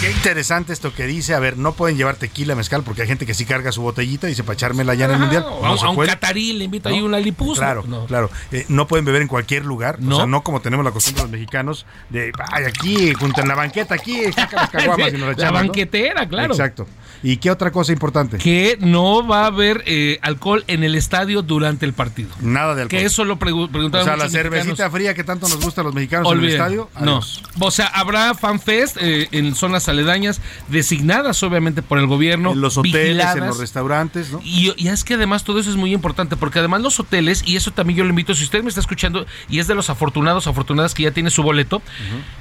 Qué 0.00 0.10
interesante 0.10 0.72
esto 0.72 0.94
que 0.94 1.06
dice. 1.06 1.34
A 1.34 1.38
ver, 1.38 1.58
no 1.58 1.72
pueden 1.72 1.96
llevar 1.96 2.16
tequila, 2.16 2.54
mezcal, 2.54 2.82
porque 2.82 3.02
hay 3.02 3.08
gente 3.08 3.26
que 3.26 3.34
sí 3.34 3.44
carga 3.44 3.70
su 3.70 3.82
botellita 3.82 4.26
y 4.26 4.30
dice 4.30 4.44
para 4.44 4.54
echármela 4.54 4.92
allá 4.92 5.04
en 5.04 5.10
el 5.12 5.18
mundial. 5.18 5.44
No 5.44 5.66
a, 5.66 5.90
un 5.90 6.06
catarí 6.06 6.54
le 6.54 6.64
invita 6.64 6.88
¿No? 6.88 6.94
ahí 6.96 7.02
una 7.02 7.18
lipus. 7.18 7.58
Claro, 7.58 7.84
No. 7.86 8.06
claro. 8.06 8.30
Eh, 8.50 8.64
no 8.68 8.86
pueden 8.86 9.04
beber 9.04 9.20
en 9.20 9.28
cualquier 9.28 9.66
lugar. 9.66 10.00
No. 10.00 10.14
O 10.14 10.18
sea, 10.18 10.26
no 10.26 10.42
como 10.42 10.60
tenemos 10.60 10.84
la 10.84 10.92
costumbre 10.92 11.22
los 11.24 11.30
mexicanos 11.30 11.84
de, 12.08 12.32
ay, 12.50 12.64
aquí, 12.64 13.12
junto 13.12 13.42
en 13.42 13.48
la 13.48 13.54
banqueta, 13.54 13.94
aquí, 13.94 14.32
saca 14.32 14.56
las 14.56 14.70
caguamas 14.70 15.08
y 15.12 15.18
nos 15.18 15.26
la 15.26 15.32
echamos, 15.32 15.52
¿no? 15.52 15.66
banquetera, 15.66 16.26
claro. 16.26 16.54
Exacto. 16.54 16.86
¿Y 17.22 17.36
qué 17.36 17.50
otra 17.50 17.70
cosa 17.70 17.92
importante? 17.92 18.38
Que 18.38 18.78
no 18.80 19.26
va 19.26 19.42
a 19.42 19.46
haber 19.46 19.82
eh, 19.86 20.18
alcohol 20.22 20.64
en 20.68 20.84
el 20.84 20.94
estadio 20.94 21.42
durante 21.42 21.84
el 21.84 21.92
partido. 21.92 22.30
Nada 22.40 22.74
de 22.74 22.82
alcohol. 22.82 22.98
Que 23.00 23.04
eso 23.06 23.24
lo 23.24 23.38
pregu- 23.38 23.64
o 23.64 23.68
preguntaban 23.70 24.06
sea, 24.06 24.16
la 24.16 24.28
cervecita 24.30 24.64
mexicanos. 24.68 24.92
fría 24.92 25.14
que 25.14 25.24
tanto 25.24 25.46
nos 25.48 25.60
gusta 25.60 25.82
a 25.82 25.84
los 25.84 25.94
mexicanos 25.94 26.32
en 26.32 26.38
el 26.38 26.48
estadio. 26.48 26.88
No. 27.00 27.16
adiós. 27.18 27.42
O 27.58 27.70
sea, 27.70 27.86
habrá 27.88 28.34
fanfest 28.34 28.96
eh, 29.00 29.28
en 29.32 29.54
zonas 29.54 29.88
aledañas 29.88 30.40
designadas 30.68 31.42
obviamente 31.42 31.82
por 31.82 31.98
el 31.98 32.06
gobierno. 32.06 32.52
En 32.52 32.60
los 32.60 32.78
hoteles, 32.78 33.26
en 33.36 33.46
los 33.46 33.58
restaurantes, 33.58 34.32
¿no? 34.32 34.40
Y, 34.42 34.72
y 34.76 34.88
es 34.88 35.04
que 35.04 35.14
además 35.14 35.44
todo 35.44 35.58
eso 35.60 35.70
es 35.70 35.76
muy 35.76 35.92
importante, 35.92 36.36
porque 36.36 36.58
además 36.58 36.80
los 36.80 36.98
hoteles, 37.00 37.42
y 37.46 37.56
eso 37.56 37.70
también 37.70 37.98
yo 37.98 38.04
lo 38.04 38.10
invito, 38.10 38.34
si 38.34 38.44
usted 38.44 38.62
me 38.62 38.68
está 38.68 38.80
escuchando 38.80 39.26
y 39.48 39.58
es 39.58 39.66
de 39.66 39.74
los 39.74 39.90
afortunados, 39.90 40.46
afortunadas 40.46 40.94
que 40.94 41.02
ya 41.02 41.10
tiene 41.10 41.30
su 41.30 41.42
boleto, 41.42 41.82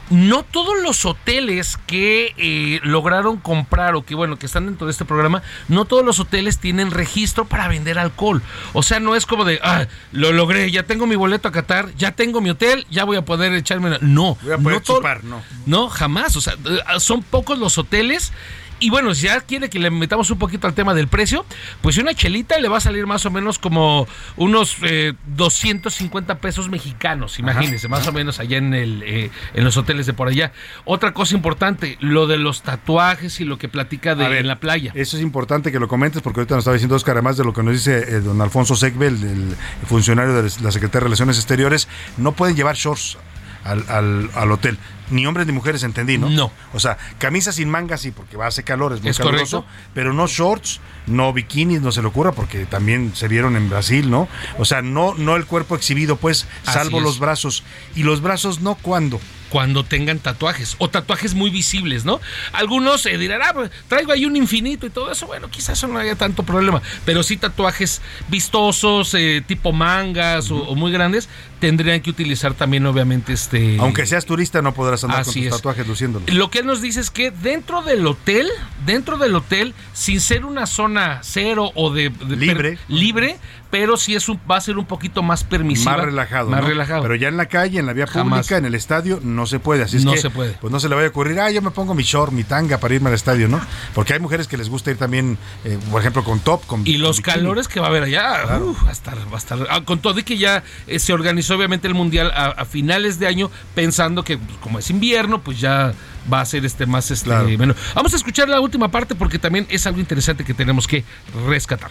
no 0.10 0.44
todos 0.44 0.82
los 0.82 1.06
hoteles 1.06 1.78
que 1.86 2.34
eh, 2.38 2.80
lograron 2.84 3.38
comprar 3.38 3.96
o 3.96 4.04
que 4.04 4.16
bueno, 4.16 4.38
que 4.38 4.46
están 4.46 4.69
dentro 4.70 4.88
de 4.88 4.92
este 4.92 5.06
programa, 5.06 5.44
no 5.68 5.86
todos 5.86 6.06
los 6.06 6.20
hoteles 6.20 6.58
tienen 6.60 6.92
registro 6.92 7.46
para 7.46 7.68
vender 7.68 8.00
alcohol. 8.00 8.42
O 8.74 8.84
sea, 8.84 9.00
no 9.00 9.16
es 9.16 9.26
como 9.26 9.46
de, 9.46 9.60
ah, 9.64 9.88
lo 10.12 10.32
logré, 10.32 10.72
ya 10.72 10.84
tengo 10.84 11.08
mi 11.08 11.16
boleto 11.16 11.48
a 11.48 11.52
Qatar, 11.52 11.94
ya 11.96 12.12
tengo 12.12 12.42
mi 12.42 12.50
hotel, 12.50 12.86
ya 12.90 13.04
voy 13.04 13.18
a 13.18 13.26
poder 13.26 13.54
echarme 13.54 13.88
una... 13.88 13.98
No, 14.02 14.38
Voy 14.42 14.54
a 14.54 14.58
poder 14.58 14.78
no 14.78 14.80
chupar, 14.80 15.24
no. 15.24 15.42
no, 15.66 15.90
jamás. 15.90 16.36
O 16.36 16.42
sea, 16.42 16.54
eh, 16.54 16.80
son 17.00 17.24
pocos 17.24 17.60
los 17.60 17.78
hoteles. 17.78 18.32
Y 18.80 18.90
bueno, 18.90 19.14
si 19.14 19.28
ya 19.28 19.42
quiere 19.42 19.70
que 19.70 19.80
le 19.80 19.90
metamos 19.90 20.30
un 20.32 20.40
poquito 20.40 20.68
al 20.68 20.74
tema 20.74 20.94
del 20.94 21.08
precio, 21.08 21.46
pues 21.82 21.98
una 21.98 22.14
chelita 22.14 22.60
le 22.60 22.70
va 22.70 22.78
a 22.78 22.82
salir 22.82 23.06
más 23.08 23.26
o 23.26 23.32
menos 23.32 23.60
como 23.60 24.08
unos 24.38 24.78
eh, 24.84 25.14
250 25.36 26.40
pesos 26.40 26.70
mexicanos, 26.70 27.40
imagínense, 27.40 27.88
más 27.90 28.08
o 28.08 28.14
menos 28.14 28.40
allá 28.40 28.58
en, 28.58 28.74
el, 28.74 29.04
eh, 29.04 29.32
en 29.54 29.64
los 29.64 29.76
hoteles 29.78 30.06
de 30.06 30.14
por 30.14 30.30
allá. 30.30 30.54
Otra 30.86 31.14
cosa 31.14 31.36
importante, 31.36 31.98
lo 32.00 32.28
de 32.28 32.38
los 32.38 32.62
tatuajes 32.62 33.42
y 33.42 33.46
lo 33.46 33.58
que 33.58 33.68
platica 33.68 34.16
de 34.16 34.30
ver, 34.30 34.38
en 34.40 34.48
la 34.48 34.60
playa. 34.60 34.92
Eso 34.96 35.18
es 35.18 35.24
importante 35.24 35.72
que 35.72 35.80
lo 35.80 35.88
comentes 35.88 36.22
porque 36.22 36.40
ahorita 36.40 36.56
nos 36.56 36.62
estaba 36.62 36.76
diciendo 36.76 36.96
Oscar, 36.96 37.18
además 37.18 37.38
de 37.38 37.44
lo 37.44 37.54
que 37.54 37.64
nos 37.64 37.74
dice 37.74 37.98
eh, 37.98 38.22
don 38.22 38.42
Alfonso 38.42 38.76
Segbel, 38.76 39.22
el 39.24 39.56
funcionario 39.88 40.34
de 40.34 40.44
la 40.44 40.72
Secretaría 40.72 41.02
de 41.02 41.04
Relaciones 41.06 41.38
Exteriores, 41.38 41.88
no 42.18 42.32
pueden 42.32 42.56
llevar 42.56 42.76
shorts 42.76 43.18
al, 43.64 43.86
al- 43.90 44.30
al 44.34 44.52
hotel. 44.52 44.78
Ni 45.12 45.26
hombres 45.26 45.48
ni 45.48 45.54
mujeres, 45.54 45.82
entendí, 45.82 46.20
¿no? 46.20 46.30
No. 46.30 46.52
O 46.72 46.80
sea, 46.80 46.98
camisa 47.18 47.52
sin 47.52 47.68
manga 47.68 47.98
sí, 47.98 48.12
porque 48.12 48.38
va 48.38 48.46
a 48.46 48.50
hacer 48.50 48.64
calor, 48.64 48.94
es 48.94 49.02
muy 49.02 49.10
Es 49.10 49.18
caluroso, 49.18 49.64
correcto. 49.64 49.90
pero 49.96 50.14
no 50.14 50.28
shorts, 50.28 50.80
no 51.08 51.34
bikinis, 51.34 51.82
no 51.82 51.92
se 51.92 52.02
le 52.04 52.08
ocurra, 52.10 52.32
porque 52.32 52.66
también 52.68 53.14
se 53.16 53.28
vieron 53.28 53.56
en 53.56 53.72
Brasil, 53.72 54.12
¿no? 54.12 54.28
O 54.60 54.66
sea, 54.66 54.84
no, 54.84 55.16
no 55.16 55.36
el 55.36 55.46
cuerpo 55.48 55.76
exhibido, 55.76 56.18
pues, 56.18 56.46
salvo 56.64 57.00
los 57.00 57.18
brazos. 57.18 57.64
Y 57.96 58.04
los 58.04 58.22
brazos 58.22 58.62
no 58.62 58.76
cuando. 58.76 59.20
cuando 59.50 59.84
tengan 59.84 60.20
tatuajes 60.20 60.76
o 60.78 60.92
tatuajes 60.92 61.34
muy 61.34 61.50
visibles, 61.50 62.06
¿no? 62.06 62.22
Algunos 62.54 63.04
eh, 63.08 63.18
dirán, 63.18 63.42
ah, 63.44 63.52
pues, 63.56 63.72
traigo 63.88 64.12
ahí 64.12 64.26
un 64.28 64.36
infinito 64.36 64.86
y 64.86 64.92
todo 64.92 65.12
eso. 65.12 65.26
Bueno, 65.26 65.50
quizás 65.50 65.80
eso 65.80 65.88
no 65.88 65.98
haya 65.98 66.14
tanto 66.14 66.44
problema, 66.44 66.84
pero 67.04 67.24
sí 67.24 67.36
tatuajes 67.36 68.00
vistosos, 68.28 69.16
eh, 69.16 69.44
tipo 69.46 69.72
mangas 69.72 70.52
o, 70.52 70.58
o 70.58 70.76
muy 70.76 70.92
grandes, 70.92 71.30
tendrían 71.60 72.02
que 72.02 72.10
utilizar 72.10 72.54
también, 72.54 72.86
obviamente, 72.86 73.34
este. 73.34 73.78
Aunque 73.80 74.06
seas 74.06 74.26
turista, 74.26 74.62
no 74.62 74.74
podrás 74.74 75.04
andar 75.04 75.24
con 75.24 75.30
Así 75.30 75.40
tus 75.42 75.48
es. 75.48 75.56
tatuajes 75.58 75.88
luciéndolos. 75.88 76.34
Lo 76.34 76.50
que 76.50 76.60
él 76.60 76.66
nos 76.66 76.82
dice 76.82 77.00
es 77.00 77.10
que 77.12 77.32
dentro 77.32 77.82
del 77.82 78.06
hotel, 78.08 78.48
dentro 78.86 79.18
del 79.18 79.36
hotel, 79.36 79.74
sin 79.94 80.22
ser 80.22 80.46
una 80.46 80.66
zona 80.66 81.20
cero 81.24 81.72
o 81.76 81.92
de, 81.92 82.10
de- 82.10 82.36
Libre. 82.36 82.72
per- 82.72 82.80
libre, 82.88 83.38
pero 83.70 83.98
sí 83.98 84.16
es 84.16 84.28
un, 84.30 84.40
va 84.50 84.58
a 84.58 84.62
ser 84.62 84.78
un 84.78 84.86
poquito 84.86 85.22
más 85.22 85.44
permisiva. 85.44 85.96
Más 85.98 86.06
relajado. 86.06 86.50
Más 86.50 86.62
¿no? 86.62 86.68
relajado. 86.68 87.02
Pero 87.04 87.16
ya 87.16 87.28
en 87.28 87.38
la 87.38 87.46
calle, 87.48 87.80
en 87.80 87.86
la 87.86 87.94
vía 87.94 88.08
Jamás. 88.08 88.40
pública, 88.48 88.58
en 88.58 88.66
el 88.66 88.74
estadio, 88.76 89.20
no 89.24 89.46
se 89.46 89.60
puede. 89.60 89.84
Así 89.84 89.98
es 89.98 90.06
No 90.06 90.14
que, 90.14 90.18
se 90.20 90.30
puede. 90.32 90.54
Pues 90.54 90.72
no 90.72 90.80
se 90.80 90.90
le 90.90 90.96
vaya 90.96 91.08
a 91.08 91.10
ocurrir, 91.12 91.40
ah, 91.40 91.52
yo 91.52 91.62
me 91.62 91.70
pongo 91.72 91.94
mi 91.94 92.04
short, 92.04 92.32
mi 92.32 92.44
tanga 92.44 92.80
para 92.80 92.96
irme 92.96 93.10
al 93.10 93.16
estadio, 93.16 93.48
¿no? 93.48 93.62
Porque 93.94 94.14
hay 94.14 94.20
mujeres 94.20 94.48
que 94.48 94.58
les 94.58 94.70
gusta 94.70 94.90
ir 94.92 94.98
también, 94.98 95.38
eh, 95.66 95.78
por 95.92 96.02
ejemplo, 96.02 96.24
con 96.24 96.40
top, 96.40 96.66
con 96.66 96.82
Y 96.88 96.98
los 96.98 97.18
con 97.22 97.34
calores 97.34 97.68
que 97.68 97.80
va 97.80 97.88
a 97.88 97.90
haber 97.90 98.04
allá, 98.04 98.58
uf, 98.60 98.84
va 98.86 98.90
a 98.90 98.92
estar, 98.92 99.18
va 99.32 99.36
a 99.36 99.38
estar. 99.38 99.60
ah, 99.70 99.82
con 99.86 100.00
todo 100.00 100.20
y 100.20 100.24
que 100.24 100.38
ya 100.38 100.64
eh, 100.88 100.98
se 101.00 101.14
organizó 101.14 101.49
obviamente 101.52 101.88
el 101.88 101.94
mundial 101.94 102.32
a, 102.34 102.48
a 102.48 102.66
finales 102.66 103.20
de 103.20 103.28
año, 103.28 103.52
pensando 103.76 104.24
que 104.24 104.38
pues, 104.38 104.58
como 104.60 104.80
es 104.80 104.90
invierno, 104.90 105.42
pues 105.42 105.60
ya 105.60 105.94
va 106.32 106.42
a 106.42 106.46
ser 106.46 106.66
este 106.66 106.86
más 106.86 107.12
este. 107.12 107.26
Claro. 107.26 107.50
Bueno, 107.58 107.76
vamos 107.96 108.14
a 108.14 108.18
escuchar 108.18 108.50
la 108.50 108.60
última 108.60 108.90
parte 108.90 109.16
porque 109.16 109.40
también 109.40 109.66
es 109.70 109.86
algo 109.88 110.00
interesante 110.00 110.44
que 110.44 110.54
tenemos 110.54 110.88
que 110.88 111.04
rescatar. 111.48 111.90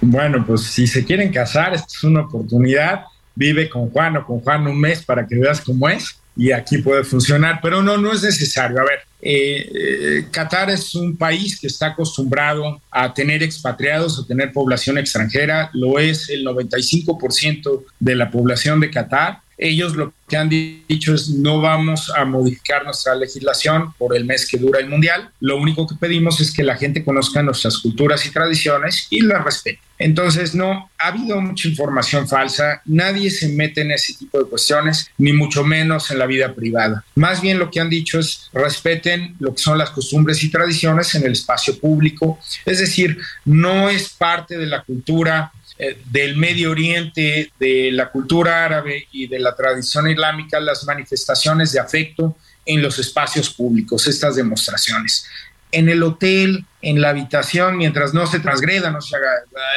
Bueno, 0.00 0.44
pues 0.44 0.62
si 0.62 0.86
se 0.86 1.04
quieren 1.04 1.32
casar, 1.32 1.74
esta 1.74 1.86
es 1.86 2.04
una 2.04 2.22
oportunidad. 2.22 3.04
Vive 3.34 3.70
con 3.70 3.88
Juan 3.90 4.16
o 4.16 4.26
con 4.26 4.40
Juan 4.40 4.66
un 4.66 4.78
mes 4.78 5.04
para 5.04 5.26
que 5.26 5.36
veas 5.36 5.60
cómo 5.60 5.88
es 5.88 6.20
y 6.36 6.52
aquí 6.52 6.78
puede 6.78 7.04
funcionar, 7.04 7.60
pero 7.62 7.82
no, 7.82 7.96
no 7.96 8.12
es 8.12 8.22
necesario. 8.22 8.80
A 8.80 8.84
ver, 8.84 9.00
eh, 9.24 9.70
eh, 9.72 10.26
Qatar 10.32 10.68
es 10.70 10.96
un 10.96 11.16
país 11.16 11.58
que 11.60 11.68
está 11.68 11.88
acostumbrado 11.88 12.82
a 12.90 13.14
tener 13.14 13.42
expatriados, 13.44 14.18
a 14.18 14.26
tener 14.26 14.52
población 14.52 14.98
extranjera, 14.98 15.70
lo 15.74 16.00
es 16.00 16.28
el 16.28 16.44
95% 16.44 17.84
de 18.00 18.16
la 18.16 18.30
población 18.30 18.80
de 18.80 18.90
Qatar. 18.90 19.38
Ellos 19.56 19.94
lo 19.94 20.12
que 20.28 20.36
han 20.36 20.48
dicho 20.48 21.14
es 21.14 21.28
no 21.28 21.60
vamos 21.60 22.10
a 22.10 22.24
modificar 22.24 22.84
nuestra 22.84 23.14
legislación 23.14 23.92
por 23.96 24.16
el 24.16 24.24
mes 24.24 24.48
que 24.48 24.58
dura 24.58 24.80
el 24.80 24.88
Mundial. 24.88 25.30
Lo 25.38 25.56
único 25.56 25.86
que 25.86 25.94
pedimos 25.94 26.40
es 26.40 26.52
que 26.52 26.64
la 26.64 26.76
gente 26.76 27.04
conozca 27.04 27.42
nuestras 27.44 27.78
culturas 27.78 28.26
y 28.26 28.30
tradiciones 28.30 29.06
y 29.10 29.20
las 29.20 29.44
respete. 29.44 29.78
Entonces, 30.02 30.52
no, 30.54 30.90
ha 30.98 31.08
habido 31.08 31.40
mucha 31.40 31.68
información 31.68 32.26
falsa, 32.26 32.82
nadie 32.86 33.30
se 33.30 33.48
mete 33.50 33.82
en 33.82 33.92
ese 33.92 34.14
tipo 34.14 34.38
de 34.38 34.50
cuestiones, 34.50 35.08
ni 35.16 35.32
mucho 35.32 35.62
menos 35.62 36.10
en 36.10 36.18
la 36.18 36.26
vida 36.26 36.54
privada. 36.54 37.04
Más 37.14 37.40
bien 37.40 37.60
lo 37.60 37.70
que 37.70 37.78
han 37.78 37.88
dicho 37.88 38.18
es 38.18 38.50
respeten 38.52 39.11
lo 39.38 39.54
que 39.54 39.62
son 39.62 39.78
las 39.78 39.90
costumbres 39.90 40.42
y 40.42 40.50
tradiciones 40.50 41.14
en 41.14 41.24
el 41.24 41.32
espacio 41.32 41.78
público, 41.78 42.38
es 42.64 42.78
decir, 42.78 43.18
no 43.44 43.88
es 43.88 44.10
parte 44.10 44.58
de 44.58 44.66
la 44.66 44.82
cultura 44.82 45.52
eh, 45.78 45.98
del 46.10 46.36
Medio 46.36 46.70
Oriente, 46.70 47.50
de 47.58 47.90
la 47.92 48.10
cultura 48.10 48.64
árabe 48.64 49.08
y 49.12 49.26
de 49.26 49.38
la 49.38 49.54
tradición 49.54 50.08
islámica, 50.08 50.60
las 50.60 50.84
manifestaciones 50.84 51.72
de 51.72 51.80
afecto 51.80 52.36
en 52.64 52.82
los 52.82 52.98
espacios 52.98 53.50
públicos, 53.50 54.06
estas 54.06 54.36
demostraciones. 54.36 55.26
En 55.72 55.88
el 55.88 56.02
hotel, 56.02 56.64
en 56.82 57.00
la 57.00 57.08
habitación, 57.08 57.78
mientras 57.78 58.14
no 58.14 58.26
se 58.26 58.40
transgreda, 58.40 58.90
no 58.90 59.00
se 59.00 59.16
haga, 59.16 59.30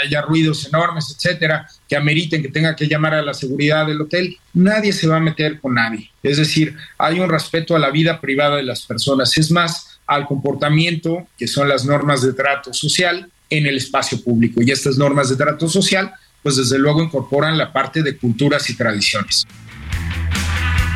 haya 0.03 0.21
ruidos 0.21 0.67
enormes, 0.67 1.15
etcétera, 1.15 1.67
que 1.87 1.95
ameriten 1.95 2.41
que 2.41 2.49
tenga 2.49 2.75
que 2.75 2.87
llamar 2.87 3.13
a 3.13 3.21
la 3.21 3.33
seguridad 3.33 3.87
del 3.87 4.01
hotel, 4.01 4.37
nadie 4.53 4.93
se 4.93 5.07
va 5.07 5.17
a 5.17 5.21
meter 5.21 5.59
con 5.59 5.75
nadie. 5.75 6.11
Es 6.21 6.37
decir, 6.37 6.75
hay 6.97 7.19
un 7.19 7.29
respeto 7.29 7.75
a 7.75 7.79
la 7.79 7.91
vida 7.91 8.21
privada 8.21 8.57
de 8.57 8.63
las 8.63 8.81
personas. 8.85 9.37
Es 9.37 9.51
más, 9.51 9.99
al 10.05 10.27
comportamiento, 10.27 11.27
que 11.37 11.47
son 11.47 11.69
las 11.69 11.85
normas 11.85 12.21
de 12.21 12.33
trato 12.33 12.73
social, 12.73 13.29
en 13.49 13.65
el 13.65 13.77
espacio 13.77 14.21
público. 14.21 14.61
Y 14.61 14.71
estas 14.71 14.97
normas 14.97 15.29
de 15.29 15.35
trato 15.35 15.67
social, 15.67 16.11
pues 16.41 16.57
desde 16.57 16.77
luego 16.77 17.03
incorporan 17.03 17.57
la 17.57 17.71
parte 17.71 18.03
de 18.03 18.17
culturas 18.17 18.69
y 18.69 18.75
tradiciones. 18.75 19.45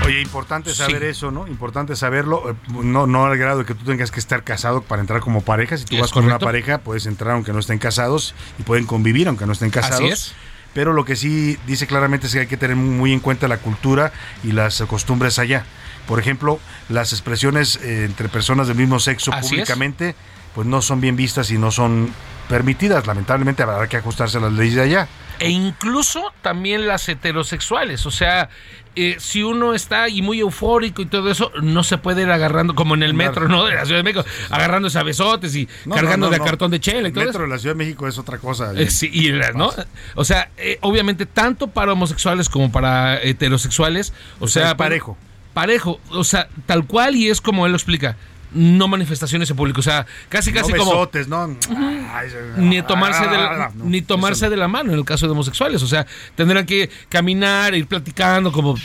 Oye, 0.05 0.21
importante 0.21 0.73
saber 0.73 1.03
eso, 1.03 1.29
¿no? 1.31 1.47
Importante 1.47 1.95
saberlo. 1.95 2.49
eh, 2.51 2.55
No, 2.83 3.05
no 3.05 3.25
al 3.25 3.37
grado 3.37 3.59
de 3.59 3.65
que 3.65 3.73
tú 3.75 3.83
tengas 3.85 4.11
que 4.11 4.19
estar 4.19 4.43
casado 4.43 4.81
para 4.81 5.01
entrar 5.01 5.19
como 5.21 5.41
pareja. 5.41 5.77
Si 5.77 5.85
tú 5.85 5.97
vas 5.99 6.11
con 6.11 6.25
una 6.25 6.39
pareja, 6.39 6.79
puedes 6.79 7.05
entrar 7.05 7.33
aunque 7.33 7.51
no 7.53 7.59
estén 7.59 7.79
casados 7.79 8.33
y 8.57 8.63
pueden 8.63 8.85
convivir 8.85 9.27
aunque 9.27 9.45
no 9.45 9.51
estén 9.51 9.69
casados. 9.71 10.09
es. 10.09 10.33
Pero 10.73 10.93
lo 10.93 11.03
que 11.03 11.15
sí 11.15 11.57
dice 11.67 11.87
claramente 11.87 12.27
es 12.27 12.33
que 12.33 12.39
hay 12.41 12.47
que 12.47 12.55
tener 12.57 12.75
muy 12.75 13.11
en 13.11 13.19
cuenta 13.19 13.47
la 13.47 13.57
cultura 13.57 14.13
y 14.43 14.51
las 14.51 14.81
costumbres 14.83 15.39
allá. 15.39 15.65
Por 16.07 16.19
ejemplo, 16.19 16.59
las 16.89 17.11
expresiones 17.11 17.77
eh, 17.83 18.05
entre 18.05 18.29
personas 18.29 18.67
del 18.67 18.77
mismo 18.77 18.99
sexo 18.99 19.31
Así 19.33 19.45
es. 19.45 19.49
públicamente, 19.51 20.15
pues 20.55 20.65
no 20.67 20.81
son 20.81 21.01
bien 21.01 21.15
vistas 21.15 21.51
y 21.51 21.57
no 21.57 21.71
son 21.71 22.13
permitidas. 22.47 23.05
Lamentablemente 23.05 23.63
habrá 23.63 23.87
que 23.87 23.97
ajustarse 23.97 24.37
a 24.37 24.41
las 24.41 24.53
leyes 24.53 24.75
de 24.75 24.81
allá. 24.83 25.07
E 25.39 25.49
incluso 25.49 26.21
también 26.41 26.87
las 26.87 27.07
heterosexuales. 27.09 28.05
O 28.05 28.11
sea, 28.11 28.49
eh, 28.95 29.15
si 29.19 29.43
uno 29.43 29.73
está 29.73 30.03
ahí 30.03 30.21
muy 30.21 30.39
eufórico 30.39 31.01
y 31.01 31.05
todo 31.05 31.31
eso, 31.31 31.51
no 31.61 31.83
se 31.83 31.97
puede 31.97 32.23
ir 32.23 32.29
agarrando, 32.31 32.75
como 32.75 32.95
en 32.95 33.03
el 33.03 33.13
metro, 33.13 33.47
¿no? 33.47 33.63
De 33.65 33.75
la 33.75 33.85
Ciudad 33.85 33.99
de 33.99 34.03
México, 34.03 34.25
agarrándose 34.49 34.99
a 34.99 35.03
besotes 35.03 35.55
y 35.55 35.67
No, 35.85 35.95
cargando 35.95 36.29
no, 36.29 36.37
no, 36.37 36.43
de 36.43 36.49
cartón 36.49 36.71
de 36.71 36.79
chela 36.79 37.07
y 37.07 37.11
El 37.11 37.13
metro 37.13 37.29
eso. 37.29 37.39
de 37.41 37.47
la 37.47 37.57
Ciudad 37.59 37.75
de 37.75 37.77
México 37.83 38.07
es 38.07 38.17
otra 38.17 38.37
cosa. 38.39 38.73
Eh, 38.75 38.89
sí, 38.89 39.09
y 39.13 39.31
la- 39.31 39.51
¿no? 39.51 39.71
O 40.15 40.25
sea, 40.25 40.49
eh, 40.57 40.77
obviamente 40.81 41.25
tanto 41.25 41.67
para 41.67 41.93
homosexuales 41.93 42.49
como 42.49 42.71
para 42.71 43.21
heterosexuales, 43.21 44.13
o, 44.39 44.47
sea, 44.47 44.65
sea, 44.67 44.77
parejo. 44.77 45.17
Parejo, 45.53 45.99
o 46.09 46.23
sea, 46.23 46.47
tal 46.65 46.85
cual 46.85 47.15
y 47.15 47.29
es 47.29 47.41
como 47.41 47.65
él 47.65 47.71
lo 47.71 47.77
explica. 47.77 48.17
No 48.51 48.87
manifestaciones 48.87 49.49
en 49.49 49.55
público, 49.55 49.79
o 49.79 49.83
sea, 49.83 50.05
casi 50.27 50.51
casi 50.51 50.71
no 50.71 50.77
como 50.79 50.91
besotes, 50.91 51.27
¿no? 51.27 51.55
Ay, 52.13 52.27
ni 52.57 52.81
tomarse 52.81 53.21
de 53.27 53.37
la, 53.37 53.65
Ah, 53.65 53.71
no, 53.75 53.85
ni 53.85 54.01
tomarse 54.01 54.49
de 54.49 54.57
la 54.57 54.67
mano 54.67 54.91
en 54.91 54.97
el 54.99 55.05
caso 55.05 55.25
de 55.27 55.33
homosexuales, 55.33 55.83
o 55.83 55.87
sea, 55.87 56.05
tendrán 56.35 56.65
que 56.65 56.89
caminar, 57.09 57.75
ir 57.75 57.85
platicando 57.87 58.51
como 58.51 58.75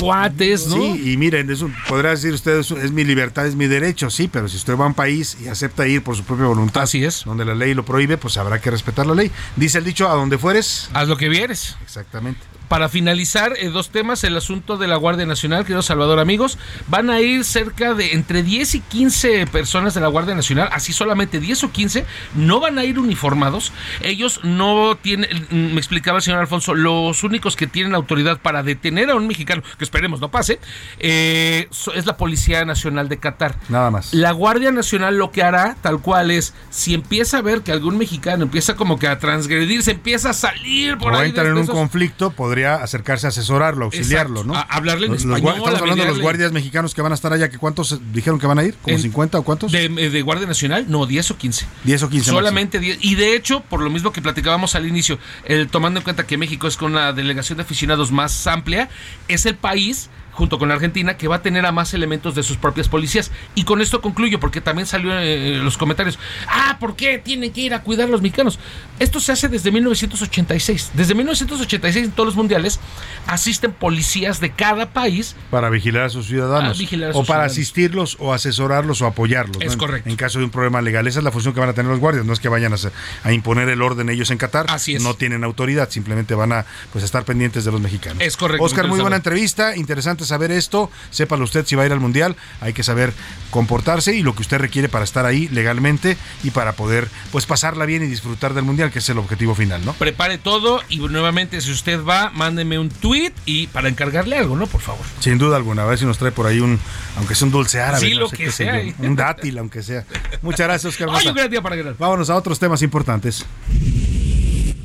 cuates, 0.00 0.66
¿no? 0.66 0.76
Sí, 0.76 1.12
y 1.12 1.16
miren, 1.16 1.50
es 1.50 1.62
un- 1.62 1.74
podrá 1.88 2.10
decir 2.10 2.32
usted, 2.32 2.58
es, 2.58 2.70
es 2.72 2.90
mi 2.92 3.04
libertad, 3.04 3.46
es 3.46 3.54
mi 3.54 3.66
derecho, 3.66 4.10
sí, 4.10 4.28
pero 4.32 4.48
si 4.48 4.56
usted 4.56 4.76
va 4.76 4.84
a 4.84 4.88
un 4.88 4.94
país 4.94 5.36
y 5.42 5.48
acepta 5.48 5.86
ir 5.86 6.02
por 6.02 6.16
su 6.16 6.24
propia 6.24 6.46
voluntad, 6.46 6.82
Así 6.82 7.04
es. 7.04 7.24
donde 7.24 7.44
la 7.44 7.54
ley 7.54 7.74
lo 7.74 7.84
prohíbe, 7.84 8.16
pues 8.18 8.36
habrá 8.36 8.60
que 8.60 8.70
respetar 8.70 9.06
la 9.06 9.14
ley. 9.14 9.30
Dice 9.56 9.78
el 9.78 9.84
dicho, 9.84 10.08
a 10.10 10.14
donde 10.14 10.38
fueres. 10.38 10.90
Haz 10.94 11.08
lo 11.08 11.16
que 11.16 11.28
vieres. 11.28 11.76
Exactamente. 11.82 12.40
Para 12.72 12.88
finalizar, 12.88 13.52
eh, 13.58 13.68
dos 13.68 13.90
temas, 13.90 14.24
el 14.24 14.34
asunto 14.34 14.78
de 14.78 14.86
la 14.86 14.96
Guardia 14.96 15.26
Nacional, 15.26 15.64
querido 15.64 15.82
Salvador 15.82 16.18
amigos, 16.18 16.56
van 16.88 17.10
a 17.10 17.20
ir 17.20 17.44
cerca 17.44 17.92
de 17.92 18.14
entre 18.14 18.42
10 18.42 18.76
y 18.76 18.80
15 18.80 19.46
personas 19.48 19.92
de 19.92 20.00
la 20.00 20.06
Guardia 20.06 20.34
Nacional, 20.34 20.70
así 20.72 20.94
solamente 20.94 21.38
10 21.38 21.64
o 21.64 21.70
15, 21.70 22.06
no 22.34 22.60
van 22.60 22.78
a 22.78 22.84
ir 22.86 22.98
uniformados, 22.98 23.74
ellos 24.00 24.40
no 24.42 24.96
tienen, 24.96 25.46
mm, 25.50 25.74
me 25.74 25.76
explicaba 25.76 26.16
el 26.16 26.22
señor 26.22 26.40
Alfonso, 26.40 26.74
los 26.74 27.22
únicos 27.24 27.56
que 27.56 27.66
tienen 27.66 27.94
autoridad 27.94 28.40
para 28.40 28.62
detener 28.62 29.10
a 29.10 29.16
un 29.16 29.26
mexicano, 29.26 29.62
que 29.76 29.84
esperemos 29.84 30.22
no 30.22 30.30
pase, 30.30 30.58
eh, 30.98 31.68
es 31.94 32.06
la 32.06 32.16
Policía 32.16 32.64
Nacional 32.64 33.10
de 33.10 33.18
Qatar. 33.18 33.54
Nada 33.68 33.90
más. 33.90 34.14
La 34.14 34.32
Guardia 34.32 34.72
Nacional 34.72 35.18
lo 35.18 35.30
que 35.30 35.42
hará, 35.42 35.76
tal 35.82 36.00
cual 36.00 36.30
es, 36.30 36.54
si 36.70 36.94
empieza 36.94 37.36
a 37.36 37.42
ver 37.42 37.60
que 37.60 37.70
algún 37.70 37.98
mexicano 37.98 38.44
empieza 38.44 38.76
como 38.76 38.98
que 38.98 39.08
a 39.08 39.18
transgredir, 39.18 39.82
se 39.82 39.90
empieza 39.90 40.30
a 40.30 40.32
salir 40.32 40.96
por 40.96 41.12
o 41.12 41.18
ahí. 41.18 41.28
entrar 41.28 41.48
en 41.48 41.58
un 41.58 41.66
conflicto, 41.66 42.30
podría 42.30 42.61
acercarse 42.66 43.26
a 43.26 43.30
asesorarlo, 43.30 43.84
auxiliarlo, 43.86 44.40
Exacto. 44.40 44.52
¿no? 44.52 44.58
A- 44.58 44.62
hablarle 44.62 45.06
en 45.06 45.12
Los- 45.12 45.22
español, 45.22 45.56
Estamos 45.56 45.80
hablando 45.80 46.02
de 46.04 46.08
los 46.10 46.20
guardias 46.20 46.52
mexicanos 46.52 46.94
que 46.94 47.02
van 47.02 47.12
a 47.12 47.14
estar 47.14 47.32
allá, 47.32 47.50
que 47.50 47.58
¿cuántos 47.58 48.00
dijeron 48.12 48.38
que 48.38 48.46
van 48.46 48.58
a 48.58 48.64
ir? 48.64 48.74
¿Como 48.82 48.96
En- 48.96 49.02
50 49.02 49.38
o 49.38 49.42
cuántos? 49.42 49.72
De, 49.72 49.84
eh, 49.84 50.10
de 50.10 50.22
Guardia 50.22 50.46
Nacional, 50.46 50.86
no, 50.88 51.06
10 51.06 51.30
o 51.30 51.36
15. 51.36 51.66
10 51.84 52.02
o 52.02 52.08
15 52.08 52.30
Solamente 52.30 52.78
10. 52.80 52.98
Y 53.00 53.14
de 53.14 53.34
hecho, 53.36 53.60
por 53.60 53.80
lo 53.80 53.90
mismo 53.90 54.12
que 54.12 54.22
platicábamos 54.22 54.74
al 54.74 54.86
inicio, 54.86 55.18
el, 55.44 55.68
tomando 55.68 56.00
en 56.00 56.04
cuenta 56.04 56.26
que 56.26 56.36
México 56.38 56.66
es 56.66 56.76
con 56.76 56.92
la 56.94 57.12
delegación 57.12 57.56
de 57.58 57.62
aficionados 57.64 58.12
más 58.12 58.46
amplia, 58.46 58.88
es 59.28 59.46
el 59.46 59.56
país 59.56 60.08
junto 60.32 60.58
con 60.58 60.68
la 60.68 60.74
Argentina, 60.74 61.16
que 61.16 61.28
va 61.28 61.36
a 61.36 61.42
tener 61.42 61.66
a 61.66 61.72
más 61.72 61.94
elementos 61.94 62.34
de 62.34 62.42
sus 62.42 62.56
propias 62.56 62.88
policías. 62.88 63.30
Y 63.54 63.64
con 63.64 63.80
esto 63.80 64.00
concluyo, 64.00 64.40
porque 64.40 64.60
también 64.60 64.86
salió 64.86 65.18
eh, 65.18 65.58
los 65.62 65.76
comentarios, 65.76 66.18
ah, 66.48 66.76
¿por 66.80 66.96
qué 66.96 67.18
tienen 67.18 67.52
que 67.52 67.60
ir 67.60 67.74
a 67.74 67.82
cuidar 67.82 68.08
a 68.08 68.10
los 68.10 68.22
mexicanos? 68.22 68.58
Esto 68.98 69.20
se 69.20 69.32
hace 69.32 69.48
desde 69.48 69.70
1986. 69.70 70.92
Desde 70.94 71.14
1986 71.14 72.04
en 72.04 72.12
todos 72.12 72.26
los 72.26 72.36
mundiales 72.36 72.80
asisten 73.26 73.72
policías 73.72 74.40
de 74.40 74.50
cada 74.50 74.90
país 74.90 75.36
Para 75.50 75.70
vigilar 75.70 76.04
a 76.04 76.08
sus 76.08 76.26
ciudadanos. 76.26 76.76
Ah, 76.76 76.78
vigilar 76.78 77.10
a 77.10 77.12
o 77.12 77.20
sus 77.20 77.26
para 77.26 77.40
ciudadanos. 77.48 77.52
asistirlos 77.52 78.16
o 78.20 78.32
asesorarlos 78.32 79.02
o 79.02 79.06
apoyarlos. 79.06 79.58
Es 79.60 79.76
correcto. 79.76 80.08
En 80.08 80.16
caso 80.16 80.38
de 80.38 80.44
un 80.44 80.50
problema 80.50 80.80
legal. 80.82 81.06
Esa 81.06 81.20
es 81.20 81.24
la 81.24 81.32
función 81.32 81.54
que 81.54 81.60
van 81.60 81.68
a 81.68 81.74
tener 81.74 81.90
los 81.90 82.00
guardias. 82.00 82.24
No 82.24 82.32
es 82.32 82.40
que 82.40 82.48
vayan 82.48 82.72
a, 82.72 82.76
a 83.22 83.32
imponer 83.32 83.68
el 83.68 83.82
orden 83.82 84.08
ellos 84.08 84.30
en 84.30 84.38
Qatar. 84.38 84.66
Así 84.68 84.94
es. 84.94 85.02
No 85.02 85.14
tienen 85.14 85.44
autoridad. 85.44 85.90
Simplemente 85.90 86.34
van 86.34 86.52
a 86.52 86.66
pues, 86.92 87.04
estar 87.04 87.24
pendientes 87.24 87.64
de 87.64 87.72
los 87.72 87.80
mexicanos. 87.80 88.22
Es 88.22 88.36
correcto, 88.36 88.64
Oscar, 88.64 88.88
muy 88.88 89.00
buena 89.00 89.16
entrevista. 89.16 89.76
Interesante 89.76 90.21
saber 90.24 90.50
esto. 90.50 90.90
Sépalo 91.10 91.44
usted 91.44 91.66
si 91.66 91.74
va 91.74 91.82
a 91.82 91.86
ir 91.86 91.92
al 91.92 92.00
Mundial. 92.00 92.36
Hay 92.60 92.72
que 92.72 92.82
saber 92.82 93.12
comportarse 93.50 94.14
y 94.14 94.22
lo 94.22 94.34
que 94.34 94.42
usted 94.42 94.58
requiere 94.58 94.88
para 94.88 95.04
estar 95.04 95.26
ahí 95.26 95.48
legalmente 95.48 96.16
y 96.42 96.50
para 96.50 96.72
poder 96.72 97.08
pues 97.30 97.46
pasarla 97.46 97.84
bien 97.84 98.02
y 98.02 98.06
disfrutar 98.06 98.54
del 98.54 98.64
Mundial, 98.64 98.90
que 98.90 99.00
es 99.00 99.08
el 99.08 99.18
objetivo 99.18 99.54
final, 99.54 99.84
¿no? 99.84 99.92
Prepare 99.94 100.38
todo 100.38 100.80
y 100.88 100.98
nuevamente 100.98 101.60
si 101.60 101.70
usted 101.70 102.02
va, 102.04 102.30
mándeme 102.30 102.78
un 102.78 102.88
tweet 102.88 103.32
y 103.44 103.66
para 103.68 103.88
encargarle 103.88 104.38
algo, 104.38 104.56
¿no? 104.56 104.66
Por 104.66 104.80
favor. 104.80 105.04
Sin 105.20 105.38
duda 105.38 105.56
alguna, 105.56 105.82
a 105.82 105.86
ver 105.86 105.98
si 105.98 106.06
nos 106.06 106.18
trae 106.18 106.32
por 106.32 106.46
ahí 106.46 106.60
un, 106.60 106.78
aunque 107.16 107.34
sea 107.34 107.46
un 107.46 107.52
dulce 107.52 107.80
árabe. 107.80 108.00
Sí, 108.06 108.14
no 108.14 108.20
lo 108.20 108.28
sé 108.28 108.36
que 108.36 108.46
sé 108.46 108.64
sea. 108.64 108.82
yo, 108.82 108.92
un 109.00 109.16
dátil, 109.16 109.58
aunque 109.58 109.82
sea. 109.82 110.04
Muchas 110.40 110.66
gracias, 110.66 110.92
Oscar. 110.92 111.08
Ay, 111.12 111.28
un 111.28 111.34
gran 111.34 111.50
día 111.50 111.62
para 111.62 111.76
ganar. 111.76 111.96
Vámonos 111.98 112.30
a 112.30 112.36
otros 112.36 112.58
temas 112.58 112.82
importantes. 112.82 113.44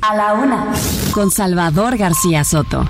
A 0.00 0.14
la 0.14 0.34
una. 0.34 0.66
Con 1.12 1.30
Salvador 1.30 1.96
García 1.96 2.44
Soto. 2.44 2.88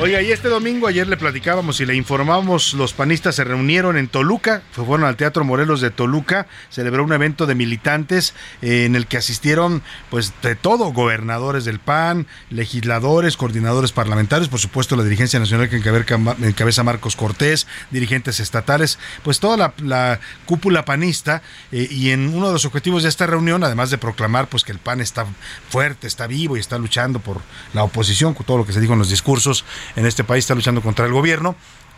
Oiga, 0.00 0.22
y 0.22 0.30
este 0.30 0.48
domingo 0.48 0.86
ayer 0.86 1.08
le 1.08 1.16
platicábamos 1.16 1.80
y 1.80 1.86
le 1.86 1.96
informábamos, 1.96 2.72
los 2.74 2.92
panistas 2.92 3.34
se 3.34 3.42
reunieron 3.42 3.96
en 3.96 4.06
Toluca, 4.06 4.62
fueron 4.70 5.02
al 5.02 5.16
Teatro 5.16 5.44
Morelos 5.44 5.80
de 5.80 5.90
Toluca, 5.90 6.46
celebró 6.70 7.02
un 7.02 7.12
evento 7.12 7.46
de 7.46 7.56
militantes 7.56 8.32
eh, 8.62 8.84
en 8.84 8.94
el 8.94 9.08
que 9.08 9.16
asistieron 9.16 9.82
pues 10.08 10.32
de 10.40 10.54
todo, 10.54 10.92
gobernadores 10.92 11.64
del 11.64 11.80
PAN, 11.80 12.28
legisladores, 12.48 13.36
coordinadores 13.36 13.90
parlamentarios, 13.90 14.48
por 14.48 14.60
supuesto 14.60 14.94
la 14.94 15.02
dirigencia 15.02 15.40
nacional 15.40 15.68
que 15.68 15.76
encabeza, 15.76 16.84
Marcos 16.84 17.16
Cortés, 17.16 17.66
dirigentes 17.90 18.38
estatales, 18.38 19.00
pues 19.24 19.40
toda 19.40 19.56
la, 19.56 19.74
la 19.82 20.20
cúpula 20.46 20.84
panista 20.84 21.42
eh, 21.72 21.88
y 21.90 22.10
en 22.10 22.32
uno 22.32 22.46
de 22.46 22.52
los 22.52 22.64
objetivos 22.66 23.02
de 23.02 23.08
esta 23.08 23.26
reunión, 23.26 23.64
además 23.64 23.90
de 23.90 23.98
proclamar 23.98 24.46
pues 24.46 24.62
que 24.62 24.70
el 24.70 24.78
PAN 24.78 25.00
está 25.00 25.26
fuerte, 25.70 26.06
está 26.06 26.28
vivo 26.28 26.56
y 26.56 26.60
está 26.60 26.78
luchando 26.78 27.18
por 27.18 27.40
la 27.74 27.82
oposición, 27.82 28.34
con 28.34 28.46
todo 28.46 28.58
lo 28.58 28.64
que 28.64 28.72
se 28.72 28.80
dijo 28.80 28.92
en 28.92 29.00
los 29.00 29.10
discursos 29.10 29.64
en 29.96 30.06
este 30.06 30.24
país, 30.24 30.44
está 30.44 30.54
luchando 30.54 30.82
contra 30.82 31.06
el 31.06 31.12
gobierno, 31.12 31.56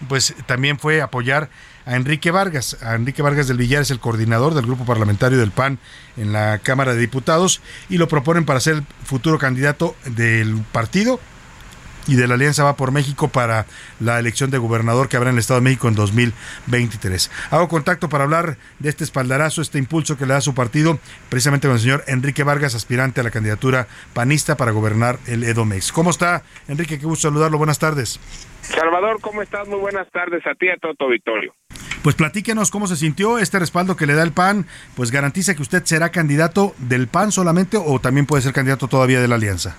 pues 0.09 0.35
también 0.47 0.79
fue 0.79 1.03
apoyar 1.03 1.51
a 1.87 1.97
Enrique 1.97 2.31
Vargas. 2.31 2.77
Enrique 2.83 3.23
Vargas 3.23 3.49
del 3.49 3.59
Villar 3.59 3.83
es 3.83 3.91
el 3.91 4.01
coordinador 4.01 4.55
del 4.55 4.67
grupo 4.67 4.85
parlamentario 4.85 5.39
del 5.39 5.51
PAN 5.51 5.79
en 6.17 6.33
la 6.33 6.59
Cámara 6.59 6.95
de 6.95 7.01
Diputados 7.01 7.61
y 7.89 7.99
lo 7.99 8.09
proponen 8.09 8.45
para 8.45 8.61
ser 8.61 8.77
el 8.77 8.85
futuro 9.05 9.39
candidato 9.39 9.95
del 10.07 10.63
partido 10.73 11.21
y 12.07 12.17
de 12.17 12.27
la 12.27 12.35
Alianza 12.35 12.65
Va 12.65 12.77
por 12.77 12.93
México 12.93 13.29
para 13.29 13.67
la 13.99 14.19
elección 14.19 14.51
de 14.51 14.59
gobernador 14.59 15.09
que 15.09 15.17
habrá 15.17 15.31
en 15.31 15.37
el 15.37 15.41
Estado 15.41 15.61
de 15.61 15.65
México 15.65 15.89
en 15.89 15.95
2023. 15.95 17.31
Hago 17.51 17.69
contacto 17.69 18.09
para 18.09 18.25
hablar 18.25 18.57
de 18.79 18.89
este 18.89 19.05
espaldarazo, 19.05 19.63
este 19.63 19.79
impulso 19.79 20.17
que 20.17 20.27
le 20.27 20.35
da 20.35 20.41
su 20.41 20.55
partido, 20.55 20.99
precisamente 21.29 21.69
con 21.69 21.77
el 21.77 21.81
señor 21.81 22.05
Enrique 22.07 22.43
Vargas, 22.43 22.75
aspirante 22.75 23.21
a 23.21 23.25
la 23.25 23.31
candidatura 23.31 23.87
panista 24.13 24.57
para 24.57 24.73
gobernar 24.73 25.19
el 25.27 25.45
Edomex. 25.45 25.93
¿Cómo 25.93 26.11
está, 26.11 26.43
Enrique? 26.69 26.99
Qué 26.99 27.07
gusto 27.07 27.29
saludarlo. 27.29 27.59
Buenas 27.59 27.79
tardes. 27.79 28.21
Salvador, 28.63 29.21
¿cómo 29.21 29.43
estás? 29.43 29.67
Muy 29.69 29.79
buenas 29.79 30.11
tardes 30.11 30.47
a 30.47 30.55
ti 30.55 30.67
y 30.67 30.71
a 30.71 30.77
todo 30.77 30.95
tu 30.95 31.05
auditorio. 31.05 31.55
Pues 32.03 32.15
platíquenos 32.15 32.71
cómo 32.71 32.87
se 32.87 32.97
sintió 32.97 33.39
este 33.39 33.59
respaldo 33.59 33.97
que 33.97 34.07
le 34.07 34.15
da 34.15 34.23
el 34.23 34.33
PAN, 34.33 34.67
pues 34.97 35.11
garantiza 35.11 35.55
que 35.55 35.63
usted 35.63 35.85
será 35.85 36.11
candidato 36.11 36.75
del 36.79 37.09
PAN 37.09 37.31
solamente 37.31 37.77
o 37.77 38.01
también 38.01 38.27
puede 38.27 38.43
ser 38.43 38.55
candidato 38.55 38.89
todavía 38.89 39.21
de 39.21 39.29
la 39.29 39.35
Alianza. 39.35 39.77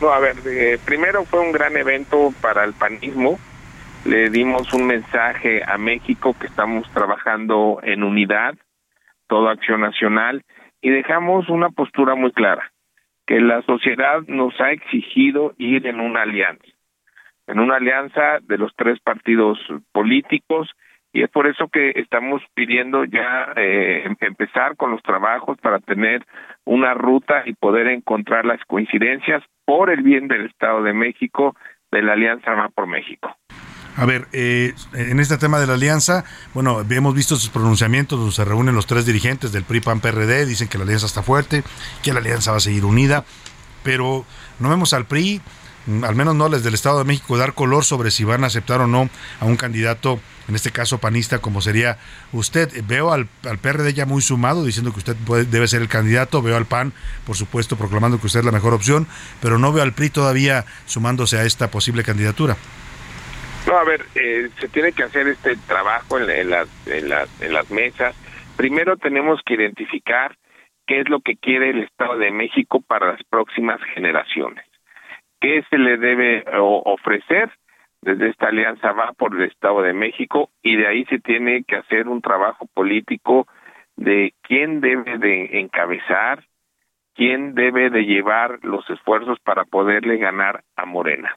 No, 0.00 0.10
a 0.10 0.18
ver, 0.18 0.36
eh, 0.46 0.78
primero 0.84 1.24
fue 1.24 1.40
un 1.40 1.52
gran 1.52 1.76
evento 1.76 2.32
para 2.40 2.64
el 2.64 2.72
panismo. 2.74 3.38
Le 4.04 4.28
dimos 4.28 4.72
un 4.74 4.86
mensaje 4.86 5.62
a 5.66 5.78
México 5.78 6.36
que 6.38 6.46
estamos 6.46 6.90
trabajando 6.92 7.80
en 7.82 8.02
unidad, 8.02 8.54
toda 9.28 9.52
acción 9.52 9.80
nacional, 9.80 10.42
y 10.82 10.90
dejamos 10.90 11.48
una 11.48 11.70
postura 11.70 12.14
muy 12.14 12.30
clara, 12.32 12.70
que 13.26 13.40
la 13.40 13.62
sociedad 13.62 14.20
nos 14.26 14.60
ha 14.60 14.72
exigido 14.72 15.54
ir 15.56 15.86
en 15.86 16.00
una 16.00 16.22
alianza, 16.22 16.66
en 17.46 17.60
una 17.60 17.76
alianza 17.76 18.40
de 18.42 18.58
los 18.58 18.74
tres 18.76 19.00
partidos 19.00 19.58
políticos, 19.92 20.70
y 21.14 21.22
es 21.22 21.30
por 21.30 21.46
eso 21.46 21.68
que 21.68 21.92
estamos 21.94 22.42
pidiendo 22.52 23.04
ya 23.04 23.52
eh, 23.56 24.02
em- 24.04 24.16
empezar 24.20 24.76
con 24.76 24.90
los 24.90 25.02
trabajos 25.02 25.56
para 25.62 25.78
tener 25.78 26.26
una 26.64 26.92
ruta 26.92 27.44
y 27.46 27.54
poder 27.54 27.86
encontrar 27.86 28.44
las 28.44 28.62
coincidencias 28.66 29.42
por 29.64 29.90
el 29.90 30.02
bien 30.02 30.28
del 30.28 30.46
Estado 30.46 30.82
de 30.82 30.92
México 30.92 31.56
de 31.90 32.02
la 32.02 32.14
Alianza 32.14 32.52
Va 32.52 32.68
por 32.68 32.86
México. 32.86 33.34
A 33.96 34.06
ver, 34.06 34.26
eh, 34.32 34.74
en 34.92 35.20
este 35.20 35.38
tema 35.38 35.60
de 35.60 35.68
la 35.68 35.74
alianza, 35.74 36.24
bueno, 36.52 36.84
hemos 36.90 37.14
visto 37.14 37.36
sus 37.36 37.50
pronunciamientos 37.50 38.18
donde 38.18 38.34
se 38.34 38.44
reúnen 38.44 38.74
los 38.74 38.86
tres 38.86 39.06
dirigentes 39.06 39.52
del 39.52 39.62
PRI, 39.62 39.80
PAN, 39.80 40.00
PRD, 40.00 40.46
dicen 40.46 40.66
que 40.66 40.78
la 40.78 40.84
alianza 40.84 41.06
está 41.06 41.22
fuerte, 41.22 41.62
que 42.02 42.12
la 42.12 42.18
alianza 42.18 42.50
va 42.50 42.56
a 42.56 42.60
seguir 42.60 42.84
unida, 42.84 43.24
pero 43.84 44.24
no 44.58 44.68
vemos 44.68 44.92
al 44.94 45.06
PRI, 45.06 45.40
al 46.02 46.16
menos 46.16 46.34
no 46.34 46.48
les 46.48 46.64
del 46.64 46.74
Estado 46.74 46.98
de 46.98 47.04
México, 47.04 47.38
dar 47.38 47.54
color 47.54 47.84
sobre 47.84 48.10
si 48.10 48.24
van 48.24 48.42
a 48.42 48.48
aceptar 48.48 48.80
o 48.80 48.88
no 48.88 49.08
a 49.38 49.44
un 49.44 49.56
candidato, 49.56 50.18
en 50.48 50.54
este 50.54 50.70
caso 50.70 50.98
panista, 50.98 51.38
como 51.40 51.60
sería 51.60 51.98
usted. 52.32 52.68
Veo 52.86 53.12
al, 53.12 53.28
al 53.48 53.58
PRD 53.58 53.92
ya 53.94 54.06
muy 54.06 54.22
sumado, 54.22 54.64
diciendo 54.64 54.92
que 54.92 54.98
usted 54.98 55.16
puede- 55.26 55.44
debe 55.44 55.66
ser 55.68 55.82
el 55.82 55.88
candidato, 55.88 56.42
veo 56.42 56.56
al 56.56 56.66
PAN, 56.66 56.92
por 57.26 57.36
supuesto, 57.36 57.76
proclamando 57.76 58.20
que 58.20 58.26
usted 58.26 58.40
es 58.40 58.46
la 58.46 58.52
mejor 58.52 58.74
opción, 58.74 59.06
pero 59.40 59.58
no 59.58 59.72
veo 59.72 59.82
al 59.82 59.92
PRI 59.92 60.10
todavía 60.10 60.64
sumándose 60.86 61.38
a 61.38 61.44
esta 61.44 61.70
posible 61.70 62.02
candidatura. 62.02 62.56
No, 63.66 63.78
a 63.78 63.84
ver, 63.84 64.04
eh, 64.14 64.50
se 64.60 64.68
tiene 64.68 64.92
que 64.92 65.04
hacer 65.04 65.26
este 65.28 65.56
trabajo 65.66 66.18
en, 66.18 66.28
en 66.28 66.50
las, 66.50 66.68
en, 66.86 67.08
las, 67.08 67.28
en 67.40 67.52
las 67.54 67.70
mesas. 67.70 68.14
Primero 68.56 68.96
tenemos 68.98 69.40
que 69.46 69.54
identificar 69.54 70.36
qué 70.86 71.00
es 71.00 71.08
lo 71.08 71.20
que 71.20 71.36
quiere 71.36 71.70
el 71.70 71.82
Estado 71.84 72.18
de 72.18 72.30
México 72.30 72.82
para 72.86 73.12
las 73.12 73.20
próximas 73.30 73.80
generaciones. 73.94 74.66
¿Qué 75.40 75.62
se 75.70 75.78
le 75.78 75.96
debe 75.96 76.44
o- 76.60 76.82
ofrecer 76.84 77.50
desde 78.04 78.28
esta 78.28 78.48
alianza 78.48 78.92
va 78.92 79.12
por 79.12 79.34
el 79.34 79.42
Estado 79.42 79.82
de 79.82 79.92
México? 79.92 80.50
Y 80.62 80.76
de 80.76 80.86
ahí 80.86 81.04
se 81.06 81.18
tiene 81.18 81.64
que 81.64 81.76
hacer 81.76 82.08
un 82.08 82.20
trabajo 82.20 82.66
político 82.72 83.46
de 83.96 84.34
quién 84.42 84.80
debe 84.80 85.18
de 85.18 85.60
encabezar, 85.60 86.44
quién 87.14 87.54
debe 87.54 87.90
de 87.90 88.04
llevar 88.04 88.58
los 88.62 88.88
esfuerzos 88.90 89.38
para 89.40 89.64
poderle 89.64 90.18
ganar 90.18 90.62
a 90.76 90.84
Morena 90.84 91.36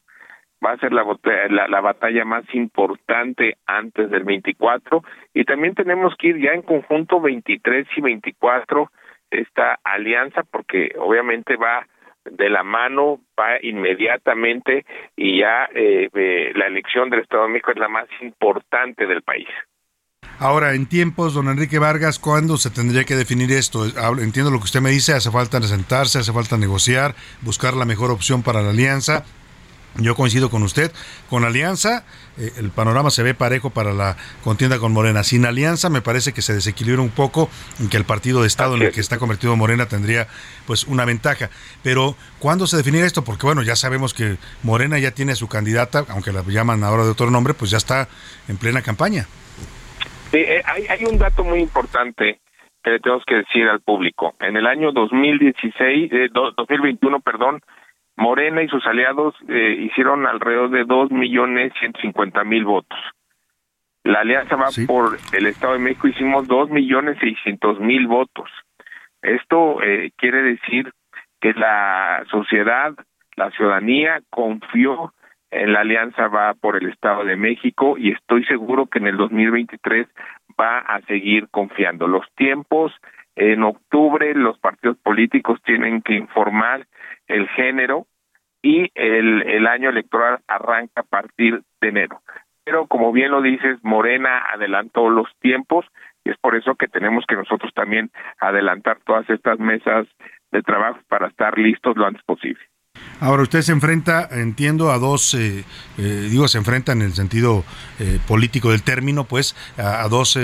va 0.64 0.72
a 0.72 0.78
ser 0.78 0.92
la, 0.92 1.06
la, 1.50 1.68
la 1.68 1.82
batalla 1.82 2.26
más 2.26 2.44
importante 2.54 3.58
antes 3.66 4.10
del 4.10 4.24
24 4.24 5.04
y 5.34 5.44
también 5.44 5.76
tenemos 5.76 6.16
que 6.18 6.28
ir 6.28 6.40
ya 6.40 6.52
en 6.52 6.64
conjunto 6.64 7.22
23 7.22 7.88
y 7.96 8.02
24 8.02 8.92
esta 9.30 9.78
alianza 9.84 10.44
porque 10.44 10.96
obviamente 10.98 11.58
va 11.58 11.86
de 12.32 12.50
la 12.50 12.64
mano, 12.64 13.20
va 13.40 13.58
inmediatamente 13.62 14.86
y 15.16 15.40
ya 15.40 15.66
eh, 15.74 16.10
eh, 16.14 16.52
la 16.56 16.68
elección 16.68 17.10
del 17.10 17.22
Estado 17.22 17.44
de 17.44 17.50
México 17.50 17.72
es 17.72 17.80
la 17.80 17.88
más 17.88 18.08
importante 18.22 19.06
del 19.06 19.22
país. 19.22 19.48
Ahora, 20.40 20.74
en 20.76 20.86
tiempos, 20.86 21.34
don 21.34 21.50
Enrique 21.50 21.80
Vargas, 21.80 22.20
¿cuándo 22.20 22.58
se 22.58 22.70
tendría 22.70 23.04
que 23.06 23.16
definir 23.16 23.52
esto? 23.52 23.86
Entiendo 24.20 24.52
lo 24.52 24.60
que 24.60 24.66
usted 24.66 24.82
me 24.82 24.92
dice, 24.92 25.14
hace 25.14 25.32
falta 25.32 25.60
sentarse, 25.62 26.20
hace 26.20 26.32
falta 26.32 26.58
negociar, 26.58 27.16
buscar 27.42 27.74
la 27.74 27.86
mejor 27.86 28.12
opción 28.12 28.44
para 28.44 28.62
la 28.62 28.70
alianza. 28.70 29.24
Yo 29.96 30.14
coincido 30.14 30.52
con 30.52 30.62
usted. 30.62 30.92
Con 31.30 31.44
alianza, 31.44 32.06
eh, 32.38 32.52
el 32.58 32.70
panorama 32.70 33.10
se 33.10 33.24
ve 33.24 33.34
parejo 33.34 33.72
para 33.72 33.94
la 33.94 34.16
contienda 34.44 34.78
con 34.78 34.92
Morena. 34.94 35.24
Sin 35.24 35.44
alianza, 35.46 35.90
me 35.90 36.02
parece 36.02 36.34
que 36.34 36.44
se 36.44 36.54
desequilibra 36.54 37.02
un 37.02 37.10
poco 37.10 37.50
en 37.80 37.90
que 37.90 37.98
el 37.98 38.06
partido 38.06 38.42
de 38.42 38.48
Estado 38.48 38.76
en 38.76 38.84
el 38.84 38.92
que 38.92 39.00
está 39.02 39.18
convertido 39.18 39.56
Morena 39.56 39.88
tendría 39.88 40.28
pues 40.68 40.84
una 40.86 41.04
ventaja. 41.04 41.50
Pero, 41.82 42.16
¿cuándo 42.38 42.68
se 42.68 42.78
definirá 42.78 43.08
esto? 43.08 43.24
Porque, 43.24 43.48
bueno, 43.48 43.64
ya 43.64 43.76
sabemos 43.76 44.14
que 44.14 44.38
Morena 44.62 45.00
ya 45.00 45.12
tiene 45.12 45.32
a 45.32 45.36
su 45.36 45.48
candidata, 45.48 46.06
aunque 46.10 46.32
la 46.32 46.44
llaman 46.44 46.84
ahora 46.84 47.04
de 47.04 47.10
otro 47.10 47.32
nombre, 47.32 47.56
pues 47.56 47.72
ya 47.72 47.78
está 47.78 48.08
en 48.48 48.58
plena 48.58 48.84
campaña. 48.84 49.26
Sí, 50.32 50.38
eh, 50.38 50.62
hay, 50.66 50.86
hay 50.88 51.06
un 51.06 51.18
dato 51.18 51.44
muy 51.44 51.60
importante 51.60 52.40
que 52.84 52.92
le 52.92 53.00
tenemos 53.00 53.24
que 53.26 53.36
decir 53.36 53.68
al 53.68 53.80
público. 53.82 54.36
En 54.42 54.58
el 54.58 54.68
año 54.68 54.92
2016, 54.92 56.12
eh, 56.14 56.30
do- 56.32 56.52
2021, 56.56 57.20
perdón, 57.22 57.62
Morena 58.18 58.64
y 58.64 58.68
sus 58.68 58.86
aliados 58.86 59.36
eh, 59.48 59.78
hicieron 59.80 60.26
alrededor 60.26 60.72
de 60.72 60.84
dos 60.84 61.12
millones 61.12 61.72
ciento 61.80 62.00
cincuenta 62.02 62.44
mil 62.44 62.66
votos. 62.66 63.00
La 64.04 64.22
alianza 64.22 64.56
va 64.56 64.68
por 64.88 65.18
el 65.34 65.46
Estado 65.46 65.74
de 65.74 65.80
México, 65.80 66.08
hicimos 66.08 66.48
dos 66.48 66.70
millones 66.70 67.18
seiscientos 67.20 67.80
mil 67.80 68.08
votos. 68.08 68.50
Esto 69.22 69.82
eh, 69.84 70.12
quiere 70.18 70.42
decir 70.42 70.92
que 71.42 71.54
la 71.54 72.24
sociedad, 72.32 72.94
la 73.36 73.52
ciudadanía 73.52 74.22
confió 74.30 75.14
en 75.52 75.74
la 75.74 75.82
alianza 75.82 76.28
va 76.28 76.54
por 76.54 76.76
el 76.76 76.90
Estado 76.90 77.24
de 77.24 77.36
México 77.36 77.98
y 77.98 78.12
estoy 78.12 78.44
seguro 78.46 78.88
que 78.88 79.00
en 79.00 79.08
el 79.08 79.18
2023 79.18 80.08
va 80.60 80.80
a 80.80 81.02
seguir 81.02 81.48
confiando. 81.50 82.08
Los 82.08 82.26
tiempos 82.36 82.92
en 83.38 83.64
octubre 83.64 84.34
los 84.34 84.58
partidos 84.60 84.98
políticos 84.98 85.60
tienen 85.64 86.02
que 86.02 86.14
informar 86.14 86.88
el 87.28 87.48
género 87.50 88.08
y 88.62 88.90
el, 88.96 89.44
el 89.44 89.68
año 89.68 89.90
electoral 89.90 90.40
arranca 90.48 91.02
a 91.02 91.04
partir 91.04 91.62
de 91.80 91.88
enero. 91.88 92.22
Pero 92.66 92.88
como 92.88 93.14
bien 93.14 93.32
lo 93.32 93.42
dices, 93.42 93.78
Morena 93.84 94.44
adelantó 94.52 95.10
los 95.10 95.28
tiempos 95.40 95.86
y 96.26 96.32
es 96.32 96.38
por 96.38 96.56
eso 96.56 96.76
que 96.76 96.88
tenemos 96.88 97.26
que 97.28 97.36
nosotros 97.36 97.72
también 97.74 98.12
adelantar 98.40 98.98
todas 99.06 99.30
estas 99.30 99.60
mesas 99.60 100.08
de 100.52 100.64
trabajo 100.64 101.00
para 101.08 101.28
estar 101.28 101.58
listos 101.58 101.96
lo 101.96 102.08
antes 102.08 102.24
posible. 102.24 102.60
Ahora 103.20 103.42
usted 103.42 103.64
se 103.64 103.72
enfrenta, 103.72 104.30
entiendo, 104.32 104.92
a 104.92 105.00
dos, 105.00 105.34
eh, 105.34 105.66
eh, 105.98 106.28
digo, 106.30 106.48
se 106.48 106.60
enfrenta 106.60 106.92
en 106.92 107.02
el 107.02 107.16
sentido 107.16 107.66
eh, 107.98 108.20
político 108.28 108.70
del 108.70 108.84
término, 108.84 109.24
pues, 109.24 109.56
a, 109.78 110.08
dos 110.08 110.38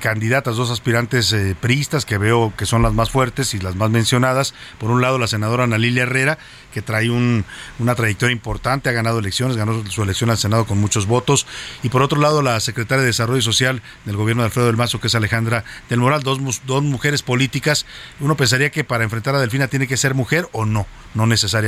candidatas, 0.00 0.56
dos 0.56 0.70
aspirantes 0.70 1.34
priistas 1.60 2.04
que 2.04 2.18
veo 2.18 2.52
que 2.56 2.66
son 2.66 2.82
las 2.82 2.92
más 2.92 3.10
fuertes 3.10 3.54
y 3.54 3.58
las 3.58 3.74
más 3.74 3.90
mencionadas. 3.90 4.54
Por 4.78 4.90
un 4.90 5.00
lado, 5.00 5.18
la 5.18 5.26
senadora 5.26 5.64
Ana 5.64 5.78
Lilia 5.78 6.02
Herrera, 6.02 6.38
que 6.72 6.82
trae 6.82 7.08
un, 7.10 7.44
una 7.78 7.94
trayectoria 7.94 8.34
importante, 8.34 8.90
ha 8.90 8.92
ganado 8.92 9.18
elecciones, 9.18 9.56
ganó 9.56 9.84
su 9.86 10.02
elección 10.02 10.30
al 10.30 10.38
Senado 10.38 10.66
con 10.66 10.78
muchos 10.78 11.06
votos. 11.06 11.46
Y 11.82 11.88
por 11.88 12.02
otro 12.02 12.20
lado, 12.20 12.42
la 12.42 12.60
secretaria 12.60 13.00
de 13.00 13.06
Desarrollo 13.06 13.42
Social 13.42 13.82
del 14.04 14.16
gobierno 14.16 14.42
de 14.42 14.46
Alfredo 14.46 14.66
del 14.66 14.76
Mazo, 14.76 15.00
que 15.00 15.06
es 15.06 15.14
Alejandra 15.14 15.64
del 15.88 16.00
Moral, 16.00 16.22
dos, 16.22 16.38
dos 16.66 16.82
mujeres 16.82 17.22
políticas. 17.22 17.86
Uno 18.20 18.36
pensaría 18.36 18.70
que 18.70 18.84
para 18.84 19.04
enfrentar 19.04 19.34
a 19.34 19.40
Delfina 19.40 19.68
tiene 19.68 19.86
que 19.86 19.96
ser 19.96 20.14
mujer 20.14 20.48
o 20.52 20.66
no, 20.66 20.86
no 21.14 21.26
necesariamente. 21.26 21.67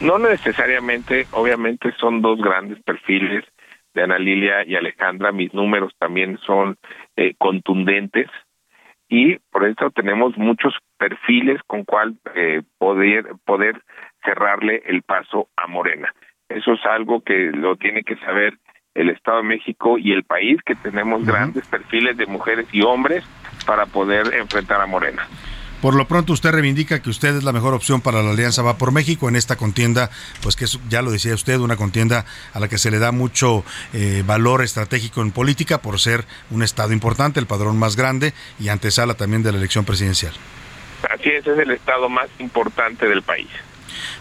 No 0.00 0.18
necesariamente, 0.18 1.26
obviamente 1.32 1.92
son 1.98 2.20
dos 2.20 2.38
grandes 2.38 2.82
perfiles 2.82 3.44
de 3.94 4.02
Ana 4.02 4.18
Lilia 4.18 4.64
y 4.66 4.76
Alejandra, 4.76 5.32
mis 5.32 5.54
números 5.54 5.92
también 5.98 6.38
son 6.38 6.76
eh, 7.16 7.34
contundentes 7.38 8.28
y 9.08 9.38
por 9.50 9.66
eso 9.66 9.90
tenemos 9.90 10.36
muchos 10.36 10.74
perfiles 10.98 11.60
con 11.66 11.84
cual 11.84 12.16
eh, 12.34 12.62
poder 12.78 13.24
poder 13.44 13.82
cerrarle 14.22 14.82
el 14.86 15.02
paso 15.02 15.48
a 15.56 15.66
Morena. 15.66 16.12
Eso 16.48 16.74
es 16.74 16.84
algo 16.84 17.22
que 17.22 17.50
lo 17.52 17.76
tiene 17.76 18.02
que 18.02 18.16
saber 18.16 18.58
el 18.94 19.10
Estado 19.10 19.38
de 19.38 19.44
México 19.44 19.98
y 19.98 20.12
el 20.12 20.24
país, 20.24 20.60
que 20.64 20.74
tenemos 20.74 21.24
grandes 21.24 21.66
perfiles 21.68 22.16
de 22.16 22.26
mujeres 22.26 22.66
y 22.72 22.82
hombres 22.82 23.24
para 23.66 23.86
poder 23.86 24.34
enfrentar 24.34 24.80
a 24.80 24.86
Morena. 24.86 25.26
Por 25.86 25.94
lo 25.94 26.08
pronto 26.08 26.32
usted 26.32 26.50
reivindica 26.50 27.00
que 27.00 27.10
usted 27.10 27.36
es 27.36 27.44
la 27.44 27.52
mejor 27.52 27.72
opción 27.72 28.00
para 28.00 28.20
la 28.20 28.32
Alianza 28.32 28.60
Va 28.60 28.76
por 28.76 28.90
México 28.90 29.28
en 29.28 29.36
esta 29.36 29.54
contienda, 29.54 30.10
pues 30.42 30.56
que 30.56 30.64
es, 30.64 30.80
ya 30.88 31.00
lo 31.00 31.12
decía 31.12 31.32
usted, 31.32 31.60
una 31.60 31.76
contienda 31.76 32.24
a 32.52 32.58
la 32.58 32.66
que 32.66 32.76
se 32.76 32.90
le 32.90 32.98
da 32.98 33.12
mucho 33.12 33.64
eh, 33.92 34.24
valor 34.26 34.64
estratégico 34.64 35.22
en 35.22 35.30
política 35.30 35.78
por 35.78 36.00
ser 36.00 36.24
un 36.50 36.64
estado 36.64 36.92
importante, 36.92 37.38
el 37.38 37.46
padrón 37.46 37.78
más 37.78 37.94
grande 37.94 38.34
y 38.58 38.66
antesala 38.66 39.14
también 39.14 39.44
de 39.44 39.52
la 39.52 39.58
elección 39.58 39.84
presidencial. 39.84 40.32
Así 41.08 41.28
es, 41.28 41.46
es 41.46 41.56
el 41.56 41.70
estado 41.70 42.08
más 42.08 42.30
importante 42.40 43.06
del 43.06 43.22
país. 43.22 43.46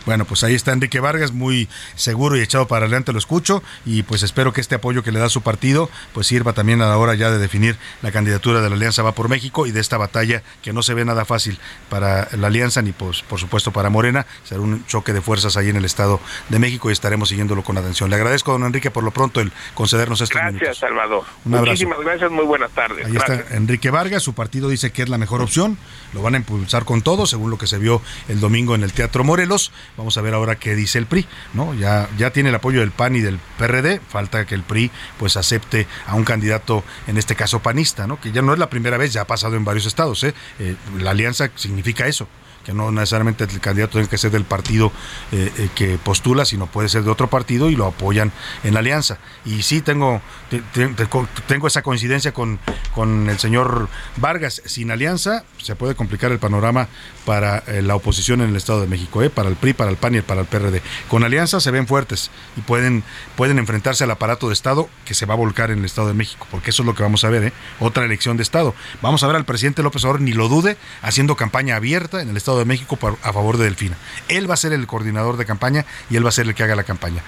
Bueno, 0.05 0.25
pues 0.25 0.43
ahí 0.43 0.55
está 0.55 0.71
Enrique 0.71 0.99
Vargas, 0.99 1.31
muy 1.31 1.67
seguro 1.95 2.37
y 2.37 2.41
echado 2.41 2.67
para 2.67 2.85
adelante, 2.85 3.11
lo 3.11 3.19
escucho, 3.19 3.63
y 3.85 4.03
pues 4.03 4.23
espero 4.23 4.53
que 4.53 4.61
este 4.61 4.75
apoyo 4.75 5.03
que 5.03 5.11
le 5.11 5.19
da 5.19 5.29
su 5.29 5.41
partido, 5.41 5.89
pues 6.13 6.27
sirva 6.27 6.53
también 6.53 6.81
a 6.81 6.87
la 6.87 6.97
hora 6.97 7.15
ya 7.15 7.31
de 7.31 7.37
definir 7.37 7.77
la 8.01 8.11
candidatura 8.11 8.61
de 8.61 8.69
la 8.69 8.75
Alianza 8.75 9.03
Va 9.03 9.13
por 9.13 9.29
México 9.29 9.65
y 9.67 9.71
de 9.71 9.79
esta 9.79 9.97
batalla 9.97 10.43
que 10.61 10.73
no 10.73 10.81
se 10.83 10.93
ve 10.93 11.05
nada 11.05 11.25
fácil 11.25 11.59
para 11.89 12.27
la 12.37 12.47
Alianza 12.47 12.81
ni 12.81 12.91
pues, 12.91 13.21
por 13.23 13.39
supuesto 13.39 13.71
para 13.71 13.89
Morena. 13.89 14.25
Será 14.43 14.61
un 14.61 14.85
choque 14.85 15.13
de 15.13 15.21
fuerzas 15.21 15.57
ahí 15.57 15.69
en 15.69 15.75
el 15.75 15.85
Estado 15.85 16.19
de 16.49 16.59
México 16.59 16.89
y 16.89 16.93
estaremos 16.93 17.29
siguiéndolo 17.29 17.63
con 17.63 17.77
atención. 17.77 18.09
Le 18.09 18.15
agradezco, 18.15 18.51
don 18.51 18.63
Enrique, 18.63 18.91
por 18.91 19.03
lo 19.03 19.11
pronto 19.11 19.41
el 19.41 19.51
concedernos 19.73 20.21
estos 20.21 20.41
Gracias, 20.41 20.77
Salvador. 20.77 21.23
Un 21.45 21.55
abrazo. 21.55 21.71
Muchísimas 21.71 21.99
gracias, 21.99 22.31
muy 22.31 22.45
buenas 22.45 22.71
tardes. 22.71 23.05
Ahí 23.05 23.13
Gracias. 23.13 23.39
está 23.39 23.55
Enrique 23.55 23.89
Vargas, 23.89 24.23
su 24.23 24.33
partido 24.33 24.69
dice 24.69 24.91
que 24.91 25.03
es 25.03 25.09
la 25.09 25.17
mejor 25.17 25.41
opción, 25.41 25.77
lo 26.13 26.21
van 26.21 26.35
a 26.35 26.37
impulsar 26.37 26.85
con 26.85 27.01
todo, 27.01 27.25
según 27.25 27.49
lo 27.51 27.57
que 27.57 27.67
se 27.67 27.77
vio 27.77 28.01
el 28.27 28.39
domingo 28.39 28.75
en 28.75 28.83
el 28.83 28.93
Teatro 28.93 29.23
Morelos. 29.23 29.71
Vamos 29.97 30.17
a 30.17 30.21
ver 30.21 30.33
ahora 30.33 30.55
qué 30.55 30.75
dice 30.75 30.97
el 30.97 31.05
PRI, 31.05 31.25
¿no? 31.53 31.73
Ya, 31.73 32.09
ya 32.17 32.31
tiene 32.31 32.49
el 32.49 32.55
apoyo 32.55 32.81
del 32.81 32.91
PAN 32.91 33.15
y 33.15 33.21
del 33.21 33.39
PRD, 33.57 34.01
falta 34.09 34.45
que 34.45 34.53
el 34.55 34.63
PRI 34.63 34.91
pues 35.17 35.37
acepte 35.37 35.87
a 36.05 36.15
un 36.15 36.25
candidato, 36.25 36.83
en 37.07 37.17
este 37.17 37.35
caso 37.35 37.61
panista, 37.61 38.05
¿no? 38.05 38.19
Que 38.19 38.31
ya 38.33 38.41
no 38.41 38.51
es 38.53 38.59
la 38.59 38.69
primera 38.69 38.97
vez, 38.97 39.13
ya 39.13 39.21
ha 39.21 39.27
pasado 39.27 39.55
en 39.55 39.63
varios 39.63 39.85
estados, 39.85 40.23
¿eh? 40.25 40.33
Eh, 40.59 40.75
la 40.99 41.11
alianza 41.11 41.49
significa 41.55 42.07
eso 42.07 42.27
que 42.65 42.73
no 42.73 42.91
necesariamente 42.91 43.43
el 43.43 43.59
candidato 43.59 43.91
tiene 43.91 44.07
que 44.07 44.17
ser 44.17 44.31
del 44.31 44.43
partido 44.43 44.91
eh, 45.31 45.51
eh, 45.55 45.69
que 45.75 45.99
postula, 45.99 46.45
sino 46.45 46.65
puede 46.65 46.89
ser 46.89 47.03
de 47.03 47.11
otro 47.11 47.29
partido 47.29 47.69
y 47.69 47.75
lo 47.75 47.85
apoyan 47.85 48.31
en 48.63 48.73
la 48.73 48.79
alianza. 48.79 49.19
Y 49.45 49.61
sí 49.61 49.81
tengo, 49.81 50.19
te- 50.49 50.63
te- 50.73 50.87
te- 50.87 51.07
tengo 51.45 51.67
esa 51.67 51.83
coincidencia 51.83 52.33
con, 52.33 52.57
con 52.95 53.29
el 53.29 53.37
señor 53.37 53.87
Vargas. 54.17 54.63
Sin 54.65 54.89
alianza 54.89 55.43
se 55.65 55.75
puede 55.75 55.95
complicar 55.95 56.31
el 56.31 56.37
panorama 56.37 56.87
para 57.25 57.63
eh, 57.65 57.81
la 57.81 57.95
oposición 57.95 58.41
en 58.41 58.51
el 58.51 58.55
Estado 58.55 58.81
de 58.81 58.87
México, 58.87 59.23
¿eh? 59.23 59.31
para 59.31 59.49
el 59.49 59.55
PRI, 59.55 59.73
para 59.73 59.89
el 59.89 59.97
PAN 59.97 60.13
y 60.13 60.21
para 60.21 60.41
el 60.41 60.47
PRD. 60.47 60.81
Con 61.09 61.23
alianza 61.23 61.59
se 61.59 61.71
ven 61.71 61.87
fuertes 61.87 62.29
y 62.55 62.61
pueden, 62.61 63.03
pueden 63.35 63.57
enfrentarse 63.57 64.03
al 64.03 64.11
aparato 64.11 64.47
de 64.47 64.53
Estado 64.53 64.87
que 65.05 65.15
se 65.15 65.25
va 65.25 65.33
a 65.33 65.37
volcar 65.37 65.71
en 65.71 65.79
el 65.79 65.85
Estado 65.85 66.07
de 66.07 66.13
México, 66.13 66.45
porque 66.51 66.69
eso 66.69 66.83
es 66.83 66.85
lo 66.85 66.93
que 66.93 67.01
vamos 67.01 67.23
a 67.23 67.29
ver, 67.29 67.45
¿eh? 67.45 67.53
otra 67.79 68.05
elección 68.05 68.37
de 68.37 68.43
Estado. 68.43 68.75
Vamos 69.01 69.23
a 69.23 69.27
ver 69.27 69.35
al 69.35 69.45
presidente 69.45 69.81
López 69.81 70.03
Obrador, 70.03 70.21
ni 70.21 70.33
lo 70.33 70.49
dude, 70.49 70.77
haciendo 71.01 71.35
campaña 71.35 71.77
abierta 71.77 72.21
en 72.21 72.29
el 72.29 72.37
Estado 72.37 72.59
de 72.59 72.65
México 72.65 72.99
a 73.23 73.33
favor 73.33 73.57
de 73.57 73.63
Delfina. 73.63 73.97
Él 74.27 74.47
va 74.47 74.53
a 74.53 74.57
ser 74.57 74.71
el 74.71 74.85
coordinador 74.85 75.37
de 75.37 75.45
campaña 75.45 75.85
y 76.11 76.15
él 76.15 76.23
va 76.23 76.29
a 76.29 76.31
ser 76.31 76.45
el 76.45 76.53
que 76.53 76.61
haga 76.61 76.75
la 76.75 76.83
campaña. 76.83 77.23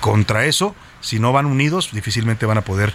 Contra 0.00 0.44
eso, 0.44 0.76
si 1.00 1.18
no 1.18 1.32
van 1.32 1.46
unidos, 1.46 1.90
difícilmente 1.92 2.44
van 2.44 2.58
a 2.58 2.62
poder 2.62 2.92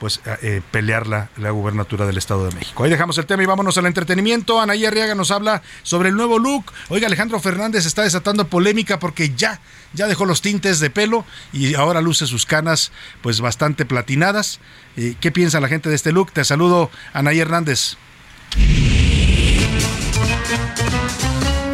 pues 0.00 0.20
eh, 0.42 0.60
pelear 0.70 1.06
la, 1.06 1.28
la 1.36 1.50
gubernatura 1.50 2.06
del 2.06 2.18
Estado 2.18 2.46
de 2.46 2.54
México. 2.54 2.84
Ahí 2.84 2.90
dejamos 2.90 3.16
el 3.18 3.26
tema 3.26 3.42
y 3.42 3.46
vámonos 3.46 3.78
al 3.78 3.86
entretenimiento. 3.86 4.60
Anaí 4.60 4.84
Arriaga 4.84 5.14
nos 5.14 5.30
habla 5.30 5.62
sobre 5.82 6.08
el 6.08 6.16
nuevo 6.16 6.38
look. 6.38 6.72
Oiga, 6.88 7.06
Alejandro 7.06 7.40
Fernández 7.40 7.86
está 7.86 8.02
desatando 8.02 8.46
polémica 8.48 8.98
porque 8.98 9.34
ya, 9.34 9.60
ya 9.92 10.06
dejó 10.06 10.26
los 10.26 10.42
tintes 10.42 10.80
de 10.80 10.90
pelo 10.90 11.24
y 11.52 11.74
ahora 11.74 12.00
luce 12.00 12.26
sus 12.26 12.46
canas 12.46 12.92
pues 13.22 13.40
bastante 13.40 13.84
platinadas. 13.84 14.60
Eh, 14.96 15.14
¿Qué 15.20 15.30
piensa 15.32 15.60
la 15.60 15.68
gente 15.68 15.88
de 15.88 15.94
este 15.94 16.12
look? 16.12 16.32
Te 16.32 16.44
saludo, 16.44 16.90
Anaí 17.12 17.40
Hernández. 17.40 17.96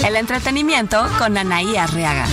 El 0.05 0.17
entretenimiento 0.17 1.07
con 1.19 1.37
Anaí 1.37 1.77
Arriaga. 1.77 2.27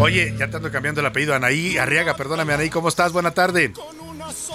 Oye, 0.00 0.32
ya 0.38 0.48
te 0.48 0.56
ando 0.56 0.70
cambiando 0.70 1.00
el 1.00 1.06
apellido, 1.06 1.34
Anaí 1.34 1.76
Arriaga, 1.76 2.16
perdóname 2.16 2.52
Anaí, 2.52 2.70
¿cómo 2.70 2.88
estás? 2.88 3.12
Buena 3.12 3.32
tarde. 3.32 3.72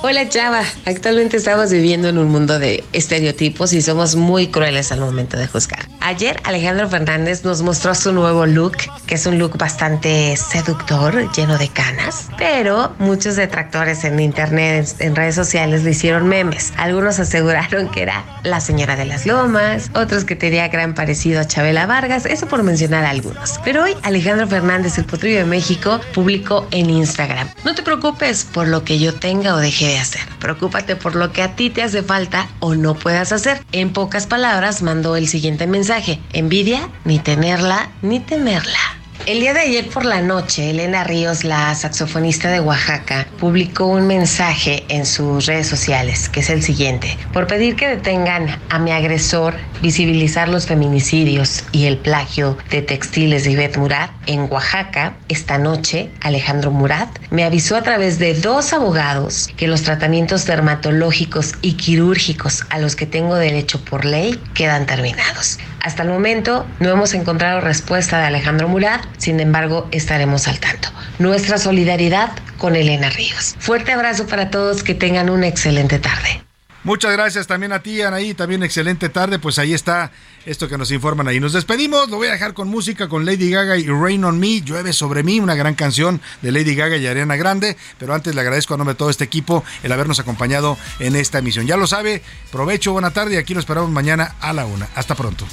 Hola 0.04 0.30
Chava, 0.30 0.62
actualmente 0.86 1.38
estamos 1.38 1.72
viviendo 1.72 2.10
en 2.10 2.18
un 2.18 2.30
mundo 2.30 2.60
de 2.60 2.84
estereotipos 2.94 3.74
y 3.74 3.82
somos 3.82 4.16
muy 4.16 4.48
crueles 4.48 4.91
al 4.91 5.00
momento 5.00 5.38
de 5.38 5.48
juzgar. 5.48 5.88
Ayer 6.02 6.40
Alejandro 6.44 6.90
Fernández 6.90 7.44
nos 7.44 7.62
mostró 7.62 7.95
su 7.95 8.12
nuevo 8.12 8.45
look, 8.45 8.76
que 9.08 9.16
es 9.16 9.26
un 9.26 9.40
look 9.40 9.58
bastante 9.58 10.36
seductor, 10.36 11.32
lleno 11.34 11.58
de 11.58 11.70
canas, 11.70 12.28
pero 12.38 12.94
muchos 13.00 13.38
detractores 13.38 14.04
en 14.04 14.20
internet, 14.20 14.94
en 15.00 15.16
redes 15.16 15.36
sociales, 15.36 15.84
le 15.84 15.91
hicieron 15.91 16.28
memes. 16.28 16.74
Algunos 16.78 17.20
aseguraron 17.20 17.90
que 17.90 18.04
era 18.04 18.26
la 18.44 18.60
señora 18.60 18.95
de 18.95 19.06
las 19.06 19.26
lomas, 19.26 19.90
otros 19.95 20.26
que 20.26 20.36
tenía 20.36 20.68
gran 20.68 20.94
parecido 20.94 21.40
a 21.40 21.48
Chabela 21.48 21.88
Vargas, 21.88 22.26
eso 22.26 22.48
por 22.48 22.62
mencionar 22.64 23.06
algunos. 23.06 23.60
Pero 23.64 23.84
hoy 23.84 23.95
Alejandro 24.04 24.48
Fernández, 24.48 24.98
el 24.98 25.06
potrillo 25.06 25.40
de 25.40 25.45
México, 25.45 26.00
publicó 26.14 26.68
en 26.72 26.90
Instagram. 26.90 27.50
No 27.64 27.74
te 27.74 27.82
preocupes 27.82 28.44
por 28.44 28.68
lo 28.68 28.84
que 28.84 29.00
yo 29.00 29.14
tenga 29.16 29.56
o 29.56 29.62
deje 29.64 29.88
de 29.88 29.98
hacer. 29.98 30.22
Preocúpate 30.40 30.95
por 30.95 31.15
lo 31.15 31.31
que 31.31 31.41
a 31.41 31.56
ti 31.56 31.72
te 31.72 31.81
hace 31.81 32.03
falta 32.03 32.48
o 32.60 32.76
no 32.76 32.94
puedas 32.94 33.31
hacer. 33.31 33.64
En 33.72 33.91
pocas 33.91 34.27
palabras, 34.27 34.84
mandó 34.84 35.15
el 35.15 35.27
siguiente 35.27 35.65
mensaje. 35.65 36.19
Envidia, 36.34 36.88
ni 37.06 37.18
tenerla, 37.18 37.90
ni 38.03 38.19
temerla. 38.19 39.03
El 39.26 39.40
día 39.40 39.54
de 39.54 39.62
ayer 39.62 39.88
por 39.88 40.04
la 40.04 40.22
noche, 40.22 40.70
Elena 40.70 41.06
Ríos, 41.06 41.45
la 41.45 41.74
saxofonista 41.76 42.50
de 42.50 42.60
Oaxaca, 42.60 43.26
publicó 43.40 43.86
un 43.86 44.06
mensaje 44.06 44.84
en 44.90 45.06
sus 45.06 45.45
redes 45.45 45.66
sociales, 45.66 46.28
que 46.28 46.41
es 46.41 46.50
el 46.50 46.62
siguiente. 46.62 47.18
Por 47.32 47.48
pedir 47.48 47.78
que 47.78 47.88
detengan 47.88 48.60
a 48.70 48.80
mi 48.80 48.91
agresor, 48.91 49.56
visibilizar 49.82 50.50
los 50.50 50.66
feminicidios 50.66 51.64
y 51.72 51.86
el 51.86 52.00
plagio 52.00 52.58
de 52.70 52.82
textiles 52.82 53.45
de 53.45 53.52
Ivette 53.52 53.78
Murat, 53.78 54.12
en 54.26 54.52
Oaxaca, 54.52 55.16
esta 55.30 55.58
noche, 55.58 56.10
Alejandro 56.20 56.72
Murat 56.72 57.08
me 57.30 57.45
avisó 57.45 57.78
a 57.78 57.82
través 57.82 58.20
de 58.20 58.34
dos 58.34 58.74
abogados 58.74 59.50
que 59.56 59.70
los 59.70 59.84
tratamientos 59.84 60.45
dermatológicos 60.45 61.54
y 61.62 61.74
quirúrgicos 61.74 62.66
a 62.70 62.78
los 62.78 62.98
que 62.98 63.06
tengo 63.06 63.36
derecho 63.36 63.84
por 63.86 64.04
ley 64.04 64.38
quedan 64.54 64.86
terminados. 64.86 65.60
Hasta 65.82 66.04
el 66.04 66.10
momento 66.10 66.66
no 66.80 66.90
hemos 66.90 67.14
encontrado 67.14 67.60
respuesta 67.60 68.18
de 68.20 68.28
Alejandro 68.28 68.70
Murat, 68.70 69.02
sin 69.18 69.40
embargo 69.40 69.88
estaremos 69.91 70.48
al 70.48 70.60
tanto. 70.60 70.90
Nuestra 71.19 71.57
solidaridad 71.57 72.31
con 72.57 72.76
Elena 72.76 73.10
Ríos. 73.10 73.56
Fuerte 73.60 73.91
abrazo 73.91 74.27
para 74.27 74.49
todos, 74.49 74.84
que 74.84 74.95
tengan 74.95 75.30
una 75.30 75.48
excelente 75.48 75.99
tarde. 75.99 76.44
Muchas 76.84 77.14
gracias 77.14 77.48
también 77.48 77.72
a 77.72 77.81
ti, 77.81 78.02
Anaí. 78.02 78.34
También 78.34 78.61
excelente 78.61 79.07
tarde. 79.07 79.40
Pues 79.40 79.57
ahí 79.57 79.73
está 79.73 80.11
esto 80.45 80.68
que 80.68 80.77
nos 80.77 80.91
informan 80.91 81.30
ahí. 81.30 81.40
Nos 81.40 81.53
despedimos. 81.53 82.10
Lo 82.10 82.18
voy 82.18 82.27
a 82.27 82.34
dejar 82.34 82.53
con 82.53 82.68
música 82.68 83.07
con 83.07 83.26
Lady 83.26 83.49
Gaga 83.49 83.77
y 83.77 83.88
Rain 83.88 84.26
on 84.26 84.38
Me. 84.38 84.60
Llueve 84.60 84.91
sobre 84.91 85.23
mí, 85.23 85.40
una 85.40 85.56
gran 85.56 85.76
canción 85.76 86.19
de 86.41 86.52
Lady 86.52 86.76
Gaga 86.76 86.98
y 86.98 87.07
Ariana 87.07 87.38
Grande. 87.38 87.77
Pero 87.98 88.14
antes 88.14 88.35
le 88.35 88.41
agradezco 88.41 88.73
a 88.73 88.77
nombre 88.77 88.95
de 88.95 88.98
todo 88.98 89.10
este 89.10 89.23
equipo 89.23 89.64
el 89.81 89.94
habernos 89.94 90.19
acompañado 90.19 90.77
en 90.99 91.15
esta 91.15 91.40
emisión. 91.40 91.68
Ya 91.68 91.77
lo 91.77 91.88
sabe, 91.88 92.22
provecho, 92.52 92.91
buena 92.91 93.11
tarde 93.11 93.35
y 93.35 93.38
aquí 93.38 93.53
lo 93.53 93.61
esperamos 93.61 93.90
mañana 93.90 94.35
a 94.41 94.52
la 94.52 94.65
una. 94.65 94.90
Hasta 94.94 95.15
pronto. 95.15 95.48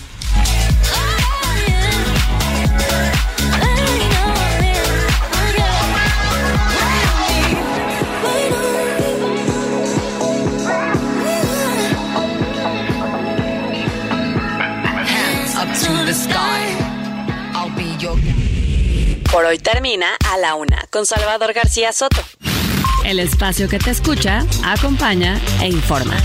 Por 19.32 19.44
hoy 19.44 19.59
termina 19.59 20.16
A 20.28 20.39
la 20.39 20.57
Una 20.57 20.86
con 20.90 21.07
Salvador 21.07 21.52
García 21.52 21.93
Soto. 21.93 22.20
El 23.05 23.20
espacio 23.20 23.69
que 23.69 23.78
te 23.78 23.90
escucha, 23.90 24.44
acompaña 24.65 25.40
e 25.62 25.69
informa. 25.69 26.16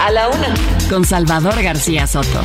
A 0.00 0.10
la 0.10 0.28
Una 0.28 0.54
con 0.90 1.04
Salvador 1.04 1.62
García 1.62 2.08
Soto. 2.08 2.42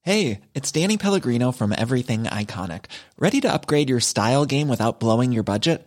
Hey, 0.00 0.40
it's 0.54 0.72
Danny 0.72 0.96
Pellegrino 0.96 1.52
from 1.52 1.74
Everything 1.76 2.24
Iconic. 2.24 2.86
Ready 3.18 3.42
to 3.42 3.52
upgrade 3.52 3.90
your 3.90 4.00
style 4.00 4.46
game 4.46 4.68
without 4.68 5.00
blowing 5.00 5.32
your 5.32 5.44
budget? 5.44 5.86